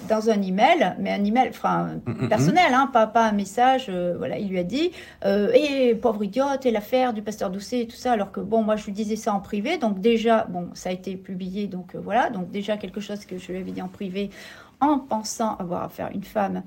dans 0.09 0.29
un 0.29 0.43
email, 0.43 0.95
mais 0.99 1.11
un 1.11 1.25
email 1.25 1.49
enfin, 1.49 1.95
mm, 2.07 2.11
mm, 2.11 2.25
mm. 2.25 2.29
personnel, 2.29 2.75
hein, 2.75 2.91
pas, 2.93 3.07
pas 3.07 3.27
un 3.27 3.33
message, 3.33 3.91
voilà, 4.19 4.39
il 4.39 4.49
lui 4.49 4.59
a 4.59 4.65
dit, 4.65 4.91
et 5.25 5.95
pauvre 5.95 6.23
idiote, 6.25 6.67
et 6.67 6.71
l'affaire 6.71 7.13
du 7.15 7.23
pasteur 7.23 7.51
Doucet 7.51 7.81
et 7.81 7.87
tout 7.87 7.97
ça, 7.97 8.13
alors 8.13 8.33
que 8.33 8.41
bon, 8.41 8.63
moi 8.63 8.77
je 8.77 8.85
lui 8.85 8.93
disais 8.93 9.17
ça 9.17 9.33
en 9.33 9.41
privé, 9.41 9.79
donc 9.79 10.01
déjà, 10.01 10.47
bon, 10.49 10.69
ça 10.75 10.91
a 10.91 10.93
été 10.93 11.17
publié, 11.17 11.67
donc 11.67 11.97
voilà, 11.97 12.29
donc 12.29 12.51
déjà 12.51 12.77
quelque 12.77 13.01
chose 13.01 13.25
que 13.25 13.39
je 13.39 13.53
lui 13.53 13.59
avais 13.59 13.73
dit 13.73 13.83
en 13.83 13.89
privé 13.89 14.31
en 14.81 14.99
pensant 14.99 15.57
avoir 15.57 15.85
affaire 15.85 16.07
à 16.07 16.13
une 16.13 16.25
femme 16.25 16.63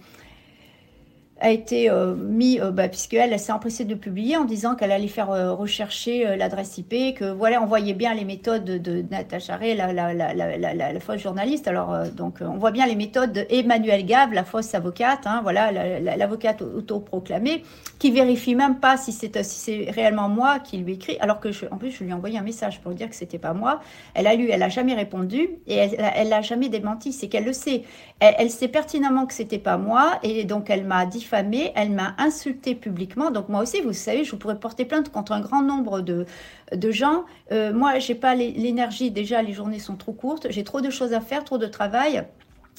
a 1.44 1.52
été 1.52 1.90
euh, 1.90 2.16
mis, 2.16 2.60
euh, 2.62 2.72
bah, 2.72 2.88
puisqu'elle 2.88 3.34
elle, 3.34 3.40
s'est 3.40 3.52
empressée 3.52 3.84
de 3.84 3.96
publier 3.96 4.38
en 4.38 4.46
disant 4.46 4.76
qu'elle 4.76 4.94
allait 4.94 5.10
faire 5.10 5.30
euh, 5.30 5.52
rechercher 5.52 6.38
l'adresse 6.38 6.78
IP, 6.78 7.16
que 7.18 7.32
voilà, 7.32 7.62
on 7.62 7.66
voyait 7.66 7.94
bien 7.94 8.14
les 8.14 8.24
méthodes 8.24 8.64
de, 8.64 9.04
Natacha 9.12 9.58
Ray, 9.58 9.76
la, 9.76 11.00
fausse 11.02 11.20
journaliste. 11.20 11.68
Alors, 11.68 12.06
donc, 12.16 12.38
on 12.40 12.58
voit 12.58 12.72
bien 12.72 12.88
les 12.88 12.96
méthodes 12.96 13.34
d'Emmanuel 13.34 14.06
Gave, 14.06 14.32
la 14.32 14.46
fausse 14.46 14.74
avocate, 14.74 15.28
hein, 15.28 15.42
voilà, 15.44 15.72
l'avocate 16.00 16.62
autoproclamée, 16.62 17.64
qui 18.00 18.12
vérifie 18.12 18.56
même 18.56 18.80
pas 18.80 18.96
si 18.96 19.12
c'est 19.12 19.44
si 19.44 19.90
réellement 19.90 20.30
moi 20.30 20.60
qui 20.60 20.78
lui 20.78 20.94
écrit, 20.94 21.18
alors 21.20 21.42
que, 21.42 21.52
je, 21.52 21.66
en 21.70 21.78
plus, 21.78 21.92
je 21.92 22.06
lui 22.06 22.12
ai 22.12 22.14
envoyé 22.14 22.40
un 22.40 22.44
message 22.44 22.80
pour 22.80 22.94
dire 22.94 23.10
que 23.10 23.16
c'était 23.16 23.38
pas 23.38 23.54
moi. 23.54 23.82
Elle 24.14 24.28
a 24.28 24.36
lu, 24.36 24.48
elle 24.50 24.64
a 24.64 24.70
jamais 24.70 24.94
répondu 24.94 25.50
et 25.68 25.76
elle 25.76 26.30
n'a 26.30 26.42
jamais 26.42 26.70
démenti, 26.70 27.12
c'est 27.12 27.28
qu'elle 27.28 27.46
le 27.46 27.54
sait. 27.54 27.84
Elle, 28.22 28.36
elle, 28.38 28.50
sait 28.50 28.70
pertinemment 28.70 29.26
que 29.26 29.34
c'était 29.34 29.58
pas 29.58 29.78
moi 29.78 30.20
et 30.24 30.46
donc 30.46 30.70
elle 30.70 30.86
m'a 30.86 31.06
dit 31.06 31.22
elle 31.34 31.92
m'a 31.92 32.16
insulté 32.18 32.76
publiquement. 32.76 33.32
Donc 33.32 33.50
moi 33.50 33.62
aussi, 33.62 33.82
vous 33.82 33.94
savez, 33.94 34.24
je 34.24 34.36
pourrais 34.36 34.60
porter 34.60 34.86
plainte 34.86 35.10
contre 35.10 35.32
un 35.32 35.42
grand 35.42 35.62
nombre 35.62 36.02
de, 36.02 36.26
de 36.74 36.92
gens. 36.92 37.26
Euh, 37.52 37.74
moi, 37.74 38.00
j'ai 38.00 38.16
pas 38.16 38.36
l'énergie. 38.36 39.12
Déjà, 39.12 39.42
les 39.42 39.54
journées 39.54 39.80
sont 39.80 39.96
trop 39.96 40.14
courtes. 40.14 40.48
J'ai 40.50 40.64
trop 40.64 40.82
de 40.82 40.90
choses 40.90 41.14
à 41.14 41.22
faire, 41.22 41.44
trop 41.44 41.58
de 41.58 41.68
travail. 41.68 42.24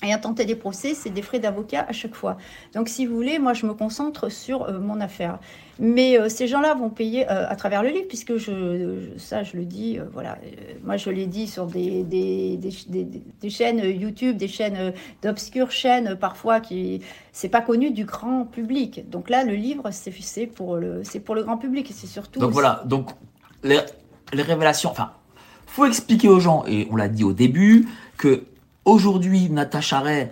Et 0.05 0.12
à 0.12 0.18
tenter 0.18 0.44
des 0.44 0.55
procès, 0.55 0.94
c'est 0.94 1.10
des 1.10 1.22
frais 1.22 1.39
d'avocat 1.39 1.86
à 1.89 1.93
chaque 1.93 2.14
fois. 2.14 2.36
Donc, 2.74 2.89
si 2.89 3.06
vous 3.06 3.14
voulez, 3.14 3.39
moi, 3.39 3.55
je 3.55 3.66
me 3.66 3.72
concentre 3.72 4.31
sur 4.31 4.64
euh, 4.64 4.78
mon 4.78 5.01
affaire. 5.01 5.39
Mais 5.78 6.18
euh, 6.18 6.28
ces 6.28 6.47
gens-là 6.47 6.74
vont 6.74 6.90
payer 6.90 7.28
euh, 7.31 7.48
à 7.48 7.56
travers 7.56 7.82
le 7.82 7.89
livre, 7.89 8.06
puisque 8.06 8.36
je, 8.36 9.09
ça, 9.16 9.43
je 9.43 9.56
le 9.56 9.64
dis, 9.64 9.98
voilà. 10.12 10.39
moi, 10.85 10.97
je 10.97 11.10
l'ai 11.10 11.26
dit 11.26 11.47
sur 11.47 11.66
des, 11.66 12.02
des, 12.02 12.59
des, 12.59 13.05
des, 13.40 13.51
chaînes 13.51 13.78
YouTube, 13.78 14.36
des 14.36 14.48
chaînes 14.48 14.93
d'obscures 15.22 15.70
chaînes, 15.70 16.16
parfois, 16.16 16.60
qui 16.60 17.01
c'est 17.32 17.48
pas 17.48 17.62
connu 17.62 17.90
du 17.90 18.05
grand 18.05 18.44
public. 18.44 19.09
Donc 19.10 19.31
là, 19.31 19.44
le 19.44 19.55
livre, 19.55 19.90
c'est 19.90 20.47
pour 20.47 20.76
le, 20.76 21.02
pour 21.24 21.35
le 21.35 21.43
grand 21.43 21.56
public. 21.56 21.90
C'est 21.94 22.06
surtout. 22.06 22.40
Donc 22.40 22.52
voilà. 22.52 22.82
Donc 22.85 23.10
les, 23.62 23.81
les 24.32 24.43
révélations. 24.43 24.90
Enfin, 24.90 25.12
faut 25.66 25.86
expliquer 25.86 26.28
aux 26.28 26.40
gens, 26.40 26.64
et 26.68 26.86
on 26.90 26.97
l'a 26.97 27.09
dit 27.09 27.24
au 27.24 27.32
début, 27.32 27.89
que 28.16 28.44
Aujourd'hui, 28.85 29.48
Natacha 29.48 30.01
Ray, 30.01 30.28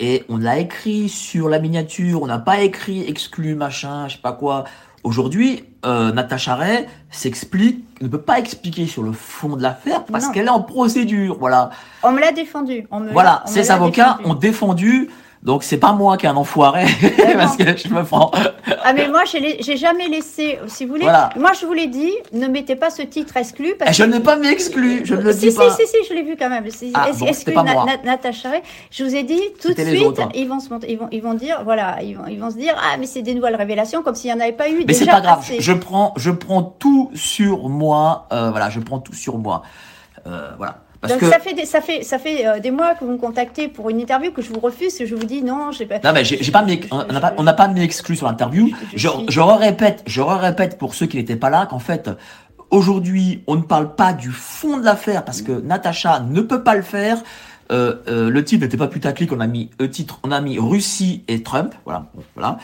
et 0.00 0.24
on 0.28 0.36
l'a 0.36 0.58
écrit 0.58 1.08
sur 1.08 1.48
la 1.48 1.60
miniature, 1.60 2.22
on 2.22 2.26
n'a 2.26 2.40
pas 2.40 2.60
écrit 2.60 3.04
exclu, 3.08 3.54
machin, 3.54 4.08
je 4.08 4.14
sais 4.14 4.20
pas 4.20 4.32
quoi. 4.32 4.64
Aujourd'hui, 5.04 5.64
euh, 5.86 6.12
Natacha 6.12 6.56
Ray 6.56 6.88
s'explique, 7.10 7.84
ne 8.02 8.08
peut 8.08 8.20
pas 8.20 8.40
expliquer 8.40 8.86
sur 8.86 9.04
le 9.04 9.12
fond 9.12 9.54
de 9.54 9.62
l'affaire 9.62 10.04
parce 10.04 10.28
qu'elle 10.28 10.46
est 10.46 10.50
en 10.50 10.62
procédure, 10.62 11.36
voilà. 11.38 11.70
On 12.02 12.10
me 12.10 12.20
l'a 12.20 12.32
défendu. 12.32 12.84
voilà, 13.12 13.44
ses 13.46 13.70
avocats 13.70 14.18
ont 14.24 14.34
défendu 14.34 15.08
donc 15.42 15.62
c'est 15.62 15.78
pas 15.78 15.92
moi 15.92 16.16
qui 16.16 16.26
ai 16.26 16.28
un 16.28 16.36
enfoiré 16.36 16.84
parce 17.36 17.56
que 17.56 17.76
je 17.76 17.88
me 17.88 18.02
prends. 18.02 18.32
ah 18.82 18.92
mais 18.92 19.08
moi 19.08 19.22
j'ai 19.24 19.76
jamais 19.76 20.08
laissé, 20.08 20.58
si 20.66 20.84
vous 20.84 20.94
voulez. 20.94 21.06
Moi 21.36 21.52
je 21.58 21.66
vous 21.66 21.72
l'ai 21.72 21.86
dit, 21.86 22.12
ne 22.32 22.48
mettez 22.48 22.76
pas 22.76 22.90
ce 22.90 23.02
titre 23.02 23.36
exclu. 23.36 23.74
Parce 23.78 23.96
je 23.96 24.04
n'ai 24.04 24.20
pas 24.20 24.36
mis 24.36 24.48
exclu, 24.48 25.02
je 25.04 25.14
ne 25.14 25.22
le 25.22 25.34
dis 25.34 25.50
pas. 25.52 25.70
Si 25.70 25.86
si 25.86 25.88
si, 25.88 25.96
je 26.08 26.14
l'ai 26.14 26.22
vu 26.22 26.36
quand 26.38 26.48
même. 26.48 26.64
Ah, 26.94 27.08
exclu 27.26 27.52
pas 27.52 27.62
moi. 27.62 27.86
Natacha 28.04 28.48
Je 28.90 29.04
vous 29.04 29.14
ai 29.14 29.22
dit 29.22 29.40
tout 29.60 29.72
de 29.72 29.80
suite, 29.80 30.20
ils 30.34 30.48
vont 30.48 30.60
se 30.60 30.68
ils 30.88 30.98
vont 30.98 31.08
ils 31.12 31.22
vont 31.22 31.34
dire 31.34 31.62
voilà, 31.64 32.02
ils 32.02 32.16
vont 32.16 32.26
ils 32.28 32.38
vont 32.38 32.50
se 32.50 32.56
dire 32.56 32.74
ah 32.76 32.96
mais 32.98 33.06
c'est 33.06 33.22
des 33.22 33.34
nouvelles 33.34 33.56
révélations 33.56 34.02
comme 34.02 34.14
s'il 34.14 34.30
y 34.30 34.32
en 34.32 34.40
avait 34.40 34.52
pas 34.52 34.68
eu. 34.68 34.84
Mais 34.86 34.92
c'est 34.92 35.06
pas 35.06 35.20
grave. 35.20 35.44
Je 35.58 35.72
prends 35.72 36.14
je 36.16 36.30
prends 36.30 36.62
tout 36.62 37.10
sur 37.14 37.68
moi. 37.68 38.26
Euh, 38.32 38.50
voilà, 38.50 38.70
je 38.70 38.80
prends 38.80 38.98
tout 38.98 39.14
sur 39.14 39.38
moi. 39.38 39.62
Euh, 40.26 40.50
voilà. 40.56 40.78
Donc 41.06 41.20
ça 41.20 41.38
fait 41.38 41.54
des, 41.54 41.64
ça 41.64 41.80
fait 41.80 42.02
ça 42.02 42.18
fait 42.18 42.46
euh, 42.46 42.58
des 42.58 42.72
mois 42.72 42.94
que 42.94 43.04
vous 43.04 43.12
me 43.12 43.18
contactez 43.18 43.68
pour 43.68 43.88
une 43.88 44.00
interview 44.00 44.32
que 44.32 44.42
je 44.42 44.52
vous 44.52 44.58
refuse 44.58 44.98
que 44.98 45.06
je 45.06 45.14
vous 45.14 45.26
dis 45.26 45.42
non 45.42 45.70
j'ai 45.70 45.86
pas. 45.86 46.00
Non 46.02 46.12
mais 46.12 46.24
j'ai 46.24 46.50
pas 46.50 46.62
mis, 46.62 46.80
on 46.90 47.04
n'a 47.04 47.20
pas 47.20 47.34
on 47.36 47.44
n'a 47.44 47.52
pas 47.52 47.68
mis 47.68 47.82
exclu 47.82 48.16
sur 48.16 48.26
l'interview. 48.26 48.70
Je, 48.94 49.08
je, 49.28 49.40
répète 49.40 50.02
je 50.06 50.20
répète 50.20 50.76
pour 50.76 50.94
ceux 50.94 51.06
qui 51.06 51.16
n'étaient 51.16 51.36
pas 51.36 51.50
là 51.50 51.66
qu'en 51.66 51.78
fait 51.78 52.10
aujourd'hui 52.70 53.44
on 53.46 53.54
ne 53.54 53.62
parle 53.62 53.94
pas 53.94 54.12
du 54.12 54.30
fond 54.30 54.76
de 54.76 54.84
l'affaire 54.84 55.24
parce 55.24 55.42
que 55.42 55.52
Natacha 55.52 56.20
ne 56.20 56.40
peut 56.40 56.64
pas 56.64 56.74
le 56.74 56.82
faire. 56.82 57.18
Euh, 57.70 57.96
euh, 58.08 58.30
le 58.30 58.44
titre 58.44 58.64
n'était 58.64 58.78
pas 58.78 58.88
putaclic, 58.88 59.30
on 59.30 59.40
a 59.40 59.46
mis 59.46 59.70
le 59.78 59.90
titre, 59.90 60.20
on 60.22 60.32
a 60.32 60.40
mis 60.40 60.58
Russie 60.58 61.22
et 61.28 61.42
Trump, 61.42 61.74
voilà, 61.84 62.06
voilà. 62.34 62.58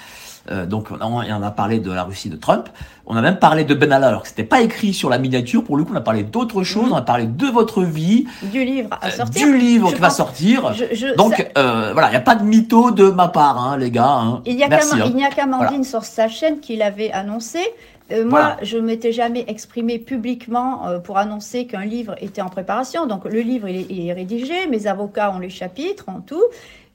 Euh, 0.50 0.66
donc 0.66 0.88
on 0.90 1.00
a, 1.00 1.06
on 1.06 1.42
a 1.42 1.50
parlé 1.50 1.78
de 1.78 1.90
la 1.90 2.04
Russie 2.04 2.28
de 2.28 2.36
Trump. 2.36 2.68
On 3.06 3.16
a 3.16 3.22
même 3.22 3.38
parlé 3.38 3.64
de 3.64 3.74
Ben 3.74 3.92
Allah, 3.92 4.08
alors 4.08 4.22
que 4.22 4.28
c'était 4.28 4.44
pas 4.44 4.62
écrit 4.62 4.94
sur 4.94 5.10
la 5.10 5.18
miniature. 5.18 5.64
Pour 5.64 5.76
le 5.76 5.84
coup, 5.84 5.92
on 5.92 5.96
a 5.96 6.02
parlé 6.02 6.22
d'autres 6.22 6.62
choses. 6.62 6.90
On 6.90 6.96
a 6.96 7.02
parlé 7.02 7.26
de 7.26 7.46
votre 7.46 7.82
vie, 7.82 8.26
du 8.42 8.64
livre 8.64 8.90
à 9.00 9.06
euh, 9.06 9.10
sortir, 9.10 9.46
du 9.46 9.58
livre 9.58 9.92
qui 9.92 10.00
va 10.00 10.10
sortir. 10.10 10.74
donc 11.16 11.50
euh, 11.56 11.90
voilà, 11.92 12.08
il 12.08 12.12
n'y 12.12 12.16
a 12.16 12.20
pas 12.20 12.34
de 12.34 12.44
mytho 12.44 12.90
de 12.90 13.08
ma 13.10 13.28
part, 13.28 13.58
hein, 13.58 13.76
les 13.76 13.90
gars. 13.90 14.06
Hein. 14.06 14.42
Il 14.46 14.56
n'y 14.56 14.64
a 14.64 14.66
hein. 14.66 15.30
qu'Amandine 15.34 15.84
sur 15.84 16.04
sa 16.04 16.28
chaîne 16.28 16.60
qui 16.60 16.76
l'avait 16.76 17.12
annoncé. 17.12 17.60
moi, 18.26 18.56
je 18.62 18.76
ne 18.76 18.82
m'étais 18.82 19.12
jamais 19.12 19.44
exprimé 19.48 19.98
publiquement 19.98 21.00
pour 21.04 21.18
annoncer 21.18 21.66
qu'un 21.66 21.84
livre 21.84 22.14
était 22.20 22.42
en 22.42 22.48
préparation. 22.48 23.06
Donc, 23.06 23.24
le 23.24 23.40
livre, 23.40 23.68
il 23.68 23.76
est, 23.76 23.86
il 23.90 24.08
est, 24.08 24.12
rédigé, 24.12 24.66
mes 24.70 24.86
avocats 24.86 25.30
ont 25.30 25.38
les 25.38 25.50
chapitres, 25.50 26.04
en 26.08 26.20
tout 26.20 26.42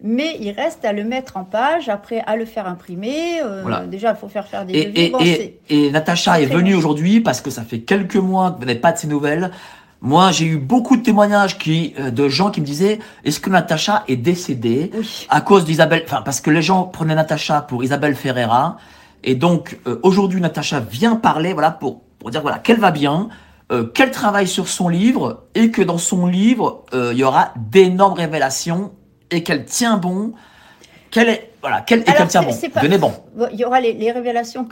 mais 0.02 0.38
il 0.40 0.52
reste 0.52 0.86
à 0.86 0.94
le 0.94 1.04
mettre 1.04 1.36
en 1.36 1.44
page, 1.44 1.90
après 1.90 2.24
à 2.26 2.38
le 2.38 2.46
faire 2.46 2.68
imprimer. 2.68 3.42
Euh, 3.44 3.86
déjà, 3.86 4.12
il 4.12 4.16
faut 4.16 4.30
faire 4.30 4.48
faire 4.48 4.66
des 4.66 4.74
et, 4.74 4.86
devis. 4.86 5.30
Et, 5.30 5.60
et, 5.70 5.92
Natacha 5.92 6.40
est, 6.40 6.46
venue 6.46 6.74
aujourd'hui 6.74 7.20
parce 7.20 7.42
que 7.42 7.50
ça 7.50 7.64
fait 7.64 7.80
quelques 7.80 8.16
mois 8.16 8.52
que 8.52 8.60
vous 8.60 8.66
n'avez 8.66 8.80
pas 8.80 8.94
de 8.94 8.98
ses 8.98 9.08
nouvelles. 9.08 9.52
Moi, 10.02 10.32
j'ai 10.32 10.46
eu 10.46 10.58
beaucoup 10.58 10.96
de 10.96 11.02
témoignages 11.02 11.58
qui, 11.58 11.94
euh, 12.00 12.12
de 12.12 12.30
gens 12.30 12.50
qui 12.50 12.62
me 12.62 12.66
disaient 12.66 13.00
est-ce 13.26 13.42
que 13.42 13.50
Natacha 13.50 14.06
est 14.08 14.16
décédée 14.16 14.92
à 15.28 15.42
cause 15.42 15.66
d'Isabelle 15.66 16.04
Enfin, 16.06 16.22
parce 16.22 16.40
que 16.40 16.50
les 16.50 16.62
gens 16.62 16.84
prenaient 16.84 17.16
Natacha 17.16 17.62
pour 17.62 17.84
Isabelle 17.84 18.16
Ferreira. 18.16 18.78
Et 19.26 19.36
donc, 19.36 19.78
euh, 19.86 20.00
aujourd'hui, 20.04 20.40
Natacha 20.40 20.80
vient 20.80 21.18
parler, 21.18 21.52
voilà, 21.52 21.72
pour, 21.72 22.04
pour 22.20 22.30
dire 22.30 22.42
voilà 22.42 22.60
qu'elle 22.60 22.80
va 22.80 22.92
bien, 22.92 23.28
qu'elle 23.94 24.10
travaille 24.10 24.48
sur 24.48 24.68
son 24.68 24.90
livre 24.90 25.44
et 25.54 25.70
que 25.70 25.84
dans 25.84 26.00
son 26.00 26.26
livre, 26.26 26.86
il 26.92 27.16
y 27.16 27.24
aura 27.24 27.54
d'énormes 27.56 28.16
révélations 28.16 28.94
et 29.32 29.44
qu'elle 29.44 29.66
tient 29.66 29.98
bon, 29.98 30.34
qu'elle 31.12 31.30
est 31.30 31.52
voilà, 31.62 31.82
qu'elle 31.82 32.02
et 32.02 32.04
qu'elle 32.04 32.28
tient 32.28 32.44
bon. 32.44 32.58
Venez 32.82 32.98
bon. 32.98 33.14
Il 33.52 33.60
y 33.60 33.66
aura 33.66 33.80
les, 33.82 33.94
les 33.94 34.12
révélations 34.12 34.68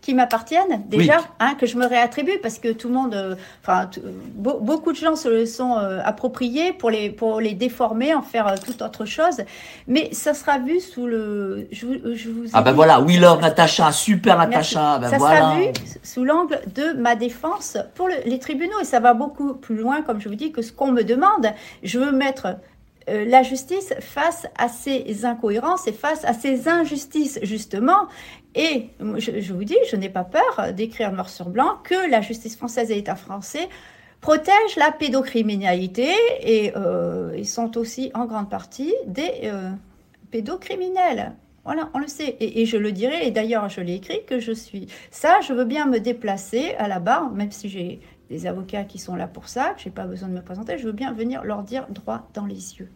qui 0.00 0.14
m'appartiennent 0.14 0.84
déjà, 0.86 1.18
hein, 1.38 1.54
que 1.58 1.66
je 1.66 1.76
me 1.76 1.86
réattribue 1.86 2.38
parce 2.42 2.58
que 2.58 2.72
tout 2.72 2.88
le 2.88 2.94
monde, 2.94 3.14
euh, 3.14 3.34
enfin 3.62 3.90
beaucoup 4.36 4.92
de 4.92 4.96
gens 4.96 5.16
se 5.16 5.28
le 5.28 5.44
sont 5.44 5.76
euh, 5.76 6.00
appropriés 6.02 6.72
pour 6.72 6.88
les 6.88 7.10
pour 7.10 7.40
les 7.40 7.52
déformer, 7.52 8.14
en 8.14 8.22
faire 8.22 8.46
euh, 8.48 8.54
toute 8.64 8.80
autre 8.80 9.04
chose. 9.04 9.42
Mais 9.86 10.08
ça 10.12 10.32
sera 10.32 10.58
vu 10.58 10.80
sous 10.80 11.06
le, 11.06 11.68
je, 11.72 11.86
je 12.14 12.30
vous 12.30 12.44
ah 12.54 12.62
ben 12.62 12.72
voilà, 12.72 13.00
We 13.00 13.18
Love 13.18 13.42
Natacha, 13.42 13.92
super 13.92 14.38
Natacha, 14.38 14.98
ben 14.98 15.10
ça 15.10 15.18
voilà. 15.18 15.40
sera 15.40 15.56
vu 15.56 15.66
sous 16.02 16.24
l'angle 16.24 16.60
de 16.74 16.94
ma 16.94 17.14
défense 17.14 17.76
pour 17.94 18.08
les 18.08 18.38
tribunaux 18.38 18.80
et 18.80 18.84
ça 18.84 19.00
va 19.00 19.12
beaucoup 19.12 19.54
plus 19.54 19.76
loin, 19.76 20.00
comme 20.02 20.20
je 20.20 20.28
vous 20.30 20.36
dis, 20.36 20.52
que 20.52 20.62
ce 20.62 20.72
qu'on 20.72 20.92
me 20.92 21.02
demande. 21.02 21.52
Je 21.82 21.98
veux 21.98 22.12
mettre 22.12 22.56
euh, 23.08 23.24
la 23.24 23.42
justice 23.42 23.94
face 24.00 24.46
à 24.56 24.68
ces 24.68 25.24
incohérences 25.24 25.86
et 25.88 25.92
face 25.92 26.24
à 26.24 26.32
ces 26.32 26.68
injustices, 26.68 27.38
justement. 27.42 28.08
Et 28.54 28.90
je, 29.00 29.52
vous 29.52 29.64
dis, 29.64 29.76
je 29.90 29.96
n'ai 29.96 30.08
pas 30.08 30.24
peur 30.24 30.72
d'écrire 30.72 31.12
noir 31.12 31.28
sur 31.28 31.48
blanc 31.48 31.78
que 31.84 32.10
la 32.10 32.20
justice 32.20 32.56
française 32.56 32.90
et 32.90 32.94
l'État 32.94 33.14
français 33.16 33.68
protègent 34.20 34.76
la 34.76 34.90
pédocriminalité 34.90 36.10
et 36.40 36.72
euh, 36.76 37.34
ils 37.36 37.46
sont 37.46 37.76
aussi 37.78 38.10
en 38.14 38.26
grande 38.26 38.50
partie 38.50 38.94
des 39.06 39.42
euh, 39.44 39.70
pédocriminels. 40.30 41.32
Voilà, 41.64 41.90
on 41.94 41.98
le 41.98 42.08
sait. 42.08 42.36
Et, 42.40 42.64
je 42.64 42.78
le 42.78 42.92
dirai, 42.92 43.26
et 43.26 43.30
d'ailleurs 43.30 43.68
je 43.68 43.80
l'ai 43.80 43.94
écrit, 43.94 44.24
que 44.26 44.40
je 44.40 44.52
suis 44.52 44.88
ça, 45.10 45.38
je 45.46 45.52
veux 45.52 45.66
bien 45.66 45.86
me 45.86 46.00
déplacer 46.00 46.74
à 46.78 46.88
la 46.88 46.98
barre, 46.98 47.30
même 47.30 47.52
si 47.52 47.68
j'ai 47.68 48.00
des 48.30 48.46
avocats 48.46 48.84
qui 48.84 48.98
sont 48.98 49.16
là 49.16 49.28
pour 49.28 49.48
ça, 49.48 49.74
que 49.74 49.82
je 49.82 49.88
n'ai 49.88 49.94
pas 49.94 50.06
besoin 50.06 50.28
de 50.28 50.34
me 50.34 50.42
présenter, 50.42 50.78
je 50.78 50.86
veux 50.86 50.92
bien 50.92 51.12
venir 51.12 51.44
leur 51.44 51.62
dire 51.62 51.86
droit 51.90 52.26
dans 52.34 52.46
les 52.46 52.78
yeux. 52.78 52.88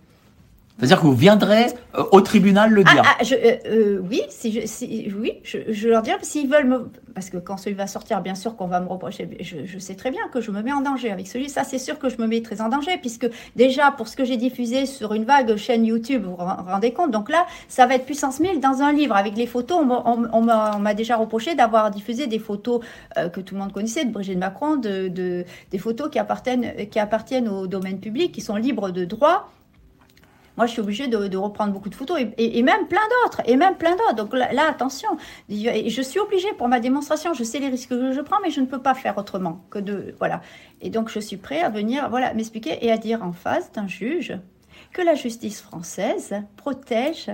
C'est-à-dire 0.78 1.00
que 1.00 1.06
vous 1.06 1.14
viendrez 1.14 1.66
euh, 1.96 2.04
au 2.12 2.20
tribunal 2.22 2.72
le 2.72 2.82
dire. 2.82 3.02
Ah, 3.04 3.16
ah, 3.20 3.24
euh, 3.32 3.56
euh, 3.66 4.02
oui, 4.10 4.22
si 4.30 4.50
je, 4.52 4.66
si, 4.66 5.12
oui, 5.16 5.34
je, 5.44 5.88
leur 5.88 6.02
dirai 6.02 6.18
s'ils 6.22 6.48
veulent 6.48 6.66
me, 6.66 6.90
parce 7.14 7.30
que 7.30 7.36
quand 7.36 7.56
celui 7.56 7.76
va 7.76 7.86
sortir, 7.86 8.20
bien 8.22 8.34
sûr 8.34 8.56
qu'on 8.56 8.66
va 8.66 8.80
me 8.80 8.88
reprocher. 8.88 9.28
Je, 9.40 9.78
sais 9.78 9.94
très 9.94 10.10
bien 10.10 10.22
que 10.32 10.40
je 10.40 10.50
me 10.50 10.62
mets 10.62 10.72
en 10.72 10.80
danger 10.80 11.10
avec 11.10 11.28
celui. 11.28 11.50
Ça, 11.50 11.62
c'est 11.62 11.78
sûr 11.78 11.98
que 11.98 12.08
je 12.08 12.16
me 12.18 12.26
mets 12.26 12.40
très 12.40 12.60
en 12.60 12.68
danger, 12.68 12.96
puisque 12.98 13.28
déjà 13.54 13.92
pour 13.92 14.08
ce 14.08 14.16
que 14.16 14.24
j'ai 14.24 14.36
diffusé 14.36 14.86
sur 14.86 15.12
une 15.12 15.24
vague 15.24 15.56
chaîne 15.56 15.84
YouTube, 15.84 16.24
vous 16.24 16.30
vous 16.30 16.36
rendez 16.36 16.92
compte. 16.92 17.10
Donc 17.10 17.30
là, 17.30 17.46
ça 17.68 17.86
va 17.86 17.94
être 17.94 18.06
puissance 18.06 18.40
1000 18.40 18.58
dans 18.58 18.80
un 18.82 18.92
livre 18.92 19.14
avec 19.14 19.36
les 19.36 19.46
photos. 19.46 19.84
On, 19.84 20.42
m'a 20.42 20.94
déjà 20.94 21.16
reproché 21.16 21.54
d'avoir 21.54 21.90
diffusé 21.90 22.26
des 22.26 22.38
photos 22.38 22.80
que 23.14 23.40
tout 23.40 23.54
le 23.54 23.60
monde 23.60 23.72
connaissait 23.72 24.04
de 24.04 24.10
Brigitte 24.10 24.38
Macron, 24.38 24.76
de, 24.76 25.44
des 25.70 25.78
photos 25.78 26.10
qui 26.10 26.18
appartiennent 26.18 26.72
qui 26.90 26.98
appartiennent 26.98 27.48
au 27.48 27.66
domaine 27.66 28.00
public, 28.00 28.32
qui 28.32 28.40
sont 28.40 28.56
libres 28.56 28.90
de 28.90 29.04
droit 29.04 29.50
moi, 30.56 30.66
je 30.66 30.72
suis 30.72 30.80
obligée 30.80 31.08
de, 31.08 31.36
reprendre 31.36 31.72
beaucoup 31.72 31.88
de 31.88 31.94
photos 31.94 32.20
et, 32.20 32.62
même 32.62 32.86
plein 32.86 33.00
d'autres, 33.24 33.40
et 33.46 33.56
même 33.56 33.76
plein 33.76 33.92
d'autres. 33.92 34.14
Donc 34.14 34.34
là, 34.34 34.68
attention, 34.68 35.08
je 35.48 36.02
suis 36.02 36.20
obligée 36.20 36.52
pour 36.58 36.68
ma 36.68 36.80
démonstration. 36.80 37.32
Je 37.34 37.42
sais 37.42 37.58
les 37.58 37.68
risques 37.68 37.88
que 37.88 38.12
je 38.12 38.20
prends, 38.20 38.38
mais 38.42 38.50
je 38.50 38.60
ne 38.60 38.66
peux 38.66 38.80
pas 38.80 38.94
faire 38.94 39.16
autrement 39.16 39.64
que 39.70 39.78
de 39.78 40.14
voilà. 40.18 40.42
Et 40.80 40.90
donc, 40.90 41.08
je 41.08 41.20
suis 41.20 41.38
prêt 41.38 41.62
à 41.62 41.70
venir 41.70 42.10
voilà 42.10 42.34
m'expliquer 42.34 42.84
et 42.84 42.92
à 42.92 42.98
dire 42.98 43.22
en 43.22 43.32
face 43.32 43.72
d'un 43.72 43.86
juge 43.86 44.38
que 44.92 45.00
la 45.00 45.14
justice 45.14 45.60
française 45.60 46.34
protège 46.56 47.30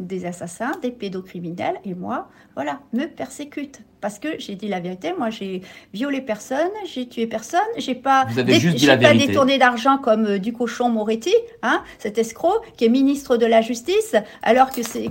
des 0.00 0.26
assassins, 0.26 0.72
des 0.82 0.90
pédocriminels, 0.90 1.80
et 1.84 1.94
moi, 1.94 2.28
voilà, 2.54 2.80
me 2.92 3.06
persécute. 3.06 3.80
Parce 4.00 4.18
que 4.18 4.28
j'ai 4.38 4.54
dit 4.54 4.68
la 4.68 4.80
vérité, 4.80 5.14
moi 5.18 5.30
j'ai 5.30 5.62
violé 5.94 6.20
personne, 6.20 6.70
j'ai 6.84 7.08
tué 7.08 7.26
personne, 7.26 7.60
j'ai 7.76 7.94
pas, 7.94 8.26
pas 8.34 8.42
détourné 8.42 9.58
d'argent 9.58 9.98
comme 9.98 10.26
euh, 10.26 10.38
du 10.38 10.52
cochon 10.52 10.90
Moretti, 10.90 11.34
hein, 11.62 11.82
cet 11.98 12.18
escroc 12.18 12.60
qui 12.76 12.84
est 12.84 12.88
ministre 12.88 13.36
de 13.36 13.46
la 13.46 13.62
Justice, 13.62 14.14
alors 14.42 14.70
que 14.70 14.82
c'est, 14.82 15.10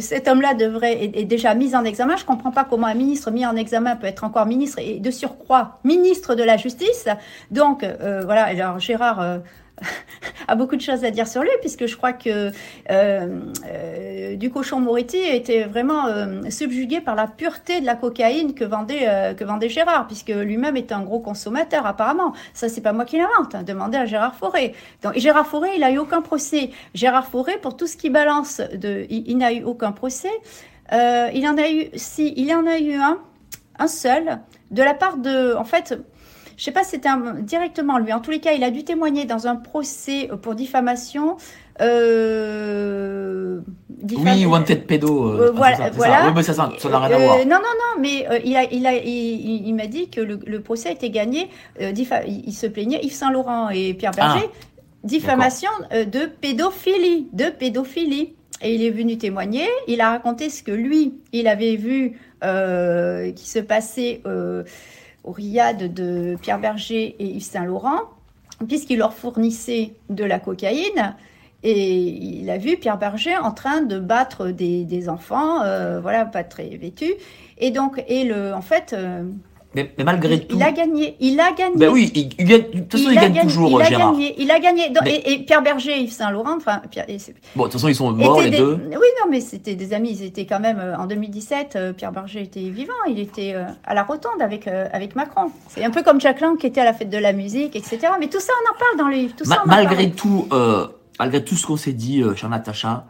cet 0.00 0.28
homme-là 0.28 0.54
devrait 0.54 1.10
être 1.14 1.28
déjà 1.28 1.54
mis 1.54 1.74
en 1.76 1.84
examen. 1.84 2.16
Je 2.16 2.24
comprends 2.24 2.50
pas 2.50 2.64
comment 2.64 2.86
un 2.86 2.94
ministre 2.94 3.30
mis 3.30 3.44
en 3.44 3.56
examen 3.56 3.96
peut 3.96 4.06
être 4.06 4.24
encore 4.24 4.46
ministre 4.46 4.78
et 4.78 5.00
de 5.00 5.10
surcroît 5.10 5.80
ministre 5.84 6.34
de 6.34 6.42
la 6.42 6.56
Justice. 6.56 7.08
Donc 7.50 7.84
euh, 7.84 8.22
voilà, 8.24 8.44
alors 8.44 8.78
Gérard. 8.78 9.40
A 10.48 10.54
beaucoup 10.54 10.76
de 10.76 10.80
choses 10.80 11.04
à 11.04 11.10
dire 11.10 11.26
sur 11.26 11.42
lui, 11.42 11.50
puisque 11.60 11.86
je 11.86 11.96
crois 11.96 12.12
que 12.12 12.50
euh, 12.90 13.40
euh, 13.66 14.36
du 14.36 14.50
cochon 14.50 14.80
Moretti 14.80 15.18
était 15.18 15.64
vraiment 15.64 16.06
euh, 16.06 16.48
subjugué 16.50 17.00
par 17.00 17.14
la 17.14 17.26
pureté 17.26 17.80
de 17.80 17.86
la 17.86 17.94
cocaïne 17.94 18.54
que 18.54 18.64
vendait, 18.64 19.34
que 19.36 19.44
vendait 19.44 19.68
Gérard, 19.68 20.06
puisque 20.06 20.30
lui-même 20.30 20.76
était 20.76 20.94
un 20.94 21.02
gros 21.02 21.20
consommateur 21.20 21.86
apparemment. 21.86 22.32
Ça, 22.54 22.68
c'est 22.68 22.80
pas 22.80 22.92
moi 22.92 23.04
qui 23.04 23.18
l'invente. 23.18 23.54
Hein. 23.54 23.62
Demandez 23.62 23.98
à 23.98 24.06
Gérard 24.06 24.34
Fauré. 24.34 24.74
Donc, 25.02 25.18
Gérard 25.18 25.46
Fauré, 25.46 25.70
il 25.74 25.80
n'a 25.80 25.90
eu 25.90 25.98
aucun 25.98 26.22
procès. 26.22 26.70
Gérard 26.94 27.26
Fauré, 27.26 27.58
pour 27.58 27.76
tout 27.76 27.86
ce 27.86 27.96
qui 27.96 28.10
balance, 28.10 28.62
il, 29.10 29.36
n'a 29.36 29.52
eu 29.52 29.64
aucun 29.64 29.92
procès. 29.92 30.32
il 30.92 31.46
en 31.46 31.58
a 31.58 31.68
eu, 31.68 31.90
il 32.18 32.54
en 32.54 32.66
a 32.66 32.78
eu 32.78 32.94
un, 32.94 33.18
un 33.78 33.88
seul, 33.88 34.38
de 34.70 34.82
la 34.82 34.94
part 34.94 35.18
de, 35.18 35.54
en 35.54 35.64
fait, 35.64 35.98
je 36.58 36.62
ne 36.62 36.64
sais 36.64 36.72
pas 36.72 36.82
si 36.82 36.90
c'était 36.90 37.08
directement 37.42 37.98
lui. 37.98 38.12
En 38.12 38.18
tous 38.18 38.32
les 38.32 38.40
cas, 38.40 38.52
il 38.52 38.64
a 38.64 38.72
dû 38.72 38.82
témoigner 38.82 39.26
dans 39.26 39.46
un 39.46 39.54
procès 39.54 40.28
pour 40.42 40.56
diffamation. 40.56 41.36
Euh, 41.80 43.60
oui, 44.02 44.44
wanted 44.44 44.84
pédo. 44.84 45.28
Euh, 45.28 45.40
euh, 45.40 45.50
voilà, 45.52 45.90
voilà. 45.90 46.32
mais 46.32 46.42
ça, 46.42 46.54
ça 46.54 46.68
n'a 46.88 46.98
rien 46.98 47.16
à 47.16 47.18
voir. 47.20 47.38
non, 47.38 47.44
non, 47.44 47.60
non, 47.60 48.00
mais 48.00 48.26
il 48.44 48.56
a, 48.56 48.64
il 48.72 48.88
a, 48.88 48.94
il, 48.96 49.72
m'a 49.76 49.86
dit 49.86 50.10
que 50.10 50.20
le, 50.20 50.60
procès 50.60 50.88
a 50.88 50.92
été 50.92 51.10
gagné. 51.10 51.48
il 51.80 52.52
se 52.52 52.66
plaignait 52.66 53.04
Yves 53.04 53.14
Saint 53.14 53.30
Laurent 53.30 53.70
et 53.70 53.94
Pierre 53.94 54.10
ah, 54.18 54.34
Berger. 54.34 54.50
diffamation 55.04 55.70
de 55.92 56.26
pédophilie, 56.26 57.28
de 57.34 57.50
pédophilie. 57.50 58.34
Et 58.62 58.74
il 58.74 58.82
est 58.82 58.90
venu 58.90 59.16
témoigner. 59.16 59.68
Il 59.86 60.00
a 60.00 60.10
raconté 60.10 60.50
ce 60.50 60.64
que 60.64 60.72
lui, 60.72 61.14
il 61.32 61.46
avait 61.46 61.76
vu 61.76 62.18
qui 62.42 63.48
se 63.48 63.60
passait 63.60 64.22
au 65.28 65.34
de 65.34 66.36
Pierre 66.40 66.58
Berger 66.58 67.14
et 67.18 67.26
Yves 67.26 67.42
Saint-Laurent, 67.42 68.00
puisqu'il 68.66 68.98
leur 68.98 69.12
fournissait 69.12 69.92
de 70.08 70.24
la 70.24 70.38
cocaïne. 70.38 71.14
Et 71.62 71.98
il 71.98 72.48
a 72.50 72.56
vu 72.56 72.76
Pierre 72.76 72.98
Berger 72.98 73.36
en 73.36 73.50
train 73.50 73.82
de 73.82 73.98
battre 73.98 74.48
des, 74.48 75.08
enfants, 75.08 75.62
euh, 75.62 76.00
voilà, 76.00 76.24
pas 76.24 76.44
très 76.44 76.68
vêtus. 76.76 77.12
Et 77.58 77.70
donc, 77.70 78.02
et 78.08 78.24
le, 78.24 78.54
en 78.54 78.62
fait, 78.62 78.96
mais, 79.74 79.92
malgré 80.02 80.40
tout. 80.46 80.56
Il 80.56 80.62
a 80.62 80.72
gagné. 80.72 81.16
Il 81.20 81.38
a 81.38 81.52
gagné. 81.52 81.76
Ben 81.76 81.90
oui, 81.90 82.10
il, 82.14 82.44
gagne, 82.46 82.62
de 82.72 82.78
toute 82.80 82.92
façon, 82.92 83.10
il, 83.10 83.16
gagne 83.16 83.42
toujours, 83.42 83.70
il 83.70 83.82
a 83.82 83.88
Gérard. 83.88 84.12
Gagné, 84.12 84.34
il 84.38 84.50
a 84.50 84.58
gagné. 84.60 84.92
et, 85.04 85.44
Pierre 85.44 85.62
Berger 85.62 85.92
et 85.92 86.00
Yves 86.00 86.12
Saint-Laurent, 86.12 86.56
enfin. 86.56 86.80
Bon, 87.54 87.64
de 87.64 87.68
toute 87.68 87.72
façon, 87.74 87.88
ils 87.88 87.94
sont 87.94 88.10
morts, 88.10 88.40
les 88.40 88.50
deux. 88.50 88.80
Oui, 88.90 89.06
non, 89.22 89.30
mais 89.30 89.40
c'était 89.40 89.74
des 89.74 89.92
amis. 89.92 90.10
Ils 90.12 90.24
étaient 90.24 90.46
quand 90.46 90.60
même. 90.60 90.78
Euh, 90.78 90.96
en 90.96 91.06
2017, 91.06 91.76
euh, 91.76 91.92
Pierre 91.92 92.12
Berger 92.12 92.42
était 92.42 92.70
vivant. 92.70 92.94
Il 93.08 93.18
était 93.18 93.52
euh, 93.54 93.64
à 93.84 93.92
la 93.94 94.04
rotonde 94.04 94.40
avec, 94.40 94.66
avec 94.66 95.14
Macron. 95.14 95.50
C'est 95.68 95.84
un 95.84 95.90
peu 95.90 96.02
comme 96.02 96.20
Jacques 96.20 96.40
Lang 96.40 96.56
qui 96.56 96.66
était 96.66 96.80
à 96.80 96.84
la 96.84 96.94
fête 96.94 97.10
de 97.10 97.18
la 97.18 97.34
musique, 97.34 97.76
etc. 97.76 97.98
Mais 98.18 98.28
tout 98.28 98.40
ça, 98.40 98.52
on 98.64 98.70
en 98.74 98.78
parle 98.78 98.98
dans 98.98 99.08
les 99.08 99.22
livres. 99.22 99.34
Tout 99.36 99.44
ça, 99.44 99.62
malgré, 99.66 100.10
tout, 100.10 100.48
malgré 101.18 101.44
tout 101.44 101.56
ce 101.56 101.66
qu'on 101.66 101.76
s'est 101.76 101.92
dit, 101.92 102.22
chère 102.36 102.48
Natacha, 102.48 103.04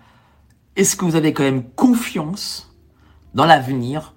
est-ce 0.74 0.96
que 0.96 1.04
vous 1.04 1.14
avez 1.14 1.32
quand 1.32 1.44
même 1.44 1.62
confiance 1.76 2.74
dans 3.34 3.44
l'avenir 3.46 4.14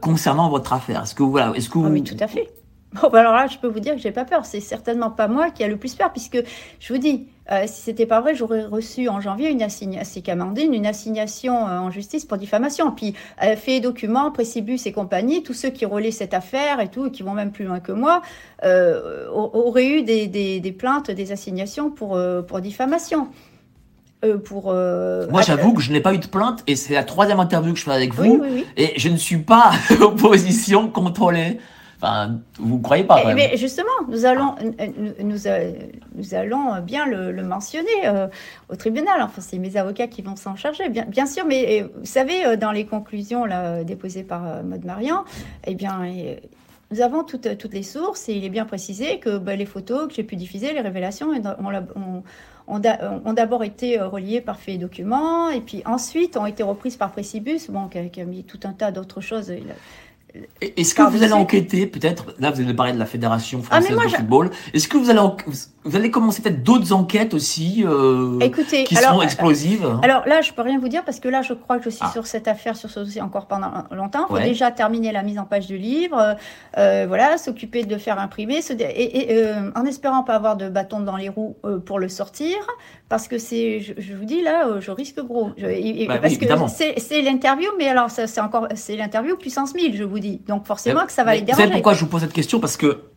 concernant 0.00 0.48
votre 0.48 0.72
affaire 0.72 1.02
Est-ce 1.02 1.14
que 1.14 1.22
voilà, 1.22 1.52
est-ce 1.56 1.68
que 1.68 1.78
ah 1.78 1.88
Oui, 1.88 2.02
tout 2.02 2.16
à 2.20 2.26
fait. 2.26 2.48
Bon, 2.92 3.10
bah 3.10 3.20
alors 3.20 3.34
là, 3.34 3.46
je 3.46 3.58
peux 3.58 3.66
vous 3.66 3.80
dire 3.80 3.94
que 3.94 4.00
j'ai 4.00 4.12
pas 4.12 4.24
peur. 4.24 4.46
C'est 4.46 4.60
certainement 4.60 5.10
pas 5.10 5.28
moi 5.28 5.50
qui 5.50 5.62
a 5.64 5.68
le 5.68 5.76
plus 5.76 5.94
peur, 5.94 6.12
puisque 6.12 6.38
je 6.80 6.92
vous 6.92 6.98
dis, 6.98 7.28
euh, 7.50 7.64
si 7.66 7.82
c'était 7.82 8.06
pas 8.06 8.20
vrai, 8.20 8.34
j'aurais 8.34 8.64
reçu 8.64 9.08
en 9.08 9.20
janvier 9.20 9.50
une 9.50 9.62
assignation, 9.62 10.22
Camandine, 10.22 10.72
une 10.72 10.86
assignation 10.86 11.66
euh, 11.66 11.78
en 11.78 11.90
justice 11.90 12.24
pour 12.24 12.38
diffamation. 12.38 12.92
Puis 12.92 13.14
elle 13.38 13.58
fait 13.58 13.80
documents, 13.80 14.30
Précibus 14.30 14.86
et 14.86 14.92
compagnie, 14.92 15.42
tous 15.42 15.52
ceux 15.52 15.70
qui 15.70 15.84
relaient 15.84 16.10
cette 16.10 16.32
affaire 16.32 16.80
et 16.80 16.88
tout, 16.88 17.06
et 17.06 17.10
qui 17.10 17.22
vont 17.22 17.34
même 17.34 17.50
plus 17.50 17.64
loin 17.64 17.80
que 17.80 17.92
moi, 17.92 18.22
auraient 18.62 19.88
eu 19.88 20.02
des, 20.02 20.26
des, 20.26 20.60
des, 20.60 20.72
plaintes, 20.72 21.10
des 21.10 21.32
assignations 21.32 21.90
pour, 21.90 22.18
pour 22.46 22.60
diffamation. 22.60 23.28
Euh, 24.26 24.38
pour. 24.38 24.70
Euh, 24.70 25.26
Moi, 25.30 25.42
j'avoue 25.42 25.74
que 25.74 25.80
je 25.80 25.92
n'ai 25.92 26.00
pas 26.00 26.14
eu 26.14 26.18
de 26.18 26.26
plainte 26.26 26.62
et 26.66 26.76
c'est 26.76 26.94
la 26.94 27.04
troisième 27.04 27.40
interview 27.40 27.72
que 27.72 27.78
je 27.78 27.84
fais 27.84 27.92
avec 27.92 28.14
vous. 28.14 28.42
Et 28.76 28.92
je 28.98 29.08
ne 29.08 29.16
suis 29.16 29.38
pas 29.38 29.72
opposition 30.00 30.88
contrôlée. 30.88 31.58
Enfin, 31.98 32.40
vous 32.58 32.76
ne 32.76 32.82
croyez 32.82 33.04
pas 33.04 33.22
eh, 33.26 33.32
Mais 33.32 33.56
justement, 33.56 33.88
nous 34.08 34.26
allons, 34.26 34.54
nous, 35.18 35.36
nous, 36.14 36.34
allons 36.34 36.80
bien 36.82 37.06
le, 37.06 37.42
mentionner 37.42 37.88
euh, 38.04 38.26
au 38.68 38.76
tribunal. 38.76 39.22
Enfin, 39.22 39.40
c'est 39.40 39.58
mes 39.58 39.78
avocats 39.78 40.06
qui 40.06 40.20
vont 40.20 40.36
s'en 40.36 40.56
charger, 40.56 40.90
bien, 40.90 41.06
bien 41.06 41.24
sûr. 41.24 41.46
Mais 41.46 41.82
vous 41.82 42.04
savez, 42.04 42.58
dans 42.58 42.72
les 42.72 42.84
conclusions 42.84 43.46
là, 43.46 43.82
déposées 43.82 44.24
par 44.24 44.62
Maud 44.62 44.84
Marian, 44.84 45.24
eh 45.66 45.74
bien, 45.74 46.02
nous 46.90 47.00
avons 47.00 47.24
toutes, 47.24 47.56
toutes 47.58 47.74
les 47.74 47.82
sources 47.82 48.28
et 48.28 48.34
il 48.34 48.44
est 48.44 48.50
bien 48.50 48.64
précisé 48.64 49.18
que 49.18 49.38
bah, 49.38 49.56
les 49.56 49.66
photos 49.66 50.08
que 50.08 50.14
j'ai 50.14 50.22
pu 50.22 50.36
diffuser, 50.36 50.72
les 50.72 50.80
révélations, 50.80 51.30
on, 51.30 51.74
on, 51.96 52.22
ont, 52.66 52.78
d'abord 52.78 53.64
été 53.64 54.00
euh, 54.00 54.08
reliés 54.08 54.40
par 54.40 54.58
faits 54.58 54.76
et 54.76 54.78
documents, 54.78 55.50
et 55.50 55.60
puis 55.60 55.82
ensuite 55.84 56.36
ont 56.36 56.46
été 56.46 56.62
reprises 56.62 56.96
par 56.96 57.12
Précibus, 57.12 57.70
bon, 57.70 57.88
qui, 57.88 58.20
a, 58.20 58.24
mis 58.24 58.44
tout 58.44 58.60
un 58.64 58.72
tas 58.72 58.90
d'autres 58.90 59.20
choses. 59.20 59.52
Est-ce 60.60 60.94
que 60.94 61.02
vous 61.02 61.22
allez 61.22 61.32
enquêter, 61.32 61.86
peut-être, 61.86 62.34
là 62.38 62.50
vous 62.50 62.60
allez 62.60 62.74
parler 62.74 62.92
de 62.92 62.98
la 62.98 63.06
Fédération 63.06 63.62
ah, 63.70 63.80
française 63.80 63.96
de 63.96 64.16
football, 64.16 64.50
est-ce 64.74 64.88
que 64.88 64.98
vous 64.98 65.10
allez, 65.10 65.20
vous 65.86 65.96
allez 65.96 66.10
commencer 66.10 66.42
peut-être 66.42 66.62
d'autres 66.62 66.92
enquêtes 66.92 67.32
aussi 67.32 67.84
euh, 67.86 68.38
Écoutez, 68.40 68.84
qui 68.84 68.96
sont 68.96 69.22
explosives 69.22 69.86
Alors 70.02 70.26
là, 70.26 70.42
je 70.42 70.52
peux 70.52 70.62
rien 70.62 70.78
vous 70.78 70.88
dire 70.88 71.04
parce 71.04 71.20
que 71.20 71.28
là, 71.28 71.42
je 71.42 71.54
crois 71.54 71.78
que 71.78 71.84
je 71.84 71.90
suis 71.90 72.04
ah. 72.04 72.10
sur 72.12 72.26
cette 72.26 72.48
affaire, 72.48 72.76
sur 72.76 72.90
ce 72.90 73.00
dossier 73.00 73.22
encore 73.22 73.46
pendant 73.46 73.70
longtemps. 73.92 74.26
Il 74.30 74.36
faut 74.36 74.42
déjà 74.42 74.70
terminer 74.70 75.12
la 75.12 75.22
mise 75.22 75.38
en 75.38 75.44
page 75.44 75.66
du 75.66 75.78
livre, 75.78 76.36
euh, 76.76 77.04
voilà, 77.06 77.38
s'occuper 77.38 77.84
de 77.84 77.96
faire 77.98 78.18
imprimer, 78.18 78.60
et, 78.78 79.26
euh, 79.30 79.70
en 79.76 79.84
espérant 79.84 80.24
pas 80.24 80.34
avoir 80.34 80.56
de 80.56 80.68
bâton 80.68 81.00
dans 81.00 81.16
les 81.16 81.28
roues 81.28 81.56
pour 81.84 81.98
le 81.98 82.08
sortir, 82.08 82.56
parce 83.08 83.28
que 83.28 83.38
c'est, 83.38 83.80
je, 83.80 84.14
vous 84.14 84.24
dis 84.24 84.42
là, 84.42 84.80
je 84.80 84.90
risque 84.90 85.20
gros. 85.20 85.50
Bah 85.56 86.18
parce 86.18 86.36
que 86.36 86.46
c'est 86.98 87.22
l'interview, 87.22 87.68
mais 87.78 87.88
alors 87.88 88.10
c'est 88.10 88.40
encore, 88.40 88.68
c'est 88.74 88.96
l'interview 88.96 89.36
puissance 89.36 89.74
1000, 89.74 89.96
je 89.96 90.04
vous 90.04 90.18
dis. 90.18 90.40
Donc 90.48 90.66
forcément 90.66 91.06
que 91.06 91.12
ça 91.12 91.22
va 91.22 91.34
les 91.34 91.42
déranger. 91.42 91.62
Vous 91.62 91.68
savez 91.68 91.72
pourquoi 91.72 91.94
je 91.94 92.00
vous 92.00 92.06
pose 92.06 92.22
cette 92.22 92.32
question? 92.32 92.58
Parce 92.58 92.76
que 92.76 93.15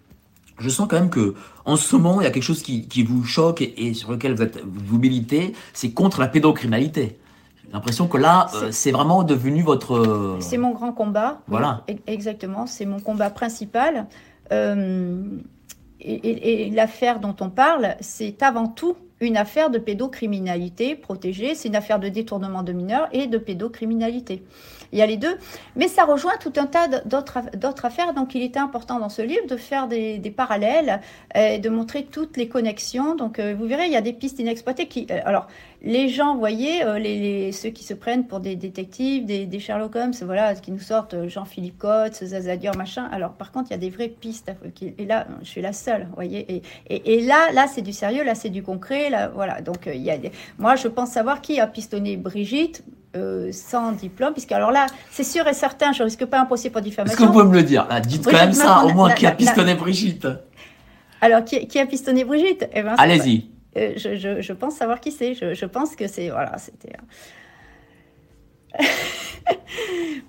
je 0.60 0.70
sens 0.70 0.88
quand 0.90 1.00
même 1.00 1.10
que 1.10 1.36
en 1.66 1.76
ce 1.76 1.96
moment, 1.96 2.22
il 2.22 2.24
y 2.24 2.28
a 2.28 2.32
quelque 2.32 2.44
chose 2.44 2.64
qui, 2.64 2.88
qui 2.88 3.04
vous 3.04 3.24
choque 3.24 3.62
et, 3.62 3.94
sur 3.94 4.12
lequel 4.12 4.36
vous, 4.36 4.42
êtes, 4.42 4.60
vous 4.64 4.98
militez, 4.98 5.54
c'est 5.74 5.92
contre 5.92 6.20
la 6.20 6.28
pédocriminalité. 6.28 7.20
J'ai 7.64 7.74
l'impression 7.74 8.08
que 8.08 8.18
là, 8.18 8.48
euh, 8.56 8.70
c'est 8.72 8.92
vraiment 8.92 9.24
devenu 9.24 9.62
votre... 9.62 9.94
Euh, 9.96 10.38
c'est 10.40 10.58
mon 10.58 10.72
grand 10.72 10.92
combat. 10.92 11.42
Voilà. 11.48 11.84
exactement, 12.08 12.66
c'est 12.66 12.86
mon 12.86 13.00
combat 13.00 13.30
principal. 13.30 14.08
Euh, 14.52 15.24
et, 16.02 16.66
et 16.66 16.70
l'affaire 16.72 17.20
dont 17.20 17.36
on 17.42 17.50
parle, 17.50 17.96
c'est 18.00 18.42
avant 18.42 18.68
tout 18.68 18.96
une 19.22 19.38
affaire 19.38 19.70
de 19.70 19.78
pédocriminalité 19.78 20.96
protégée, 20.96 21.54
c'est 21.54 21.68
une 21.68 21.76
affaire 21.76 22.00
de 22.00 22.10
détournement 22.10 22.64
de 22.64 22.72
mineurs 22.72 23.10
et 23.12 23.28
de 23.28 23.38
pédocriminalité 23.38 24.44
il 24.92 25.00
y 25.00 25.02
a 25.02 25.06
les 25.06 25.18
deux. 25.18 25.38
Mais 25.76 25.88
ça 25.88 26.06
rejoint 26.06 26.38
tout 26.40 26.54
un 26.58 26.66
tas 26.66 26.88
d'autres 26.88 27.86
affaires. 27.86 28.14
Donc, 28.14 28.36
il 28.36 28.42
était 28.42 28.60
important 28.60 29.00
dans 29.00 29.10
ce 29.10 29.22
livre 29.22 29.48
de 29.48 29.58
faire 29.58 29.88
des, 29.88 30.34
parallèles, 30.36 31.02
et 31.36 31.60
de 31.60 31.70
montrer 31.70 32.04
toutes 32.04 32.38
les 32.38 32.48
connexions. 32.48 33.16
Donc, 33.16 33.40
euh, 33.40 33.56
vous 33.58 33.66
verrez, 33.66 33.86
il 33.86 33.92
y 33.92 33.98
a 33.98 34.02
des 34.02 34.14
pistes 34.14 34.40
inexploitées 34.40 34.88
qui. 34.88 35.08
Euh, 35.12 35.20
alors, 35.26 35.48
les 35.82 36.10
gens, 36.10 36.34
vous 36.34 36.40
voyez, 36.40 36.84
euh, 36.84 37.00
les, 37.00 37.52
ceux 37.52 37.70
qui 37.70 37.84
se 37.84 37.94
prennent 37.94 38.28
pour 38.28 38.40
des 38.42 38.56
détectives, 38.56 39.26
des, 39.26 39.60
Sherlock 39.60 39.96
Holmes, 39.96 40.14
voilà, 40.22 40.56
qui 40.56 40.72
nous 40.72 40.80
sortent 40.80 41.14
euh, 41.14 41.30
Jean-Philippe 41.30 41.78
Cotte, 41.78 42.16
Zazadior, 42.16 42.76
machin. 42.76 43.08
Alors, 43.12 43.34
par 43.34 43.52
contre, 43.52 43.68
il 43.70 43.72
y 43.72 43.76
a 43.76 43.80
des 43.80 43.90
vraies 43.90 44.10
pistes. 44.10 44.52
Et 44.98 45.06
là, 45.06 45.28
je 45.42 45.48
suis 45.48 45.62
la 45.62 45.74
seule, 45.74 46.04
vous 46.10 46.16
voyez. 46.16 46.62
Et, 46.90 47.22
là, 47.22 47.52
là, 47.54 47.68
c'est 47.68 47.82
du 47.82 47.94
sérieux, 47.94 48.24
là, 48.24 48.36
c'est 48.36 48.50
du 48.50 48.64
concret. 48.64 49.10
Là, 49.10 49.30
voilà. 49.30 49.62
Donc, 49.62 49.86
y 49.86 50.12
a 50.12 50.18
moi, 50.58 50.76
je 50.76 50.88
pense 50.88 51.12
savoir 51.12 51.42
qui 51.42 51.60
a 51.60 51.68
pistonné 51.68 52.18
Brigitte. 52.18 52.84
Sans 53.52 53.92
diplôme, 53.92 54.34
puisque 54.34 54.52
alors 54.52 54.72
là, 54.72 54.86
c'est 55.10 55.24
sûr 55.24 55.48
et 55.48 55.54
certain, 55.54 55.92
je 55.92 56.04
risque 56.04 56.26
pas 56.26 56.40
un 56.40 56.46
procès 56.46 56.70
pour 56.70 56.82
diffamation. 56.82 57.14
Est-ce 57.14 57.22
que 57.22 57.28
vous 57.28 57.34
pouvez 57.34 57.50
me 57.50 57.56
le 57.56 57.64
dire? 57.64 57.88
Dites 58.04 58.26
quand 58.26 58.34
même 58.34 58.54
ça, 58.54 58.84
au 58.84 58.94
moins, 58.94 59.12
qui 59.12 59.26
a 59.26 59.32
pistonné 59.32 59.76
Brigitte 59.76 60.28
Alors, 61.22 61.44
qui, 61.44 61.80
a 61.80 61.86
pistonné 61.86 62.24
Brigitte? 62.24 62.70
Eh 62.74 62.84
ben, 62.84 62.96
Allez-y. 62.98 63.50
Euh, 63.78 63.94
je, 63.96 64.54
pense 64.54 64.76
savoir 64.76 65.00
qui 65.00 65.12
c'est. 65.12 65.34
Je, 65.34 65.66
pense 65.66 65.96
que 65.96 66.08
c'est. 66.08 66.30
Voilà, 66.30 66.58
c'était. 66.58 66.94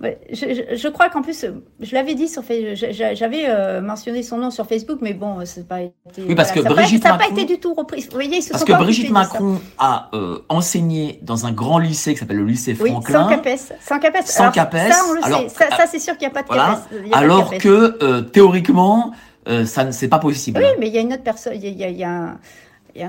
Je, 0.02 0.88
crois 0.88 1.08
qu'en 1.10 1.22
plus, 1.22 1.44
je 1.80 1.94
l'avais 1.94 2.14
dit 2.14 2.28
sur 2.28 2.42
Facebook, 2.42 2.74
j'avais 2.90 3.44
euh, 3.48 3.80
mentionné 3.80 4.22
son 4.22 4.38
nom 4.38 4.50
sur 4.50 4.66
Facebook, 4.66 4.98
mais 5.02 5.14
bon, 5.14 5.38
c'est 5.44 5.66
pas 5.66 5.82
été. 5.82 5.94
Oui, 6.26 6.34
parce 6.34 6.52
que 6.52 6.60
Brigitte 6.60 7.02
ça 7.02 7.10
n'a 7.10 7.18
pas, 7.18 7.28
été 7.28 7.44
du 7.44 7.58
tout 7.58 7.74
repris. 7.74 8.02
Vous 8.02 8.12
voyez, 8.12 8.40
parce 8.50 8.64
que 8.64 8.72
Brigitte 8.72 9.10
Macron 9.10 9.60
a 9.78 10.08
euh, 10.14 10.38
enseigné 10.48 11.18
dans 11.22 11.46
un 11.46 11.52
grand 11.52 11.78
lycée 11.78 12.14
qui 12.14 12.20
s'appelle 12.20 12.38
le 12.38 12.46
lycée 12.46 12.74
Franklin. 12.74 13.24
sans 13.24 13.28
CAPES. 13.28 13.58
Sans 13.80 13.98
CAPES. 13.98 14.26
Sans 14.26 14.50
CAPES. 14.50 14.92
Ça, 14.92 15.02
on 15.08 15.12
le 15.12 15.22
sait. 15.22 15.48
Ça, 15.48 15.86
c'est 15.90 15.98
sûr 15.98 16.16
qu'il 16.16 16.26
n'y 16.28 16.32
a 16.32 16.34
pas 16.34 16.42
de 16.42 16.48
voilà. 16.48 16.82
Alors 17.12 17.50
que 17.58 18.20
théoriquement, 18.20 19.12
ça 19.64 19.84
ne 19.84 19.90
c'est 19.90 20.08
pas 20.08 20.18
possible. 20.18 20.60
Oui, 20.62 20.70
mais 20.78 20.88
il 20.88 20.94
y 20.94 20.98
a 20.98 21.02
une 21.02 21.12
autre 21.12 21.22
personne. 21.22 21.52
Il 21.54 21.62
y 21.62 21.84
a, 21.84 21.88
il 21.88 21.96
y 21.96 22.04
a 22.04 22.08
un 22.08 22.08
il 22.08 22.08
y 22.08 22.08
a 22.08 22.10
un 22.10 22.38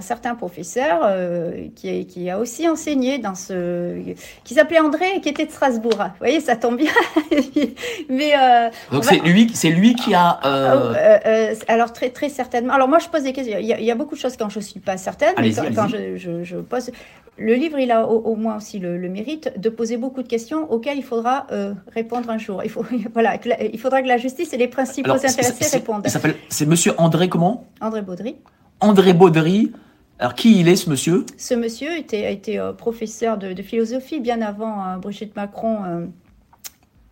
certain 0.01 0.35
professeur 0.35 1.01
euh, 1.03 1.67
qui, 1.75 2.05
qui, 2.05 2.29
a 2.29 2.39
aussi 2.39 2.67
enseigné 2.67 3.17
dans 3.17 3.35
ce. 3.35 4.15
qui 4.43 4.53
s'appelait 4.53 4.79
André 4.79 5.05
et 5.15 5.21
qui 5.21 5.29
était 5.29 5.45
de 5.45 5.51
Strasbourg. 5.51 5.97
Vous 5.97 6.19
voyez, 6.19 6.39
ça 6.39 6.55
tombe 6.55 6.77
bien. 6.77 6.91
Mais, 8.09 8.33
euh, 8.37 8.69
Donc 8.91 9.05
c'est 9.05 9.19
lui, 9.19 9.49
c'est 9.53 9.69
lui 9.69 9.95
qui 9.95 10.13
a. 10.13 10.39
Euh, 10.45 10.93
euh, 11.25 11.55
alors 11.67 11.93
très, 11.93 12.09
très 12.09 12.29
certainement. 12.29 12.73
Alors 12.73 12.87
moi, 12.87 12.99
je 12.99 13.07
pose 13.07 13.23
des 13.23 13.33
questions. 13.33 13.57
Il 13.59 13.65
y 13.65 13.91
a, 13.91 13.95
beaucoup 13.95 14.15
de 14.15 14.19
choses 14.19 14.37
quand 14.37 14.49
je 14.49 14.59
ne 14.59 14.63
suis 14.63 14.79
pas 14.79 14.97
certaine. 14.97 15.33
Mais 15.39 15.51
quand, 15.51 15.87
je, 15.87 16.43
je, 16.43 16.57
pose. 16.57 16.91
Le 17.37 17.53
livre, 17.53 17.79
il 17.79 17.91
a 17.91 18.05
au, 18.05 18.35
moins 18.35 18.57
aussi 18.57 18.79
le, 18.79 18.97
mérite 19.09 19.53
de 19.57 19.69
poser 19.69 19.97
beaucoup 19.97 20.21
de 20.21 20.27
questions 20.27 20.71
auxquelles 20.71 20.97
il 20.97 21.03
faudra 21.03 21.47
répondre 21.93 22.29
un 22.29 22.37
jour. 22.37 22.61
Il, 22.63 22.69
faut, 22.69 22.85
voilà, 23.13 23.37
il 23.59 23.79
faudra 23.79 24.01
que 24.01 24.07
la 24.07 24.17
justice 24.17 24.53
et 24.53 24.57
les 24.57 24.67
principaux 24.67 25.11
intéressés 25.11 25.77
répondent. 25.77 26.05
C'est 26.49 26.65
monsieur 26.65 26.93
André 26.97 27.29
comment? 27.29 27.67
André 27.81 28.01
Baudry. 28.01 28.35
André 28.81 29.13
Baudry. 29.13 29.71
Alors, 30.17 30.33
qui 30.33 30.59
il 30.59 30.67
est, 30.67 30.75
ce 30.75 30.89
monsieur? 30.89 31.25
Ce 31.37 31.53
monsieur 31.53 31.95
était, 31.95 32.25
a 32.25 32.31
été 32.31 32.57
euh, 32.59 32.73
professeur 32.73 33.37
de, 33.37 33.53
philosophie 33.61 34.19
bien 34.19 34.41
avant 34.41 34.85
euh, 34.85 34.97
Brigitte 34.97 35.35
Macron 35.35 35.83
euh, 35.83 36.05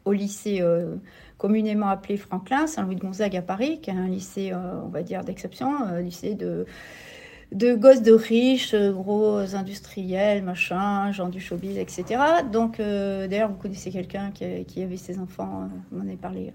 au 0.05 0.13
lycée 0.13 0.63
communément 1.37 1.87
appelé 1.87 2.17
Franklin, 2.17 2.65
Saint-Louis 2.65 2.95
de 2.95 3.01
Gonzague 3.01 3.35
à 3.35 3.41
Paris, 3.41 3.79
qui 3.81 3.91
est 3.91 3.93
un 3.93 4.07
lycée, 4.07 4.51
on 4.53 4.89
va 4.89 5.03
dire, 5.03 5.23
d'exception, 5.23 5.71
lycée 5.99 6.35
de, 6.35 6.65
gosses 7.75 8.01
de 8.01 8.13
riches, 8.13 8.73
gros 8.75 9.37
industriels, 9.55 10.43
machin, 10.43 11.11
gens 11.11 11.29
du 11.29 11.39
showbiz, 11.39 11.77
etc. 11.77 12.03
Donc, 12.51 12.79
d'ailleurs, 12.79 13.49
vous 13.49 13.57
connaissez 13.57 13.91
quelqu'un 13.91 14.31
qui, 14.31 14.81
avait 14.81 14.97
ses 14.97 15.19
enfants, 15.19 15.69
on 15.93 16.01
en 16.01 16.11
a 16.11 16.17
parlé. 16.17 16.53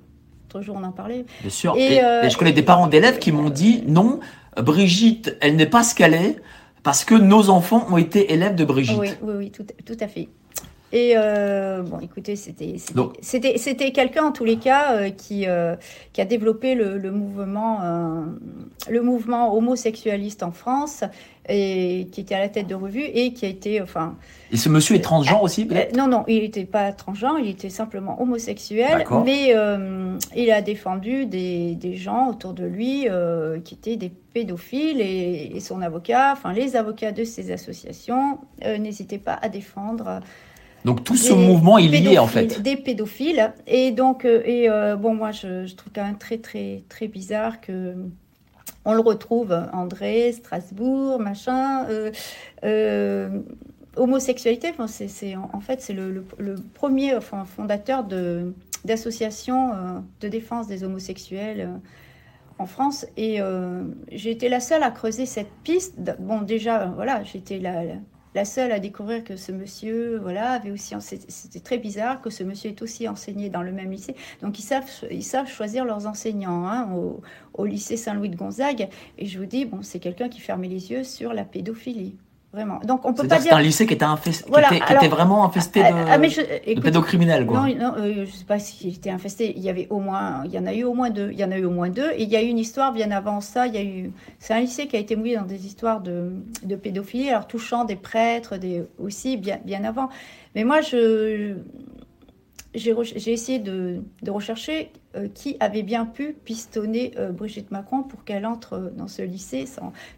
L'autre 0.54 0.66
jour, 0.66 0.76
on 0.78 0.84
en 0.84 0.92
parlait. 0.92 1.24
Bien 1.40 1.50
sûr. 1.50 1.76
et 1.76 2.00
je 2.30 2.36
connais 2.36 2.52
des 2.52 2.62
parents 2.62 2.86
d'élèves 2.86 3.18
qui 3.18 3.32
m'ont 3.32 3.50
dit 3.50 3.82
non, 3.86 4.20
Brigitte, 4.56 5.36
elle 5.40 5.56
n'est 5.56 5.66
pas 5.66 5.82
ce 5.82 5.94
qu'elle 5.94 6.14
est 6.14 6.36
parce 6.84 7.04
que 7.04 7.14
nos 7.14 7.50
enfants 7.50 7.86
ont 7.90 7.96
été 7.96 8.32
élèves 8.32 8.54
de 8.54 8.64
Brigitte. 8.64 8.98
Oui, 9.00 9.08
oui, 9.22 9.34
oui 9.36 9.50
tout, 9.50 9.96
à 9.98 10.06
fait. 10.06 10.28
Et 10.94 11.14
euh, 11.16 11.82
bon, 11.82 11.98
écoutez, 11.98 12.36
c'était 12.36 12.76
c'était 13.20 13.90
quelqu'un 13.90 14.26
en 14.26 14.30
tous 14.30 14.44
les 14.44 14.58
cas 14.58 14.92
euh, 14.92 15.10
qui 15.10 15.48
euh, 15.48 15.74
qui 16.12 16.20
a 16.20 16.24
développé 16.24 16.76
le, 16.76 16.98
le 16.98 17.10
mouvement 17.10 17.80
le 18.88 19.02
mouvement 19.02 19.56
homosexualiste 19.56 20.44
en 20.44 20.52
France 20.52 21.02
et 21.48 22.06
qui 22.12 22.20
était 22.20 22.36
à 22.36 22.38
la 22.38 22.48
tête 22.48 22.68
de 22.68 22.76
revue 22.76 23.02
et 23.02 23.32
qui 23.34 23.44
a 23.44 23.48
été, 23.48 23.82
enfin. 23.82 24.14
Et 24.52 24.56
ce 24.56 24.68
monsieur 24.68 24.94
est 24.94 25.00
transgenre 25.00 25.42
aussi, 25.42 25.68
euh, 25.70 25.84
Non, 25.96 26.06
non, 26.06 26.24
il 26.28 26.42
n'était 26.42 26.64
pas 26.64 26.92
transgenre, 26.92 27.38
il 27.40 27.48
était 27.50 27.70
simplement 27.70 28.22
homosexuel, 28.22 29.04
mais 29.24 29.52
il 30.36 30.50
a 30.52 30.62
défendu 30.62 31.26
des, 31.26 31.74
des, 31.74 31.96
gens 31.96 32.30
autour 32.30 32.52
de 32.52 32.64
lui 32.64 33.08
qui 33.64 33.74
étaient 33.74 33.96
des 33.96 34.12
pédophiles 34.32 35.00
et, 35.00 35.58
son 35.58 35.82
avocat, 35.82 36.30
enfin 36.32 36.52
les 36.52 36.76
avocats 36.76 37.10
de 37.10 37.24
ces 37.24 37.50
associations 37.50 38.38
n'hésitaient 38.62 39.18
pas 39.18 39.36
à 39.42 39.48
défendre. 39.48 40.20
Donc 40.84 41.02
tout 41.02 41.16
ce 41.16 41.32
mouvement 41.32 41.78
est 41.78 41.88
lié 41.88 42.18
en 42.18 42.26
fait. 42.26 42.60
Des 42.60 42.76
pédophiles. 42.76 43.52
Et 43.66 43.90
donc, 43.90 44.24
et 44.24 44.68
bon, 44.98 45.14
moi 45.14 45.32
je, 45.32 45.66
je, 45.66 45.74
trouve 45.74 45.92
quand 45.94 46.04
même 46.04 46.18
très 46.18 46.38
très 46.38 46.82
très 46.88 47.08
bizarre 47.08 47.60
que 47.60 47.94
on 48.84 48.92
le 48.94 49.00
retrouve, 49.00 49.52
André, 49.72 50.32
Strasbourg, 50.32 51.18
machin. 51.18 51.86
Euh, 51.88 52.12
euh, 52.64 53.40
homosexualité, 53.96 54.74
c'est, 54.86 55.36
en 55.36 55.60
fait, 55.60 55.80
c'est 55.80 55.94
le, 55.94 56.24
premier 56.74 57.18
fondateur 57.20 58.04
d'associations 58.84 59.72
euh, 59.72 59.76
de 60.20 60.28
défense 60.28 60.66
des 60.66 60.84
homosexuels 60.84 61.68
en 62.58 62.66
France. 62.66 63.06
Et 63.16 63.40
j'ai 64.12 64.30
été 64.30 64.48
la 64.48 64.60
seule 64.60 64.82
à 64.82 64.90
creuser 64.90 65.26
cette 65.26 65.50
piste. 65.62 65.94
Bon, 66.20 66.42
déjà, 66.42 66.86
voilà, 66.86 67.22
j'étais 67.24 67.58
la, 67.58 67.84
la 67.84 67.94
seule 68.44 68.72
à 68.72 68.80
découvrir 68.80 69.22
que 69.22 69.36
ce 69.36 69.52
monsieur, 69.52 70.18
voilà, 70.18 70.50
avait 70.50 70.72
aussi, 70.72 70.94
c'était 71.00 71.60
très 71.60 71.78
bizarre 71.78 72.20
que 72.20 72.30
ce 72.30 72.42
monsieur 72.42 72.70
est 72.70 72.82
aussi 72.82 73.06
enseigné 73.06 73.48
dans 73.48 73.62
le 73.62 73.70
même 73.70 73.92
lycée. 73.92 74.16
Donc 74.42 74.58
ils 74.58 74.62
savent, 74.62 74.90
ils 75.10 75.22
savent 75.22 75.48
choisir 75.48 75.84
leurs 75.84 76.08
enseignants 76.08 76.66
hein, 76.66 76.92
au, 76.92 77.22
au, 77.52 77.64
lycée 77.64 77.96
Saint-Louis 77.96 78.30
de 78.30 78.36
Gonzague. 78.36 78.88
Et 79.18 79.26
je 79.26 79.38
vous 79.38 79.46
dis, 79.46 79.64
bon, 79.64 79.82
c'est 79.82 80.00
quelqu'un 80.00 80.28
qui 80.28 80.40
fermait 80.40 80.68
les 80.68 80.90
yeux 80.90 81.04
sur 81.04 81.32
la 81.32 81.44
pédophilie. 81.44 82.16
Vraiment. 82.54 82.78
Donc 82.84 83.04
on 83.04 83.12
peut 83.12 83.26
pas 83.26 83.40
dire. 83.40 83.50
C'est 83.50 83.58
un 83.58 83.60
lycée 83.60 83.84
qui 83.84 83.94
était, 83.94 84.04
infesté, 84.04 84.48
qui, 84.48 84.94
était, 84.94 85.08
vraiment 85.08 85.44
infesté 85.44 85.80
de, 85.80 85.86
ah, 85.86 86.16
de 86.18 86.80
pédocriminels. 86.80 87.46
Quoi. 87.46 87.66
Non, 87.66 87.74
non 87.74 87.94
euh, 87.98 88.24
je 88.26 88.30
sais 88.30 88.44
pas 88.44 88.60
s'il 88.60 88.94
était 88.94 89.10
infesté. 89.10 89.52
Il 89.56 89.62
y 89.62 89.68
avait 89.68 89.88
au 89.90 89.98
moins, 89.98 90.42
il 90.44 90.52
y 90.52 90.58
en 90.58 90.66
a 90.66 90.72
eu 90.72 90.84
au 90.84 90.94
moins 90.94 91.10
deux. 91.10 91.30
Il 91.32 91.38
y 91.38 91.42
en 91.42 91.50
a 91.50 91.58
eu 91.58 91.64
au 91.64 91.72
moins 91.72 91.88
deux. 91.88 92.12
Et 92.12 92.22
il 92.22 92.28
y 92.28 92.36
a 92.36 92.42
eu 92.42 92.46
une 92.46 92.60
histoire 92.60 92.92
bien 92.92 93.10
avant 93.10 93.40
ça. 93.40 93.66
Il 93.66 93.74
y 93.74 93.78
a 93.78 93.82
eu, 93.82 94.12
c'est 94.38 94.54
un 94.54 94.60
lycée 94.60 94.86
qui 94.86 94.94
a 94.94 95.00
été 95.00 95.16
mouillé 95.16 95.34
dans 95.34 95.42
des 95.42 95.66
histoires 95.66 96.00
de, 96.00 96.30
de 96.62 96.76
pédophilie, 96.76 97.30
alors 97.30 97.48
touchant 97.48 97.84
des 97.84 97.96
prêtres, 97.96 98.56
des 98.56 98.84
aussi 99.00 99.36
bien 99.36 99.58
bien 99.64 99.82
avant. 99.82 100.08
Mais 100.54 100.62
moi, 100.62 100.80
je 100.80 101.56
j'ai 102.74 103.32
essayé 103.32 103.58
de, 103.58 104.02
de 104.22 104.30
rechercher 104.30 104.90
euh, 105.16 105.28
qui 105.32 105.56
avait 105.60 105.82
bien 105.82 106.06
pu 106.06 106.32
pistonner 106.44 107.12
euh, 107.18 107.30
Brigitte 107.30 107.70
Macron 107.70 108.02
pour 108.02 108.24
qu'elle 108.24 108.46
entre 108.46 108.92
dans 108.96 109.06
ce 109.06 109.22
lycée, 109.22 109.64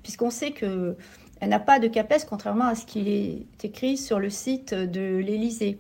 puisqu'on 0.03 0.31
sait 0.31 0.53
que 0.53 0.97
elle 1.41 1.51
n'a 1.51 1.61
pas 1.61 1.79
de 1.79 1.89
CAPES, 1.89 2.27
contrairement 2.29 2.67
à 2.67 2.75
ce 2.75 2.87
qui 2.87 3.09
est 3.11 3.65
écrit 3.65 3.97
sur 3.97 4.19
le 4.19 4.31
site 4.31 4.75
de 4.75 5.19
l'Élysée. 5.19 5.79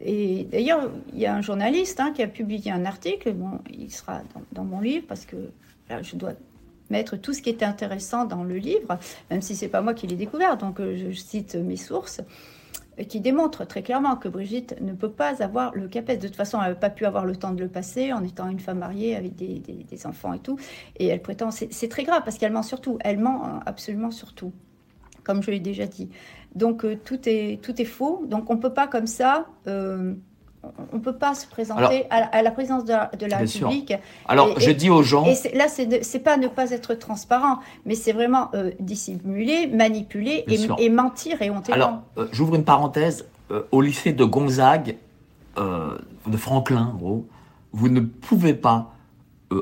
Et 0.00 0.44
d'ailleurs, 0.50 0.90
il 1.12 1.20
y 1.20 1.26
a 1.26 1.34
un 1.34 1.40
journaliste 1.40 2.00
hein, 2.00 2.12
qui 2.14 2.22
a 2.22 2.28
publié 2.28 2.70
un 2.70 2.84
article, 2.84 3.32
bon, 3.32 3.60
il 3.70 3.90
sera 3.90 4.22
dans, 4.52 4.64
mon 4.64 4.80
livre, 4.80 5.06
parce 5.08 5.24
que 5.24 5.36
je 6.02 6.16
dois 6.16 6.32
mettre 6.90 7.16
tout 7.16 7.32
ce 7.32 7.40
qui 7.40 7.50
était 7.50 7.64
intéressant 7.64 8.24
dans 8.24 8.44
le 8.44 8.56
livre, 8.56 8.98
même 9.30 9.40
si 9.42 9.56
c'est 9.56 9.68
pas 9.68 9.80
moi 9.80 9.94
qui 9.94 10.06
l'ai 10.06 10.16
découvert, 10.16 10.56
donc 10.56 10.80
euh, 10.80 11.10
je 11.10 11.16
cite 11.16 11.56
mes 11.56 11.76
sources, 11.76 12.20
qui 13.08 13.20
démontrent 13.20 13.66
très 13.66 13.82
clairement 13.82 14.16
que 14.16 14.28
Brigitte 14.28 14.80
ne 14.80 14.92
peut 14.92 15.10
pas 15.10 15.42
avoir 15.42 15.74
le 15.74 15.86
CAPES. 15.86 16.18
De 16.18 16.28
toute 16.28 16.36
façon, 16.36 16.62
elle 16.62 16.70
n'a 16.70 16.74
pas 16.76 16.88
pu 16.88 17.04
avoir 17.04 17.26
le 17.26 17.36
temps 17.36 17.52
de 17.52 17.62
le 17.62 17.68
passer 17.68 18.12
en 18.12 18.24
étant 18.24 18.48
une 18.48 18.60
femme 18.60 18.78
mariée 18.78 19.14
avec 19.14 19.36
des, 19.36 19.58
des 19.58 20.06
enfants 20.06 20.32
et 20.32 20.38
tout. 20.38 20.58
Et 20.98 21.06
elle 21.08 21.20
prétend, 21.20 21.50
c'est 21.50 21.88
très 21.88 22.04
grave 22.04 22.22
parce 22.24 22.38
qu'elle 22.38 22.52
ment 22.52 22.62
surtout, 22.62 22.96
elle 23.00 23.18
ment 23.18 23.60
absolument 23.66 24.10
surtout 24.10 24.52
comme 25.26 25.42
je 25.42 25.50
l'ai 25.50 25.60
déjà 25.60 25.86
dit. 25.86 26.08
Donc 26.54 26.84
euh, 26.84 26.96
tout, 27.04 27.18
est, 27.26 27.60
tout 27.60 27.82
est 27.82 27.86
faux. 27.86 28.24
Donc 28.28 28.48
on 28.48 28.54
ne 28.54 28.60
peut 28.60 28.72
pas 28.72 28.86
comme 28.86 29.08
ça... 29.08 29.46
Euh, 29.66 30.14
on 30.92 30.96
ne 30.96 31.00
peut 31.00 31.16
pas 31.16 31.36
se 31.36 31.46
présenter 31.46 32.06
à, 32.10 32.42
la, 32.42 32.50
présidence 32.50 32.84
de 32.84 32.92
la, 32.92 33.36
République. 33.36 33.94
Alors, 34.26 34.58
je 34.58 34.72
dis 34.72 34.90
aux 34.90 35.04
gens. 35.04 35.24
Et 35.24 35.56
là, 35.56 35.66
c'est 35.68 36.18
pas 36.18 36.36
ne 36.36 36.48
pas 36.48 36.72
être 36.72 36.94
transparent, 36.94 37.60
mais 37.84 37.94
c'est 37.94 38.10
vraiment 38.10 38.50
euh, 38.52 38.72
dissimuler, 38.80 39.68
manipuler 39.68 40.44
et, 40.48 40.88
mentir 40.90 41.40
et 41.40 41.50
honter. 41.50 41.72
Alors, 41.72 42.02
j'ouvre 42.32 42.56
une 42.56 42.64
parenthèse. 42.64 43.26
au 43.70 43.80
lycée 43.80 44.12
de 44.12 44.24
Gonzague, 44.24 44.96
de 45.56 46.36
Franklin, 46.36 46.92
gros, 46.98 47.28
vous 47.72 47.88
ne 47.88 48.00
pouvez 48.00 48.54
pas 48.54 48.92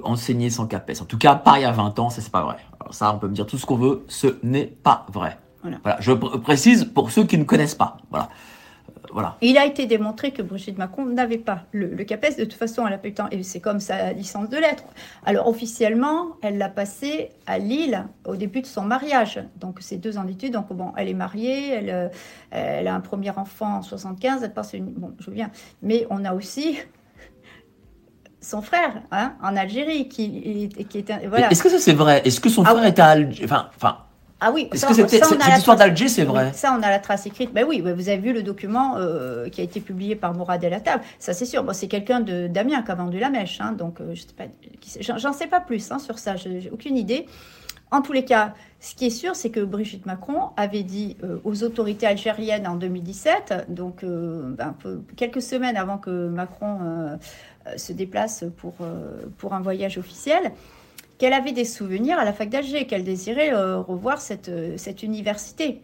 enseigner 0.05 0.49
sans 0.49 0.67
CAPES. 0.67 1.03
En 1.03 1.05
tout 1.05 1.19
cas, 1.19 1.35
pas 1.35 1.59
il 1.59 1.63
y 1.63 1.67
a 1.67 1.73
20 1.73 1.99
ans, 1.99 2.09
ça, 2.09 2.23
c'est 2.23 2.33
pas 2.33 2.45
vrai. 2.45 2.57
Alors, 2.81 2.95
ça, 2.95 3.13
on 3.15 3.19
peut 3.19 3.29
me 3.29 3.35
dire 3.35 3.47
tout 3.47 3.59
ce 3.59 3.67
qu'on 3.67 3.77
veut, 3.77 4.07
ce 4.09 4.39
n'est 4.43 4.65
pas 4.65 5.05
vrai. 5.13 5.37
Voilà. 5.83 5.97
Je 6.01 6.13
précise 6.13 6.85
pour 6.85 7.11
ceux 7.11 7.25
qui 7.25 7.39
ne 7.39 7.45
connaissent 7.45 7.75
pas. 7.75 7.97
Voilà. 8.11 8.29
voilà. 9.13 9.37
Il 9.41 9.57
a 9.59 9.65
été 9.65 9.87
démontré 9.87 10.31
que 10.31 10.43
Brigitte 10.43 10.77
Macron 10.79 11.07
n'avait 11.07 11.39
pas 11.39 11.63
le, 11.73 11.87
le 11.89 12.05
CAPES. 12.05 12.37
De 12.39 12.45
toute 12.45 12.55
façon, 12.55 12.87
elle 12.87 12.93
a 12.93 12.99
pas 12.99 13.09
eu 13.09 13.11
le 13.11 13.17
temps. 13.17 13.29
Et 13.31 13.43
c'est 13.43 13.61
comme 13.61 13.81
sa 13.81 14.13
licence 14.13 14.49
de 14.49 14.57
lettres. 14.57 14.85
Alors, 15.25 15.49
officiellement, 15.49 16.37
elle 16.43 16.59
l'a 16.59 16.69
passé 16.69 17.31
à 17.47 17.59
Lille 17.59 18.05
au 18.27 18.37
début 18.37 18.61
de 18.61 18.67
son 18.67 18.83
mariage. 18.83 19.41
Donc, 19.59 19.79
c'est 19.81 19.97
deux 19.97 20.19
ans 20.19 20.25
d'études. 20.25 20.53
Donc, 20.53 20.73
bon, 20.73 20.93
elle 20.97 21.09
est 21.09 21.15
mariée. 21.15 21.71
Elle, 21.71 21.91
euh, 21.91 22.09
elle 22.51 22.87
a 22.89 22.95
un 22.95 23.01
premier 23.01 23.31
enfant 23.31 23.77
en 23.79 23.83
75. 23.83 24.43
Elle 24.43 24.53
passe 24.53 24.75
une... 24.75 24.93
Bon, 24.93 25.13
je 25.19 25.31
viens. 25.31 25.51
Mais 25.83 26.07
on 26.11 26.25
a 26.25 26.35
aussi 26.35 26.79
son 28.41 28.61
frère 28.61 29.03
hein, 29.11 29.33
en 29.43 29.57
Algérie 29.57 30.09
qui, 30.09 30.69
qui 30.91 30.99
était 30.99 31.27
voilà. 31.27 31.51
Est-ce 31.51 31.63
que 31.63 31.71
ça 31.71 31.79
c'est 31.79 31.95
vrai? 31.95 32.21
Est-ce 32.27 32.41
que 32.41 32.51
son 32.51 32.63
Ah 32.65 32.71
frère 32.73 32.83
oui. 32.83 32.89
était 32.91 33.01
à 33.01 33.07
Alger 33.07 33.45
Enfin, 33.45 33.71
enfin, 33.75 33.99
Ah 34.47 34.53
oui, 34.53 34.69
est-ce 34.71 34.83
ça, 34.83 34.89
que 34.89 34.95
c'était 34.95 35.25
cette 35.25 35.41
histoire 35.57 35.77
d'Alger, 35.77 36.09
c'est 36.09 36.25
vrai 36.25 36.53
Ça, 36.53 36.77
on 36.79 36.83
a 36.83 36.91
la 36.91 36.99
trace 36.99 37.25
écrite. 37.25 37.55
Ben 37.55 37.65
oui, 37.67 37.81
ouais, 37.81 37.95
vous 37.95 38.11
avez 38.11 38.19
vu 38.19 38.35
le 38.35 38.43
document 38.43 38.97
euh, 38.99 39.49
qui 39.49 39.63
a 39.63 39.65
été 39.65 39.81
publié 39.81 40.17
par 40.17 40.35
Mourad 40.35 40.63
El 40.63 40.75
Attab. 40.75 41.01
Ça, 41.19 41.33
c'est 41.33 41.47
sûr. 41.47 41.65
Bon, 41.65 41.73
c'est 41.73 41.89
quelqu'un 41.89 42.21
de 42.21 42.47
d'Amiens 42.47 42.83
qui 42.83 42.91
a 42.91 42.95
vendu 42.95 43.19
la 43.19 43.31
mèche. 43.31 43.61
hein, 43.63 43.73
donc, 43.73 44.03
euh, 44.03 44.15
sais 44.15 45.01
j'en 45.01 45.33
sais 45.33 45.47
pas 45.47 45.61
plus 45.61 45.91
hein, 45.91 45.99
sur 45.99 46.19
ça. 46.19 46.37
J'ai 46.37 46.69
aucune 46.71 46.99
idée. 46.99 47.27
En 47.91 48.03
tous 48.03 48.13
les 48.13 48.25
cas, 48.25 48.55
ce 48.81 48.95
qui 48.95 49.07
est 49.07 49.11
sûr, 49.11 49.37
c'est 49.37 49.51
que 49.51 49.61
Brigitte 49.61 50.05
Macron 50.05 50.51
avait 50.57 50.83
dit 50.83 51.17
euh, 51.23 51.39
aux 51.45 51.63
autorités 51.63 52.07
algériennes 52.07 52.67
en 52.67 52.75
2017, 52.77 53.67
donc 53.69 54.03
euh, 54.03 54.43
ben, 54.59 54.69
un 54.69 54.73
peu, 54.73 55.01
quelques 55.17 55.41
semaines 55.41 55.77
avant 55.77 55.99
que 55.99 56.29
Macron 56.29 56.79
euh, 56.83 57.17
euh, 57.67 57.77
se 57.77 57.93
déplace 57.93 58.45
pour, 58.57 58.75
euh, 58.81 59.23
pour 59.39 59.55
un 59.55 59.61
voyage 59.61 59.97
officiel, 59.97 60.53
qu'elle 61.19 61.33
avait 61.33 61.53
des 61.53 61.65
souvenirs 61.65 62.19
à 62.19 62.25
la 62.25 62.33
fac 62.33 62.49
d'Alger, 62.49 62.87
qu'elle 62.87 63.05
désirait 63.05 63.53
euh, 63.55 63.79
revoir 63.79 64.21
cette, 64.21 64.49
euh, 64.49 64.75
cette 64.77 65.03
université. 65.03 65.83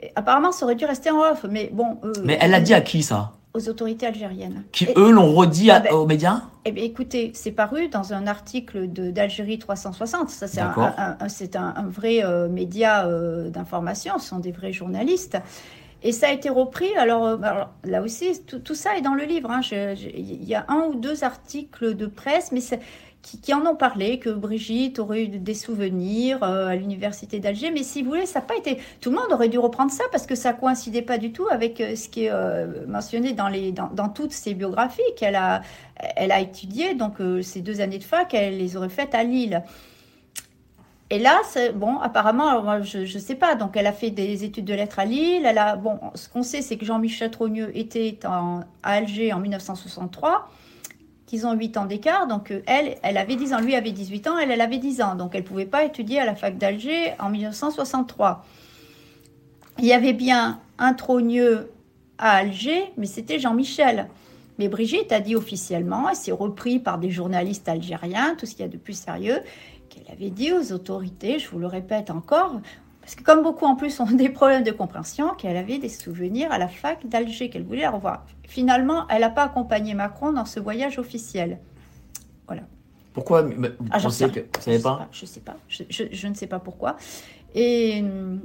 Et 0.00 0.10
apparemment, 0.16 0.52
ça 0.52 0.64
aurait 0.64 0.74
dû 0.76 0.84
rester 0.84 1.10
en 1.10 1.18
off, 1.20 1.44
mais 1.48 1.70
bon. 1.72 1.98
euh, 2.04 2.12
Mais 2.24 2.38
elle 2.40 2.50
l'a 2.52 2.60
dit 2.60 2.74
à 2.74 2.80
qui 2.80 3.02
ça? 3.02 3.32
Aux 3.52 3.68
autorités 3.68 4.06
algériennes. 4.06 4.62
Qui 4.70 4.84
Et- 4.84 4.94
eux 4.96 5.10
l'ont 5.10 5.34
redit 5.34 5.70
à- 5.70 5.76
Ah 5.76 5.80
ben- 5.80 5.92
aux 5.94 6.06
médias? 6.06 6.42
eh 6.64 6.70
bien, 6.72 6.84
écoutez, 6.84 7.32
c'est 7.34 7.50
paru 7.50 7.88
dans 7.88 8.12
un 8.12 8.26
article 8.28 8.90
de- 8.92 9.10
d'Algérie 9.10 9.58
360. 9.58 10.30
Ça, 10.30 10.46
c'est 10.46 10.60
un, 11.56 11.74
un- 11.76 11.86
vrai 11.88 12.22
euh, 12.24 12.48
média 12.48 13.06
d'information. 13.50 14.18
Ce 14.18 14.28
sont 14.28 14.38
des 14.38 14.52
vrais 14.52 14.72
journalistes. 14.72 15.38
Et 16.02 16.12
ça 16.12 16.28
a 16.28 16.32
été 16.32 16.48
repris. 16.48 16.94
Alors, 16.96 17.26
alors, 17.44 17.70
là 17.84 18.00
aussi, 18.02 18.40
tout, 18.46 18.58
tout 18.60 18.74
ça 18.74 18.96
est 18.96 19.02
dans 19.02 19.14
le 19.14 19.24
livre. 19.24 19.50
hein. 19.50 19.60
Il 19.62 20.44
y 20.44 20.54
a 20.54 20.64
un 20.68 20.84
ou 20.88 20.94
deux 20.94 21.24
articles 21.24 21.94
de 21.94 22.06
presse, 22.06 22.52
mais 22.52 22.60
c'est- 22.60 22.80
qui, 23.22 23.54
en 23.54 23.66
ont 23.66 23.76
parlé, 23.76 24.18
que 24.18 24.30
Brigitte 24.30 24.98
aurait 24.98 25.24
eu 25.24 25.28
des 25.28 25.54
souvenirs 25.54 26.42
euh, 26.42 26.68
à 26.68 26.76
l'université 26.76 27.38
d'Alger. 27.38 27.70
Mais 27.70 27.82
si 27.82 28.02
vous 28.02 28.10
voulez, 28.10 28.26
ça 28.26 28.40
n'a 28.40 28.46
pas 28.46 28.56
été. 28.56 28.78
Tout 29.00 29.10
le 29.10 29.16
monde 29.16 29.32
aurait 29.32 29.48
dû 29.48 29.58
reprendre 29.58 29.90
ça 29.90 30.04
parce 30.10 30.26
que 30.26 30.34
ça 30.34 30.52
coïncidait 30.52 31.02
pas 31.02 31.18
du 31.18 31.32
tout 31.32 31.46
avec 31.50 31.80
euh, 31.80 31.96
ce 31.96 32.08
qui 32.08 32.24
est 32.24 32.30
euh, 32.30 32.86
mentionné 32.86 33.32
dans, 33.32 33.48
les, 33.48 33.72
dans, 33.72 34.08
toutes 34.08 34.32
ses 34.32 34.54
biographies 34.54 35.02
qu'elle 35.16 35.36
a, 35.36 35.62
elle 36.16 36.32
a 36.32 36.40
étudié. 36.40 36.94
Donc, 36.94 37.18
ces 37.42 37.60
deux 37.60 37.80
années 37.80 37.98
de 37.98 38.04
fac, 38.04 38.32
elle 38.34 38.58
les 38.58 38.76
aurait 38.76 38.88
faites 38.88 39.14
à 39.14 39.22
Lille. 39.22 39.62
Et 41.12 41.18
là, 41.18 41.40
bon, 41.74 41.98
apparemment, 41.98 42.62
moi, 42.62 42.82
je 42.82 43.00
ne 43.00 43.20
sais 43.20 43.34
pas. 43.34 43.56
Donc, 43.56 43.76
elle 43.76 43.88
a 43.88 43.92
fait 43.92 44.10
des 44.10 44.44
études 44.44 44.64
de 44.64 44.74
lettres 44.74 45.00
à 45.00 45.04
Lille. 45.04 45.44
Elle 45.44 45.58
a, 45.58 45.74
bon, 45.74 45.98
ce 46.14 46.28
qu'on 46.28 46.44
sait, 46.44 46.62
c'est 46.62 46.76
que 46.76 46.86
Jean-Michel 46.86 47.32
Trogneux 47.32 47.76
était 47.76 48.20
en, 48.24 48.60
à 48.84 48.92
Alger 48.92 49.32
en 49.32 49.40
1963, 49.40 50.48
qu'ils 51.30 51.46
ont 51.46 51.52
8 51.52 51.76
ans 51.76 51.86
d'écart. 51.86 52.26
Donc, 52.26 52.50
euh, 52.50 52.60
elle, 52.66 52.96
elle 53.02 53.16
avait 53.16 53.36
10 53.36 53.54
ans. 53.54 53.60
Lui 53.60 53.76
avait 53.76 53.92
18 53.92 54.26
ans, 54.26 54.36
elle, 54.36 54.50
elle 54.50 54.60
avait 54.60 54.78
10 54.78 55.00
ans. 55.00 55.14
Donc, 55.14 55.30
elle 55.34 55.42
ne 55.42 55.46
pouvait 55.46 55.64
pas 55.64 55.84
étudier 55.84 56.18
à 56.18 56.26
la 56.26 56.34
fac 56.34 56.58
d'Alger 56.58 57.12
en 57.20 57.30
1963. 57.30 58.44
Il 59.78 59.84
y 59.84 59.92
avait 59.92 60.12
bien 60.12 60.58
un 60.78 60.92
Trogneux 60.92 61.70
à 62.18 62.32
Alger, 62.32 62.92
mais 62.96 63.06
c'était 63.06 63.38
Jean-Michel. 63.38 64.08
Mais 64.58 64.66
Brigitte 64.66 65.12
a 65.12 65.20
dit 65.20 65.36
officiellement, 65.36 66.10
et 66.10 66.16
c'est 66.16 66.32
repris 66.32 66.80
par 66.80 66.98
des 66.98 67.10
journalistes 67.10 67.68
algériens, 67.68 68.34
tout 68.34 68.44
ce 68.44 68.56
qu'il 68.56 68.62
y 68.62 68.68
a 68.68 68.68
de 68.68 68.76
plus 68.76 68.98
sérieux, 68.98 69.38
qu'elle 69.88 70.12
avait 70.12 70.30
dit 70.30 70.52
aux 70.52 70.72
autorités, 70.72 71.38
je 71.38 71.48
vous 71.48 71.60
le 71.60 71.68
répète 71.68 72.10
encore, 72.10 72.60
parce 73.00 73.14
que 73.14 73.22
comme 73.22 73.42
beaucoup 73.42 73.66
en 73.66 73.76
plus 73.76 74.00
ont 74.00 74.06
des 74.10 74.28
problèmes 74.28 74.64
de 74.64 74.72
compréhension, 74.72 75.30
qu'elle 75.34 75.56
avait 75.56 75.78
des 75.78 75.88
souvenirs 75.88 76.50
à 76.50 76.58
la 76.58 76.68
fac 76.68 77.06
d'Alger, 77.06 77.50
qu'elle 77.50 77.62
voulait 77.62 77.82
la 77.82 77.92
revoir. 77.92 78.26
Finalement, 78.50 79.06
elle 79.06 79.20
n'a 79.20 79.30
pas 79.30 79.44
accompagné 79.44 79.94
Macron 79.94 80.32
dans 80.32 80.44
ce 80.44 80.58
voyage 80.58 80.98
officiel. 80.98 81.60
Pourquoi 83.12 83.42
mais 83.44 83.68
Vous 83.78 83.86
Ah, 83.92 84.00
pensez 84.00 84.28
que 84.28 84.40
vous 84.40 84.46
savez 84.60 84.78
Je 84.78 84.82
pas 84.82 85.08
Je 85.12 85.24
sais 85.26 85.40
pas. 85.40 85.56
Je, 85.68 85.82
je- 85.88 86.04
je 86.12 86.26
ne 86.28 86.34
sais 86.34 86.46
pas 86.48 86.58
pourquoi. 86.58 86.96
Et 87.54 88.00
hum, 88.02 88.40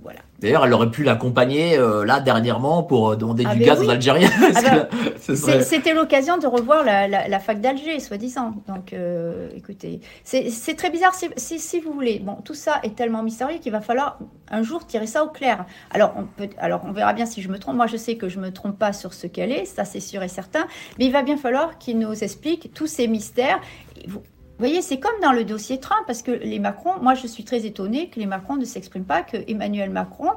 voilà. 0.00 0.20
D'ailleurs, 0.40 0.64
elle 0.66 0.72
aurait 0.72 0.90
pu 0.90 1.04
l'accompagner 1.04 1.78
euh, 1.78 2.04
là 2.04 2.18
dernièrement 2.20 2.82
pour 2.82 3.10
euh, 3.10 3.16
demander 3.16 3.44
Ah, 3.46 3.54
du 3.54 3.60
gaz 3.60 3.78
oui. 3.80 3.86
aux 3.86 3.90
Algériens. 3.90 4.30
Ah 4.56 4.60
ben, 4.62 4.88
serait- 5.20 5.36
C'est- 5.36 5.62
C'était 5.62 5.94
l'occasion 5.94 6.38
de 6.38 6.46
revoir 6.46 6.82
la, 6.82 7.06
la- 7.06 7.28
la 7.28 7.38
fac 7.38 7.60
d'Alger, 7.60 8.00
soi-disant. 8.00 8.54
Donc, 8.66 8.92
euh, 8.92 9.48
écoutez, 9.54 10.00
c'est 10.24 10.74
très 10.76 10.90
bizarre. 10.90 11.14
Si, 11.14 11.28
si- 11.36 11.58
si 11.60 11.78
vous 11.80 11.92
voulez, 11.92 12.18
bon, 12.18 12.36
tout 12.44 12.54
ça 12.54 12.80
est 12.82 12.96
tellement 12.96 13.22
mystérieux 13.22 13.58
qu'il 13.58 13.70
va 13.70 13.80
falloir 13.80 14.18
un 14.50 14.62
jour 14.62 14.84
tirer 14.86 15.06
ça 15.06 15.22
au 15.24 15.28
clair. 15.28 15.64
Alors, 15.92 16.14
on 16.16 16.24
peut, 16.24 16.48
alors, 16.58 16.80
on 16.86 16.92
verra 16.92 17.12
bien 17.12 17.26
si 17.26 17.40
je 17.42 17.48
me 17.48 17.58
trompe. 17.58 17.76
Moi, 17.76 17.86
je 17.86 17.96
sais 17.96 18.16
que 18.16 18.28
je 18.28 18.40
me 18.40 18.50
trompe 18.52 18.78
pas 18.78 18.92
sur 18.92 19.14
ce 19.14 19.26
qu'elle 19.28 19.52
est, 19.52 19.64
ça 19.66 19.84
c'est 19.84 20.00
sûr 20.00 20.22
et 20.24 20.28
certain. 20.28 20.66
Mais 20.98 21.04
il 21.04 21.12
va 21.12 21.22
bien 21.22 21.36
falloir 21.36 21.78
qu'il 21.78 21.98
nous 21.98 22.24
explique 22.24 22.72
tous 22.74 22.86
ces 22.88 23.06
mystères. 23.06 23.60
Vous 24.08 24.22
voyez, 24.62 24.82
c'est 24.82 24.98
comme 24.98 25.20
dans 25.22 25.32
le 25.32 25.44
dossier 25.44 25.80
Trump, 25.80 26.02
parce 26.06 26.22
que 26.22 26.30
les 26.30 26.58
Macron, 26.58 26.92
moi, 27.00 27.14
je 27.14 27.26
suis 27.26 27.44
très 27.44 27.66
étonnée 27.66 28.08
que 28.08 28.20
les 28.20 28.26
Macron 28.26 28.56
ne 28.56 28.64
s'expriment 28.64 29.04
pas, 29.04 29.22
que 29.22 29.36
Emmanuel 29.48 29.90
Macron 29.90 30.30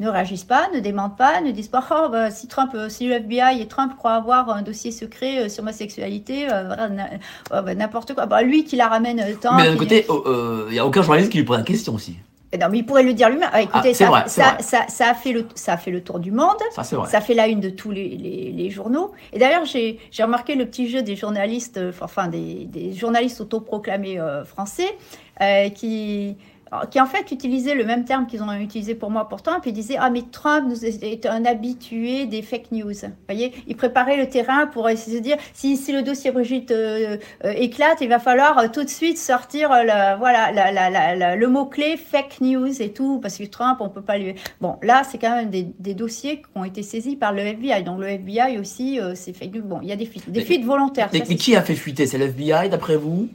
ne 0.00 0.08
réagissent 0.08 0.44
pas, 0.44 0.68
ne 0.74 0.80
démentent 0.80 1.16
pas, 1.16 1.40
ne 1.40 1.50
disent 1.50 1.68
pas 1.68 1.84
oh, 1.90 2.08
bah, 2.10 2.30
si 2.30 2.48
Trump, 2.48 2.72
euh, 2.74 2.88
si 2.88 3.06
le 3.06 3.14
FBI 3.14 3.60
et 3.60 3.68
Trump 3.68 3.94
croient 3.96 4.14
avoir 4.14 4.48
un 4.50 4.62
dossier 4.62 4.92
secret 4.92 5.44
euh, 5.44 5.48
sur 5.48 5.62
ma 5.62 5.72
sexualité, 5.72 6.48
euh, 6.50 6.74
bah, 7.50 7.74
n'importe 7.74 8.14
quoi. 8.14 8.26
Bah, 8.26 8.42
lui 8.42 8.64
qui 8.64 8.76
la 8.76 8.88
ramène 8.88 9.22
tant. 9.40 9.56
Mais 9.56 9.68
d'un 9.68 9.76
côté, 9.76 10.06
il 10.08 10.72
n'y 10.72 10.78
a 10.78 10.86
aucun 10.86 11.02
journaliste 11.02 11.30
qui 11.30 11.38
lui 11.38 11.44
pose 11.44 11.58
la 11.58 11.64
question 11.64 11.94
aussi. 11.94 12.16
Eh 12.52 12.58
Non, 12.58 12.66
mais 12.68 12.78
il 12.78 12.86
pourrait 12.86 13.04
le 13.04 13.12
dire 13.12 13.28
lui-même. 13.30 13.48
Ah, 13.52 13.62
écoutez, 13.62 13.90
Ah, 13.90 13.94
ça, 13.94 14.06
vrai, 14.06 14.22
ça, 14.26 14.42
vrai. 14.54 14.62
ça- 14.62 14.86
ça 14.88 15.10
a 15.10 15.14
fait 15.14 15.32
le, 15.32 15.46
ça 15.54 15.74
a 15.74 15.76
fait 15.76 15.92
le 15.92 16.02
tour 16.02 16.18
du 16.18 16.32
monde. 16.32 16.56
Ça, 16.72 16.82
c'est 16.82 16.96
vrai. 16.96 17.08
Ça 17.08 17.20
fait 17.20 17.34
la 17.34 17.46
une 17.46 17.60
de 17.60 17.70
tous 17.70 17.92
les, 17.92 18.08
les- 18.08 18.50
les 18.50 18.70
journaux. 18.70 19.12
Et 19.32 19.38
d'ailleurs, 19.38 19.64
j'ai 19.64 20.00
j'ai 20.10 20.24
remarqué 20.24 20.56
le 20.56 20.66
petit 20.66 20.88
jeu 20.88 21.02
des 21.02 21.14
journalistes, 21.14 21.76
euh, 21.76 21.92
enfin 22.00 22.26
des, 22.26 22.64
des 22.64 22.92
journalistes 22.92 23.40
autoproclamés 23.40 24.18
euh, 24.18 24.44
français, 24.44 24.96
euh, 25.40 25.68
qui, 25.70 26.36
qui 26.90 27.00
en 27.00 27.06
fait 27.06 27.30
utilisaient 27.32 27.74
le 27.74 27.84
même 27.84 28.04
terme 28.04 28.26
qu'ils 28.26 28.42
ont 28.42 28.52
utilisé 28.52 28.94
pour 28.94 29.10
moi 29.10 29.28
pourtant, 29.28 29.56
et 29.58 29.60
puis 29.60 29.70
ils 29.70 29.74
disaient 29.74 29.96
Ah, 29.98 30.10
mais 30.10 30.22
Trump 30.30 30.66
nous 30.68 30.84
est, 30.84 31.26
un 31.26 31.44
habitué 31.44 32.26
des 32.26 32.42
fake 32.42 32.72
news. 32.72 32.92
Vous 32.92 33.08
voyez, 33.28 33.52
il 33.66 33.76
préparait 33.76 34.16
le 34.16 34.28
terrain 34.28 34.66
pour 34.66 34.88
essayer 34.88 35.18
de 35.18 35.24
dire 35.24 35.36
si, 35.54 35.76
si 35.76 35.92
le 35.92 36.02
dossier 36.02 36.30
Brigitte 36.30 36.70
euh, 36.70 37.16
euh, 37.44 37.52
éclate, 37.56 37.98
il 38.00 38.08
va 38.08 38.18
falloir 38.18 38.58
euh, 38.58 38.68
tout 38.72 38.84
de 38.84 38.88
suite 38.88 39.18
sortir 39.18 39.70
la- 39.70 40.16
voilà, 40.16 40.52
la- 40.52 40.70
la- 41.16 41.36
le 41.36 41.48
mot-clé 41.48 41.96
fake 41.96 42.40
news 42.40 42.80
et 42.80 42.92
tout, 42.92 43.18
parce 43.20 43.36
que 43.36 43.44
Trump, 43.44 43.78
on 43.80 43.88
peut 43.88 44.02
pas 44.02 44.18
lui. 44.18 44.34
Bon, 44.60 44.76
là, 44.82 45.02
c'est 45.08 45.18
quand 45.18 45.34
même 45.34 45.50
des, 45.50 45.66
des 45.78 45.94
dossiers 45.94 46.38
qui 46.38 46.44
ont 46.54 46.64
été 46.64 46.82
saisis 46.82 47.16
par 47.16 47.32
le 47.32 47.40
FBI. 47.42 47.82
Donc, 47.82 48.00
le 48.00 48.06
FBI 48.08 48.58
aussi, 48.58 48.98
c'est 49.14 49.32
fake 49.32 49.54
news. 49.54 49.62
Bon, 49.64 49.80
il 49.82 49.88
y 49.88 49.92
a 49.92 49.96
des 49.96 50.06
fuites, 50.06 50.30
des 50.30 50.40
Mais- 50.40 50.46
fuites 50.46 50.64
volontaires. 50.64 51.08
Mais, 51.12 51.18
ça, 51.18 51.24
mais 51.28 51.34
c'est 51.36 51.42
qui 51.42 51.56
a 51.56 51.62
fait 51.62 51.74
fuiter? 51.74 52.06
C'est 52.06 52.18
l'FBI, 52.18 52.68
d'après 52.70 52.96
vous? 52.96 53.28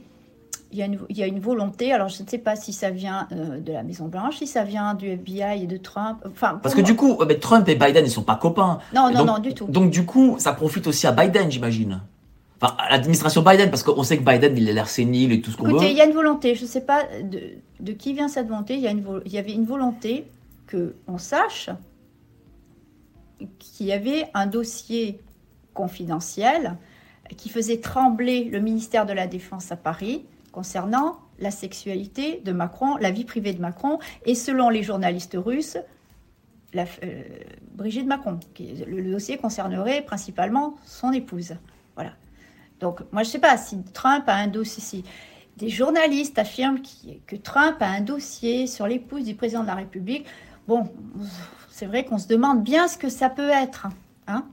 Il 0.72 0.78
y, 0.78 0.82
a 0.82 0.86
une, 0.86 0.98
il 1.08 1.16
y 1.16 1.22
a 1.22 1.26
une 1.26 1.38
volonté. 1.40 1.92
Alors, 1.92 2.08
je 2.08 2.22
ne 2.22 2.28
sais 2.28 2.38
pas 2.38 2.56
si 2.56 2.72
ça 2.72 2.90
vient 2.90 3.28
euh, 3.32 3.60
de 3.60 3.72
la 3.72 3.82
Maison 3.82 4.06
Blanche, 4.08 4.38
si 4.38 4.46
ça 4.46 4.64
vient 4.64 4.94
du 4.94 5.06
FBI 5.08 5.62
et 5.62 5.66
de 5.66 5.76
Trump. 5.76 6.18
Enfin, 6.26 6.58
Parce 6.62 6.74
que 6.74 6.80
moi- 6.80 6.86
du 6.90 6.96
coup, 6.96 7.16
euh, 7.20 7.38
Trump 7.40 7.68
et 7.68 7.76
Biden, 7.76 8.04
ils 8.04 8.10
sont 8.10 8.22
pas 8.24 8.36
copains. 8.36 8.78
non, 8.94 9.08
Et 9.08 9.12
non, 9.14 9.18
donc- 9.20 9.26
non, 9.28 9.38
du 9.38 9.54
tout. 9.54 9.66
Donc 9.66 9.90
du 9.90 10.04
coup, 10.04 10.36
ça 10.38 10.52
profite 10.52 10.86
aussi 10.88 11.06
à 11.06 11.12
Biden, 11.12 11.50
j'imagine. 11.50 12.00
Enfin, 12.60 12.74
à 12.78 12.90
l'administration 12.90 13.42
Biden, 13.42 13.70
parce 13.70 13.82
qu'on 13.82 14.02
sait 14.02 14.16
que 14.18 14.24
Biden, 14.24 14.56
il 14.56 14.68
a 14.68 14.72
l'air 14.72 14.88
sénile 14.88 15.30
et 15.32 15.40
tout 15.40 15.50
ce 15.50 15.56
qu'on 15.56 15.68
Écoutez, 15.68 15.84
veut. 15.86 15.90
il 15.92 15.96
y 15.96 16.00
a 16.00 16.06
une 16.06 16.14
volonté. 16.14 16.54
Je 16.54 16.62
ne 16.62 16.66
sais 16.68 16.80
pas 16.80 17.02
de, 17.22 17.40
de 17.80 17.92
qui 17.92 18.12
vient 18.14 18.28
cette 18.28 18.48
volonté. 18.48 18.74
Il 18.74 18.80
y, 18.80 18.86
a 18.88 18.90
une, 18.90 19.02
vo- 19.02 19.20
il 19.26 19.32
y 19.32 19.38
avait 19.38 19.52
une 19.52 19.66
volonté 19.66 20.26
que 20.66 20.94
on 21.06 21.18
sache 21.18 21.70
qu'il 23.58 23.86
y 23.86 23.92
avait 23.92 24.26
un 24.34 24.46
dossier 24.46 25.20
confidentiel 25.74 26.76
qui 27.36 27.48
faisait 27.50 27.78
trembler 27.78 28.44
le 28.44 28.60
ministère 28.60 29.04
de 29.04 29.12
la 29.12 29.26
Défense 29.26 29.70
à 29.70 29.76
Paris 29.76 30.24
concernant 30.60 31.18
la 31.38 31.50
sexualité 31.50 32.40
de 32.42 32.50
Macron, 32.50 32.96
la 32.96 33.10
vie 33.10 33.26
privée 33.26 33.52
de 33.52 33.60
Macron, 33.60 33.98
et 34.24 34.34
selon 34.34 34.70
les 34.70 34.82
journalistes 34.82 35.36
russes, 35.38 35.76
la, 36.72 36.86
euh, 37.04 37.22
Brigitte 37.72 38.06
Macron. 38.06 38.40
Qui, 38.54 38.72
le, 38.86 39.02
le 39.02 39.12
dossier 39.12 39.36
concernerait 39.36 40.00
principalement 40.00 40.76
son 40.86 41.12
épouse. 41.12 41.56
Voilà. 41.94 42.12
Donc, 42.80 43.00
moi, 43.12 43.22
je 43.22 43.28
ne 43.28 43.32
sais 43.32 43.38
pas 43.38 43.58
si 43.58 43.82
Trump 43.92 44.24
a 44.28 44.34
un 44.34 44.46
dossier. 44.46 44.82
Si 44.82 45.04
des 45.58 45.68
journalistes 45.68 46.38
affirment 46.38 46.80
qui- 46.80 47.20
que 47.26 47.36
Trump 47.36 47.76
a 47.80 47.88
un 47.90 48.00
dossier 48.00 48.66
sur 48.66 48.86
l'épouse 48.86 49.24
du 49.24 49.34
président 49.34 49.60
de 49.60 49.66
la 49.66 49.74
République, 49.74 50.24
bon, 50.66 50.90
c'est 51.68 51.84
vrai 51.86 52.06
qu'on 52.06 52.16
se 52.18 52.28
demande 52.28 52.62
bien 52.64 52.88
ce 52.88 52.96
que 52.96 53.10
ça 53.10 53.28
peut 53.28 53.50
être. 53.50 53.88
Hein 54.26 54.46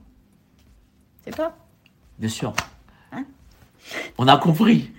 C'est 1.24 1.34
pas? 1.34 1.56
Bien 2.18 2.28
sûr. 2.28 2.52
Hein? 3.10 3.24
On 4.18 4.28
a 4.28 4.36
compris. 4.36 4.90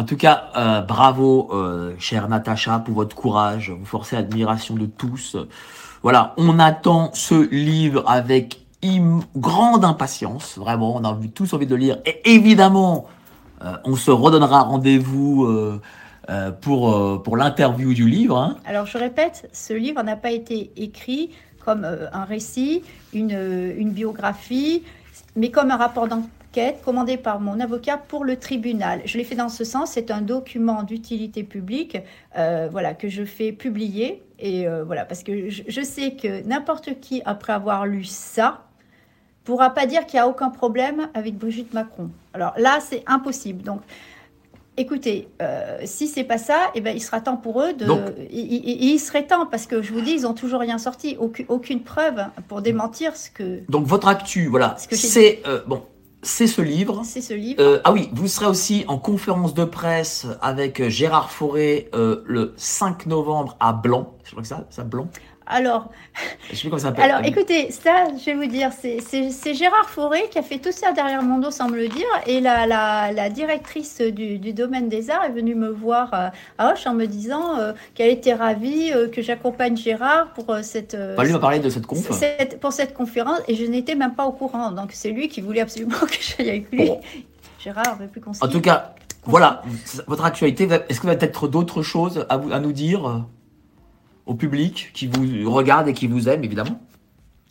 En 0.00 0.04
tout 0.04 0.16
cas, 0.16 0.44
euh, 0.56 0.80
bravo, 0.80 1.50
euh, 1.52 1.92
chère 1.98 2.26
Natacha, 2.26 2.78
pour 2.78 2.94
votre 2.94 3.14
courage. 3.14 3.68
Vous 3.68 3.84
forcez 3.84 4.16
l'admiration 4.16 4.74
de 4.74 4.86
tous. 4.86 5.36
Voilà, 6.02 6.32
on 6.38 6.58
attend 6.58 7.10
ce 7.12 7.34
livre 7.34 8.02
avec 8.08 8.62
grande 9.36 9.84
impatience, 9.84 10.56
vraiment, 10.56 10.96
on 10.96 11.04
a 11.04 11.14
tous 11.34 11.52
envie 11.52 11.66
de 11.66 11.74
le 11.74 11.80
lire. 11.82 11.98
Et 12.06 12.32
évidemment, 12.32 13.08
euh, 13.62 13.74
on 13.84 13.94
se 13.94 14.10
redonnera 14.10 14.62
rendez-vous 14.62 15.46
pour, 16.62 17.22
pour 17.22 17.36
l'interview 17.36 17.92
du 17.92 18.08
livre. 18.08 18.38
Hein. 18.38 18.56
Alors 18.64 18.86
je 18.86 18.96
répète, 18.96 19.50
ce 19.52 19.74
livre 19.74 20.02
n'a 20.02 20.16
pas 20.16 20.30
été 20.30 20.70
écrit 20.78 21.28
comme 21.62 21.84
un 21.84 22.24
récit, 22.24 22.84
une, 23.12 23.72
une 23.76 23.90
biographie, 23.90 24.82
mais 25.36 25.50
comme 25.50 25.70
un 25.70 25.76
rapport 25.76 26.08
d'enquête 26.08 26.30
commandé 26.84 27.16
par 27.16 27.40
mon 27.40 27.60
avocat 27.60 27.96
pour 27.96 28.24
le 28.24 28.36
tribunal. 28.36 29.02
Je 29.04 29.18
l'ai 29.18 29.24
fait 29.24 29.34
dans 29.34 29.48
ce 29.48 29.64
sens, 29.64 29.92
c'est 29.92 30.10
un 30.10 30.20
document 30.20 30.82
d'utilité 30.82 31.42
publique 31.42 31.98
voilà, 32.34 32.94
que 32.94 33.08
je 33.08 33.24
fais 33.24 33.52
publier. 33.52 34.22
Et 34.38 34.66
voilà, 34.84 35.04
parce 35.04 35.22
que 35.22 35.48
je, 35.48 35.62
je 35.68 35.80
sais 35.80 36.12
que 36.12 36.42
n'importe 36.46 36.98
qui, 37.00 37.22
après 37.24 37.52
avoir 37.52 37.86
lu 37.86 38.04
ça, 38.04 38.64
pourra 39.44 39.70
pas 39.70 39.86
dire 39.86 40.06
qu'il 40.06 40.18
n'y 40.18 40.20
a 40.20 40.28
aucun 40.28 40.50
problème 40.50 41.08
avec 41.14 41.36
Brigitte 41.36 41.72
Macron. 41.72 42.10
Alors 42.34 42.52
là, 42.56 42.78
c'est 42.80 43.02
impossible. 43.06 43.62
Donc, 43.62 43.80
écoutez, 44.76 45.28
euh, 45.42 45.78
si 45.84 46.08
c'est 46.08 46.24
pas 46.24 46.38
ça, 46.38 46.70
eh 46.74 46.80
ben, 46.80 46.94
il 46.94 47.00
sera 47.00 47.20
temps 47.20 47.36
pour 47.36 47.62
eux 47.62 47.72
de. 47.72 47.86
il, 48.30 48.98
serait 48.98 49.26
temps 49.26 49.46
parce 49.46 49.66
que 49.66 49.82
je 49.82 49.92
vous 49.92 50.00
dis, 50.00 50.12
ils 50.12 50.26
ont 50.26 50.34
toujours 50.34 50.60
rien 50.60 50.78
sorti, 50.78 51.16
aucune, 51.18 51.46
aucune 51.48 51.82
preuve 51.82 52.22
pour 52.48 52.62
démentir 52.62 53.16
ce 53.16 53.30
que. 53.30 53.60
Donc 53.68 53.86
votre 53.86 54.08
actu, 54.08 54.46
voilà, 54.46 54.76
c'est 54.78 55.42
euh, 55.46 55.62
bon. 55.66 55.82
C'est 56.22 56.46
ce 56.46 56.60
livre. 56.60 57.02
C'est 57.04 57.20
ce 57.20 57.34
livre. 57.34 57.62
Euh, 57.62 57.80
ah 57.84 57.92
oui, 57.92 58.10
vous 58.12 58.28
serez 58.28 58.46
aussi 58.46 58.84
en 58.88 58.98
conférence 58.98 59.54
de 59.54 59.64
presse 59.64 60.26
avec 60.42 60.86
Gérard 60.88 61.30
Fauré 61.30 61.88
le 61.92 62.52
5 62.56 63.06
novembre 63.06 63.56
à 63.58 63.72
Blanc. 63.72 64.14
Je 64.24 64.32
crois 64.32 64.42
que 64.42 64.48
ça, 64.48 64.66
ça 64.70 64.84
Blanc. 64.84 65.08
Alors, 65.50 65.90
alors 66.98 67.24
écoutez, 67.24 67.72
ça, 67.72 68.06
je 68.16 68.24
vais 68.26 68.34
vous 68.34 68.46
dire, 68.46 68.70
c'est 68.72 69.54
Gérard 69.54 69.90
Fauré 69.90 70.28
qui 70.30 70.38
a 70.38 70.42
fait 70.42 70.58
tout 70.58 70.70
ça 70.70 70.92
derrière 70.92 71.22
mon 71.22 71.38
dos 71.38 71.50
sans 71.50 71.68
me 71.68 71.76
le 71.76 71.88
dire. 71.88 72.06
Et 72.26 72.40
la, 72.40 72.66
la, 72.66 73.30
directrice 73.30 74.00
du, 74.00 74.52
domaine 74.52 74.88
des 74.88 75.10
arts 75.10 75.24
est 75.24 75.32
venue 75.32 75.54
me 75.54 75.68
voir 75.68 76.14
euh, 76.14 76.28
à 76.58 76.72
Hoche 76.72 76.86
en 76.86 76.94
me 76.94 77.06
disant 77.06 77.58
euh, 77.58 77.72
qu'elle 77.94 78.10
était 78.10 78.34
ravie 78.34 78.92
euh, 78.92 79.08
que 79.08 79.22
j'accompagne 79.22 79.76
Gérard 79.76 80.28
pour 80.34 80.54
cette. 80.62 80.96
Bah, 81.16 81.24
lui 81.24 81.32
m'a 81.32 81.38
parlé 81.38 81.58
de 81.58 81.68
cette 81.68 81.86
conf. 81.86 82.08
pour 82.60 82.72
cette 82.72 82.94
conférence 82.94 83.40
et 83.48 83.54
je 83.56 83.64
n'étais 83.64 83.96
même 83.96 84.14
pas 84.14 84.26
au 84.26 84.32
courant. 84.32 84.70
Donc 84.70 84.90
c'est 84.92 85.10
lui 85.10 85.28
qui 85.28 85.40
voulait 85.40 85.62
absolument 85.62 85.98
que 86.00 86.16
j'aille 86.20 86.48
avec 86.48 86.70
lui. 86.70 86.90
Gérard 87.58 87.96
veut 87.98 88.06
plus 88.06 88.20
qu'on 88.20 88.32
En 88.40 88.48
tout 88.48 88.60
cas, 88.60 88.94
voilà, 89.24 89.62
votre 90.06 90.24
actualité. 90.24 90.68
Est-ce 90.88 91.00
qu'il 91.00 91.08
va 91.08 91.12
y 91.12 91.16
a 91.16 91.18
peut-être 91.18 91.48
d'autres 91.48 91.82
choses 91.82 92.24
à, 92.28 92.36
vous, 92.36 92.52
à 92.52 92.60
nous 92.60 92.72
dire? 92.72 93.24
Au 94.30 94.34
public 94.34 94.90
qui 94.94 95.08
vous 95.08 95.50
regarde 95.50 95.88
et 95.88 95.92
qui 95.92 96.06
vous 96.06 96.28
aime, 96.28 96.44
évidemment 96.44 96.80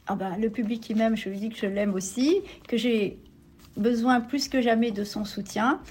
ah 0.08 0.16
ben, 0.16 0.38
Le 0.40 0.50
public 0.50 0.80
qui 0.82 0.96
m'aime, 0.96 1.18
je 1.18 1.28
lui 1.28 1.38
dis 1.38 1.50
que 1.50 1.58
je 1.58 1.66
l'aime 1.66 1.94
aussi, 1.94 2.42
que 2.70 2.78
j'ai 2.78 3.20
besoin 3.76 4.22
plus 4.22 4.48
que 4.48 4.62
jamais 4.62 4.92
de 4.92 5.04
son 5.04 5.26
soutien, 5.26 5.82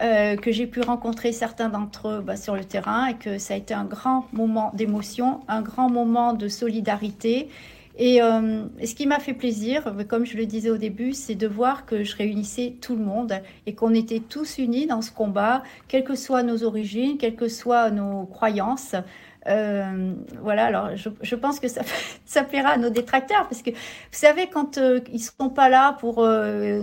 euh, 0.00 0.36
que 0.36 0.52
j'ai 0.52 0.68
pu 0.68 0.82
rencontrer 0.82 1.32
certains 1.32 1.68
d'entre 1.68 2.08
eux 2.08 2.20
bah, 2.24 2.36
sur 2.36 2.54
le 2.54 2.64
terrain 2.64 3.08
et 3.08 3.14
que 3.14 3.38
ça 3.38 3.54
a 3.54 3.56
été 3.56 3.74
un 3.74 3.86
grand 3.86 4.26
moment 4.32 4.70
d'émotion, 4.72 5.40
un 5.48 5.62
grand 5.62 5.90
moment 5.90 6.32
de 6.32 6.46
solidarité. 6.46 7.48
Et 7.98 8.22
euh, 8.22 8.66
ce 8.84 8.94
qui 8.94 9.08
m'a 9.08 9.18
fait 9.18 9.34
plaisir, 9.34 9.96
comme 10.06 10.26
je 10.26 10.36
le 10.36 10.46
disais 10.46 10.70
au 10.70 10.76
début, 10.76 11.12
c'est 11.12 11.34
de 11.34 11.48
voir 11.48 11.86
que 11.86 12.04
je 12.04 12.14
réunissais 12.14 12.76
tout 12.80 12.94
le 12.94 13.02
monde 13.02 13.40
et 13.66 13.74
qu'on 13.74 13.94
était 13.94 14.20
tous 14.20 14.58
unis 14.58 14.86
dans 14.86 15.02
ce 15.02 15.10
combat, 15.10 15.64
quelles 15.88 16.04
que 16.04 16.14
soient 16.14 16.44
nos 16.44 16.62
origines, 16.62 17.16
quelles 17.18 17.36
que 17.36 17.48
soient 17.48 17.90
nos 17.90 18.26
croyances. 18.26 18.94
Euh, 19.48 20.14
voilà, 20.42 20.66
alors 20.66 20.90
je, 20.96 21.34
pense 21.34 21.60
que 21.60 21.68
ça, 22.24 22.42
plaira 22.44 22.70
à 22.70 22.76
nos 22.76 22.90
détracteurs 22.90 23.46
parce 23.48 23.62
que 23.62 23.70
vous 23.70 23.76
savez, 24.10 24.48
quand 24.48 24.78
euh, 24.78 25.00
ils 25.08 25.14
ne 25.14 25.18
sont 25.18 25.50
pas 25.50 25.68
là 25.68 25.96
pour 26.00 26.24
euh, 26.24 26.82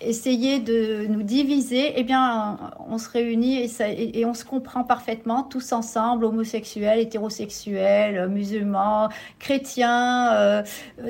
essayer 0.00 0.60
de 0.60 1.06
nous 1.08 1.22
diviser, 1.22 1.92
eh 1.96 2.04
bien, 2.04 2.58
on 2.88 2.96
se 2.96 3.08
réunit 3.08 3.60
et, 3.60 3.68
ça, 3.68 3.88
et, 3.88 4.24
on 4.24 4.34
se 4.34 4.44
comprend 4.44 4.84
parfaitement 4.84 5.42
tous 5.42 5.72
ensemble, 5.72 6.24
homosexuels, 6.24 7.00
hétérosexuels, 7.00 8.28
musulmans, 8.28 9.08
chrétiens, 9.38 10.62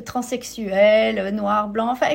transsexuels, 0.07 1.35
noirs, 1.35 1.69
blancs, 1.69 1.91
enfin, 1.93 2.09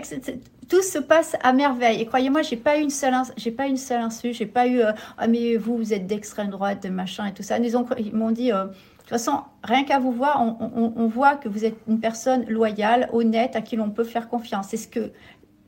tout 0.68 0.82
se 0.82 0.98
passe 0.98 1.36
à 1.44 1.54
merveille. 1.54 2.02
Et 2.02 2.06
croyez-moi, 2.06 2.42
j'ai 2.42 2.58
pas 2.58 2.78
eu 2.78 2.82
une 2.82 2.90
seule, 2.90 3.14
j'ai 3.38 3.52
pas 3.52 3.68
une 3.68 3.78
seule 3.78 4.02
insulte, 4.02 4.36
j'ai 4.36 4.46
pas 4.46 4.68
eu 4.68 4.80
euh, 4.80 4.92
ah 5.18 5.28
mais 5.28 5.58
vous 5.58 5.78
vous 5.78 5.94
êtes 5.94 6.08
d'extrême 6.08 6.50
droite, 6.50 6.84
de 6.84 6.90
machin 6.90 7.28
et 7.28 7.34
tout 7.34 7.44
ça. 7.44 7.58
Ils 7.58 8.16
m'ont 8.16 8.32
dit 8.32 8.52
euh, 8.52 8.66
de 9.06 9.10
toute 9.10 9.10
façon, 9.10 9.44
rien 9.64 9.84
qu'à 9.84 10.00
vous 10.00 10.12
voir, 10.12 10.42
on, 10.42 11.08
voit 11.08 11.36
que 11.36 11.48
vous 11.48 11.64
êtes 11.64 11.78
une 11.88 12.00
personne 12.00 12.44
loyale, 12.50 13.08
honnête, 13.14 13.56
à 13.56 13.62
qui 13.62 13.76
l'on 13.76 13.92
peut 13.92 14.04
faire 14.04 14.28
confiance. 14.28 14.70
C'est 14.72 14.78
ce 14.78 14.88
que 14.88 15.12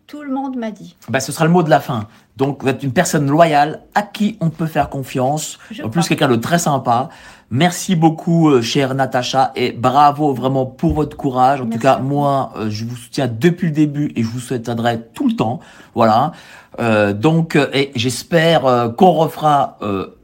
tout 0.07 0.23
le 0.23 0.33
monde 0.33 0.57
m'a 0.57 0.71
dit. 0.71 0.95
Bah, 1.07 1.19
ce 1.19 1.31
sera 1.31 1.45
le 1.45 1.51
mot 1.51 1.61
de 1.61 1.69
la 1.69 1.79
fin. 1.79 2.07
Donc, 2.35 2.63
vous 2.63 2.69
êtes 2.69 2.81
une 2.81 2.93
personne 2.93 3.29
loyale 3.29 3.83
à 3.93 4.01
qui 4.01 4.37
on 4.41 4.49
peut 4.49 4.65
faire 4.65 4.89
confiance. 4.89 5.59
en 5.83 5.89
plus, 5.89 6.07
quelqu'un 6.07 6.29
de 6.29 6.35
très 6.37 6.57
sympa. 6.57 7.09
Merci 7.49 7.95
beaucoup, 7.95 8.49
euh, 8.49 8.61
chère 8.61 8.93
Natacha, 8.93 9.53
et 9.55 9.71
bravo 9.71 10.33
vraiment 10.33 10.65
pour 10.65 10.93
votre 10.93 11.15
courage. 11.15 11.61
En 11.61 11.67
tout 11.67 11.79
cas, 11.79 11.99
moi, 11.99 12.51
euh, 12.57 12.69
je 12.69 12.83
vous 12.83 12.97
soutiens 12.97 13.29
depuis 13.29 13.67
le 13.67 13.73
début 13.73 14.11
et 14.17 14.23
je 14.23 14.27
vous 14.27 14.39
souhaiterai 14.39 14.99
tout 15.13 15.29
le 15.29 15.35
temps. 15.35 15.61
Voilà. 15.95 16.33
Euh, 16.81 17.13
donc, 17.13 17.57
et 17.73 17.91
j'espère 17.95 18.93
qu'on 18.97 19.11
refera 19.11 19.77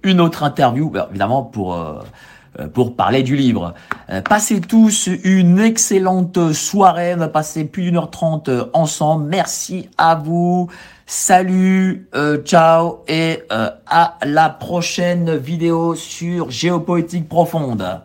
une 0.03 0.19
autre 0.19 0.43
interview, 0.43 0.89
bah, 0.89 1.07
évidemment 1.09 1.43
pour 1.43 1.77
pour 2.73 2.95
parler 2.95 3.23
du 3.23 3.35
livre. 3.35 3.73
passez 4.29 4.61
tous 4.61 5.09
une 5.23 5.59
excellente 5.59 6.53
soirée. 6.53 7.13
On 7.15 7.17
va 7.17 7.27
passer 7.27 7.65
plus 7.65 7.83
d'une 7.83 7.97
heure 7.97 8.11
trente 8.11 8.49
ensemble. 8.73 9.25
Merci 9.27 9.89
à 9.97 10.13
vous. 10.13 10.69
Salut, 11.05 12.07
euh, 12.15 12.41
ciao 12.43 13.03
et 13.09 13.43
euh, 13.51 13.69
à 13.85 14.17
la 14.25 14.49
prochaine 14.49 15.35
vidéo 15.35 15.95
sur 15.95 16.49
Géopolitique 16.49 17.27
Profonde. 17.27 18.01